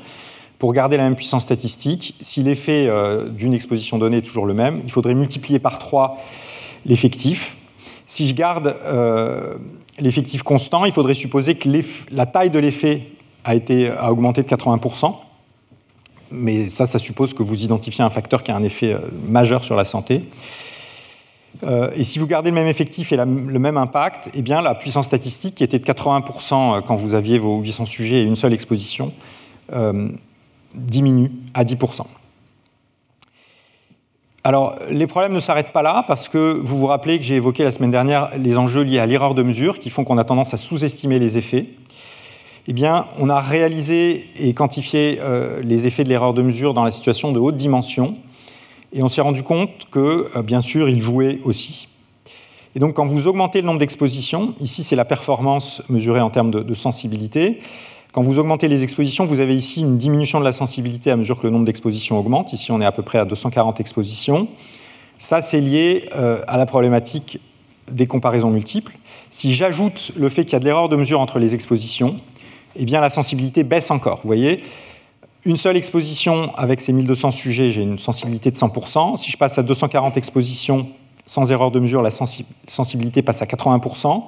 Pour 0.60 0.74
garder 0.74 0.98
la 0.98 1.04
même 1.04 1.16
puissance 1.16 1.44
statistique, 1.44 2.14
si 2.20 2.42
l'effet 2.42 2.86
euh, 2.86 3.30
d'une 3.30 3.54
exposition 3.54 3.96
donnée 3.96 4.18
est 4.18 4.22
toujours 4.22 4.44
le 4.44 4.52
même, 4.52 4.82
il 4.84 4.92
faudrait 4.92 5.14
multiplier 5.14 5.58
par 5.58 5.78
3 5.78 6.18
l'effectif. 6.84 7.56
Si 8.06 8.28
je 8.28 8.34
garde 8.34 8.76
euh, 8.84 9.54
l'effectif 9.98 10.42
constant, 10.42 10.84
il 10.84 10.92
faudrait 10.92 11.14
supposer 11.14 11.54
que 11.54 11.66
la 12.12 12.26
taille 12.26 12.50
de 12.50 12.58
l'effet 12.58 13.06
a, 13.44 13.54
augmenté 14.12 14.42
de 14.42 14.48
80%. 14.48 15.14
Mais 16.30 16.68
ça, 16.68 16.84
ça 16.84 16.98
suppose 16.98 17.32
que 17.32 17.42
vous 17.42 17.64
identifiez 17.64 18.04
un 18.04 18.10
facteur 18.10 18.42
qui 18.42 18.50
a 18.50 18.56
un 18.56 18.62
effet 18.62 18.92
euh, 18.92 18.98
majeur 19.28 19.64
sur 19.64 19.76
la 19.76 19.84
santé. 19.84 20.24
Et 21.94 22.04
si 22.04 22.18
vous 22.18 22.26
gardez 22.26 22.50
le 22.50 22.54
même 22.54 22.68
effectif 22.68 23.12
et 23.12 23.16
le 23.16 23.26
même 23.26 23.76
impact, 23.76 24.30
eh 24.34 24.40
bien, 24.40 24.62
la 24.62 24.74
puissance 24.74 25.06
statistique, 25.06 25.56
qui 25.56 25.64
était 25.64 25.78
de 25.78 25.84
80% 25.84 26.52
euh, 26.52 26.80
quand 26.80 26.96
vous 26.96 27.14
aviez 27.14 27.38
vos 27.38 27.60
800 27.60 27.86
sujets 27.86 28.20
et 28.20 28.24
une 28.24 28.36
seule 28.36 28.52
exposition, 28.52 29.12
diminue 30.74 31.30
à 31.54 31.64
10%. 31.64 32.02
Alors, 34.42 34.74
les 34.88 35.06
problèmes 35.06 35.34
ne 35.34 35.40
s'arrêtent 35.40 35.72
pas 35.72 35.82
là, 35.82 36.04
parce 36.06 36.28
que 36.28 36.58
vous 36.62 36.78
vous 36.78 36.86
rappelez 36.86 37.18
que 37.18 37.24
j'ai 37.24 37.36
évoqué 37.36 37.62
la 37.62 37.72
semaine 37.72 37.90
dernière 37.90 38.30
les 38.38 38.56
enjeux 38.56 38.82
liés 38.82 38.98
à 38.98 39.06
l'erreur 39.06 39.34
de 39.34 39.42
mesure, 39.42 39.78
qui 39.78 39.90
font 39.90 40.04
qu'on 40.04 40.16
a 40.16 40.24
tendance 40.24 40.54
à 40.54 40.56
sous-estimer 40.56 41.18
les 41.18 41.36
effets. 41.36 41.66
Eh 42.66 42.72
bien, 42.72 43.06
on 43.18 43.28
a 43.28 43.40
réalisé 43.40 44.28
et 44.38 44.54
quantifié 44.54 45.20
les 45.62 45.86
effets 45.86 46.04
de 46.04 46.08
l'erreur 46.08 46.32
de 46.32 46.42
mesure 46.42 46.72
dans 46.72 46.84
la 46.84 46.92
situation 46.92 47.32
de 47.32 47.38
haute 47.38 47.56
dimension, 47.56 48.16
et 48.92 49.02
on 49.02 49.08
s'est 49.08 49.20
rendu 49.20 49.42
compte 49.42 49.70
que, 49.90 50.28
euh, 50.36 50.42
bien 50.42 50.60
sûr, 50.60 50.88
il 50.88 51.00
jouait 51.00 51.40
aussi. 51.44 51.88
Et 52.74 52.78
donc, 52.78 52.94
quand 52.94 53.04
vous 53.04 53.26
augmentez 53.26 53.60
le 53.60 53.66
nombre 53.66 53.78
d'expositions, 53.78 54.54
ici 54.60 54.84
c'est 54.84 54.96
la 54.96 55.04
performance 55.04 55.82
mesurée 55.88 56.20
en 56.20 56.30
termes 56.30 56.50
de, 56.50 56.74
sensibilité, 56.74 57.58
quand 58.12 58.22
vous 58.22 58.38
augmentez 58.38 58.66
les 58.66 58.82
expositions, 58.82 59.24
vous 59.24 59.40
avez 59.40 59.54
ici 59.54 59.82
une 59.82 59.96
diminution 59.96 60.40
de 60.40 60.44
la 60.44 60.52
sensibilité 60.52 61.10
à 61.10 61.16
mesure 61.16 61.38
que 61.38 61.44
le 61.44 61.50
nombre 61.50 61.64
d'expositions 61.64 62.18
augmente. 62.18 62.52
Ici, 62.52 62.72
on 62.72 62.80
est 62.80 62.84
à 62.84 62.92
peu 62.92 63.02
près 63.02 63.18
à 63.18 63.24
240 63.24 63.78
expositions. 63.78 64.48
Ça, 65.18 65.42
c'est 65.42 65.60
lié 65.60 66.08
euh, 66.16 66.42
à 66.48 66.56
la 66.56 66.66
problématique 66.66 67.38
des 67.90 68.06
comparaisons 68.06 68.50
multiples. 68.50 68.92
Si 69.30 69.54
j'ajoute 69.54 70.12
le 70.16 70.28
fait 70.28 70.44
qu'il 70.44 70.54
y 70.54 70.56
a 70.56 70.58
de 70.58 70.64
l'erreur 70.64 70.88
de 70.88 70.96
mesure 70.96 71.20
entre 71.20 71.38
les 71.38 71.54
expositions, 71.54 72.16
eh 72.74 72.84
bien 72.84 73.00
la 73.00 73.10
sensibilité 73.10 73.62
baisse 73.62 73.90
encore. 73.92 74.20
Vous 74.22 74.28
voyez, 74.28 74.62
une 75.44 75.56
seule 75.56 75.76
exposition 75.76 76.54
avec 76.56 76.80
ces 76.80 76.92
1200 76.92 77.30
sujets, 77.30 77.70
j'ai 77.70 77.82
une 77.82 77.98
sensibilité 77.98 78.50
de 78.50 78.56
100%. 78.56 79.16
Si 79.16 79.30
je 79.30 79.36
passe 79.36 79.56
à 79.58 79.62
240 79.62 80.16
expositions 80.16 80.88
sans 81.26 81.52
erreur 81.52 81.70
de 81.70 81.78
mesure, 81.78 82.02
la 82.02 82.10
sensibilité 82.10 83.22
passe 83.22 83.40
à 83.40 83.44
80%. 83.44 84.24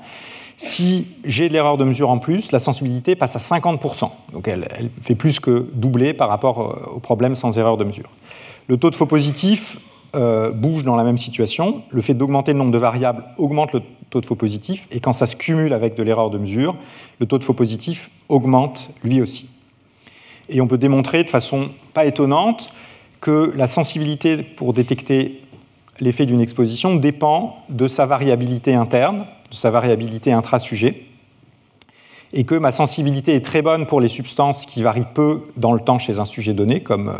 Si 0.56 1.08
j'ai 1.24 1.48
de 1.48 1.52
l'erreur 1.52 1.76
de 1.76 1.84
mesure 1.84 2.10
en 2.10 2.18
plus, 2.18 2.52
la 2.52 2.58
sensibilité 2.58 3.14
passe 3.14 3.36
à 3.36 3.58
50%. 3.58 4.10
Donc 4.32 4.48
elle, 4.48 4.68
fait 5.00 5.14
plus 5.14 5.40
que 5.40 5.66
doubler 5.74 6.14
par 6.14 6.28
rapport 6.28 6.60
euh, 6.60 6.94
au 6.94 7.00
problème 7.00 7.34
sans 7.34 7.58
erreur 7.58 7.76
de 7.76 7.84
mesure. 7.84 8.10
Le 8.68 8.76
taux 8.76 8.90
de 8.90 8.94
faux 8.94 9.06
positif 9.06 9.78
euh, 10.14 10.50
bouge 10.50 10.84
dans 10.84 10.96
la 10.96 11.04
même 11.04 11.18
situation. 11.18 11.82
Le 11.90 12.02
fait 12.02 12.14
d'augmenter 12.14 12.52
le 12.52 12.58
nombre 12.58 12.70
de 12.70 12.78
variables 12.78 13.24
augmente 13.38 13.72
le 13.72 13.82
taux 14.10 14.20
de 14.20 14.26
faux 14.26 14.34
positif. 14.34 14.86
Et 14.90 15.00
quand 15.00 15.12
ça 15.12 15.26
se 15.26 15.36
cumule 15.36 15.72
avec 15.72 15.94
de 15.94 16.02
l'erreur 16.02 16.30
de 16.30 16.38
mesure, 16.38 16.76
le 17.18 17.26
taux 17.26 17.38
de 17.38 17.44
faux 17.44 17.54
positif 17.54 18.10
augmente 18.28 18.90
lui 19.02 19.22
aussi. 19.22 19.48
Et 20.48 20.60
on 20.60 20.66
peut 20.66 20.78
démontrer 20.78 21.24
de 21.24 21.30
façon 21.30 21.70
pas 21.94 22.04
étonnante 22.04 22.70
que 23.20 23.52
la 23.56 23.66
sensibilité 23.66 24.42
pour 24.42 24.74
détecter 24.74 25.40
l'effet 26.00 26.26
d'une 26.26 26.40
exposition 26.40 26.96
dépend 26.96 27.64
de 27.68 27.86
sa 27.86 28.04
variabilité 28.06 28.74
interne, 28.74 29.24
de 29.52 29.56
sa 29.56 29.70
variabilité 29.70 30.32
intra-sujet, 30.32 31.02
et 32.32 32.44
que 32.44 32.54
ma 32.54 32.72
sensibilité 32.72 33.34
est 33.34 33.44
très 33.44 33.60
bonne 33.60 33.86
pour 33.86 34.00
les 34.00 34.08
substances 34.08 34.64
qui 34.64 34.82
varient 34.82 35.04
peu 35.14 35.42
dans 35.58 35.74
le 35.74 35.80
temps 35.80 35.98
chez 35.98 36.18
un 36.18 36.24
sujet 36.24 36.54
donné, 36.54 36.80
comme 36.80 37.10
euh, 37.10 37.16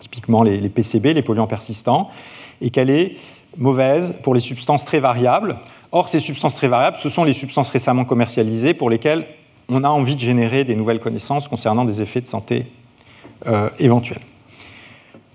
typiquement 0.00 0.42
les, 0.42 0.68
PCB, 0.70 1.12
les 1.12 1.20
polluants 1.20 1.46
persistants, 1.46 2.10
et 2.62 2.70
qu'elle 2.70 2.88
est 2.88 3.16
mauvaise 3.58 4.18
pour 4.22 4.34
les 4.34 4.40
substances 4.40 4.86
très 4.86 4.98
variables. 4.98 5.56
Or, 5.92 6.08
ces 6.08 6.20
substances 6.20 6.54
très 6.54 6.68
variables, 6.68 6.96
ce 6.96 7.10
sont 7.10 7.24
les 7.24 7.34
substances 7.34 7.68
récemment 7.68 8.06
commercialisées 8.06 8.72
pour 8.72 8.88
lesquelles 8.88 9.26
on 9.68 9.84
a 9.84 9.88
envie 9.88 10.14
de 10.14 10.20
générer 10.20 10.64
des 10.64 10.74
nouvelles 10.74 11.00
connaissances 11.00 11.46
concernant 11.46 11.84
des 11.84 12.00
effets 12.00 12.22
de 12.22 12.26
santé 12.26 12.66
euh, 13.46 13.68
éventuels. 13.78 14.20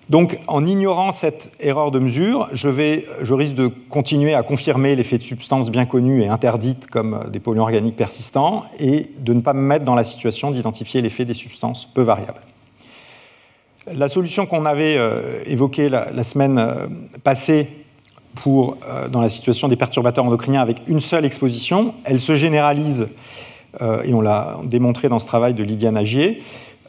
Donc, 0.09 0.39
en 0.47 0.65
ignorant 0.65 1.11
cette 1.11 1.51
erreur 1.59 1.91
de 1.91 1.99
mesure, 1.99 2.49
je, 2.51 2.67
risque 2.69 3.53
de 3.53 3.67
continuer 3.67 4.33
à 4.33 4.41
confirmer 4.41 4.95
l'effet 4.95 5.19
de 5.19 5.23
substances 5.23 5.69
bien 5.69 5.85
connues 5.85 6.23
et 6.23 6.27
interdites 6.27 6.87
comme 6.87 7.29
des 7.31 7.39
polluants 7.39 7.63
organiques 7.63 7.95
persistants 7.95 8.63
et 8.79 9.11
de 9.19 9.33
ne 9.33 9.41
pas 9.41 9.53
me 9.53 9.61
mettre 9.61 9.85
dans 9.85 9.93
la 9.93 10.03
situation 10.03 10.49
d'identifier 10.49 11.01
l'effet 11.01 11.25
des 11.25 11.35
substances 11.35 11.85
peu 11.85 12.01
variables. 12.01 12.41
La 13.91 14.07
solution 14.07 14.45
qu'on 14.45 14.65
avait 14.65 14.97
euh, 14.97 15.41
évoquée 15.45 15.89
la, 15.89 16.23
semaine 16.23 16.57
euh, 16.57 16.87
passée 17.23 17.67
pour, 18.35 18.77
dans 19.11 19.21
la 19.21 19.29
situation 19.29 19.67
des 19.67 19.75
perturbateurs 19.75 20.25
endocriniens 20.25 20.61
avec 20.61 20.81
une 20.87 20.99
seule 20.99 21.25
exposition, 21.25 21.93
elle 22.03 22.19
se 22.19 22.35
généralise 22.35 23.07
euh, 23.81 24.03
et 24.03 24.13
on 24.13 24.21
l'a 24.21 24.57
démontré 24.63 25.09
dans 25.09 25.19
ce 25.19 25.27
travail 25.27 25.53
de 25.53 25.63
Lydia 25.63 25.91
Nagier, 25.91 26.41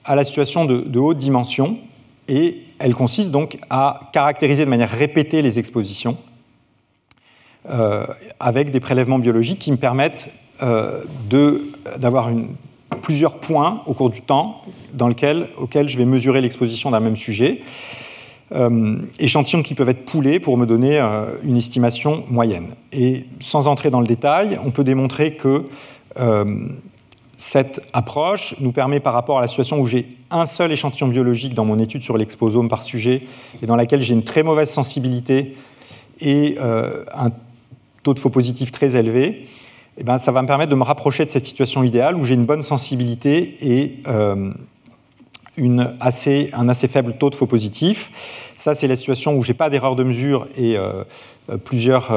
à 0.04 0.14
la 0.14 0.24
situation 0.24 0.64
de, 0.64 0.98
haute 0.98 1.18
dimension, 1.18 1.78
et 2.28 2.62
elle 2.80 2.94
consiste 2.94 3.30
donc 3.30 3.58
à 3.70 4.00
caractériser 4.12 4.64
de 4.64 4.70
manière 4.70 4.90
répétée 4.90 5.42
les 5.42 5.58
expositions 5.58 6.16
euh, 7.68 8.06
avec 8.40 8.70
des 8.70 8.80
prélèvements 8.80 9.18
biologiques 9.18 9.58
qui 9.58 9.70
me 9.70 9.76
permettent 9.76 10.30
euh, 10.62 11.02
d'avoir 11.98 12.30
plusieurs 13.02 13.36
points 13.36 13.82
au 13.86 13.94
cours 13.94 14.10
du 14.10 14.22
temps 14.22 14.62
dans 14.94 15.08
lequel, 15.08 15.48
auxquels 15.58 15.88
je 15.88 15.96
vais 15.96 16.04
mesurer 16.04 16.40
l'exposition 16.40 16.90
d'un 16.90 17.00
même 17.00 17.16
sujet. 17.16 17.62
échantillons 19.20 19.62
qui 19.62 19.74
peuvent 19.74 19.88
être 19.88 20.04
poulés 20.04 20.40
pour 20.40 20.56
me 20.56 20.66
donner 20.66 20.98
une 21.44 21.56
estimation 21.56 22.24
moyenne. 22.28 22.74
Et 22.92 23.26
sans 23.38 23.68
entrer 23.68 23.90
dans 23.90 24.00
le 24.00 24.08
détail, 24.08 24.58
on 24.64 24.72
peut 24.72 24.82
démontrer 24.82 25.34
que 25.34 25.64
euh, 26.18 26.44
cette 27.40 27.80
approche 27.94 28.54
nous 28.60 28.70
permet, 28.70 29.00
par 29.00 29.14
rapport 29.14 29.38
à 29.38 29.40
la 29.40 29.46
situation 29.46 29.80
où 29.80 29.86
j'ai 29.86 30.06
un 30.30 30.44
seul 30.44 30.70
échantillon 30.72 31.08
biologique 31.08 31.54
dans 31.54 31.64
mon 31.64 31.78
étude 31.78 32.02
sur 32.02 32.18
l'exposome 32.18 32.68
par 32.68 32.82
sujet, 32.82 33.22
et 33.62 33.66
dans 33.66 33.76
laquelle 33.76 34.02
j'ai 34.02 34.12
une 34.12 34.24
très 34.24 34.42
mauvaise 34.42 34.68
sensibilité 34.68 35.56
et 36.20 36.58
euh, 36.60 37.02
un 37.14 37.30
taux 38.02 38.12
de 38.12 38.18
faux 38.18 38.28
positif 38.28 38.72
très 38.72 38.94
élevé, 38.94 39.46
eh 39.96 40.04
ben, 40.04 40.18
ça 40.18 40.32
va 40.32 40.42
me 40.42 40.46
permettre 40.46 40.68
de 40.68 40.76
me 40.76 40.82
rapprocher 40.82 41.24
de 41.24 41.30
cette 41.30 41.46
situation 41.46 41.82
idéale 41.82 42.14
où 42.14 42.24
j'ai 42.24 42.34
une 42.34 42.44
bonne 42.44 42.60
sensibilité 42.60 43.56
et 43.62 44.02
euh, 44.06 44.52
un 45.56 46.68
assez 46.68 46.88
faible 46.88 47.14
taux 47.18 47.30
de 47.30 47.34
faux 47.34 47.46
positif. 47.46 48.52
Ça, 48.58 48.74
c'est 48.74 48.86
la 48.86 48.96
situation 48.96 49.34
où 49.34 49.42
je 49.42 49.52
n'ai 49.52 49.56
pas 49.56 49.70
d'erreur 49.70 49.96
de 49.96 50.04
mesure 50.04 50.46
et 50.58 50.76
plusieurs 51.64 52.12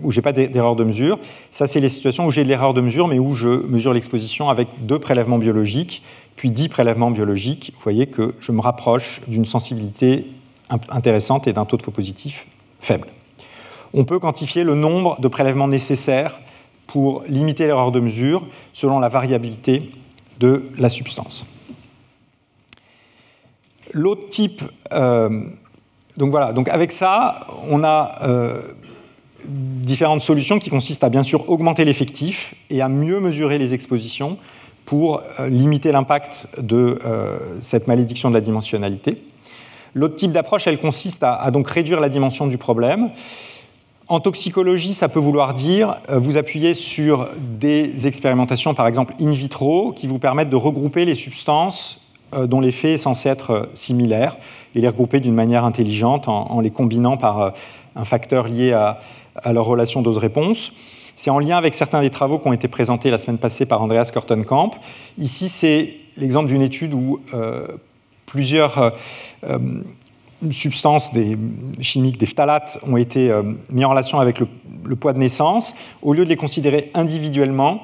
où 0.00 0.10
je 0.10 0.18
n'ai 0.18 0.22
pas 0.22 0.32
d'erreur 0.32 0.76
de 0.76 0.84
mesure. 0.84 1.18
Ça, 1.50 1.66
c'est 1.66 1.80
les 1.80 1.88
situations 1.88 2.26
où 2.26 2.30
j'ai 2.30 2.44
de 2.44 2.48
l'erreur 2.48 2.74
de 2.74 2.80
mesure, 2.80 3.08
mais 3.08 3.18
où 3.18 3.34
je 3.34 3.48
mesure 3.48 3.92
l'exposition 3.92 4.48
avec 4.48 4.68
deux 4.80 4.98
prélèvements 4.98 5.38
biologiques, 5.38 6.02
puis 6.36 6.50
dix 6.50 6.68
prélèvements 6.68 7.10
biologiques. 7.10 7.72
Vous 7.74 7.82
voyez 7.82 8.06
que 8.06 8.34
je 8.40 8.52
me 8.52 8.60
rapproche 8.60 9.20
d'une 9.28 9.44
sensibilité 9.44 10.26
intéressante 10.88 11.46
et 11.46 11.52
d'un 11.52 11.64
taux 11.64 11.76
de 11.76 11.82
faux 11.82 11.90
positif 11.90 12.46
faible. 12.80 13.08
On 13.94 14.04
peut 14.04 14.18
quantifier 14.18 14.64
le 14.64 14.74
nombre 14.74 15.20
de 15.20 15.28
prélèvements 15.28 15.68
nécessaires 15.68 16.40
pour 16.86 17.22
limiter 17.28 17.66
l'erreur 17.66 17.92
de 17.92 18.00
mesure 18.00 18.46
selon 18.72 18.98
la 18.98 19.08
variabilité 19.08 19.90
de 20.40 20.64
la 20.78 20.88
substance. 20.88 21.46
L'autre 23.92 24.28
type, 24.30 24.62
euh, 24.92 25.44
donc 26.16 26.30
voilà, 26.30 26.52
donc 26.52 26.68
avec 26.68 26.92
ça, 26.92 27.46
on 27.68 27.84
a 27.84 28.18
euh, 28.22 28.62
différentes 29.46 30.22
solutions 30.22 30.58
qui 30.58 30.70
consistent 30.70 31.04
à 31.04 31.08
bien 31.08 31.22
sûr 31.22 31.48
augmenter 31.50 31.84
l'effectif 31.84 32.54
et 32.70 32.82
à 32.82 32.88
mieux 32.88 33.20
mesurer 33.20 33.58
les 33.58 33.74
expositions 33.74 34.38
pour 34.84 35.22
euh, 35.40 35.48
limiter 35.48 35.92
l'impact 35.92 36.48
de 36.58 36.98
euh, 37.04 37.38
cette 37.60 37.86
malédiction 37.86 38.28
de 38.28 38.34
la 38.34 38.40
dimensionnalité. 38.40 39.22
L'autre 39.94 40.16
type 40.16 40.32
d'approche, 40.32 40.66
elle 40.66 40.78
consiste 40.78 41.22
à, 41.22 41.50
donc 41.50 41.68
réduire 41.68 42.00
la 42.00 42.08
dimension 42.08 42.46
du 42.46 42.58
problème. 42.58 43.10
En 44.08 44.20
toxicologie, 44.20 44.94
ça 44.94 45.08
peut 45.08 45.20
vouloir 45.20 45.54
dire 45.54 45.96
euh, 46.10 46.18
vous 46.18 46.36
appuyer 46.36 46.74
sur 46.74 47.28
des 47.38 48.06
expérimentations, 48.06 48.74
par 48.74 48.86
exemple 48.86 49.14
in 49.20 49.30
vitro, 49.30 49.92
qui 49.92 50.06
vous 50.06 50.18
permettent 50.18 50.50
de 50.50 50.56
regrouper 50.56 51.04
les 51.04 51.14
substances 51.14 51.98
dont 52.46 52.60
l'effet 52.62 52.94
est 52.94 52.98
censé 52.98 53.28
être 53.28 53.68
similaire 53.74 54.38
et 54.74 54.80
les 54.80 54.88
regrouper 54.88 55.20
d'une 55.20 55.34
manière 55.34 55.66
intelligente 55.66 56.28
en, 56.28 56.60
les 56.60 56.70
combinant 56.70 57.18
par 57.18 57.52
un 57.94 58.04
facteur 58.06 58.48
lié 58.48 58.72
à, 58.72 59.00
à 59.36 59.52
leur 59.52 59.66
relation 59.66 60.02
dose-réponse. 60.02 60.72
C'est 61.16 61.30
en 61.30 61.38
lien 61.38 61.56
avec 61.56 61.74
certains 61.74 62.00
des 62.00 62.10
travaux 62.10 62.38
qui 62.38 62.48
ont 62.48 62.52
été 62.52 62.68
présentés 62.68 63.10
la 63.10 63.18
semaine 63.18 63.38
passée 63.38 63.66
par 63.66 63.82
Andreas 63.82 64.10
Kortenkamp. 64.12 64.72
Ici, 65.18 65.48
c'est 65.48 65.96
l'exemple 66.16 66.48
d'une 66.48 66.62
étude 66.62 66.94
où 66.94 67.20
euh, 67.34 67.66
plusieurs 68.26 68.92
euh, 69.44 69.58
substances 70.50 71.12
des, 71.12 71.36
chimiques, 71.80 72.18
des 72.18 72.26
phtalates, 72.26 72.78
ont 72.86 72.96
été 72.96 73.30
euh, 73.30 73.42
mis 73.70 73.84
en 73.84 73.90
relation 73.90 74.18
avec 74.18 74.40
le, 74.40 74.96
poids 74.96 75.12
de 75.12 75.18
naissance, 75.18 75.74
au 76.02 76.12
lieu 76.12 76.24
de 76.24 76.28
les 76.28 76.36
considérer 76.36 76.90
individuellement, 76.94 77.82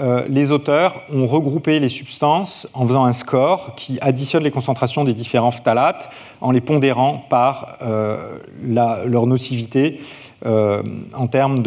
euh, 0.00 0.26
les 0.28 0.50
auteurs 0.50 1.02
ont 1.12 1.26
regroupé 1.26 1.78
les 1.80 1.88
substances 1.88 2.68
en 2.74 2.86
faisant 2.86 3.04
un 3.04 3.12
score 3.12 3.74
qui 3.76 3.98
additionne 4.00 4.42
les 4.42 4.50
concentrations 4.50 5.04
des 5.04 5.14
différents 5.14 5.52
phtalates 5.52 6.10
en 6.40 6.50
les 6.50 6.60
pondérant 6.60 7.24
par 7.28 7.78
euh, 7.82 8.38
leur 8.62 9.26
nocivité 9.26 10.00
en 10.44 11.26
termes 11.26 11.62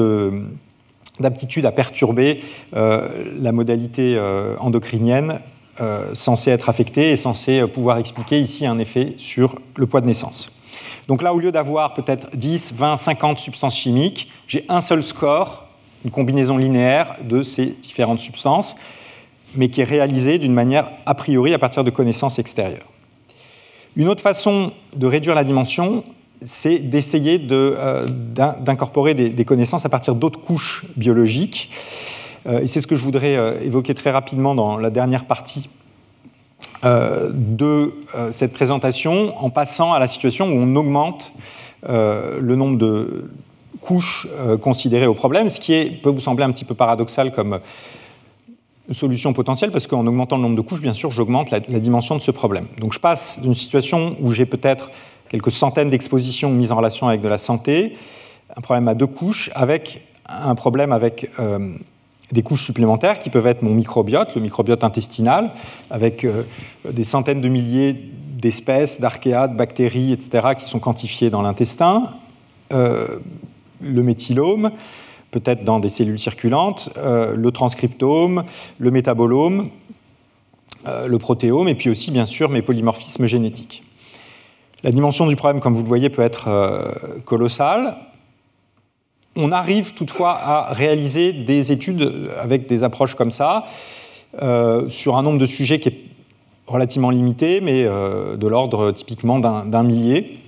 d'aptitude 1.19 1.65
à 1.65 1.71
perturber 1.71 2.41
la 2.73 3.51
modalité 3.51 4.19
endocrinienne 4.59 5.39
euh, 5.81 6.13
censé 6.13 6.51
être 6.51 6.67
affecté 6.67 7.11
et 7.11 7.15
censé 7.15 7.65
pouvoir 7.67 7.99
expliquer 7.99 8.41
ici 8.41 8.65
un 8.65 8.79
effet 8.79 9.13
sur 9.15 9.55
le 9.77 9.87
poids 9.87 10.01
de 10.01 10.07
naissance. 10.07 10.51
Donc 11.07 11.21
là, 11.21 11.33
au 11.33 11.39
lieu 11.39 11.53
d'avoir 11.53 11.93
peut-être 11.93 12.35
10, 12.35 12.73
20, 12.73 12.97
50 12.97 13.39
substances 13.39 13.77
chimiques, 13.77 14.29
j'ai 14.45 14.65
un 14.67 14.81
seul 14.81 15.01
score, 15.01 15.67
une 16.03 16.11
combinaison 16.11 16.57
linéaire 16.57 17.15
de 17.23 17.43
ces 17.43 17.67
différentes 17.67 18.19
substances, 18.19 18.75
mais 19.55 19.69
qui 19.69 19.79
est 19.79 19.85
réalisé 19.85 20.37
d'une 20.37 20.53
manière 20.53 20.91
a 21.05 21.15
priori 21.15 21.53
à 21.53 21.59
partir 21.59 21.85
de 21.85 21.91
connaissances 21.91 22.39
extérieures. 22.39 22.85
Une 23.95 24.09
autre 24.09 24.21
façon 24.21 24.73
de 24.97 25.07
réduire 25.07 25.33
la 25.33 25.45
dimension, 25.45 26.03
c'est 26.43 26.79
d'essayer 26.79 27.41
euh, 27.51 28.07
d'incorporer 28.07 29.13
des, 29.13 29.45
connaissances 29.45 29.85
à 29.85 29.89
partir 29.89 30.15
d'autres 30.15 30.39
couches 30.39 30.85
biologiques. 30.95 31.71
Euh, 32.47 32.61
et 32.61 32.67
c'est 32.67 32.81
ce 32.81 32.87
que 32.87 32.95
je 32.95 33.03
voudrais 33.03 33.35
euh, 33.35 33.59
évoquer 33.61 33.93
très 33.93 34.11
rapidement 34.11 34.55
dans 34.55 34.77
la 34.77 34.89
dernière 34.89 35.25
partie 35.25 35.69
de 36.81 37.91
cette 38.31 38.53
présentation, 38.53 39.37
en 39.37 39.49
passant 39.49 39.91
à 39.91 39.99
la 39.99 40.07
situation 40.07 40.47
où 40.47 40.53
on 40.53 40.77
augmente 40.77 41.33
le 41.85 42.55
nombre 42.55 42.77
de 42.77 43.29
couches 43.81 44.29
considérées 44.61 45.07
au 45.07 45.13
problème, 45.13 45.49
ce 45.49 45.59
qui 45.59 45.89
peut 46.01 46.09
vous 46.09 46.21
sembler 46.21 46.45
un 46.45 46.51
petit 46.51 46.63
peu 46.63 46.75
paradoxal 46.75 47.33
comme 47.33 47.59
solution 48.91 49.33
potentielle, 49.33 49.71
parce 49.71 49.87
qu'en 49.87 50.07
augmentant 50.07 50.37
le 50.37 50.43
nombre 50.43 50.55
de 50.55 50.61
couches, 50.61 50.79
bien 50.79 50.93
sûr, 50.93 51.11
j'augmente 51.11 51.51
la, 51.51 51.59
dimension 51.59 52.15
de 52.15 52.21
ce 52.21 52.31
problème. 52.31 52.67
Donc 52.79 52.93
je 52.93 52.99
passe 52.99 53.41
d'une 53.41 53.55
situation 53.55 54.15
où 54.21 54.31
j'ai 54.31 54.45
peut-être 54.45 54.89
quelques 55.29 55.51
centaines 55.51 55.89
d'expositions 55.89 56.49
mises 56.49 56.71
en 56.71 56.75
relation 56.75 57.07
avec 57.07 57.21
de 57.21 57.27
la 57.27 57.37
santé, 57.37 57.95
un 58.55 58.61
problème 58.61 58.87
à 58.87 58.95
deux 58.95 59.07
couches, 59.07 59.49
avec 59.53 60.01
un 60.27 60.55
problème 60.55 60.91
avec 60.91 61.29
des 62.31 62.43
couches 62.43 62.65
supplémentaires 62.65 63.19
qui 63.19 63.29
peuvent 63.29 63.47
être 63.47 63.61
mon 63.61 63.73
microbiote, 63.73 64.35
le 64.35 64.41
microbiote 64.41 64.83
intestinal, 64.83 65.51
avec 65.89 66.23
euh, 66.23 66.43
des 66.89 67.03
centaines 67.03 67.41
de 67.41 67.47
milliers 67.47 67.93
d'espèces, 67.93 69.01
d'archéades, 69.01 69.55
bactéries, 69.55 70.13
etc., 70.13 70.49
qui 70.57 70.65
sont 70.65 70.79
quantifiées 70.79 71.29
dans 71.29 71.41
l'intestin, 71.41 72.09
euh, 72.71 73.07
le 73.81 74.03
méthylome, 74.03 74.71
peut-être 75.31 75.63
dans 75.63 75.79
des 75.79 75.89
cellules 75.89 76.19
circulantes, 76.19 76.89
euh, 76.97 77.35
le 77.35 77.51
transcriptome, 77.51 78.43
le 78.77 78.91
métabolome, 78.91 79.69
le 80.85 81.17
protéome, 81.19 81.67
et 81.67 81.75
puis 81.75 81.89
aussi, 81.89 82.09
bien 82.09 82.25
sûr, 82.25 82.49
mes 82.49 82.63
polymorphismes 82.63 83.25
génétiques. 83.25 83.83
La 84.83 84.91
dimension 84.91 85.27
du 85.27 85.35
problème, 85.35 85.59
comme 85.59 85.73
vous 85.73 85.83
le 85.83 85.87
voyez, 85.87 86.09
peut 86.09 86.21
être 86.21 86.49
colossale 87.25 87.97
on 89.35 89.51
arrive 89.51 89.93
toutefois 89.93 90.31
à 90.31 90.73
réaliser 90.73 91.33
des 91.33 91.71
études 91.71 92.29
avec 92.39 92.67
des 92.67 92.83
approches 92.83 93.15
comme 93.15 93.31
ça, 93.31 93.65
euh, 94.41 94.89
sur 94.89 95.17
un 95.17 95.23
nombre 95.23 95.37
de 95.39 95.45
sujets 95.45 95.79
qui 95.79 95.89
est 95.89 95.97
relativement 96.67 97.09
limité, 97.09 97.61
mais 97.61 97.83
euh, 97.85 98.35
de 98.35 98.47
l'ordre 98.47 98.91
typiquement 98.91 99.39
d'un 99.39 99.83
millier. 99.83 100.39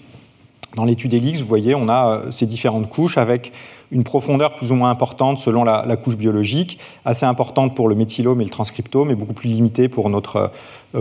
Dans 0.75 0.85
l'étude 0.85 1.13
ELIX, 1.13 1.39
vous 1.39 1.47
voyez, 1.47 1.75
on 1.75 1.89
a 1.89 2.07
euh, 2.07 2.31
ces 2.31 2.45
différentes 2.45 2.89
couches 2.89 3.17
avec 3.17 3.51
une 3.91 4.03
profondeur 4.03 4.55
plus 4.55 4.71
ou 4.71 4.75
moins 4.75 4.89
importante 4.89 5.37
selon 5.37 5.65
la, 5.65 5.97
couche 5.97 6.15
biologique, 6.15 6.79
assez 7.03 7.25
importante 7.25 7.75
pour 7.75 7.89
le 7.89 7.95
méthylome 7.95 8.39
et 8.39 8.45
le 8.45 8.49
transcriptome, 8.49 9.11
et 9.11 9.15
beaucoup 9.15 9.33
plus 9.33 9.49
limitée 9.49 9.89
pour 9.89 10.09
notre 10.09 10.49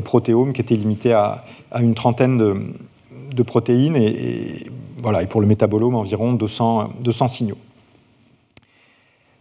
protéome, 0.02 0.52
qui 0.52 0.60
était 0.60 0.74
limité 0.74 1.12
à, 1.12 1.44
une 1.78 1.94
trentaine 1.94 2.36
de, 2.36 2.64
protéines, 3.42 3.96
et, 3.96 4.66
voilà, 4.98 5.24
pour 5.26 5.40
le 5.40 5.46
métabolome, 5.46 5.94
environ 5.94 6.34
200 6.34 7.28
signaux. 7.28 7.58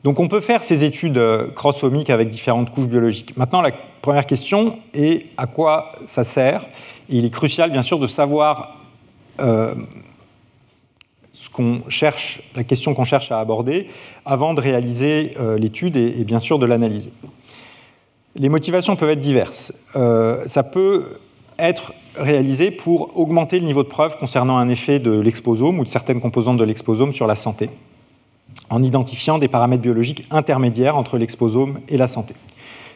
Donc 0.04 0.20
on 0.20 0.28
peut 0.28 0.40
faire 0.40 0.64
ces 0.64 0.84
études 0.84 1.18
euh, 1.18 1.50
chromosomiques 1.50 2.10
avec 2.10 2.30
différentes 2.30 2.72
couches 2.72 2.88
biologiques. 2.88 3.36
Maintenant, 3.36 3.62
la 3.62 3.72
première 4.02 4.26
question 4.26 4.80
est 4.94 5.26
à 5.38 5.46
quoi 5.46 5.92
ça 6.06 6.24
sert 6.24 6.66
il 7.12 7.26
est 7.26 7.32
crucial, 7.32 7.72
bien 7.72 7.82
sûr, 7.82 7.98
de 7.98 8.06
savoir 8.06 8.78
euh, 9.40 9.74
ce 11.34 11.50
qu'on 11.50 11.82
cherche, 11.90 12.44
la 12.56 12.64
question 12.64 12.94
qu'on 12.94 13.04
cherche 13.04 13.32
à 13.32 13.40
aborder 13.40 13.88
avant 14.26 14.54
de 14.54 14.62
réaliser 14.62 15.34
euh, 15.40 15.58
l'étude 15.58 15.98
et, 15.98 16.24
bien 16.24 16.38
sûr 16.38 16.60
de 16.60 16.68
l'analyser. 16.68 17.12
Les 18.36 18.48
motivations 18.48 18.96
peuvent 18.96 19.10
être 19.10 19.20
diverses. 19.20 19.88
ça 20.46 20.64
peut 20.64 21.20
être 21.58 21.94
réalisé 22.16 22.72
pour 22.72 23.18
augmenter 23.18 23.60
le 23.60 23.66
niveau 23.66 23.84
de 23.84 23.88
preuve 23.88 24.18
concernant 24.18 24.58
un 24.58 24.70
effet 24.70 25.00
de 25.00 25.12
l'exposome 25.12 25.80
ou 25.80 25.84
de 25.84 25.90
certaines 25.90 26.22
composantes 26.22 26.58
de 26.58 26.64
l'exposome 26.64 27.14
sur 27.14 27.28
la 27.28 27.36
santé 27.36 27.70
en 28.70 28.84
identifiant 28.84 29.38
des 29.38 29.48
paramètres 29.48 29.82
biologiques 29.82 30.26
intermédiaires 30.32 30.96
entre 30.96 31.18
l'exposome 31.18 31.80
et 31.88 31.98
la 31.98 32.08
santé. 32.08 32.36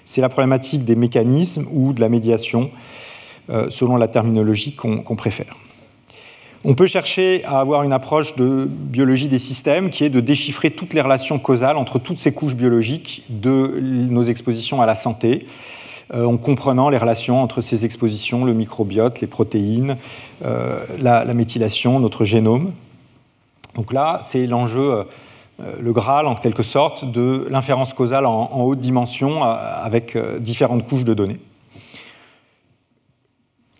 C'est 0.05 0.21
la 0.21 0.29
problématique 0.29 0.85
des 0.85 0.95
mécanismes 0.95 1.65
ou 1.71 1.93
de 1.93 2.01
la 2.01 2.09
médiation, 2.09 2.69
euh, 3.49 3.69
selon 3.69 3.97
la 3.97 4.07
terminologie 4.07 4.75
qu'on 4.75 5.15
préfère. 5.15 5.55
On 6.65 6.75
peut 6.75 6.87
chercher 6.87 7.43
à 7.43 7.59
avoir 7.59 7.83
une 7.83 7.91
approche 7.91 8.35
de 8.35 8.67
biologie 8.69 9.27
des 9.27 9.39
systèmes 9.39 9.89
qui 9.89 10.05
est 10.05 10.09
de 10.09 10.21
déchiffrer 10.21 10.71
toutes 10.71 10.93
les 10.93 11.01
relations 11.01 11.37
causales 11.37 11.75
entre 11.75 11.99
toutes 11.99 12.19
ces 12.19 12.31
couches 12.31 12.55
biologiques 12.55 13.23
de 13.27 13.79
nos 13.81 14.23
expositions 14.23 14.81
à 14.81 14.85
la 14.85 14.95
santé, 14.95 15.45
en 16.13 16.37
comprenant 16.37 16.89
les 16.89 16.97
relations 16.97 17.41
entre 17.41 17.61
ces 17.61 17.85
expositions, 17.85 18.45
le 18.45 18.53
microbiote, 18.53 19.21
les 19.21 19.27
protéines, 19.27 19.97
euh, 20.45 20.79
la, 20.99 21.25
méthylation, 21.33 21.99
notre 21.99 22.23
génome. 22.23 22.71
Donc 23.75 23.91
là, 23.93 24.19
c'est 24.21 24.45
l'enjeu 24.45 25.05
euh, 25.61 25.73
le 25.79 25.93
Graal, 25.93 26.27
en 26.27 26.35
quelque 26.35 26.63
sorte, 26.63 27.05
de 27.05 27.47
l'inférence 27.49 27.93
causale 27.93 28.25
en, 28.25 28.65
haute 28.65 28.79
dimension 28.79 29.43
euh, 29.43 29.55
avec 29.83 30.15
euh, 30.15 30.39
différentes 30.39 30.87
couches 30.87 31.03
de 31.03 31.13
données. 31.13 31.39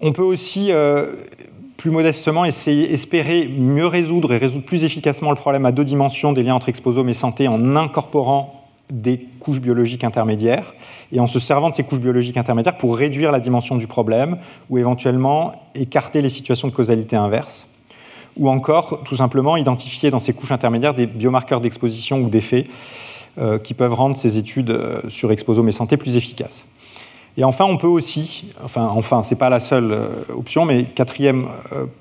On 0.02 0.12
peut 0.12 0.24
aussi, 0.24 0.70
plus 1.78 1.90
modestement, 1.90 2.44
essayer, 2.44 2.92
espérer 2.92 3.48
mieux 3.48 3.88
résoudre 3.88 4.34
et 4.34 4.38
résoudre 4.38 4.66
plus 4.66 4.84
efficacement 4.84 5.30
le 5.30 5.38
problème 5.38 5.66
à 5.66 5.72
deux 5.72 5.86
dimensions 5.86 6.34
des 6.34 6.44
liens 6.44 6.56
entre 6.56 6.68
exposome 6.68 7.08
et 7.08 7.14
santé 7.14 7.48
en 7.48 7.78
incorporant 7.78 8.63
des 8.92 9.28
couches 9.40 9.60
biologiques 9.60 10.04
intermédiaires 10.04 10.74
et 11.12 11.20
en 11.20 11.28
se 11.28 11.40
servant 11.40 11.70
de 11.70 11.76
ces 11.76 11.84
couches 11.84 12.00
biologiques 12.00 12.38
intermédiaires 12.38 12.78
pour 12.78 12.98
réduire 12.98 13.32
la 13.32 13.40
dimension 13.40 13.76
du 13.76 13.88
problème 13.88 14.38
ou 14.70 14.78
éventuellement 14.78 15.52
écarter 15.74 16.22
les 16.22 16.30
situations 16.30 16.68
de 16.68 16.74
causalité 16.74 17.16
inverse 17.16 17.68
ou 18.38 18.50
encore 18.50 19.04
tout 19.04 19.16
simplement 19.16 19.58
identifier 19.58 20.12
dans 20.12 20.20
ces 20.20 20.34
couches 20.34 20.52
intermédiaires 20.52 20.94
des 20.94 21.06
biomarqueurs 21.06 21.62
d'exposition 21.62 22.22
ou 22.22 22.30
d'effet 22.30 22.66
euh, 23.38 23.58
qui 23.58 23.74
peuvent 23.74 23.94
rendre 23.94 24.16
ces 24.16 24.38
études 24.38 24.72
euh, 24.72 25.02
sur 25.10 25.32
exposome 25.32 25.68
et 25.68 25.72
santé 25.72 25.98
plus 25.98 26.18
efficaces. 26.18 26.68
Et 27.36 27.44
enfin, 27.44 27.66
on 27.66 27.78
peut 27.78 27.88
aussi, 27.88 28.54
enfin, 28.64 29.24
ce 29.24 29.34
n'est 29.34 29.40
pas 29.40 29.50
la 29.50 29.60
seule 29.60 29.92
euh, 29.92 30.10
option, 30.36 30.66
mais 30.66 30.84
quatrième 30.84 31.48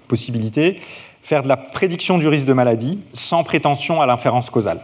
possibilité, 0.08 0.76
faire 1.22 1.42
de 1.42 1.48
la 1.48 1.56
prédiction 1.56 2.18
du 2.18 2.28
risque 2.28 2.44
de 2.44 2.52
maladie 2.52 2.98
sans 3.14 3.44
prétention 3.44 4.02
à 4.02 4.06
l'inférence 4.06 4.50
causale. 4.50 4.80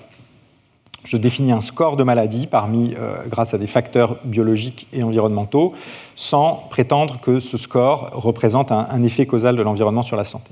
Je 1.05 1.17
définis 1.17 1.53
un 1.53 1.61
score 1.61 1.97
de 1.97 2.03
maladie 2.03 2.47
parmi, 2.47 2.95
grâce 3.29 3.55
à 3.55 3.59
des 3.59 3.69
facteurs 3.69 4.17
biologiques 4.25 4.89
et 4.93 5.03
environnementaux, 5.03 5.73
sans 6.17 6.67
prétendre 6.71 7.21
que 7.21 7.39
ce 7.39 7.57
score 7.57 8.11
représente 8.13 8.73
un 8.73 9.03
effet 9.03 9.25
causal 9.25 9.57
de 9.57 9.63
l'environnement 9.63 10.03
sur 10.03 10.17
la 10.17 10.25
santé. 10.25 10.51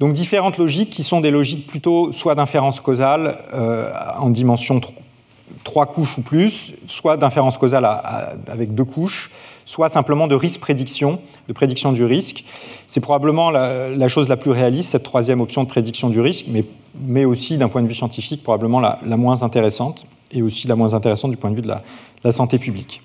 Donc 0.00 0.14
différentes 0.14 0.56
logiques 0.56 0.88
qui 0.88 1.02
sont 1.02 1.20
des 1.20 1.30
logiques 1.30 1.66
plutôt 1.66 2.10
soit 2.10 2.34
d'inférence 2.34 2.80
causale 2.80 3.36
euh, 3.52 3.90
en 4.18 4.30
dimension 4.30 4.80
3 5.62 5.86
couches 5.86 6.16
ou 6.16 6.22
plus, 6.22 6.72
soit 6.86 7.18
d'inférence 7.18 7.58
causale 7.58 7.84
avec 8.46 8.74
deux 8.74 8.84
couches, 8.84 9.30
soit 9.66 9.90
simplement 9.90 10.26
de 10.26 10.34
risque 10.34 10.58
prédiction, 10.60 11.20
de 11.48 11.52
prédiction 11.52 11.92
du 11.92 12.04
risque. 12.04 12.44
C'est 12.86 13.00
probablement 13.00 13.50
la, 13.50 14.08
chose 14.08 14.28
la 14.28 14.38
plus 14.38 14.52
réaliste, 14.52 14.90
cette 14.90 15.02
troisième 15.02 15.42
option 15.42 15.64
de 15.64 15.68
prédiction 15.68 16.08
du 16.08 16.20
risque, 16.20 16.46
mais, 16.48 16.64
mais 16.94 17.24
aussi 17.24 17.58
d'un 17.58 17.68
point 17.68 17.82
de 17.82 17.88
vue 17.88 17.94
scientifique, 17.94 18.42
probablement 18.42 18.80
la, 18.80 18.98
moins 19.16 19.42
intéressante, 19.42 20.06
et 20.32 20.42
aussi 20.42 20.68
la 20.68 20.76
moins 20.76 20.94
intéressante 20.94 21.30
du 21.30 21.36
point 21.36 21.50
de 21.50 21.56
vue 21.56 21.62
de 21.62 21.72
la 22.24 22.32
santé 22.32 22.58
publique. 22.58 23.02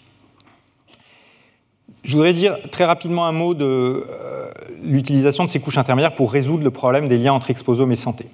Je 2.05 2.11
voudrais 2.11 2.33
dire 2.33 2.57
très 2.69 2.85
rapidement 2.85 3.25
un 3.25 3.31
mot 3.31 3.55
de 3.55 3.65
euh, 3.65 4.51
l'utilisation 4.83 5.43
de 5.43 5.49
ces 5.49 5.59
couches 5.59 5.79
intermédiaires 5.79 6.13
pour 6.13 6.31
résoudre 6.31 6.63
le 6.63 6.69
problème 6.69 7.07
des 7.07 7.17
liens 7.17 7.33
entre 7.33 7.49
exposome 7.49 7.91
et 7.91 7.95
santé. 7.95 8.27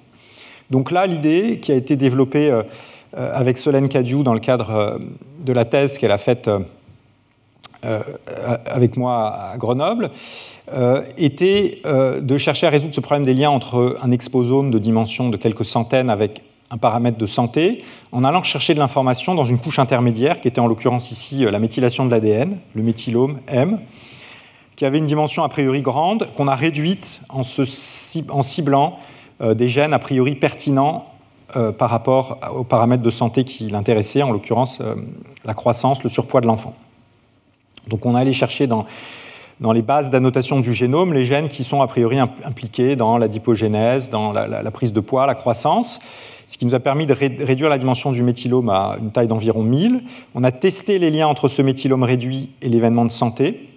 Donc 0.70 0.90
là, 0.90 1.06
l'idée 1.06 1.58
qui 1.58 1.72
a 1.72 1.74
été 1.74 1.96
développée 1.96 2.50
euh, 2.50 2.62
euh, 3.16 3.30
avec 3.34 3.56
Solène 3.56 3.88
Cadieu 3.88 4.22
dans 4.22 4.34
le 4.34 4.40
cadre 4.40 5.00
de 5.40 5.52
la 5.54 5.64
thèse 5.64 5.96
qu'elle 5.96 6.12
a 6.12 6.18
faite 6.18 6.50
avec 8.66 8.96
moi 8.96 9.34
à 9.52 9.56
Grenoble, 9.56 10.10
était 11.16 11.82
de 11.84 12.36
chercher 12.36 12.66
à 12.66 12.70
résoudre 12.70 12.94
ce 12.94 13.00
problème 13.00 13.24
des 13.24 13.34
liens 13.34 13.50
entre 13.50 13.96
un 14.02 14.10
exposome 14.10 14.70
de 14.70 14.78
dimension 14.78 15.28
de 15.28 15.36
quelques 15.36 15.64
centaines 15.64 16.10
avec 16.10 16.42
un 16.70 16.78
paramètre 16.78 17.18
de 17.18 17.26
santé, 17.26 17.84
en 18.12 18.24
allant 18.24 18.42
chercher 18.42 18.72
de 18.72 18.78
l'information 18.78 19.34
dans 19.34 19.44
une 19.44 19.58
couche 19.58 19.78
intermédiaire, 19.78 20.40
qui 20.40 20.48
était 20.48 20.60
en 20.60 20.66
l'occurrence 20.66 21.10
ici 21.10 21.44
la 21.44 21.58
méthylation 21.58 22.06
de 22.06 22.10
l'ADN, 22.10 22.58
le 22.74 22.82
méthylome 22.82 23.38
M, 23.48 23.78
qui 24.76 24.86
avait 24.86 24.98
une 24.98 25.06
dimension 25.06 25.44
a 25.44 25.48
priori 25.48 25.82
grande, 25.82 26.28
qu'on 26.34 26.48
a 26.48 26.54
réduite 26.54 27.20
en, 27.28 27.42
ciblant 27.42 28.98
euh, 29.40 29.54
des 29.54 29.68
gènes 29.68 29.92
a 29.92 29.98
priori 29.98 30.34
pertinents 30.34 31.06
euh, 31.56 31.72
par 31.72 31.90
rapport 31.90 32.38
aux 32.54 32.64
paramètres 32.64 33.02
de 33.02 33.10
santé 33.10 33.44
qui 33.44 33.68
l'intéressaient, 33.68 34.22
en 34.22 34.32
l'occurrence 34.32 34.80
euh, 34.80 34.94
la 35.44 35.54
croissance, 35.54 36.02
le 36.02 36.08
surpoids 36.08 36.40
de 36.40 36.46
l'enfant. 36.46 36.74
Donc 37.88 38.06
on 38.06 38.14
a 38.14 38.20
allé 38.20 38.32
chercher 38.32 38.66
dans, 38.66 38.86
dans 39.60 39.72
les 39.72 39.82
bases 39.82 40.10
d'annotation 40.10 40.60
du 40.60 40.72
génome 40.72 41.12
les 41.12 41.24
gènes 41.24 41.48
qui 41.48 41.64
sont 41.64 41.82
a 41.82 41.86
priori 41.86 42.18
impliqués 42.18 42.96
dans 42.96 43.18
la 43.18 43.28
dipogénèse, 43.28 44.10
dans 44.10 44.32
la, 44.32 44.70
prise 44.70 44.92
de 44.92 45.00
poids, 45.00 45.26
la 45.26 45.34
croissance, 45.34 46.00
ce 46.46 46.58
qui 46.58 46.66
nous 46.66 46.74
a 46.74 46.80
permis 46.80 47.06
de 47.06 47.14
réduire 47.14 47.68
la 47.68 47.78
dimension 47.78 48.12
du 48.12 48.22
méthylome 48.22 48.68
à 48.68 48.96
une 49.00 49.10
taille 49.10 49.28
d'environ 49.28 49.62
1000. 49.62 50.02
On 50.34 50.44
a 50.44 50.52
testé 50.52 50.98
les 50.98 51.10
liens 51.10 51.26
entre 51.26 51.48
ce 51.48 51.62
méthylome 51.62 52.02
réduit 52.02 52.50
et 52.60 52.68
l'événement 52.68 53.04
de 53.04 53.10
santé 53.10 53.68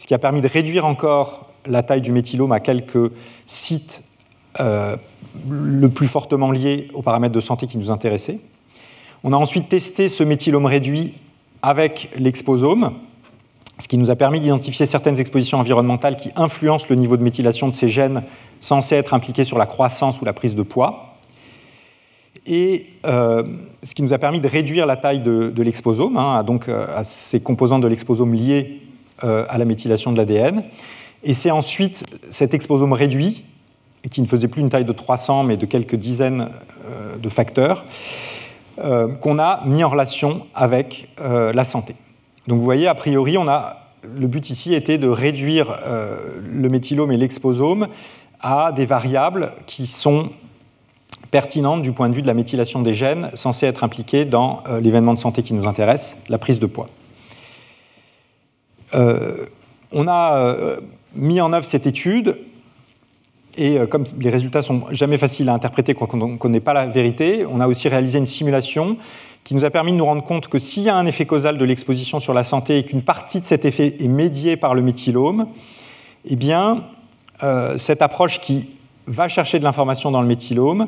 ce 0.00 0.06
qui 0.06 0.14
a 0.14 0.18
permis 0.18 0.40
de 0.40 0.48
réduire 0.48 0.86
encore 0.86 1.46
la 1.66 1.82
taille 1.82 2.00
du 2.00 2.10
méthylome 2.10 2.52
à 2.52 2.60
quelques 2.60 3.12
sites 3.44 4.02
euh, 4.58 4.96
le 5.46 5.88
plus 5.90 6.08
fortement 6.08 6.50
liés 6.50 6.88
aux 6.94 7.02
paramètres 7.02 7.34
de 7.34 7.40
santé 7.40 7.66
qui 7.66 7.76
nous 7.76 7.90
intéressaient. 7.90 8.40
On 9.24 9.34
a 9.34 9.36
ensuite 9.36 9.68
testé 9.68 10.08
ce 10.08 10.24
méthylome 10.24 10.64
réduit 10.64 11.12
avec 11.60 12.08
l'exposome, 12.18 12.94
ce 13.80 13.88
qui 13.88 13.98
nous 13.98 14.10
a 14.10 14.16
permis 14.16 14.40
d'identifier 14.40 14.86
certaines 14.86 15.18
expositions 15.18 15.58
environnementales 15.58 16.16
qui 16.16 16.30
influencent 16.36 16.86
le 16.90 16.96
niveau 16.96 17.16
de 17.16 17.22
méthylation 17.22 17.68
de 17.68 17.74
ces 17.74 17.88
gènes 17.88 18.22
censés 18.60 18.96
être 18.96 19.14
impliqués 19.14 19.44
sur 19.44 19.58
la 19.58 19.66
croissance 19.66 20.20
ou 20.20 20.24
la 20.24 20.32
prise 20.32 20.54
de 20.54 20.62
poids. 20.62 21.16
Et 22.46 22.86
euh, 23.06 23.42
ce 23.82 23.94
qui 23.94 24.02
nous 24.02 24.12
a 24.12 24.18
permis 24.18 24.40
de 24.40 24.48
réduire 24.48 24.86
la 24.86 24.96
taille 24.96 25.20
de, 25.20 25.62
l'exposome, 25.62 26.16
hein, 26.16 26.42
donc 26.42 26.68
euh, 26.68 26.86
à 26.96 27.04
ces 27.04 27.42
composantes 27.42 27.82
de 27.82 27.88
l'exposome 27.88 28.34
liées 28.34 28.82
euh, 29.24 29.44
à 29.48 29.58
la 29.58 29.64
méthylation 29.64 30.12
de 30.12 30.16
l'ADN. 30.16 30.64
Et 31.22 31.34
c'est 31.34 31.50
ensuite 31.50 32.04
cet 32.30 32.54
exposome 32.54 32.92
réduit, 32.92 33.44
qui 34.10 34.22
ne 34.22 34.26
faisait 34.26 34.48
plus 34.48 34.62
une 34.62 34.70
taille 34.70 34.86
de 34.86 34.92
300 34.92 35.44
mais 35.44 35.58
de 35.58 35.66
quelques 35.66 35.96
dizaines 35.96 36.48
euh, 36.86 37.16
de 37.16 37.28
facteurs, 37.28 37.84
qu'on 39.20 39.38
a 39.38 39.62
mis 39.66 39.84
en 39.84 39.90
relation 39.90 40.46
avec 40.54 41.10
la 41.18 41.64
santé. 41.64 41.94
Donc 42.46 42.58
vous 42.58 42.64
voyez, 42.64 42.86
a 42.86 42.94
priori, 42.94 43.38
on 43.38 43.48
a, 43.48 43.76
le 44.18 44.26
but 44.26 44.50
ici 44.50 44.74
était 44.74 44.98
de 44.98 45.08
réduire 45.08 45.78
le 46.42 46.68
méthylome 46.68 47.12
et 47.12 47.16
l'exposome 47.16 47.88
à 48.40 48.72
des 48.72 48.86
variables 48.86 49.52
qui 49.66 49.86
sont 49.86 50.30
pertinentes 51.30 51.82
du 51.82 51.92
point 51.92 52.08
de 52.08 52.14
vue 52.14 52.22
de 52.22 52.26
la 52.26 52.34
méthylation 52.34 52.80
des 52.80 52.94
gènes 52.94 53.30
censés 53.34 53.66
être 53.66 53.84
impliqués 53.84 54.24
dans 54.24 54.64
l'événement 54.80 55.12
de 55.12 55.18
santé 55.18 55.42
qui 55.42 55.52
nous 55.52 55.68
intéresse, 55.68 56.24
la 56.28 56.38
prise 56.38 56.58
de 56.58 56.66
poids. 56.66 56.86
Euh, 58.94 59.46
on 59.92 60.08
a 60.08 60.36
euh, 60.36 60.80
mis 61.14 61.40
en 61.40 61.52
œuvre 61.52 61.64
cette 61.64 61.86
étude 61.86 62.36
et 63.56 63.78
euh, 63.78 63.86
comme 63.86 64.04
les 64.18 64.30
résultats 64.30 64.62
sont 64.62 64.84
jamais 64.90 65.18
faciles 65.18 65.48
à 65.48 65.54
interpréter 65.54 65.94
quand 65.94 66.12
on 66.14 66.28
ne 66.28 66.36
connaît 66.36 66.60
pas 66.60 66.72
la 66.72 66.86
vérité, 66.86 67.44
on 67.48 67.60
a 67.60 67.68
aussi 67.68 67.88
réalisé 67.88 68.18
une 68.18 68.26
simulation 68.26 68.96
qui 69.44 69.54
nous 69.54 69.64
a 69.64 69.70
permis 69.70 69.92
de 69.92 69.96
nous 69.96 70.04
rendre 70.04 70.22
compte 70.22 70.48
que 70.48 70.58
s'il 70.58 70.84
y 70.84 70.88
a 70.88 70.96
un 70.96 71.06
effet 71.06 71.26
causal 71.26 71.58
de 71.58 71.64
l'exposition 71.64 72.20
sur 72.20 72.34
la 72.34 72.44
santé 72.44 72.78
et 72.78 72.84
qu'une 72.84 73.02
partie 73.02 73.40
de 73.40 73.44
cet 73.44 73.64
effet 73.64 73.96
est 73.98 74.08
médiée 74.08 74.56
par 74.56 74.74
le 74.74 74.82
méthylome, 74.82 75.46
eh 76.24 76.36
bien, 76.36 76.84
cette 77.76 78.02
approche 78.02 78.40
qui 78.40 78.68
va 79.06 79.28
chercher 79.28 79.58
de 79.58 79.64
l'information 79.64 80.10
dans 80.10 80.22
le 80.22 80.28
méthylome 80.28 80.86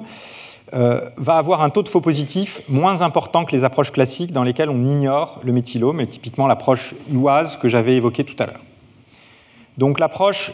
euh, 0.74 1.10
va 1.18 1.36
avoir 1.36 1.62
un 1.62 1.68
taux 1.68 1.82
de 1.82 1.88
faux 1.88 2.00
positif 2.00 2.62
moins 2.66 3.02
important 3.02 3.44
que 3.44 3.52
les 3.52 3.62
approches 3.62 3.90
classiques 3.90 4.32
dans 4.32 4.42
lesquelles 4.42 4.70
on 4.70 4.86
ignore 4.86 5.38
le 5.44 5.52
méthylome, 5.52 6.00
et 6.00 6.06
typiquement 6.06 6.46
l'approche 6.46 6.94
UAS 7.12 7.58
que 7.60 7.68
j'avais 7.68 7.94
évoquée 7.94 8.24
tout 8.24 8.36
à 8.42 8.46
l'heure. 8.46 8.62
Donc 9.76 10.00
l'approche 10.00 10.52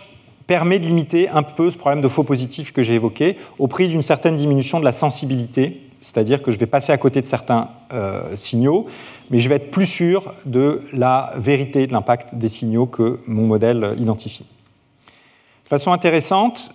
permet 0.49 0.81
de 0.81 0.87
limiter 0.87 1.29
un 1.29 1.45
peu 1.45 1.71
ce 1.71 1.77
problème 1.77 2.01
de 2.01 2.09
faux 2.09 2.25
positif 2.25 2.73
que 2.73 2.83
j'ai 2.83 2.95
évoqué 2.95 3.37
au 3.61 3.69
prix 3.69 3.89
d'une 3.89 4.03
certaine 4.03 4.35
diminution 4.35 4.81
de 4.81 4.85
la 4.85 4.91
sensibilité, 4.91 5.83
c'est-à-dire 6.01 6.43
que 6.43 6.51
je 6.51 6.59
vais 6.59 6.67
passer 6.67 6.93
à 6.93 6.99
côté 6.99 7.21
de 7.21 7.27
certains 7.27 7.69
euh, 7.93 8.37
signaux, 8.37 8.87
mais 9.31 9.39
je 9.39 9.49
vais 9.49 9.57
être 9.57 9.71
plus 9.71 9.87
sûr 9.87 10.35
de 10.47 10.83
la 10.93 11.33
vérité 11.37 11.87
de 11.87 11.93
l'impact 11.93 12.35
des 12.35 12.49
signaux 12.49 12.87
que 12.87 13.21
mon 13.27 13.47
modèle 13.47 13.95
identifie. 13.99 14.47
De 15.65 15.69
façon 15.69 15.93
intéressante, 15.93 16.73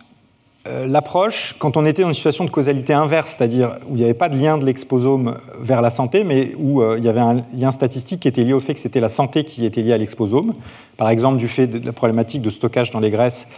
euh, 0.65 0.87
l'approche, 0.87 1.57
quand 1.59 1.75
on 1.75 1.85
était 1.85 2.03
dans 2.03 2.07
une 2.07 2.13
situation 2.13 2.45
de 2.45 2.49
causalité 2.49 2.93
inverse, 2.93 3.35
c'est-à-dire 3.37 3.79
où 3.89 3.95
il 3.95 3.97
n'y 3.97 4.03
avait 4.05 4.13
pas 4.13 4.29
de 4.29 4.37
lien 4.37 4.57
de 4.57 4.65
l'exposome 4.65 5.37
vers 5.59 5.81
la 5.81 5.89
santé, 5.89 6.23
mais 6.23 6.53
où 6.57 6.81
euh, 6.81 6.95
il 6.97 7.03
y 7.03 7.09
avait 7.09 7.19
un 7.19 7.43
lien 7.53 7.69
statistique 7.71 8.21
qui 8.21 8.29
était 8.29 8.45
lié 8.45 8.53
au 8.53 8.61
fait 8.61 8.73
que 8.73 8.79
c'était 8.79 9.01
la 9.01 9.09
santé 9.09 9.43
qui 9.43 9.65
était 9.65 9.81
liée 9.81 9.91
à 9.91 9.97
l'exposome, 9.97 10.53
par 10.95 11.09
exemple 11.09 11.37
du 11.37 11.49
fait 11.49 11.67
de 11.67 11.85
la 11.85 11.91
problématique 11.91 12.41
de 12.41 12.49
stockage 12.49 12.91
dans 12.91 13.01
les 13.01 13.09
graisses 13.09 13.49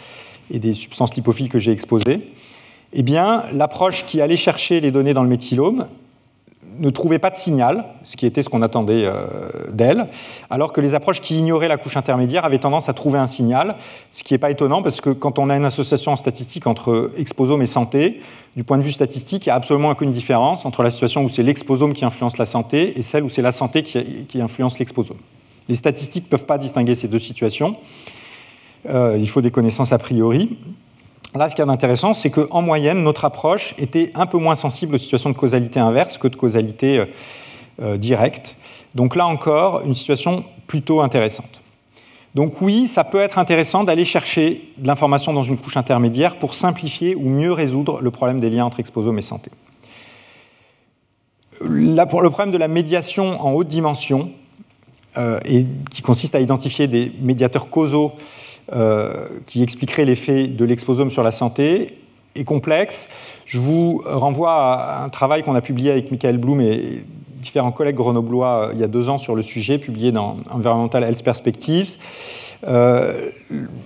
et 0.51 0.57
des 0.57 0.73
substances 0.73 1.13
lipophiles 1.13 1.49
que 1.49 1.59
j'ai 1.59 1.71
exposées, 1.71 2.21
eh 2.95 3.03
bien, 3.03 3.43
l'approche 3.51 4.05
qui 4.05 4.21
allait 4.21 4.37
chercher 4.37 4.79
les 4.79 4.89
données 4.89 5.13
dans 5.13 5.23
le 5.23 5.29
méthylome 5.29 5.87
ne 6.79 6.89
trouvait 6.89 7.19
pas 7.19 7.29
de 7.29 7.35
signal, 7.35 7.85
ce 8.03 8.15
qui 8.17 8.25
était 8.25 8.41
ce 8.41 8.49
qu'on 8.49 8.61
attendait 8.61 9.03
euh, 9.05 9.27
d'elle, 9.71 10.07
alors 10.49 10.73
que 10.73 10.81
les 10.81 10.95
approches 10.95 11.21
qui 11.21 11.37
ignoraient 11.37 11.67
la 11.67 11.77
couche 11.77 11.97
intermédiaire 11.97 12.45
avaient 12.45 12.59
tendance 12.59 12.89
à 12.89 12.93
trouver 12.93 13.19
un 13.19 13.27
signal, 13.27 13.75
ce 14.11 14.23
qui 14.23 14.33
n'est 14.33 14.37
pas 14.37 14.51
étonnant 14.51 14.81
parce 14.81 15.01
que 15.01 15.09
quand 15.09 15.39
on 15.39 15.49
a 15.49 15.55
une 15.55 15.65
association 15.65 16.11
en 16.11 16.15
statistique 16.15 16.67
entre 16.67 17.11
exposome 17.17 17.61
et 17.61 17.67
santé, 17.67 18.21
du 18.55 18.63
point 18.63 18.77
de 18.77 18.83
vue 18.83 18.91
statistique, 18.91 19.45
il 19.45 19.49
n'y 19.49 19.53
a 19.53 19.55
absolument 19.55 19.89
aucune 19.89 20.11
différence 20.11 20.65
entre 20.65 20.83
la 20.83 20.89
situation 20.89 21.23
où 21.23 21.29
c'est 21.29 21.43
l'exposome 21.43 21.93
qui 21.93 22.05
influence 22.05 22.37
la 22.37 22.45
santé 22.45 22.97
et 22.97 23.01
celle 23.01 23.23
où 23.23 23.29
c'est 23.29 23.41
la 23.41 23.51
santé 23.51 23.83
qui, 23.83 24.41
influence 24.41 24.79
l'exposome. 24.79 25.17
Les 25.67 25.75
statistiques 25.75 26.25
ne 26.25 26.29
peuvent 26.29 26.45
pas 26.45 26.57
distinguer 26.57 26.95
ces 26.95 27.07
deux 27.07 27.19
situations. 27.19 27.75
Euh, 28.87 29.17
il 29.19 29.27
faut 29.27 29.41
des 29.41 29.51
connaissances 29.51 29.91
a 29.91 29.97
priori. 29.97 30.57
Là, 31.35 31.49
ce 31.49 31.55
qui 31.55 31.61
est 31.61 31.69
intéressant, 31.69 32.13
c'est 32.13 32.29
qu'en 32.29 32.61
moyenne, 32.61 33.03
notre 33.03 33.25
approche 33.25 33.75
était 33.77 34.11
un 34.15 34.25
peu 34.25 34.37
moins 34.37 34.55
sensible 34.55 34.95
aux 34.95 34.97
situations 34.97 35.29
de 35.29 35.35
causalité 35.35 35.79
inverse 35.81 36.17
que 36.17 36.29
de 36.29 36.35
causalité 36.35 36.99
euh, 36.99 37.05
euh, 37.81 37.97
directe. 37.97 38.55
Donc 38.95 39.17
là 39.17 39.25
encore, 39.25 39.81
une 39.81 39.93
situation 39.93 40.45
plutôt 40.65 41.01
intéressante. 41.01 41.61
Donc 42.35 42.61
oui, 42.61 42.87
ça 42.87 43.03
peut 43.03 43.19
être 43.19 43.37
intéressant 43.37 43.83
d'aller 43.83 44.05
chercher 44.05 44.61
de 44.77 44.87
l'information 44.87 45.33
dans 45.33 45.43
une 45.43 45.57
couche 45.57 45.77
intermédiaire 45.77 46.37
pour 46.37 46.53
simplifier 46.53 47.15
ou 47.15 47.27
mieux 47.27 47.51
résoudre 47.51 48.01
le 48.01 48.11
problème 48.11 48.39
des 48.39 48.49
liens 48.49 48.65
entre 48.65 48.79
exposome 48.79 49.17
et 49.17 49.21
santé. 49.21 49.51
Le 51.61 52.03
problème 52.05 52.51
de 52.51 52.57
la 52.57 52.67
médiation 52.67 53.41
en 53.45 53.53
haute 53.53 53.67
dimension, 53.67 54.31
euh, 55.17 55.39
et 55.45 55.65
qui 55.91 56.01
consiste 56.01 56.35
à 56.35 56.41
identifier 56.41 56.87
des 56.87 57.09
médiateurs 57.21 57.69
causaux 57.69 58.11
qui 59.45 59.63
expliquerait 59.63 60.05
l'effet 60.05 60.47
de 60.47 60.65
l'exposome 60.65 61.11
sur 61.11 61.23
la 61.23 61.31
santé 61.31 61.99
est 62.35 62.43
complexe. 62.43 63.09
Je 63.45 63.59
vous 63.59 64.01
renvoie 64.05 64.53
à 64.53 65.03
un 65.03 65.09
travail 65.09 65.43
qu'on 65.43 65.55
a 65.55 65.61
publié 65.61 65.91
avec 65.91 66.11
Michael 66.11 66.37
Blum 66.37 66.61
et 66.61 67.03
différents 67.45 67.71
collègues 67.71 67.95
grenoblois 67.95 68.69
euh, 68.69 68.71
il 68.73 68.79
y 68.79 68.83
a 68.83 68.87
deux 68.87 69.09
ans 69.09 69.19
sur 69.19 69.35
le 69.35 69.41
sujet, 69.41 69.77
publié 69.77 70.11
dans 70.11 70.37
Environmental 70.49 71.03
Health 71.03 71.23
Perspectives. 71.23 71.95
Euh, 72.67 73.29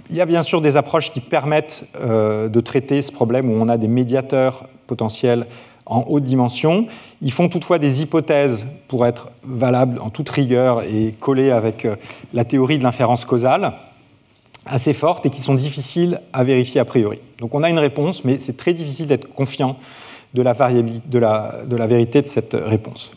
il 0.09 0.15
y 0.15 0.21
a 0.21 0.25
bien 0.25 0.41
sûr 0.41 0.61
des 0.61 0.77
approches 0.77 1.11
qui 1.11 1.19
permettent 1.19 1.85
de 2.01 2.59
traiter 2.61 3.01
ce 3.01 3.11
problème 3.11 3.49
où 3.49 3.53
on 3.53 3.67
a 3.67 3.77
des 3.77 3.89
médiateurs 3.89 4.65
potentiels 4.87 5.45
en 5.85 6.05
haute 6.07 6.23
dimension. 6.23 6.87
Ils 7.21 7.31
font 7.31 7.49
toutefois 7.49 7.79
des 7.79 8.01
hypothèses 8.01 8.65
pour 8.87 9.05
être 9.05 9.29
valables 9.43 9.99
en 9.99 10.09
toute 10.09 10.29
rigueur 10.29 10.83
et 10.83 11.13
collées 11.19 11.51
avec 11.51 11.85
la 12.33 12.45
théorie 12.45 12.77
de 12.77 12.83
l'inférence 12.83 13.25
causale 13.25 13.73
assez 14.65 14.93
fortes 14.93 15.25
et 15.25 15.29
qui 15.29 15.41
sont 15.41 15.55
difficiles 15.55 16.19
à 16.33 16.43
vérifier 16.43 16.79
a 16.79 16.85
priori. 16.85 17.19
Donc 17.39 17.55
on 17.55 17.63
a 17.63 17.69
une 17.69 17.79
réponse, 17.79 18.23
mais 18.23 18.39
c'est 18.39 18.57
très 18.57 18.73
difficile 18.73 19.07
d'être 19.07 19.33
confiant 19.33 19.77
de 20.33 20.41
la, 20.41 20.53
de, 21.65 21.75
la, 21.75 21.87
vérité 21.87 22.21
de 22.21 22.27
cette 22.27 22.53
réponse. 22.53 23.11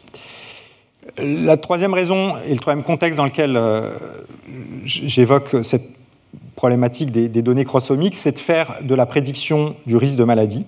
La 1.19 1.57
troisième 1.57 1.93
raison 1.93 2.35
et 2.47 2.55
le 2.55 2.59
troisième 2.59 2.85
contexte 2.85 3.19
dans 3.19 3.25
lequel 3.25 3.57
euh, 3.57 3.91
j'évoque 4.85 5.57
cette 5.63 5.91
problématique 6.57 7.11
des, 7.11 7.43
données 7.43 7.65
chromosomiques, 7.65 8.15
c'est 8.15 8.33
de 8.33 8.39
faire 8.39 8.79
de 8.83 8.95
la 8.95 9.05
prédiction 9.05 9.75
du 9.87 9.97
risque 9.97 10.17
de 10.17 10.25
maladie. 10.25 10.65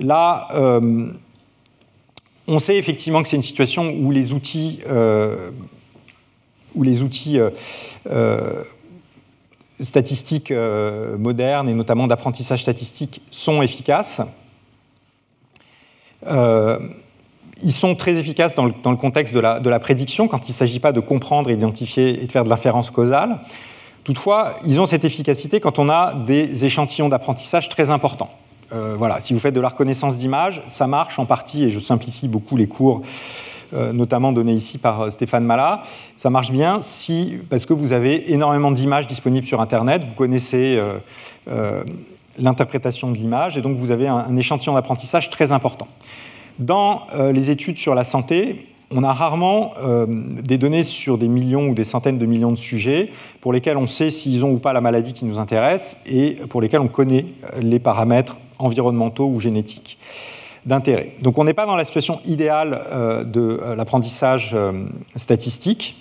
Là, 0.00 0.48
euh, 0.54 1.06
on 2.46 2.58
sait 2.58 2.76
effectivement 2.76 3.22
que 3.22 3.28
c'est 3.28 3.36
une 3.36 3.42
situation 3.42 3.90
où 3.90 4.10
les 4.10 4.32
outils, 4.32 4.80
euh, 4.88 5.50
où 6.74 6.82
les 6.82 7.02
outils 7.02 7.38
statistiques 9.80 10.50
euh, 10.50 11.16
modernes 11.18 11.68
et 11.68 11.74
notamment 11.74 12.06
d'apprentissage 12.06 12.62
statistique 12.62 13.22
sont 13.30 13.62
efficaces. 13.62 14.20
Euh, 16.26 16.78
ils 17.62 17.72
sont 17.72 17.94
très 17.94 18.14
efficaces 18.14 18.54
dans 18.54 18.66
le, 18.66 18.96
contexte 18.96 19.34
de 19.34 19.40
la, 19.40 19.58
de 19.60 19.68
la, 19.68 19.80
prédiction, 19.80 20.28
quand 20.28 20.48
il 20.48 20.52
ne 20.52 20.56
s'agit 20.56 20.78
pas 20.78 20.92
de 20.92 21.00
comprendre, 21.00 21.50
identifier 21.50 22.22
et 22.22 22.26
de 22.26 22.32
faire 22.32 22.44
de 22.44 22.50
l'inférence 22.50 22.90
causale. 22.90 23.40
Toutefois, 24.04 24.54
ils 24.64 24.80
ont 24.80 24.86
cette 24.86 25.04
efficacité 25.04 25.60
quand 25.60 25.78
on 25.78 25.88
a 25.88 26.14
des 26.14 26.64
échantillons 26.64 27.08
d'apprentissage 27.08 27.68
très 27.68 27.90
importants. 27.90 28.30
Euh, 28.72 28.94
voilà, 28.96 29.20
si 29.20 29.32
vous 29.32 29.40
faites 29.40 29.54
de 29.54 29.60
la 29.60 29.68
reconnaissance 29.68 30.16
d'image, 30.16 30.62
ça 30.68 30.86
marche 30.86 31.18
en 31.18 31.26
partie, 31.26 31.64
et 31.64 31.70
je 31.70 31.80
simplifie 31.80 32.28
beaucoup 32.28 32.56
les 32.56 32.68
cours, 32.68 33.02
notamment 33.72 34.32
donnés 34.32 34.54
ici 34.54 34.78
par 34.78 35.02
euh, 35.02 35.10
Stéphane 35.10 35.44
Mala. 35.44 35.82
Ça 36.16 36.30
marche 36.30 36.50
bien 36.50 36.78
si, 36.80 37.38
parce 37.50 37.66
que 37.66 37.72
vous 37.72 37.92
avez 37.92 38.32
énormément 38.32 38.70
d'images 38.70 39.06
disponibles 39.06 39.46
sur 39.46 39.60
Internet, 39.60 40.04
vous 40.04 40.14
connaissez 40.14 40.80
l'interprétation 42.38 43.10
de 43.10 43.16
l'image, 43.16 43.58
et 43.58 43.62
donc 43.62 43.76
vous 43.76 43.90
avez 43.90 44.06
un 44.06 44.36
échantillon 44.36 44.74
d'apprentissage 44.74 45.30
très 45.30 45.52
important. 45.52 45.88
Dans 46.58 47.06
les 47.32 47.50
études 47.50 47.78
sur 47.78 47.94
la 47.94 48.04
santé, 48.04 48.68
on 48.90 49.04
a 49.04 49.12
rarement 49.12 49.74
euh, 49.82 50.06
des 50.08 50.58
données 50.58 50.82
sur 50.82 51.18
des 51.18 51.28
millions 51.28 51.68
ou 51.68 51.74
des 51.74 51.84
centaines 51.84 52.18
de 52.18 52.26
millions 52.26 52.52
de 52.52 52.56
sujets 52.56 53.10
pour 53.40 53.52
lesquels 53.52 53.76
on 53.76 53.86
sait 53.86 54.10
s'ils 54.10 54.44
ont 54.44 54.52
ou 54.52 54.58
pas 54.58 54.72
la 54.72 54.80
maladie 54.80 55.12
qui 55.12 55.24
nous 55.24 55.38
intéresse 55.38 55.98
et 56.06 56.38
pour 56.48 56.60
lesquels 56.60 56.80
on 56.80 56.88
connaît 56.88 57.26
euh, 57.54 57.60
les 57.60 57.78
paramètres 57.78 58.38
environnementaux 58.58 59.26
ou 59.26 59.40
génétiques 59.40 59.98
d'intérêt. 60.66 61.12
Donc 61.22 61.38
on 61.38 61.44
n'est 61.44 61.54
pas 61.54 61.66
dans 61.66 61.76
la 61.76 61.84
situation 61.84 62.20
idéale 62.26 62.82
euh, 62.92 63.24
de 63.24 63.60
l'apprentissage 63.76 64.56
statistique. 65.16 65.96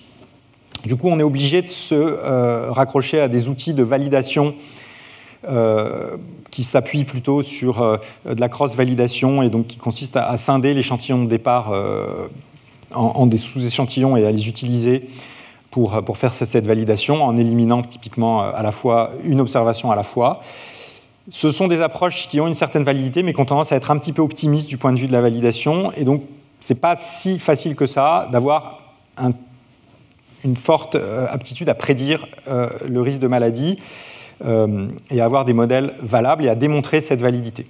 Du 0.85 0.95
coup, 0.95 1.09
on 1.09 1.19
est 1.19 1.23
obligé 1.23 1.61
de 1.61 1.67
se 1.67 2.69
raccrocher 2.69 3.19
à 3.19 3.27
des 3.27 3.49
outils 3.49 3.73
de 3.73 3.83
validation 3.83 4.53
qui 6.51 6.63
s'appuient 6.63 7.03
plutôt 7.03 7.41
sur 7.41 7.99
de 8.25 8.39
la 8.39 8.47
cross-validation 8.47 9.41
et 9.41 9.49
donc 9.49 9.67
qui 9.67 9.77
consiste 9.77 10.15
à, 10.15 10.37
scinder 10.37 10.73
l'échantillon 10.73 11.23
de 11.23 11.29
départ 11.29 11.73
en, 12.93 13.25
des 13.25 13.37
sous-échantillons 13.37 14.17
et 14.17 14.25
à 14.25 14.31
les 14.31 14.47
utiliser 14.47 15.07
pour, 15.77 16.03
pour 16.03 16.17
faire 16.17 16.33
cette, 16.33 16.65
validation 16.65 17.23
en 17.23 17.37
éliminant 17.37 17.83
typiquement 17.83 18.41
euh, 18.41 18.51
à 18.53 18.63
la 18.63 18.71
fois 18.71 19.11
une 19.23 19.39
observation 19.39 19.91
à 19.91 19.95
la 19.95 20.03
fois. 20.03 20.41
Ce 21.29 21.49
sont 21.49 21.67
des 21.67 21.81
approches 21.81 22.27
qui 22.27 22.39
ont 22.39 22.47
une 22.47 22.53
certaine 22.53 22.83
validité, 22.83 23.23
mais 23.23 23.33
qui 23.33 23.41
ont 23.41 23.45
tendance 23.45 23.71
à 23.71 23.75
être 23.75 23.91
un 23.91 23.97
petit 23.97 24.13
peu 24.13 24.21
optimistes 24.21 24.69
du 24.69 24.77
point 24.77 24.93
de 24.93 24.99
vue 24.99 25.07
de 25.07 25.13
la 25.13 25.21
validation. 25.21 25.91
Et 25.93 26.03
donc, 26.03 26.23
ce 26.61 26.73
n'est 26.73 26.79
pas 26.79 26.95
si 26.95 27.39
facile 27.39 27.75
que 27.75 27.85
ça 27.85 28.29
d'avoir 28.31 28.81
une 30.43 30.55
forte 30.55 30.95
euh, 30.95 31.27
aptitude 31.29 31.69
à 31.69 31.73
prédire 31.73 32.25
euh, 32.47 32.69
le 32.87 33.01
risque 33.01 33.19
de 33.19 33.27
maladie 33.27 33.77
et 35.09 35.19
à 35.19 35.25
avoir 35.25 35.45
des 35.45 35.53
modèles 35.53 35.95
valables 36.03 36.45
et 36.45 36.49
à 36.49 36.53
démontrer 36.53 37.01
cette 37.01 37.21
validité. 37.21 37.65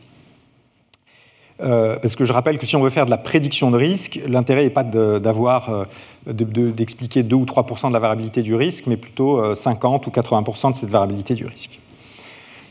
Euh, 1.64 1.98
parce 2.00 2.16
que 2.16 2.24
je 2.24 2.34
rappelle 2.34 2.60
que 2.60 2.66
si 2.66 2.76
on 2.76 2.82
veut 2.82 2.92
faire 2.92 3.06
de 3.06 3.10
la 3.10 3.18
prédiction 3.18 3.72
de 3.72 3.78
risque, 3.78 4.20
l'intérêt 4.28 4.64
n'est 4.64 4.70
pas 4.70 4.84
d'avoir 4.84 5.70
euh, 5.70 5.86
d'expliquer 6.28 7.24
2 7.24 7.36
ou 7.36 7.46
3% 7.46 7.90
de 7.90 7.94
la 7.94 8.00
variabilité 8.00 8.44
du 8.44 8.54
risque, 8.54 8.86
mais 8.86 8.98
plutôt 8.98 9.56
50 9.56 10.06
euh, 10.06 10.10
ou 10.10 10.14
80% 10.14 10.72
de 10.72 10.76
cette 10.76 10.90
variabilité 10.90 11.34
du 11.34 11.46
risque. 11.46 11.80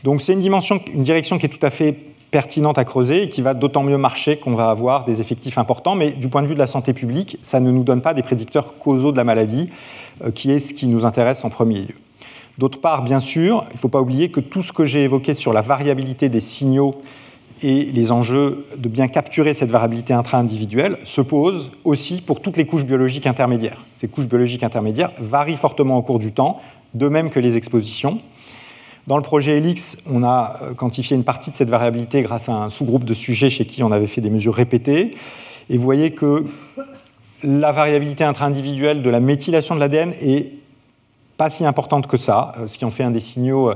Donc 0.03 0.21
c'est 0.21 0.33
une 0.33 0.39
direction 0.39 1.37
qui 1.37 1.45
est 1.45 1.49
tout 1.49 1.65
à 1.65 1.69
fait 1.69 1.95
pertinente 2.29 2.77
à 2.77 2.85
creuser 2.85 3.23
et 3.23 3.29
qui 3.29 3.41
va 3.41 3.53
d'autant 3.53 3.83
mieux 3.83 3.97
marcher 3.97 4.37
qu'on 4.37 4.53
va 4.53 4.69
avoir 4.69 5.05
des 5.05 5.21
effectifs 5.21 5.57
importants, 5.57 5.95
mais 5.95 6.11
du 6.11 6.27
point 6.27 6.41
de 6.41 6.47
vue 6.47 6.55
de 6.55 6.59
la 6.59 6.67
santé 6.67 6.93
publique, 6.93 7.39
ça 7.41 7.59
ne 7.59 7.71
nous 7.71 7.83
donne 7.83 8.01
pas 8.01 8.13
des 8.13 8.21
prédicteurs 8.21 8.77
causaux 8.77 9.11
de 9.11 9.17
la 9.17 9.23
maladie, 9.23 9.69
qui 10.35 10.51
est 10.51 10.59
ce 10.59 10.73
qui 10.73 10.87
nous 10.87 11.05
intéresse 11.05 11.45
en 11.45 11.49
premier 11.49 11.79
lieu. 11.79 11.95
D'autre 12.57 12.81
part, 12.81 13.03
bien 13.03 13.19
sûr, 13.19 13.63
il 13.69 13.75
ne 13.75 13.79
faut 13.79 13.87
pas 13.87 14.01
oublier 14.01 14.29
que 14.29 14.39
tout 14.39 14.61
ce 14.61 14.73
que 14.73 14.83
j'ai 14.83 15.03
évoqué 15.03 15.33
sur 15.33 15.53
la 15.53 15.61
variabilité 15.61 16.27
des 16.27 16.39
signaux 16.39 16.95
et 17.63 17.85
les 17.85 18.11
enjeux 18.11 18.65
de 18.77 18.89
bien 18.89 19.07
capturer 19.07 19.53
cette 19.53 19.71
variabilité 19.71 20.13
intra-individuelle 20.13 20.97
se 21.03 21.21
posent 21.21 21.71
aussi 21.85 22.21
pour 22.21 22.41
toutes 22.41 22.57
les 22.57 22.65
couches 22.65 22.85
biologiques 22.85 23.25
intermédiaires. 23.25 23.83
Ces 23.95 24.07
couches 24.07 24.27
biologiques 24.27 24.63
intermédiaires 24.63 25.11
varient 25.19 25.55
fortement 25.55 25.97
au 25.97 26.01
cours 26.01 26.19
du 26.19 26.31
temps, 26.31 26.59
de 26.93 27.07
même 27.07 27.29
que 27.29 27.39
les 27.39 27.57
expositions. 27.57 28.19
Dans 29.07 29.15
le 29.15 29.23
projet 29.23 29.57
ELIX, 29.57 30.03
on 30.11 30.21
a 30.23 30.57
euh, 30.61 30.73
quantifié 30.73 31.15
une 31.15 31.23
partie 31.23 31.49
de 31.49 31.55
cette 31.55 31.69
variabilité 31.69 32.21
grâce 32.21 32.49
à 32.49 32.51
un 32.51 32.69
sous-groupe 32.69 33.05
de 33.05 33.13
sujets 33.13 33.49
chez 33.49 33.65
qui 33.65 33.81
on 33.81 33.93
avait 33.93 34.05
fait 34.05 34.19
des 34.19 34.29
mesures 34.29 34.53
répétées. 34.53 35.11
Et 35.69 35.77
vous 35.77 35.83
voyez 35.83 36.11
que 36.11 36.43
la 37.41 37.71
variabilité 37.71 38.25
intra-individuelle 38.25 39.01
de 39.01 39.09
la 39.09 39.21
méthylation 39.21 39.75
de 39.75 39.79
l'ADN 39.79 40.13
est 40.21 40.51
pas 41.37 41.49
si 41.49 41.65
importante 41.65 42.07
que 42.07 42.17
ça, 42.17 42.51
euh, 42.59 42.67
ce 42.67 42.77
qui 42.77 42.83
en 42.83 42.91
fait 42.91 43.03
un 43.03 43.11
des 43.11 43.21
signaux 43.21 43.69
euh, 43.69 43.75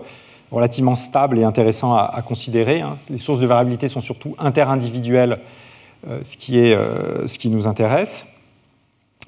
relativement 0.51 0.95
stable 0.95 1.39
et 1.39 1.45
intéressant 1.45 1.95
à, 1.95 2.21
considérer. 2.27 2.81
Hein. 2.81 2.95
Les 3.09 3.17
sources 3.17 3.39
de 3.39 3.47
variabilité 3.47 3.87
sont 3.87 4.01
surtout 4.01 4.35
interindividuelles, 4.37 5.39
ce, 6.23 6.35
qui 6.35 6.59
est, 6.59 6.77
ce 7.25 7.37
qui 7.37 7.49
nous 7.49 7.67
intéresse. 7.67 8.25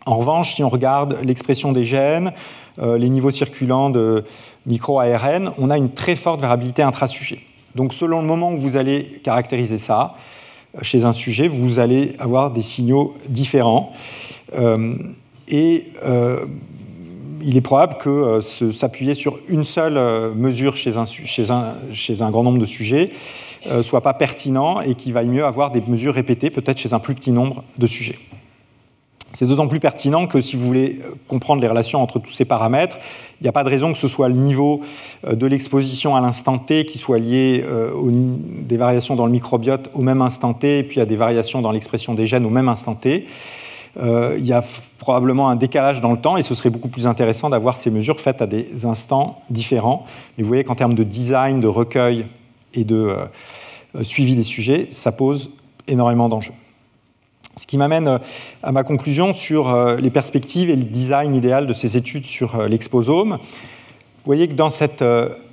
En 0.06 0.18
revanche, 0.18 0.56
si 0.56 0.64
on 0.66 0.68
regarde 0.68 1.18
l'expression 1.24 1.72
des 1.72 1.86
gènes, 1.86 2.34
les 2.78 3.08
niveaux 3.08 3.32
circulants 3.32 3.90
de 3.90 4.26
micro-ARN, 4.66 5.52
on 5.58 5.70
a 5.70 5.78
une 5.78 5.92
très 5.92 6.16
forte 6.16 6.42
variabilité 6.42 6.84
intra-sujet. 6.84 7.40
Donc 7.76 7.94
selon 7.94 8.22
le 8.22 8.28
moment 8.28 8.52
où 8.52 8.58
vous 8.58 8.78
allez 8.78 9.22
caractériser 9.24 9.78
ça, 9.78 10.16
chez 10.82 11.06
un 11.06 11.12
sujet, 11.12 11.48
vous 11.48 11.80
allez 11.80 12.16
avoir 12.20 12.52
des 12.52 12.62
signaux 12.62 13.16
différents. 13.30 13.92
et 15.48 15.86
il 17.44 17.58
est 17.58 17.62
probable 17.62 17.98
que 17.98 18.10
euh, 18.10 18.42
s'appuyer 18.72 19.14
sur 19.14 19.38
une 19.50 19.64
seule 19.64 19.98
euh, 19.98 20.34
mesure 20.34 20.76
chez 20.76 20.98
un, 20.98 22.32
grand 22.32 22.44
nombre 22.44 22.58
de 22.58 22.66
sujets 22.66 23.10
ne 23.66 23.72
euh, 23.72 23.84
soit 23.84 24.02
pas 24.02 24.14
pertinent 24.14 24.82
et 24.82 24.96
qu'il 24.96 25.14
vaille 25.14 25.28
mieux 25.28 25.46
avoir 25.46 25.72
des 25.72 25.82
mesures 25.82 26.14
répétées, 26.14 26.50
peut-être 26.50 26.78
chez 26.78 26.94
un 26.94 27.00
plus 27.00 27.16
petit 27.16 27.32
nombre 27.32 27.64
de 27.78 27.86
sujets. 27.86 28.18
C'est 29.34 29.48
d'autant 29.48 29.68
plus 29.68 29.80
pertinent 29.80 30.28
que 30.28 30.42
si 30.42 30.56
vous 30.56 30.66
voulez 30.66 31.00
comprendre 31.28 31.62
les 31.62 31.68
relations 31.68 32.02
entre 32.02 32.20
tous 32.20 32.32
ces 32.32 32.46
paramètres, 32.46 32.98
il 33.42 33.44
n'y 33.44 33.50
a 33.50 33.52
pas 33.52 33.64
de 33.64 33.70
raison 33.70 33.92
que 33.92 33.98
ce 33.98 34.08
soit 34.08 34.30
le 34.30 34.36
niveau 34.36 34.82
de 35.28 35.48
l'exposition 35.48 36.16
à 36.16 36.22
l'instant 36.22 36.60
T 36.60 36.86
qui 36.86 37.00
soit 37.00 37.18
lié 37.18 37.66
aux 37.96 38.12
des 38.12 38.78
variations 38.78 39.16
dans 39.16 39.26
le 39.26 39.32
microbiote 39.32 39.90
au 39.96 40.02
même 40.02 40.22
instant 40.22 40.54
T 40.54 40.80
et 40.80 40.84
puis 40.84 41.02
à 41.02 41.06
des 41.06 41.16
variations 41.16 41.62
dans 41.62 41.72
l'expression 41.72 42.14
des 42.14 42.26
gènes 42.26 42.46
au 42.46 42.52
même 42.52 42.70
instant 42.70 42.96
T. 42.96 43.26
Euh, 43.98 44.36
il 44.40 44.46
y 44.46 44.54
a 44.54 44.64
probablement 44.98 45.50
un 45.50 45.56
décalage 45.56 46.02
dans 46.02 46.12
le 46.12 46.18
temps 46.18 46.38
et 46.38 46.42
ce 46.42 46.56
serait 46.56 46.72
beaucoup 46.72 46.88
plus 46.88 47.06
intéressant 47.06 47.50
d'avoir 47.50 47.78
ces 47.78 47.92
mesures 47.92 48.20
faites 48.20 48.42
à 48.42 48.48
des 48.48 48.86
instants 48.86 49.42
différents. 49.50 50.06
Mais 50.38 50.44
vous 50.44 50.48
voyez 50.48 50.64
qu'en 50.64 50.76
termes 50.76 50.96
de 50.96 51.04
design, 51.04 51.60
de 51.60 51.68
recueil 51.68 52.26
et 52.74 52.86
de 52.86 53.16
euh, 53.96 54.04
suivi 54.04 54.36
des 54.36 54.44
sujets, 54.44 54.88
ça 54.90 55.12
pose 55.12 55.52
énormément 55.88 56.30
d'enjeux. 56.30 56.54
Ce 57.56 57.68
qui 57.68 57.78
m'amène 57.78 58.08
euh, 58.08 58.18
à 58.64 58.72
ma 58.72 58.84
conclusion 58.84 59.34
sur 59.34 59.96
les 59.96 60.10
perspectives 60.10 60.70
et 60.70 60.76
le 60.76 60.84
design 60.84 61.36
idéal 61.36 61.68
de 61.68 61.74
ces 61.74 61.98
études 61.98 62.26
sur 62.26 62.68
l'exposome. 62.68 63.38
Vous 63.40 64.26
voyez 64.26 64.48
que 64.48 64.54
dans 64.54 64.70
cet 64.70 65.04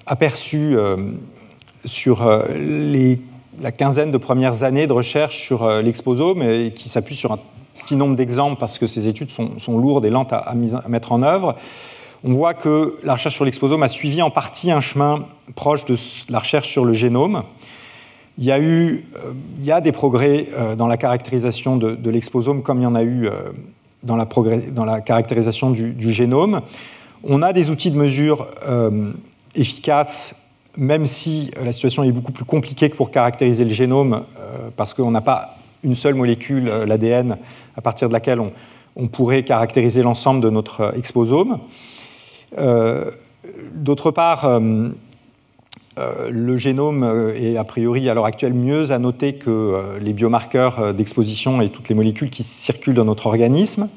aperçu 0.06 0.76
sur 1.84 2.24
la 3.60 3.72
quinzaine 3.72 4.12
de 4.12 4.18
premières 4.18 4.62
années 4.62 4.86
de 4.86 4.92
recherche 4.92 5.40
sur 5.40 5.68
l'exposome, 5.82 6.70
qui 6.70 6.88
s'appuie 6.88 7.16
sur 7.16 7.32
un 7.32 7.38
petit 7.80 7.96
nombre 7.96 8.16
d'exemples 8.16 8.58
parce 8.58 8.78
que 8.78 8.86
ces 8.86 9.08
études 9.08 9.30
sont, 9.30 9.78
lourdes 9.78 10.04
et 10.04 10.10
lentes 10.10 10.32
à, 10.32 10.54
mettre 10.88 11.12
en 11.12 11.22
œuvre. 11.22 11.56
On 12.22 12.32
voit 12.32 12.54
que 12.54 12.98
la 13.02 13.14
recherche 13.14 13.34
sur 13.34 13.44
l'exposome 13.44 13.82
a 13.82 13.88
suivi 13.88 14.20
en 14.20 14.30
partie 14.30 14.70
un 14.70 14.80
chemin 14.80 15.24
proche 15.54 15.84
de 15.86 15.96
la 16.28 16.38
recherche 16.38 16.68
sur 16.68 16.84
le 16.84 16.92
génome. 16.92 17.42
Il 18.38 18.44
y 18.44 18.52
a 18.52 18.58
eu 18.58 19.04
euh, 19.16 19.32
il 19.58 19.64
y 19.64 19.72
a 19.72 19.80
des 19.80 19.92
progrès 19.92 20.48
euh, 20.54 20.74
dans 20.74 20.86
la 20.86 20.96
caractérisation 20.96 21.76
de, 21.76 22.10
l'exposome 22.10 22.62
comme 22.62 22.78
il 22.78 22.84
y 22.84 22.86
en 22.86 22.94
a 22.94 23.02
eu 23.02 23.26
euh, 23.26 23.50
dans 24.02 24.16
la, 24.16 25.00
caractérisation 25.00 25.70
du, 25.70 26.12
génome. 26.12 26.62
On 27.22 27.42
a 27.42 27.52
des 27.52 27.70
outils 27.70 27.90
de 27.90 27.98
mesure 27.98 28.46
efficaces, 29.54 30.54
même 30.78 31.04
si 31.04 31.50
la 31.62 31.70
situation 31.70 32.02
est 32.02 32.12
beaucoup 32.12 32.32
plus 32.32 32.46
compliquée 32.46 32.88
que 32.88 32.96
pour 32.96 33.10
caractériser 33.10 33.64
le 33.64 33.70
génome, 33.70 34.22
parce 34.74 34.94
qu'on 34.94 35.10
n'a 35.10 35.20
pas 35.20 35.58
une 35.82 35.94
seule 35.94 36.14
molécule, 36.14 36.64
l'ADN, 36.86 37.36
à 37.76 37.82
partir 37.82 38.08
de 38.08 38.14
laquelle 38.14 38.40
on, 38.40 39.08
pourrait 39.08 39.42
caractériser 39.42 40.02
l'ensemble 40.02 40.40
de 40.40 40.48
notre 40.48 40.96
exposome. 40.96 41.58
D'autre 43.74 44.10
part, 44.12 44.60
le 46.30 46.56
génome 46.56 47.32
est 47.36 47.56
a 47.56 47.64
priori 47.64 48.08
à 48.08 48.14
l'heure 48.14 48.26
actuelle 48.26 48.54
mieux 48.54 48.92
annoté 48.92 49.34
que 49.34 49.98
les 50.00 50.12
biomarqueurs 50.12 50.94
d'exposition 50.94 51.60
et 51.60 51.68
toutes 51.68 51.88
les 51.88 51.94
molécules 51.94 52.30
qui 52.30 52.42
circulent 52.42 52.94
dans 52.94 53.04
notre 53.04 53.26
organisme. 53.26 53.88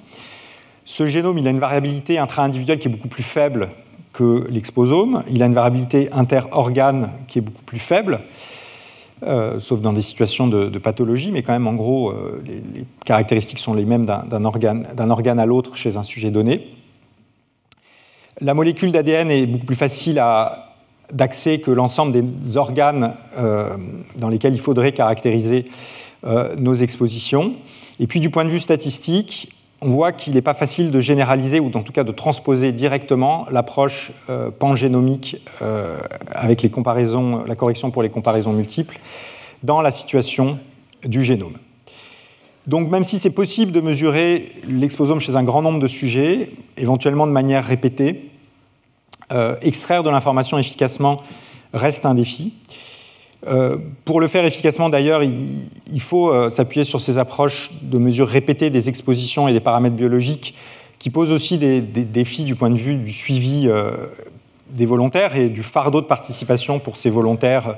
Ce 0.85 1.05
génome, 1.05 1.37
il 1.37 1.47
a 1.47 1.51
une 1.51 1.59
variabilité 1.59 2.19
intra-individuelle 2.19 2.79
qui 2.79 2.87
est 2.87 2.91
beaucoup 2.91 3.07
plus 3.07 3.23
faible 3.23 3.69
que 4.11 4.47
l'exposome. 4.49 5.23
Il 5.29 5.41
a 5.43 5.45
une 5.45 5.53
variabilité 5.53 6.09
inter-organe 6.11 7.11
qui 7.27 7.39
est 7.39 7.41
beaucoup 7.41 7.63
plus 7.63 7.79
faible. 7.79 8.19
Euh, 9.23 9.59
sauf 9.59 9.79
dans 9.79 9.93
des 9.93 10.01
situations 10.01 10.47
de, 10.47 10.77
pathologie, 10.79 11.31
mais 11.31 11.43
quand 11.43 11.53
même, 11.53 11.67
en 11.67 11.75
gros, 11.75 12.09
euh, 12.09 12.43
les, 12.45 12.85
caractéristiques 13.05 13.59
sont 13.59 13.73
les 13.73 13.85
mêmes 13.85 14.05
d'un 14.05 14.43
organe, 14.43 15.39
à 15.39 15.45
l'autre 15.45 15.77
chez 15.77 15.95
un 15.95 16.03
sujet 16.03 16.29
donné. 16.29 16.67
La 18.41 18.53
molécule 18.53 18.91
d'ADN 18.91 19.31
est 19.31 19.45
beaucoup 19.45 19.65
plus 19.65 19.75
facile 19.75 20.19
à 20.19 20.72
d'accès 21.13 21.59
que 21.59 21.71
l'ensemble 21.71 22.11
des 22.11 22.57
organes 22.57 23.13
dans 24.17 24.29
lesquels 24.29 24.53
il 24.53 24.59
faudrait 24.59 24.91
caractériser 24.91 25.65
nos 26.57 26.73
expositions. 26.73 27.53
Et 27.99 28.07
puis 28.07 28.19
du 28.19 28.29
point 28.29 28.43
de 28.43 28.49
vue 28.49 28.59
statistique, 28.59 29.49
on 29.83 29.89
voit 29.89 30.13
qu'il 30.13 30.33
n'est 30.33 30.41
pas 30.41 30.53
facile 30.53 30.91
de 30.91 30.99
généraliser 30.99 31.59
ou 31.59 31.67
en 31.67 31.83
tout 31.83 31.91
cas 31.91 32.03
de 32.03 32.11
transposer 32.11 32.71
directement 32.71 33.45
l'approche 33.51 34.13
euh, 34.29 34.49
pangénomique 34.49 35.37
euh, 35.61 35.99
avec 36.31 36.61
les 36.61 36.69
comparaisons, 36.69 37.43
la 37.45 37.55
correction 37.55 37.91
pour 37.91 38.01
les 38.01 38.09
comparaisons 38.09 38.53
multiples 38.53 38.97
dans 39.61 39.81
la 39.81 39.91
situation 39.91 40.57
du 41.03 41.21
génome. 41.21 41.57
Donc 42.65 42.89
même 42.89 43.03
si 43.03 43.19
c'est 43.19 43.33
possible 43.33 43.73
de 43.73 43.81
mesurer 43.81 44.53
l'exposome 44.69 45.19
chez 45.19 45.35
un 45.35 45.43
grand 45.43 45.61
nombre 45.61 45.79
de 45.79 45.87
sujets, 45.87 46.51
éventuellement 46.77 47.27
de 47.27 47.33
manière 47.33 47.65
répétée, 47.65 48.29
euh, 49.31 49.55
extraire 49.61 50.03
de 50.03 50.09
l'information 50.09 50.57
efficacement 50.57 51.21
reste 51.73 52.05
un 52.05 52.13
défi. 52.13 52.53
Euh, 53.47 53.77
pour 54.05 54.19
le 54.19 54.27
faire 54.27 54.45
efficacement, 54.45 54.89
d'ailleurs, 54.89 55.23
il, 55.23 56.01
faut 56.01 56.31
euh, 56.31 56.49
s'appuyer 56.49 56.83
sur 56.83 57.01
ces 57.01 57.17
approches 57.17 57.71
de 57.83 57.97
mesures 57.97 58.27
répétées 58.27 58.69
des 58.69 58.89
expositions 58.89 59.47
et 59.47 59.53
des 59.53 59.59
paramètres 59.59 59.95
biologiques 59.95 60.55
qui 60.99 61.09
posent 61.09 61.31
aussi 61.31 61.57
des, 61.57 61.81
défis 61.81 62.43
du 62.43 62.55
point 62.55 62.69
de 62.69 62.77
vue 62.77 62.95
du 62.95 63.11
suivi 63.11 63.69
des 64.69 64.85
volontaires 64.85 65.35
et 65.35 65.49
du 65.49 65.61
fardeau 65.61 65.99
de 65.99 66.05
participation 66.05 66.79
pour 66.79 66.95
ces 66.95 67.09
volontaires 67.09 67.75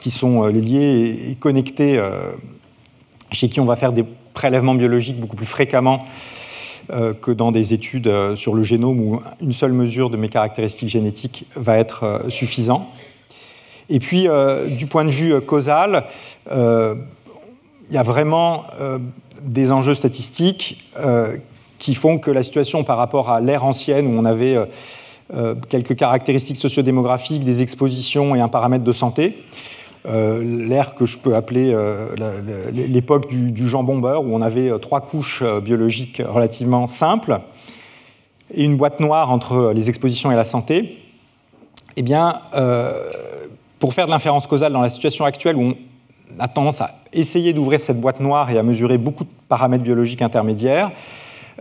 qui 0.00 0.12
sont 0.12 0.46
liés 0.46 1.30
et, 1.30 1.34
connectés, 1.34 2.00
chez 3.32 3.48
qui 3.48 3.58
on 3.58 3.64
va 3.64 3.74
faire 3.74 3.92
des 3.92 4.04
prélèvements 4.34 4.76
biologiques 4.76 5.18
beaucoup 5.18 5.34
plus 5.34 5.46
fréquemment 5.46 6.04
que 7.20 7.30
dans 7.30 7.52
des 7.52 7.72
études 7.72 8.10
sur 8.34 8.54
le 8.54 8.62
génome 8.62 9.00
où 9.00 9.20
une 9.40 9.52
seule 9.52 9.72
mesure 9.72 10.10
de 10.10 10.16
mes 10.16 10.28
caractéristiques 10.28 10.88
génétiques 10.88 11.46
va 11.54 11.78
être 11.78 12.24
suffisant. 12.28 12.88
Et 13.90 13.98
puis, 13.98 14.28
euh, 14.28 14.68
du 14.68 14.86
point 14.86 15.04
de 15.04 15.10
vue 15.10 15.34
euh, 15.34 15.40
causal, 15.40 16.04
euh, 16.50 16.94
il 17.88 17.94
y 17.94 17.98
a 17.98 18.04
vraiment 18.04 18.66
des 19.42 19.72
enjeux 19.72 19.94
statistiques 19.94 20.88
qui 21.78 21.96
font 21.96 22.18
que 22.18 22.30
la 22.30 22.44
situation 22.44 22.84
par 22.84 22.98
rapport 22.98 23.30
à 23.30 23.40
l'ère 23.40 23.64
ancienne, 23.64 24.06
où 24.06 24.16
on 24.16 24.24
avait 24.24 24.56
quelques 25.68 25.96
caractéristiques 25.96 26.58
sociodémographiques, 26.58 27.42
des 27.42 27.62
expositions 27.62 28.36
et 28.36 28.40
un 28.40 28.46
paramètre 28.46 28.84
de 28.84 28.92
santé, 28.92 29.42
l'ère 30.04 30.94
que 30.94 31.04
je 31.04 31.18
peux 31.18 31.34
appeler 31.36 31.76
l'époque 32.72 33.28
du, 33.28 33.52
du 33.52 33.66
jambon 33.66 33.98
beurre, 33.98 34.24
où 34.24 34.34
on 34.34 34.40
avait 34.40 34.70
trois 34.78 35.00
couches 35.00 35.42
biologiques 35.62 36.22
relativement 36.26 36.86
simples 36.86 37.40
et 38.54 38.64
une 38.64 38.76
boîte 38.76 39.00
noire 39.00 39.30
entre 39.30 39.72
les 39.74 39.88
expositions 39.88 40.32
et 40.32 40.36
la 40.36 40.44
santé, 40.44 40.98
eh 41.96 42.02
bien, 42.02 42.40
pour 43.78 43.94
faire 43.94 44.06
de 44.06 44.10
l'inférence 44.10 44.46
causale 44.46 44.72
dans 44.72 44.82
la 44.82 44.90
situation 44.90 45.24
actuelle 45.24 45.56
où 45.56 45.62
on 45.62 45.76
a 46.38 46.48
tendance 46.48 46.80
à 46.80 46.90
essayer 47.12 47.52
d'ouvrir 47.52 47.80
cette 47.80 48.00
boîte 48.00 48.20
noire 48.20 48.50
et 48.50 48.58
à 48.58 48.62
mesurer 48.62 48.98
beaucoup 48.98 49.24
de 49.24 49.30
paramètres 49.48 49.82
biologiques 49.82 50.22
intermédiaires, 50.22 50.90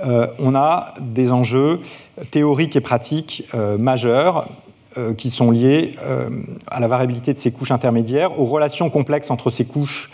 euh, 0.05 0.27
on 0.37 0.55
a 0.55 0.93
des 1.01 1.31
enjeux 1.31 1.79
théoriques 2.31 2.75
et 2.75 2.81
pratiques 2.81 3.43
euh, 3.53 3.77
majeurs 3.77 4.47
euh, 4.99 5.13
qui 5.13 5.29
sont 5.29 5.51
liés 5.51 5.95
à 6.67 6.79
la 6.79 6.87
variabilité 6.87 7.33
de 7.33 7.39
ces 7.39 7.51
couches 7.51 7.71
intermédiaires, 7.71 8.39
aux 8.39 8.43
relations 8.43 8.89
complexes 8.89 9.31
entre 9.31 9.49
ces 9.49 9.65
couches 9.65 10.11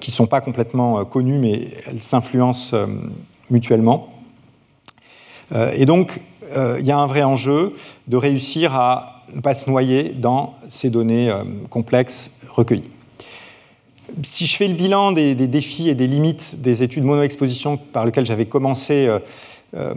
qui 0.00 0.10
ne 0.10 0.14
sont 0.14 0.26
pas 0.26 0.40
complètement 0.40 1.04
connues, 1.04 1.38
mais 1.38 1.68
elles 1.86 2.00
s'influencent 2.00 2.74
mutuellement. 3.50 4.08
et 5.74 5.84
donc, 5.84 6.22
il 6.56 6.84
y 6.86 6.90
a 6.90 6.96
un 6.96 7.06
vrai 7.06 7.22
enjeu 7.22 7.74
de 8.08 8.16
réussir 8.16 8.74
à 8.74 9.16
ne 9.34 9.40
pas 9.40 9.54
se 9.54 9.68
noyer 9.68 10.10
dans 10.10 10.54
ces 10.68 10.90
données 10.90 11.30
euh, 11.30 11.44
complexes 11.70 12.42
recueillies. 12.48 12.90
Si 14.22 14.46
je 14.46 14.56
fais 14.56 14.68
le 14.68 14.74
bilan 14.74 15.12
des, 15.12 15.34
défis 15.34 15.88
et 15.88 15.94
des 15.94 16.06
limites 16.06 16.62
des 16.62 16.82
études 16.82 17.04
mono-exposition 17.04 17.76
par 17.76 18.06
lesquelles 18.06 18.24
j'avais 18.24 18.46
commencé 18.46 19.06
euh, 19.06 19.18
euh, 19.76 19.94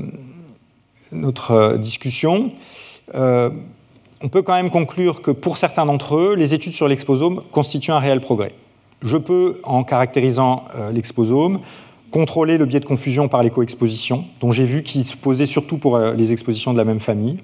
notre 1.11 1.77
discussion, 1.77 2.51
on 4.21 4.29
peut 4.29 4.41
quand 4.41 4.53
même 4.53 4.69
conclure 4.69 5.21
que 5.21 5.31
pour 5.31 5.57
certains 5.57 5.85
d'entre 5.85 6.17
eux, 6.17 6.35
les 6.35 6.53
études 6.53 6.73
sur 6.73 6.87
l'exposome 6.87 7.41
constituent 7.51 7.91
un 7.91 7.99
réel 7.99 8.19
progrès. 8.19 8.53
Je 9.01 9.17
peux, 9.17 9.61
en 9.63 9.83
caractérisant 9.83 10.65
l'exposome, 10.93 11.59
contrôler 12.11 12.57
le 12.57 12.65
biais 12.65 12.81
de 12.81 12.85
confusion 12.85 13.27
par 13.29 13.43
les 13.43 13.49
coexpositions, 13.49 14.25
dont 14.41 14.51
j'ai 14.51 14.65
vu 14.65 14.83
qu'ils 14.83 15.05
se 15.05 15.15
posaient 15.15 15.45
surtout 15.45 15.77
pour 15.77 15.97
les 15.97 16.31
expositions 16.33 16.73
de 16.73 16.77
la 16.77 16.83
même 16.83 16.99
famille. 16.99 17.37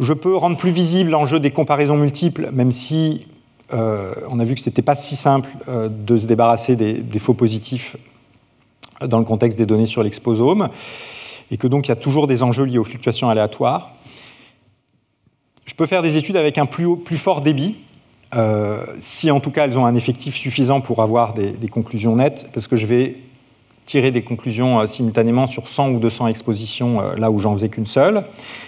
Je 0.00 0.14
peux 0.14 0.34
rendre 0.34 0.56
plus 0.56 0.70
visible 0.70 1.10
l'enjeu 1.10 1.38
des 1.40 1.50
comparaisons 1.50 1.96
multiples, 1.96 2.48
même 2.52 2.72
si 2.72 3.26
euh, 3.74 4.14
on 4.30 4.40
a 4.40 4.44
vu 4.44 4.54
que 4.54 4.60
ce 4.60 4.70
n'était 4.70 4.82
pas 4.82 4.96
si 4.96 5.14
simple 5.14 5.50
euh, 5.68 5.88
de 5.88 6.16
se 6.16 6.26
débarrasser 6.26 6.74
des, 6.74 7.18
faux 7.18 7.34
positifs 7.34 7.96
dans 9.06 9.18
le 9.18 9.24
contexte 9.24 9.58
des 9.58 9.66
données 9.66 9.86
sur 9.86 10.02
l'exposome, 10.02 10.70
et 11.50 11.58
que 11.58 11.66
donc 11.66 11.86
il 11.86 11.90
y 11.90 11.92
a 11.92 11.96
toujours 11.96 12.26
des 12.26 12.42
enjeux 12.42 12.64
liés 12.64 12.78
aux 12.78 12.84
fluctuations 12.84 13.28
aléatoires. 13.28 13.92
Je 15.70 15.76
peux 15.76 15.86
faire 15.86 16.02
des 16.02 16.16
études 16.16 16.36
avec 16.36 16.58
un 16.58 16.66
plus, 16.66 16.96
plus 16.96 17.16
fort 17.16 17.42
débit, 17.42 17.76
euh, 18.34 18.84
si 18.98 19.30
en 19.30 19.38
tout 19.38 19.52
cas 19.52 19.66
elles 19.66 19.78
ont 19.78 19.86
un 19.86 19.94
effectif 19.94 20.34
suffisant 20.34 20.80
pour 20.80 21.00
avoir 21.00 21.32
des, 21.32 21.68
conclusions 21.68 22.16
nettes, 22.16 22.48
parce 22.52 22.66
que 22.66 22.74
je 22.74 22.88
vais 22.88 23.14
tirer 23.86 24.10
des 24.10 24.22
conclusions 24.22 24.84
simultanément 24.88 25.46
sur 25.46 25.68
100 25.68 25.90
ou 25.90 26.00
200 26.00 26.26
expositions 26.26 27.00
là 27.16 27.30
où 27.30 27.38
j'en 27.38 27.54
faisais 27.54 27.68
qu'une 27.68 27.86
seule. 27.86 28.24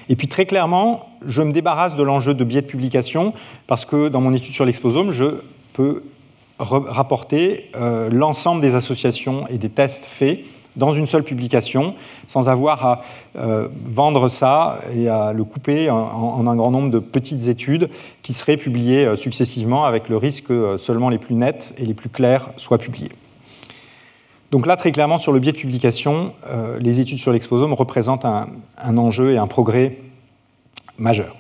Et 0.09 0.15
puis 0.15 0.29
très 0.29 0.47
clairement, 0.47 1.09
je 1.27 1.43
me 1.43 1.51
débarrasse 1.51 1.97
de 1.97 2.05
l'enjeu 2.05 2.35
de 2.35 2.45
biais 2.45 2.63
de 2.63 2.67
publication 2.67 3.35
parce 3.67 3.85
que 3.85 4.09
dans 4.09 4.21
mon 4.21 4.33
étude 4.33 4.55
sur 4.55 4.65
l'exposome, 4.65 5.11
je 5.11 5.27
peux 5.73 6.05
rapporter 6.61 7.69
euh, 7.75 8.11
l'ensemble 8.11 8.61
des 8.61 8.77
associations 8.77 9.49
et 9.49 9.59
des 9.59 9.71
tests 9.71 10.05
faits 10.05 10.45
dans 10.77 10.91
une 10.91 11.07
seule 11.07 11.23
publication, 11.23 11.95
sans 12.27 12.49
avoir 12.49 12.85
à 12.85 13.03
euh, 13.37 13.69
vendre 13.85 14.29
ça 14.29 14.79
et 14.95 15.09
à 15.09 15.33
le 15.33 15.45
couper 15.45 15.91
en, 15.91 16.47
un 16.47 16.57
grand 16.57 16.71
nombre 16.71 16.91
de 16.91 16.99
petites 16.99 17.49
études 17.49 17.91
qui 18.23 18.33
seraient 18.33 18.57
publiées 18.57 19.05
euh, 19.05 19.17
successivement 19.17 19.85
avec 19.85 20.09
le 20.09 20.17
risque 20.17 20.49
que 20.49 20.77
seulement 20.77 21.09
les 21.09 21.19
plus 21.19 21.35
nettes 21.35 21.75
et 21.79 21.85
les 21.85 21.95
plus 21.95 22.09
claires 22.09 22.51
soient 22.57 22.79
publiées. 22.79 23.13
Donc 24.51 24.67
là, 24.67 24.77
très 24.77 24.93
clairement, 24.93 25.17
sur 25.17 25.33
le 25.33 25.41
biais 25.41 25.53
de 25.53 25.57
publication, 25.57 26.35
les 26.79 27.01
études 27.01 27.17
sur 27.17 27.33
l'exposome 27.33 27.73
représentent 27.73 28.27
un, 28.27 28.99
enjeu 28.99 29.33
et 29.33 29.39
un 29.39 29.47
progrès 29.47 29.97
majeur. 30.99 31.35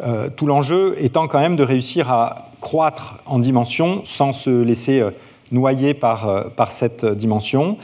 Euh, 0.00 0.28
tout 0.28 0.46
l'enjeu 0.46 0.94
étant 1.00 1.26
quand 1.26 1.40
même 1.40 1.56
de 1.56 1.64
réussir 1.64 2.10
à 2.12 2.50
croître 2.60 3.16
en 3.26 3.40
dimension 3.40 4.02
sans 4.04 4.32
se 4.32 4.62
laisser 4.62 5.00
euh, 5.00 5.10
noyer 5.50 5.90
euh, 5.90 6.44
par, 6.50 6.72
cette 6.72 7.04
dimension. 7.04 7.78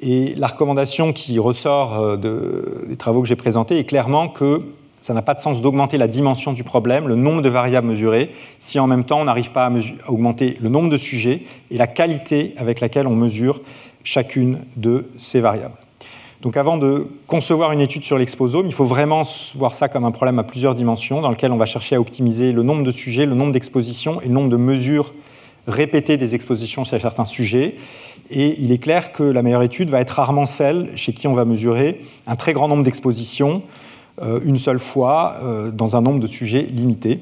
Et 0.00 0.34
la 0.36 0.46
recommandation 0.46 1.12
qui 1.12 1.38
ressort 1.38 2.18
des 2.18 2.96
travaux 2.96 3.22
que 3.22 3.28
j'ai 3.28 3.36
présentés 3.36 3.78
est 3.78 3.84
clairement 3.84 4.28
que 4.28 4.62
ça 5.00 5.14
n'a 5.14 5.22
pas 5.22 5.34
de 5.34 5.40
sens 5.40 5.60
d'augmenter 5.60 5.96
la 5.96 6.08
dimension 6.08 6.52
du 6.52 6.64
problème, 6.64 7.08
le 7.08 7.14
nombre 7.14 7.42
de 7.42 7.48
variables 7.48 7.86
mesurées, 7.86 8.32
si 8.58 8.80
en 8.80 8.86
même 8.86 9.04
temps 9.04 9.20
on 9.20 9.24
n'arrive 9.24 9.52
pas 9.52 9.66
à, 9.66 9.70
à, 9.70 10.10
augmenter 10.10 10.56
le 10.60 10.68
nombre 10.68 10.90
de 10.90 10.96
sujets 10.96 11.42
et 11.70 11.76
la 11.76 11.86
qualité 11.86 12.54
avec 12.56 12.80
laquelle 12.80 13.06
on 13.06 13.14
mesure 13.14 13.60
chacune 14.02 14.58
de 14.76 15.06
ces 15.16 15.40
variables. 15.40 15.76
Donc 16.40 16.56
avant 16.56 16.78
de 16.78 17.08
concevoir 17.26 17.72
une 17.72 17.80
étude 17.80 18.04
sur 18.04 18.16
l'exposome, 18.16 18.66
il 18.66 18.72
faut 18.72 18.84
vraiment 18.84 19.22
voir 19.56 19.74
ça 19.74 19.88
comme 19.88 20.04
un 20.04 20.12
problème 20.12 20.38
à 20.38 20.44
plusieurs 20.44 20.74
dimensions 20.74 21.20
dans 21.20 21.30
lequel 21.30 21.50
on 21.50 21.56
va 21.56 21.66
chercher 21.66 21.96
à 21.96 22.00
optimiser 22.00 22.52
le 22.52 22.62
nombre 22.62 22.84
de 22.84 22.90
sujets, 22.90 23.26
le 23.26 23.34
nombre 23.34 23.52
d'expositions 23.52 24.20
et 24.20 24.28
le 24.28 24.34
nombre 24.34 24.48
de 24.48 24.56
mesures 24.56 25.12
répétées 25.66 26.16
des 26.16 26.34
expositions 26.34 26.84
sur 26.84 27.00
certains 27.00 27.24
sujets. 27.24 27.74
Et 28.30 28.60
il 28.60 28.72
est 28.72 28.78
clair 28.78 29.12
que 29.12 29.22
la 29.22 29.42
meilleure 29.42 29.62
étude 29.62 29.90
va 29.90 30.00
être 30.00 30.10
rarement 30.10 30.44
celle 30.44 30.90
chez 30.96 31.12
qui 31.12 31.26
on 31.28 31.34
va 31.34 31.44
mesurer 31.44 32.00
un 32.26 32.36
très 32.36 32.52
grand 32.52 32.68
nombre 32.68 32.82
d'expositions 32.82 33.62
euh, 34.22 34.40
une 34.44 34.58
seule 34.58 34.80
fois 34.80 35.36
euh, 35.42 35.70
dans 35.70 35.94
un 35.94 36.00
nombre 36.00 36.18
de 36.18 36.26
sujets 36.26 36.62
limité. 36.62 37.20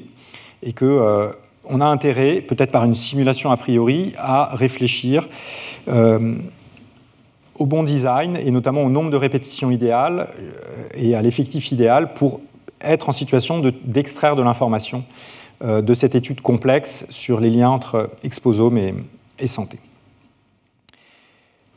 Et 0.63 0.73
qu'on 0.73 0.85
euh, 0.85 1.29
a 1.69 1.85
intérêt, 1.85 2.41
peut-être 2.41 2.71
par 2.71 2.83
une 2.85 2.95
simulation 2.95 3.51
a 3.51 3.57
priori, 3.57 4.13
à 4.17 4.55
réfléchir 4.55 5.27
au 7.59 7.65
bon 7.65 7.81
design 7.81 8.37
et 8.37 8.51
notamment 8.51 8.83
au 8.83 8.89
nombre 8.89 9.09
de 9.09 9.17
répétitions 9.17 9.71
idéales 9.71 10.27
et 10.95 11.15
à 11.15 11.21
l'effectif 11.21 11.71
idéal 11.71 12.13
pour 12.13 12.39
être 12.81 13.09
en 13.09 13.11
situation 13.11 13.61
d'extraire 13.83 14.35
de, 14.35 14.43
l'information 14.43 15.03
de 15.63 15.93
cette 15.95 16.13
étude 16.13 16.41
complexe 16.41 17.07
sur 17.09 17.39
les 17.39 17.49
liens 17.49 17.69
entre 17.69 18.11
exposome 18.23 18.77
et, 19.39 19.47
santé. 19.47 19.79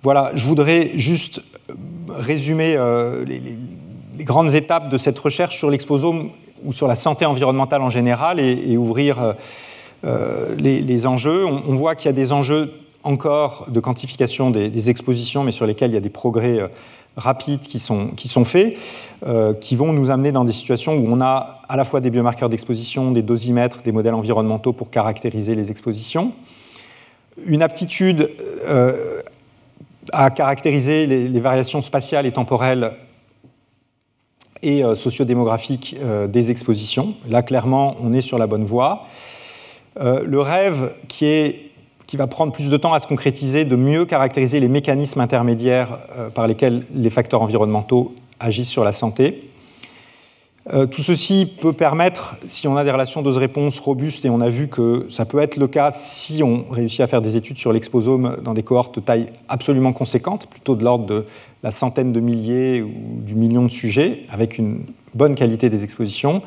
Voilà, 0.03 0.31
je 0.35 0.47
voudrais 0.47 0.93
juste 0.97 1.43
résumer 2.09 2.75
euh, 2.77 3.25
les, 3.27 4.25
grandes 4.25 4.55
étapes 4.55 4.89
de 4.89 4.97
cette 4.97 5.19
recherche 5.19 5.57
sur 5.57 5.71
l'exposome 5.71 6.31
ou 6.65 6.73
sur 6.73 6.89
la 6.89 6.95
santé 6.95 7.27
environnementale 7.27 7.83
en 7.83 7.91
général 7.91 8.39
et, 8.39 8.77
ouvrir 8.77 9.35
les, 10.59 11.07
enjeux. 11.07 11.47
on 11.47 11.75
voit 11.75 11.95
qu'il 11.95 12.07
y 12.07 12.11
a 12.11 12.13
des 12.13 12.33
enjeux 12.33 12.71
encore 13.03 13.67
de 13.71 13.81
quantification 13.81 14.51
des, 14.51 14.91
expositions, 14.91 15.43
mais 15.43 15.53
sur 15.53 15.67
lesquels 15.67 15.91
il 15.91 15.95
y 15.95 15.99
a 15.99 16.03
des 16.03 16.11
progrès 16.11 16.61
euh, 16.61 16.69
rapides 17.17 17.61
qui 17.61 17.79
sont, 17.79 18.09
qui 18.09 18.29
sont 18.29 18.45
faits, 18.45 18.79
qui 19.61 19.77
vont 19.77 19.93
nous 19.93 20.11
amener 20.11 20.33
dans 20.33 20.45
des 20.45 20.53
situations 20.53 20.97
où 20.97 21.07
on 21.11 21.21
a 21.21 21.61
à 21.69 21.77
la 21.77 21.85
fois 21.85 22.01
des 22.01 22.09
biomarqueurs 22.09 22.49
d'exposition, 22.49 23.11
des 23.11 23.23
dosimètres, 23.23 23.83
des 23.83 23.93
modèles 23.93 24.15
environnementaux 24.15 24.73
pour 24.73 24.91
caractériser 24.91 25.55
les 25.55 25.71
expositions, 25.71 26.33
une 27.45 27.63
aptitude 27.63 28.31
à 30.13 30.31
caractériser 30.31 31.07
les, 31.07 31.41
variations 31.41 31.83
spatiales 31.83 32.27
et 32.27 32.33
temporelles 32.33 32.93
et 34.63 34.83
sociodémographiques 34.95 35.97
des 36.29 36.51
expositions. 36.51 37.15
Là, 37.29 37.43
clairement, 37.43 37.97
on 38.01 38.13
est 38.13 38.21
sur 38.21 38.39
la 38.39 38.47
bonne 38.47 38.65
voie. 38.65 39.05
le 39.97 40.41
rêve 40.41 40.93
qui 42.11 42.17
va 42.17 42.27
prendre 42.27 42.53
plus 42.53 42.71
de 42.71 42.77
temps 42.77 42.93
à 42.93 42.99
se 42.99 43.07
concrétiser, 43.07 43.65
de 43.65 43.77
mieux 43.77 44.05
caractériser 44.05 44.59
les 44.59 44.69
mécanismes 44.69 45.21
intermédiaires 45.21 45.99
euh, 46.17 46.29
par 46.29 46.49
lesquels 46.49 46.83
les 46.93 47.09
facteurs 47.09 47.41
environnementaux 47.41 48.17
agissent 48.41 48.69
sur 48.69 48.83
la 48.83 48.91
santé. 48.91 49.50
Euh, 50.73 50.87
tout 50.87 51.03
ceci 51.03 51.53
peut 51.61 51.73
permettre, 51.73 52.37
si 52.47 52.69
on 52.69 52.77
a 52.77 52.85
des 52.85 52.93
relations 52.93 53.23
dose-réponse 53.23 53.81
robustes, 53.81 54.25
et 54.25 54.31
on 54.31 54.41
a 54.41 54.49
vu 54.49 54.69
que 54.69 55.07
ça 55.09 55.25
peut 55.25 55.41
être 55.41 55.57
le 55.57 55.67
cas 55.67 55.91
si 55.91 56.43
on 56.45 56.65
réussit 56.71 57.01
à 57.01 57.09
faire 57.09 57.23
des 57.23 57.37
études 57.37 57.59
sur 57.59 57.73
l'exposome 57.73 58.37
dans 58.45 58.55
des 58.55 58.63
cohortes 58.63 58.95
de 58.95 59.01
taille 59.01 59.27
absolument 59.49 59.93
conséquente, 59.93 60.47
plutôt 60.47 60.77
de 60.77 60.85
l'ordre 60.85 61.07
de 61.07 61.27
la 61.65 61.73
centaine 61.73 62.13
de 62.13 62.21
milliers 62.21 62.83
ou 62.83 63.21
du 63.21 63.35
million 63.35 63.65
de 63.65 63.71
sujets, 63.71 64.21
avec 64.31 64.59
une 64.59 64.85
bonne 65.15 65.35
qualité 65.35 65.71
des 65.71 65.83
expositions, 65.83 66.41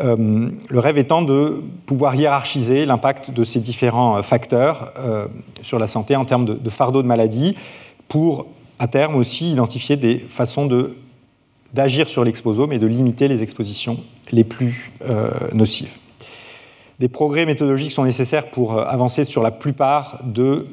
euh, 0.00 0.48
le 0.68 0.78
rêve 0.78 0.98
étant 0.98 1.22
de 1.22 1.62
pouvoir 1.86 2.16
hiérarchiser 2.16 2.84
l'impact 2.84 3.30
de 3.30 3.44
ces 3.44 3.60
différents 3.60 4.18
euh, 4.18 4.22
facteurs 4.22 4.92
sur 5.62 5.78
la 5.78 5.86
santé 5.86 6.16
en 6.16 6.24
termes 6.24 6.46
de, 6.46 6.70
fardeau 6.70 7.02
de 7.02 7.06
maladie, 7.06 7.56
pour 8.08 8.46
à 8.80 8.88
terme 8.88 9.14
aussi 9.14 9.52
identifier 9.52 9.96
des 9.96 10.18
façons 10.18 10.66
d'agir 11.74 12.08
sur 12.08 12.24
l'exposome 12.24 12.72
et 12.72 12.78
de 12.78 12.86
limiter 12.86 13.28
les 13.28 13.42
expositions 13.42 13.98
les 14.32 14.44
plus 14.44 14.92
nocives. 15.52 15.90
Des 16.98 17.08
progrès 17.08 17.46
méthodologiques 17.46 17.92
sont 17.92 18.04
nécessaires 18.04 18.50
pour 18.50 18.78
avancer 18.78 19.24
sur 19.24 19.42
la 19.42 19.50
plupart 19.50 20.20
de 20.24 20.66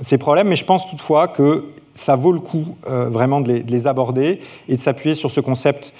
ces 0.00 0.18
problèmes, 0.18 0.48
mais 0.48 0.56
je 0.56 0.64
pense 0.64 0.88
toutefois 0.88 1.28
que 1.28 1.64
ça 1.92 2.14
vaut 2.14 2.32
le 2.32 2.40
coup 2.40 2.76
vraiment 2.86 3.40
de 3.40 3.52
les, 3.52 3.62
de 3.62 3.88
aborder 3.88 4.40
et 4.68 4.74
de 4.74 4.80
s'appuyer 4.80 5.14
sur 5.14 5.30
ce 5.30 5.40
concept 5.40 5.94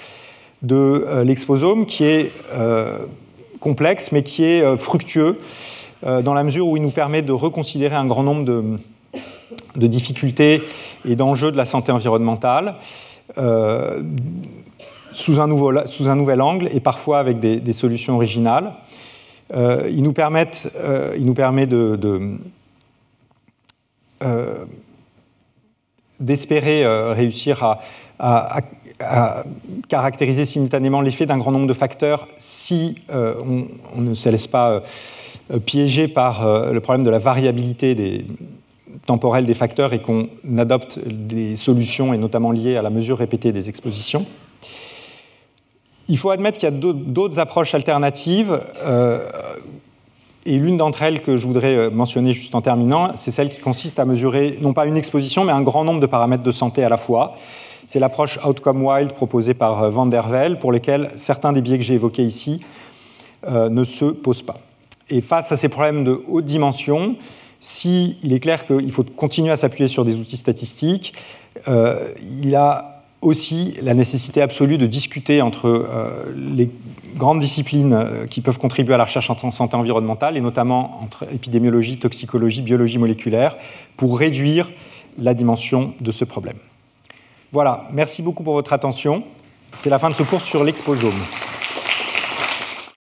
de 0.61 0.75
euh, 1.07 1.23
l'exposome 1.23 1.85
qui 1.85 2.03
est 2.03 2.31
euh, 2.53 2.99
complexe 3.59 4.11
mais 4.11 4.23
qui 4.23 4.43
est 4.43 4.61
euh, 4.61 4.77
fructueux 4.77 5.39
dans 6.23 6.35
la 6.35 6.43
mesure 6.43 6.67
où 6.67 6.77
il 6.77 6.83
nous 6.83 6.91
permet 6.91 7.23
de 7.23 7.31
reconsidérer 7.31 7.95
un 7.95 8.05
grand 8.05 8.21
nombre 8.21 8.45
de, 8.45 9.87
difficultés 9.87 10.61
et 11.03 11.15
d'enjeux 11.15 11.51
de 11.51 11.57
la 11.57 11.65
santé 11.65 11.91
environnementale 11.91 12.75
sous, 15.13 15.39
un 15.39 15.47
nouveau, 15.47 15.71
sous, 15.87 16.09
un 16.09 16.15
nouvel 16.15 16.41
angle 16.41 16.69
et 16.71 16.79
parfois 16.79 17.19
avec 17.19 17.39
des, 17.39 17.73
solutions 17.73 18.15
originales. 18.15 18.73
il, 19.53 20.03
nous 20.03 20.13
il 21.17 21.25
nous 21.25 21.33
permet 21.33 21.67
de, 21.67 22.39
d'espérer 26.19 26.85
réussir 27.13 27.77
à, 28.19 28.61
caractériser 29.87 30.45
simultanément 30.45 31.01
l'effet 31.01 31.25
d'un 31.25 31.37
grand 31.37 31.51
nombre 31.51 31.67
de 31.67 31.73
facteurs 31.73 32.27
si 32.37 33.01
euh, 33.09 33.35
on, 33.95 34.01
ne 34.01 34.13
se 34.13 34.29
laisse 34.29 34.47
pas 34.47 34.81
euh, 35.51 35.59
piéger 35.59 36.07
par 36.07 36.45
euh, 36.45 36.71
le 36.71 36.79
problème 36.79 37.03
de 37.03 37.09
la 37.09 37.19
variabilité 37.19 37.95
des, 37.95 38.25
temporelle 39.05 39.45
des 39.45 39.53
facteurs 39.53 39.93
et 39.93 40.01
qu'on 40.01 40.27
adopte 40.57 40.99
des 41.07 41.55
solutions, 41.55 42.13
et 42.13 42.17
notamment 42.17 42.51
liées 42.51 42.75
à 42.75 42.81
la 42.81 42.89
mesure 42.89 43.17
répétée 43.17 43.51
des 43.51 43.69
expositions. 43.69 44.25
Il 46.07 46.17
faut 46.17 46.29
admettre 46.29 46.59
qu'il 46.59 46.69
y 46.69 46.71
a 46.71 46.75
d'autres 46.75 47.39
approches 47.39 47.73
alternatives. 47.73 48.59
Et 50.47 50.59
l'une 50.59 50.77
d'entre 50.77 51.01
elles 51.01 51.21
que 51.21 51.37
je 51.37 51.47
voudrais 51.47 51.89
mentionner 51.89 52.31
juste 52.31 52.53
en 52.53 52.61
terminant, 52.61 53.11
c'est 53.15 53.31
celle 53.31 53.49
qui 53.49 53.59
consiste 53.59 53.97
à 53.97 54.05
mesurer 54.05 54.59
non 54.61 54.73
pas 54.73 54.85
une 54.85 54.97
exposition, 54.97 55.43
mais 55.43 55.51
un 55.51 55.63
grand 55.63 55.83
nombre 55.83 55.99
de 55.99 56.05
paramètres 56.05 56.43
de 56.43 56.51
santé 56.51 56.83
à 56.83 56.89
la 56.89 56.97
fois. 56.97 57.33
C'est 57.87 57.99
l'approche 57.99 58.39
Outcome 58.45 58.83
Wild 58.83 59.13
proposée 59.13 59.55
par 59.55 59.83
euh, 59.83 59.89
Van 59.89 60.05
der 60.05 60.27
Velde, 60.27 60.59
pour 60.59 60.71
lesquels 60.71 61.09
certains 61.15 61.51
des 61.51 61.61
biais 61.61 61.77
que 61.77 61.83
j'ai 61.83 61.95
évoqués 61.95 62.23
ici 62.23 62.61
euh, 63.47 63.69
ne 63.69 63.83
se 63.83 64.05
posent 64.05 64.41
pas. 64.41 64.57
Et 65.09 65.21
face 65.21 65.51
à 65.51 65.57
ces 65.57 65.69
problèmes 65.69 66.03
de 66.03 66.23
haute 66.27 66.45
dimension, 66.45 67.15
si 67.65 68.19
il 68.21 68.31
est 68.31 68.39
clair 68.39 68.63
qu'il 68.65 68.91
faut 68.91 69.03
continuer 69.03 69.51
à 69.51 69.55
s'appuyer 69.55 69.87
sur 69.87 70.05
des 70.05 70.17
outils 70.17 70.37
statistiques, 70.37 71.15
euh, 71.67 72.13
il 72.43 72.55
a 72.55 73.01
aussi 73.21 73.75
la 73.81 73.95
nécessité 73.95 74.43
absolue 74.43 74.77
de 74.77 74.85
discuter 74.85 75.41
entre 75.41 75.87
les 76.37 76.69
grandes 77.15 77.39
disciplines 77.39 78.27
qui 78.29 78.41
peuvent 78.41 78.59
contribuer 78.59 78.93
à 78.93 78.97
la 78.97 79.05
recherche 79.05 79.31
en 79.31 79.49
santé 79.49 79.75
environnementale, 79.75 80.37
et 80.37 80.41
notamment 80.41 81.01
entre 81.01 81.23
épidémiologie, 81.33 81.97
toxicologie, 81.97 82.61
biologie 82.61 82.99
moléculaire, 82.99 83.57
pour 83.97 84.19
réduire 84.19 84.69
la 85.17 85.33
dimension 85.33 85.95
de 85.99 86.11
ce 86.11 86.23
problème. 86.23 86.57
Voilà, 87.51 87.87
merci 87.91 88.21
beaucoup 88.21 88.43
pour 88.43 88.53
votre 88.53 88.73
attention. 88.73 89.23
C'est 89.73 89.89
la 89.89 89.97
fin 89.97 90.11
de 90.11 90.15
ce 90.15 90.21
cours 90.21 90.41
sur 90.41 90.63
l'exposome. 90.63 91.19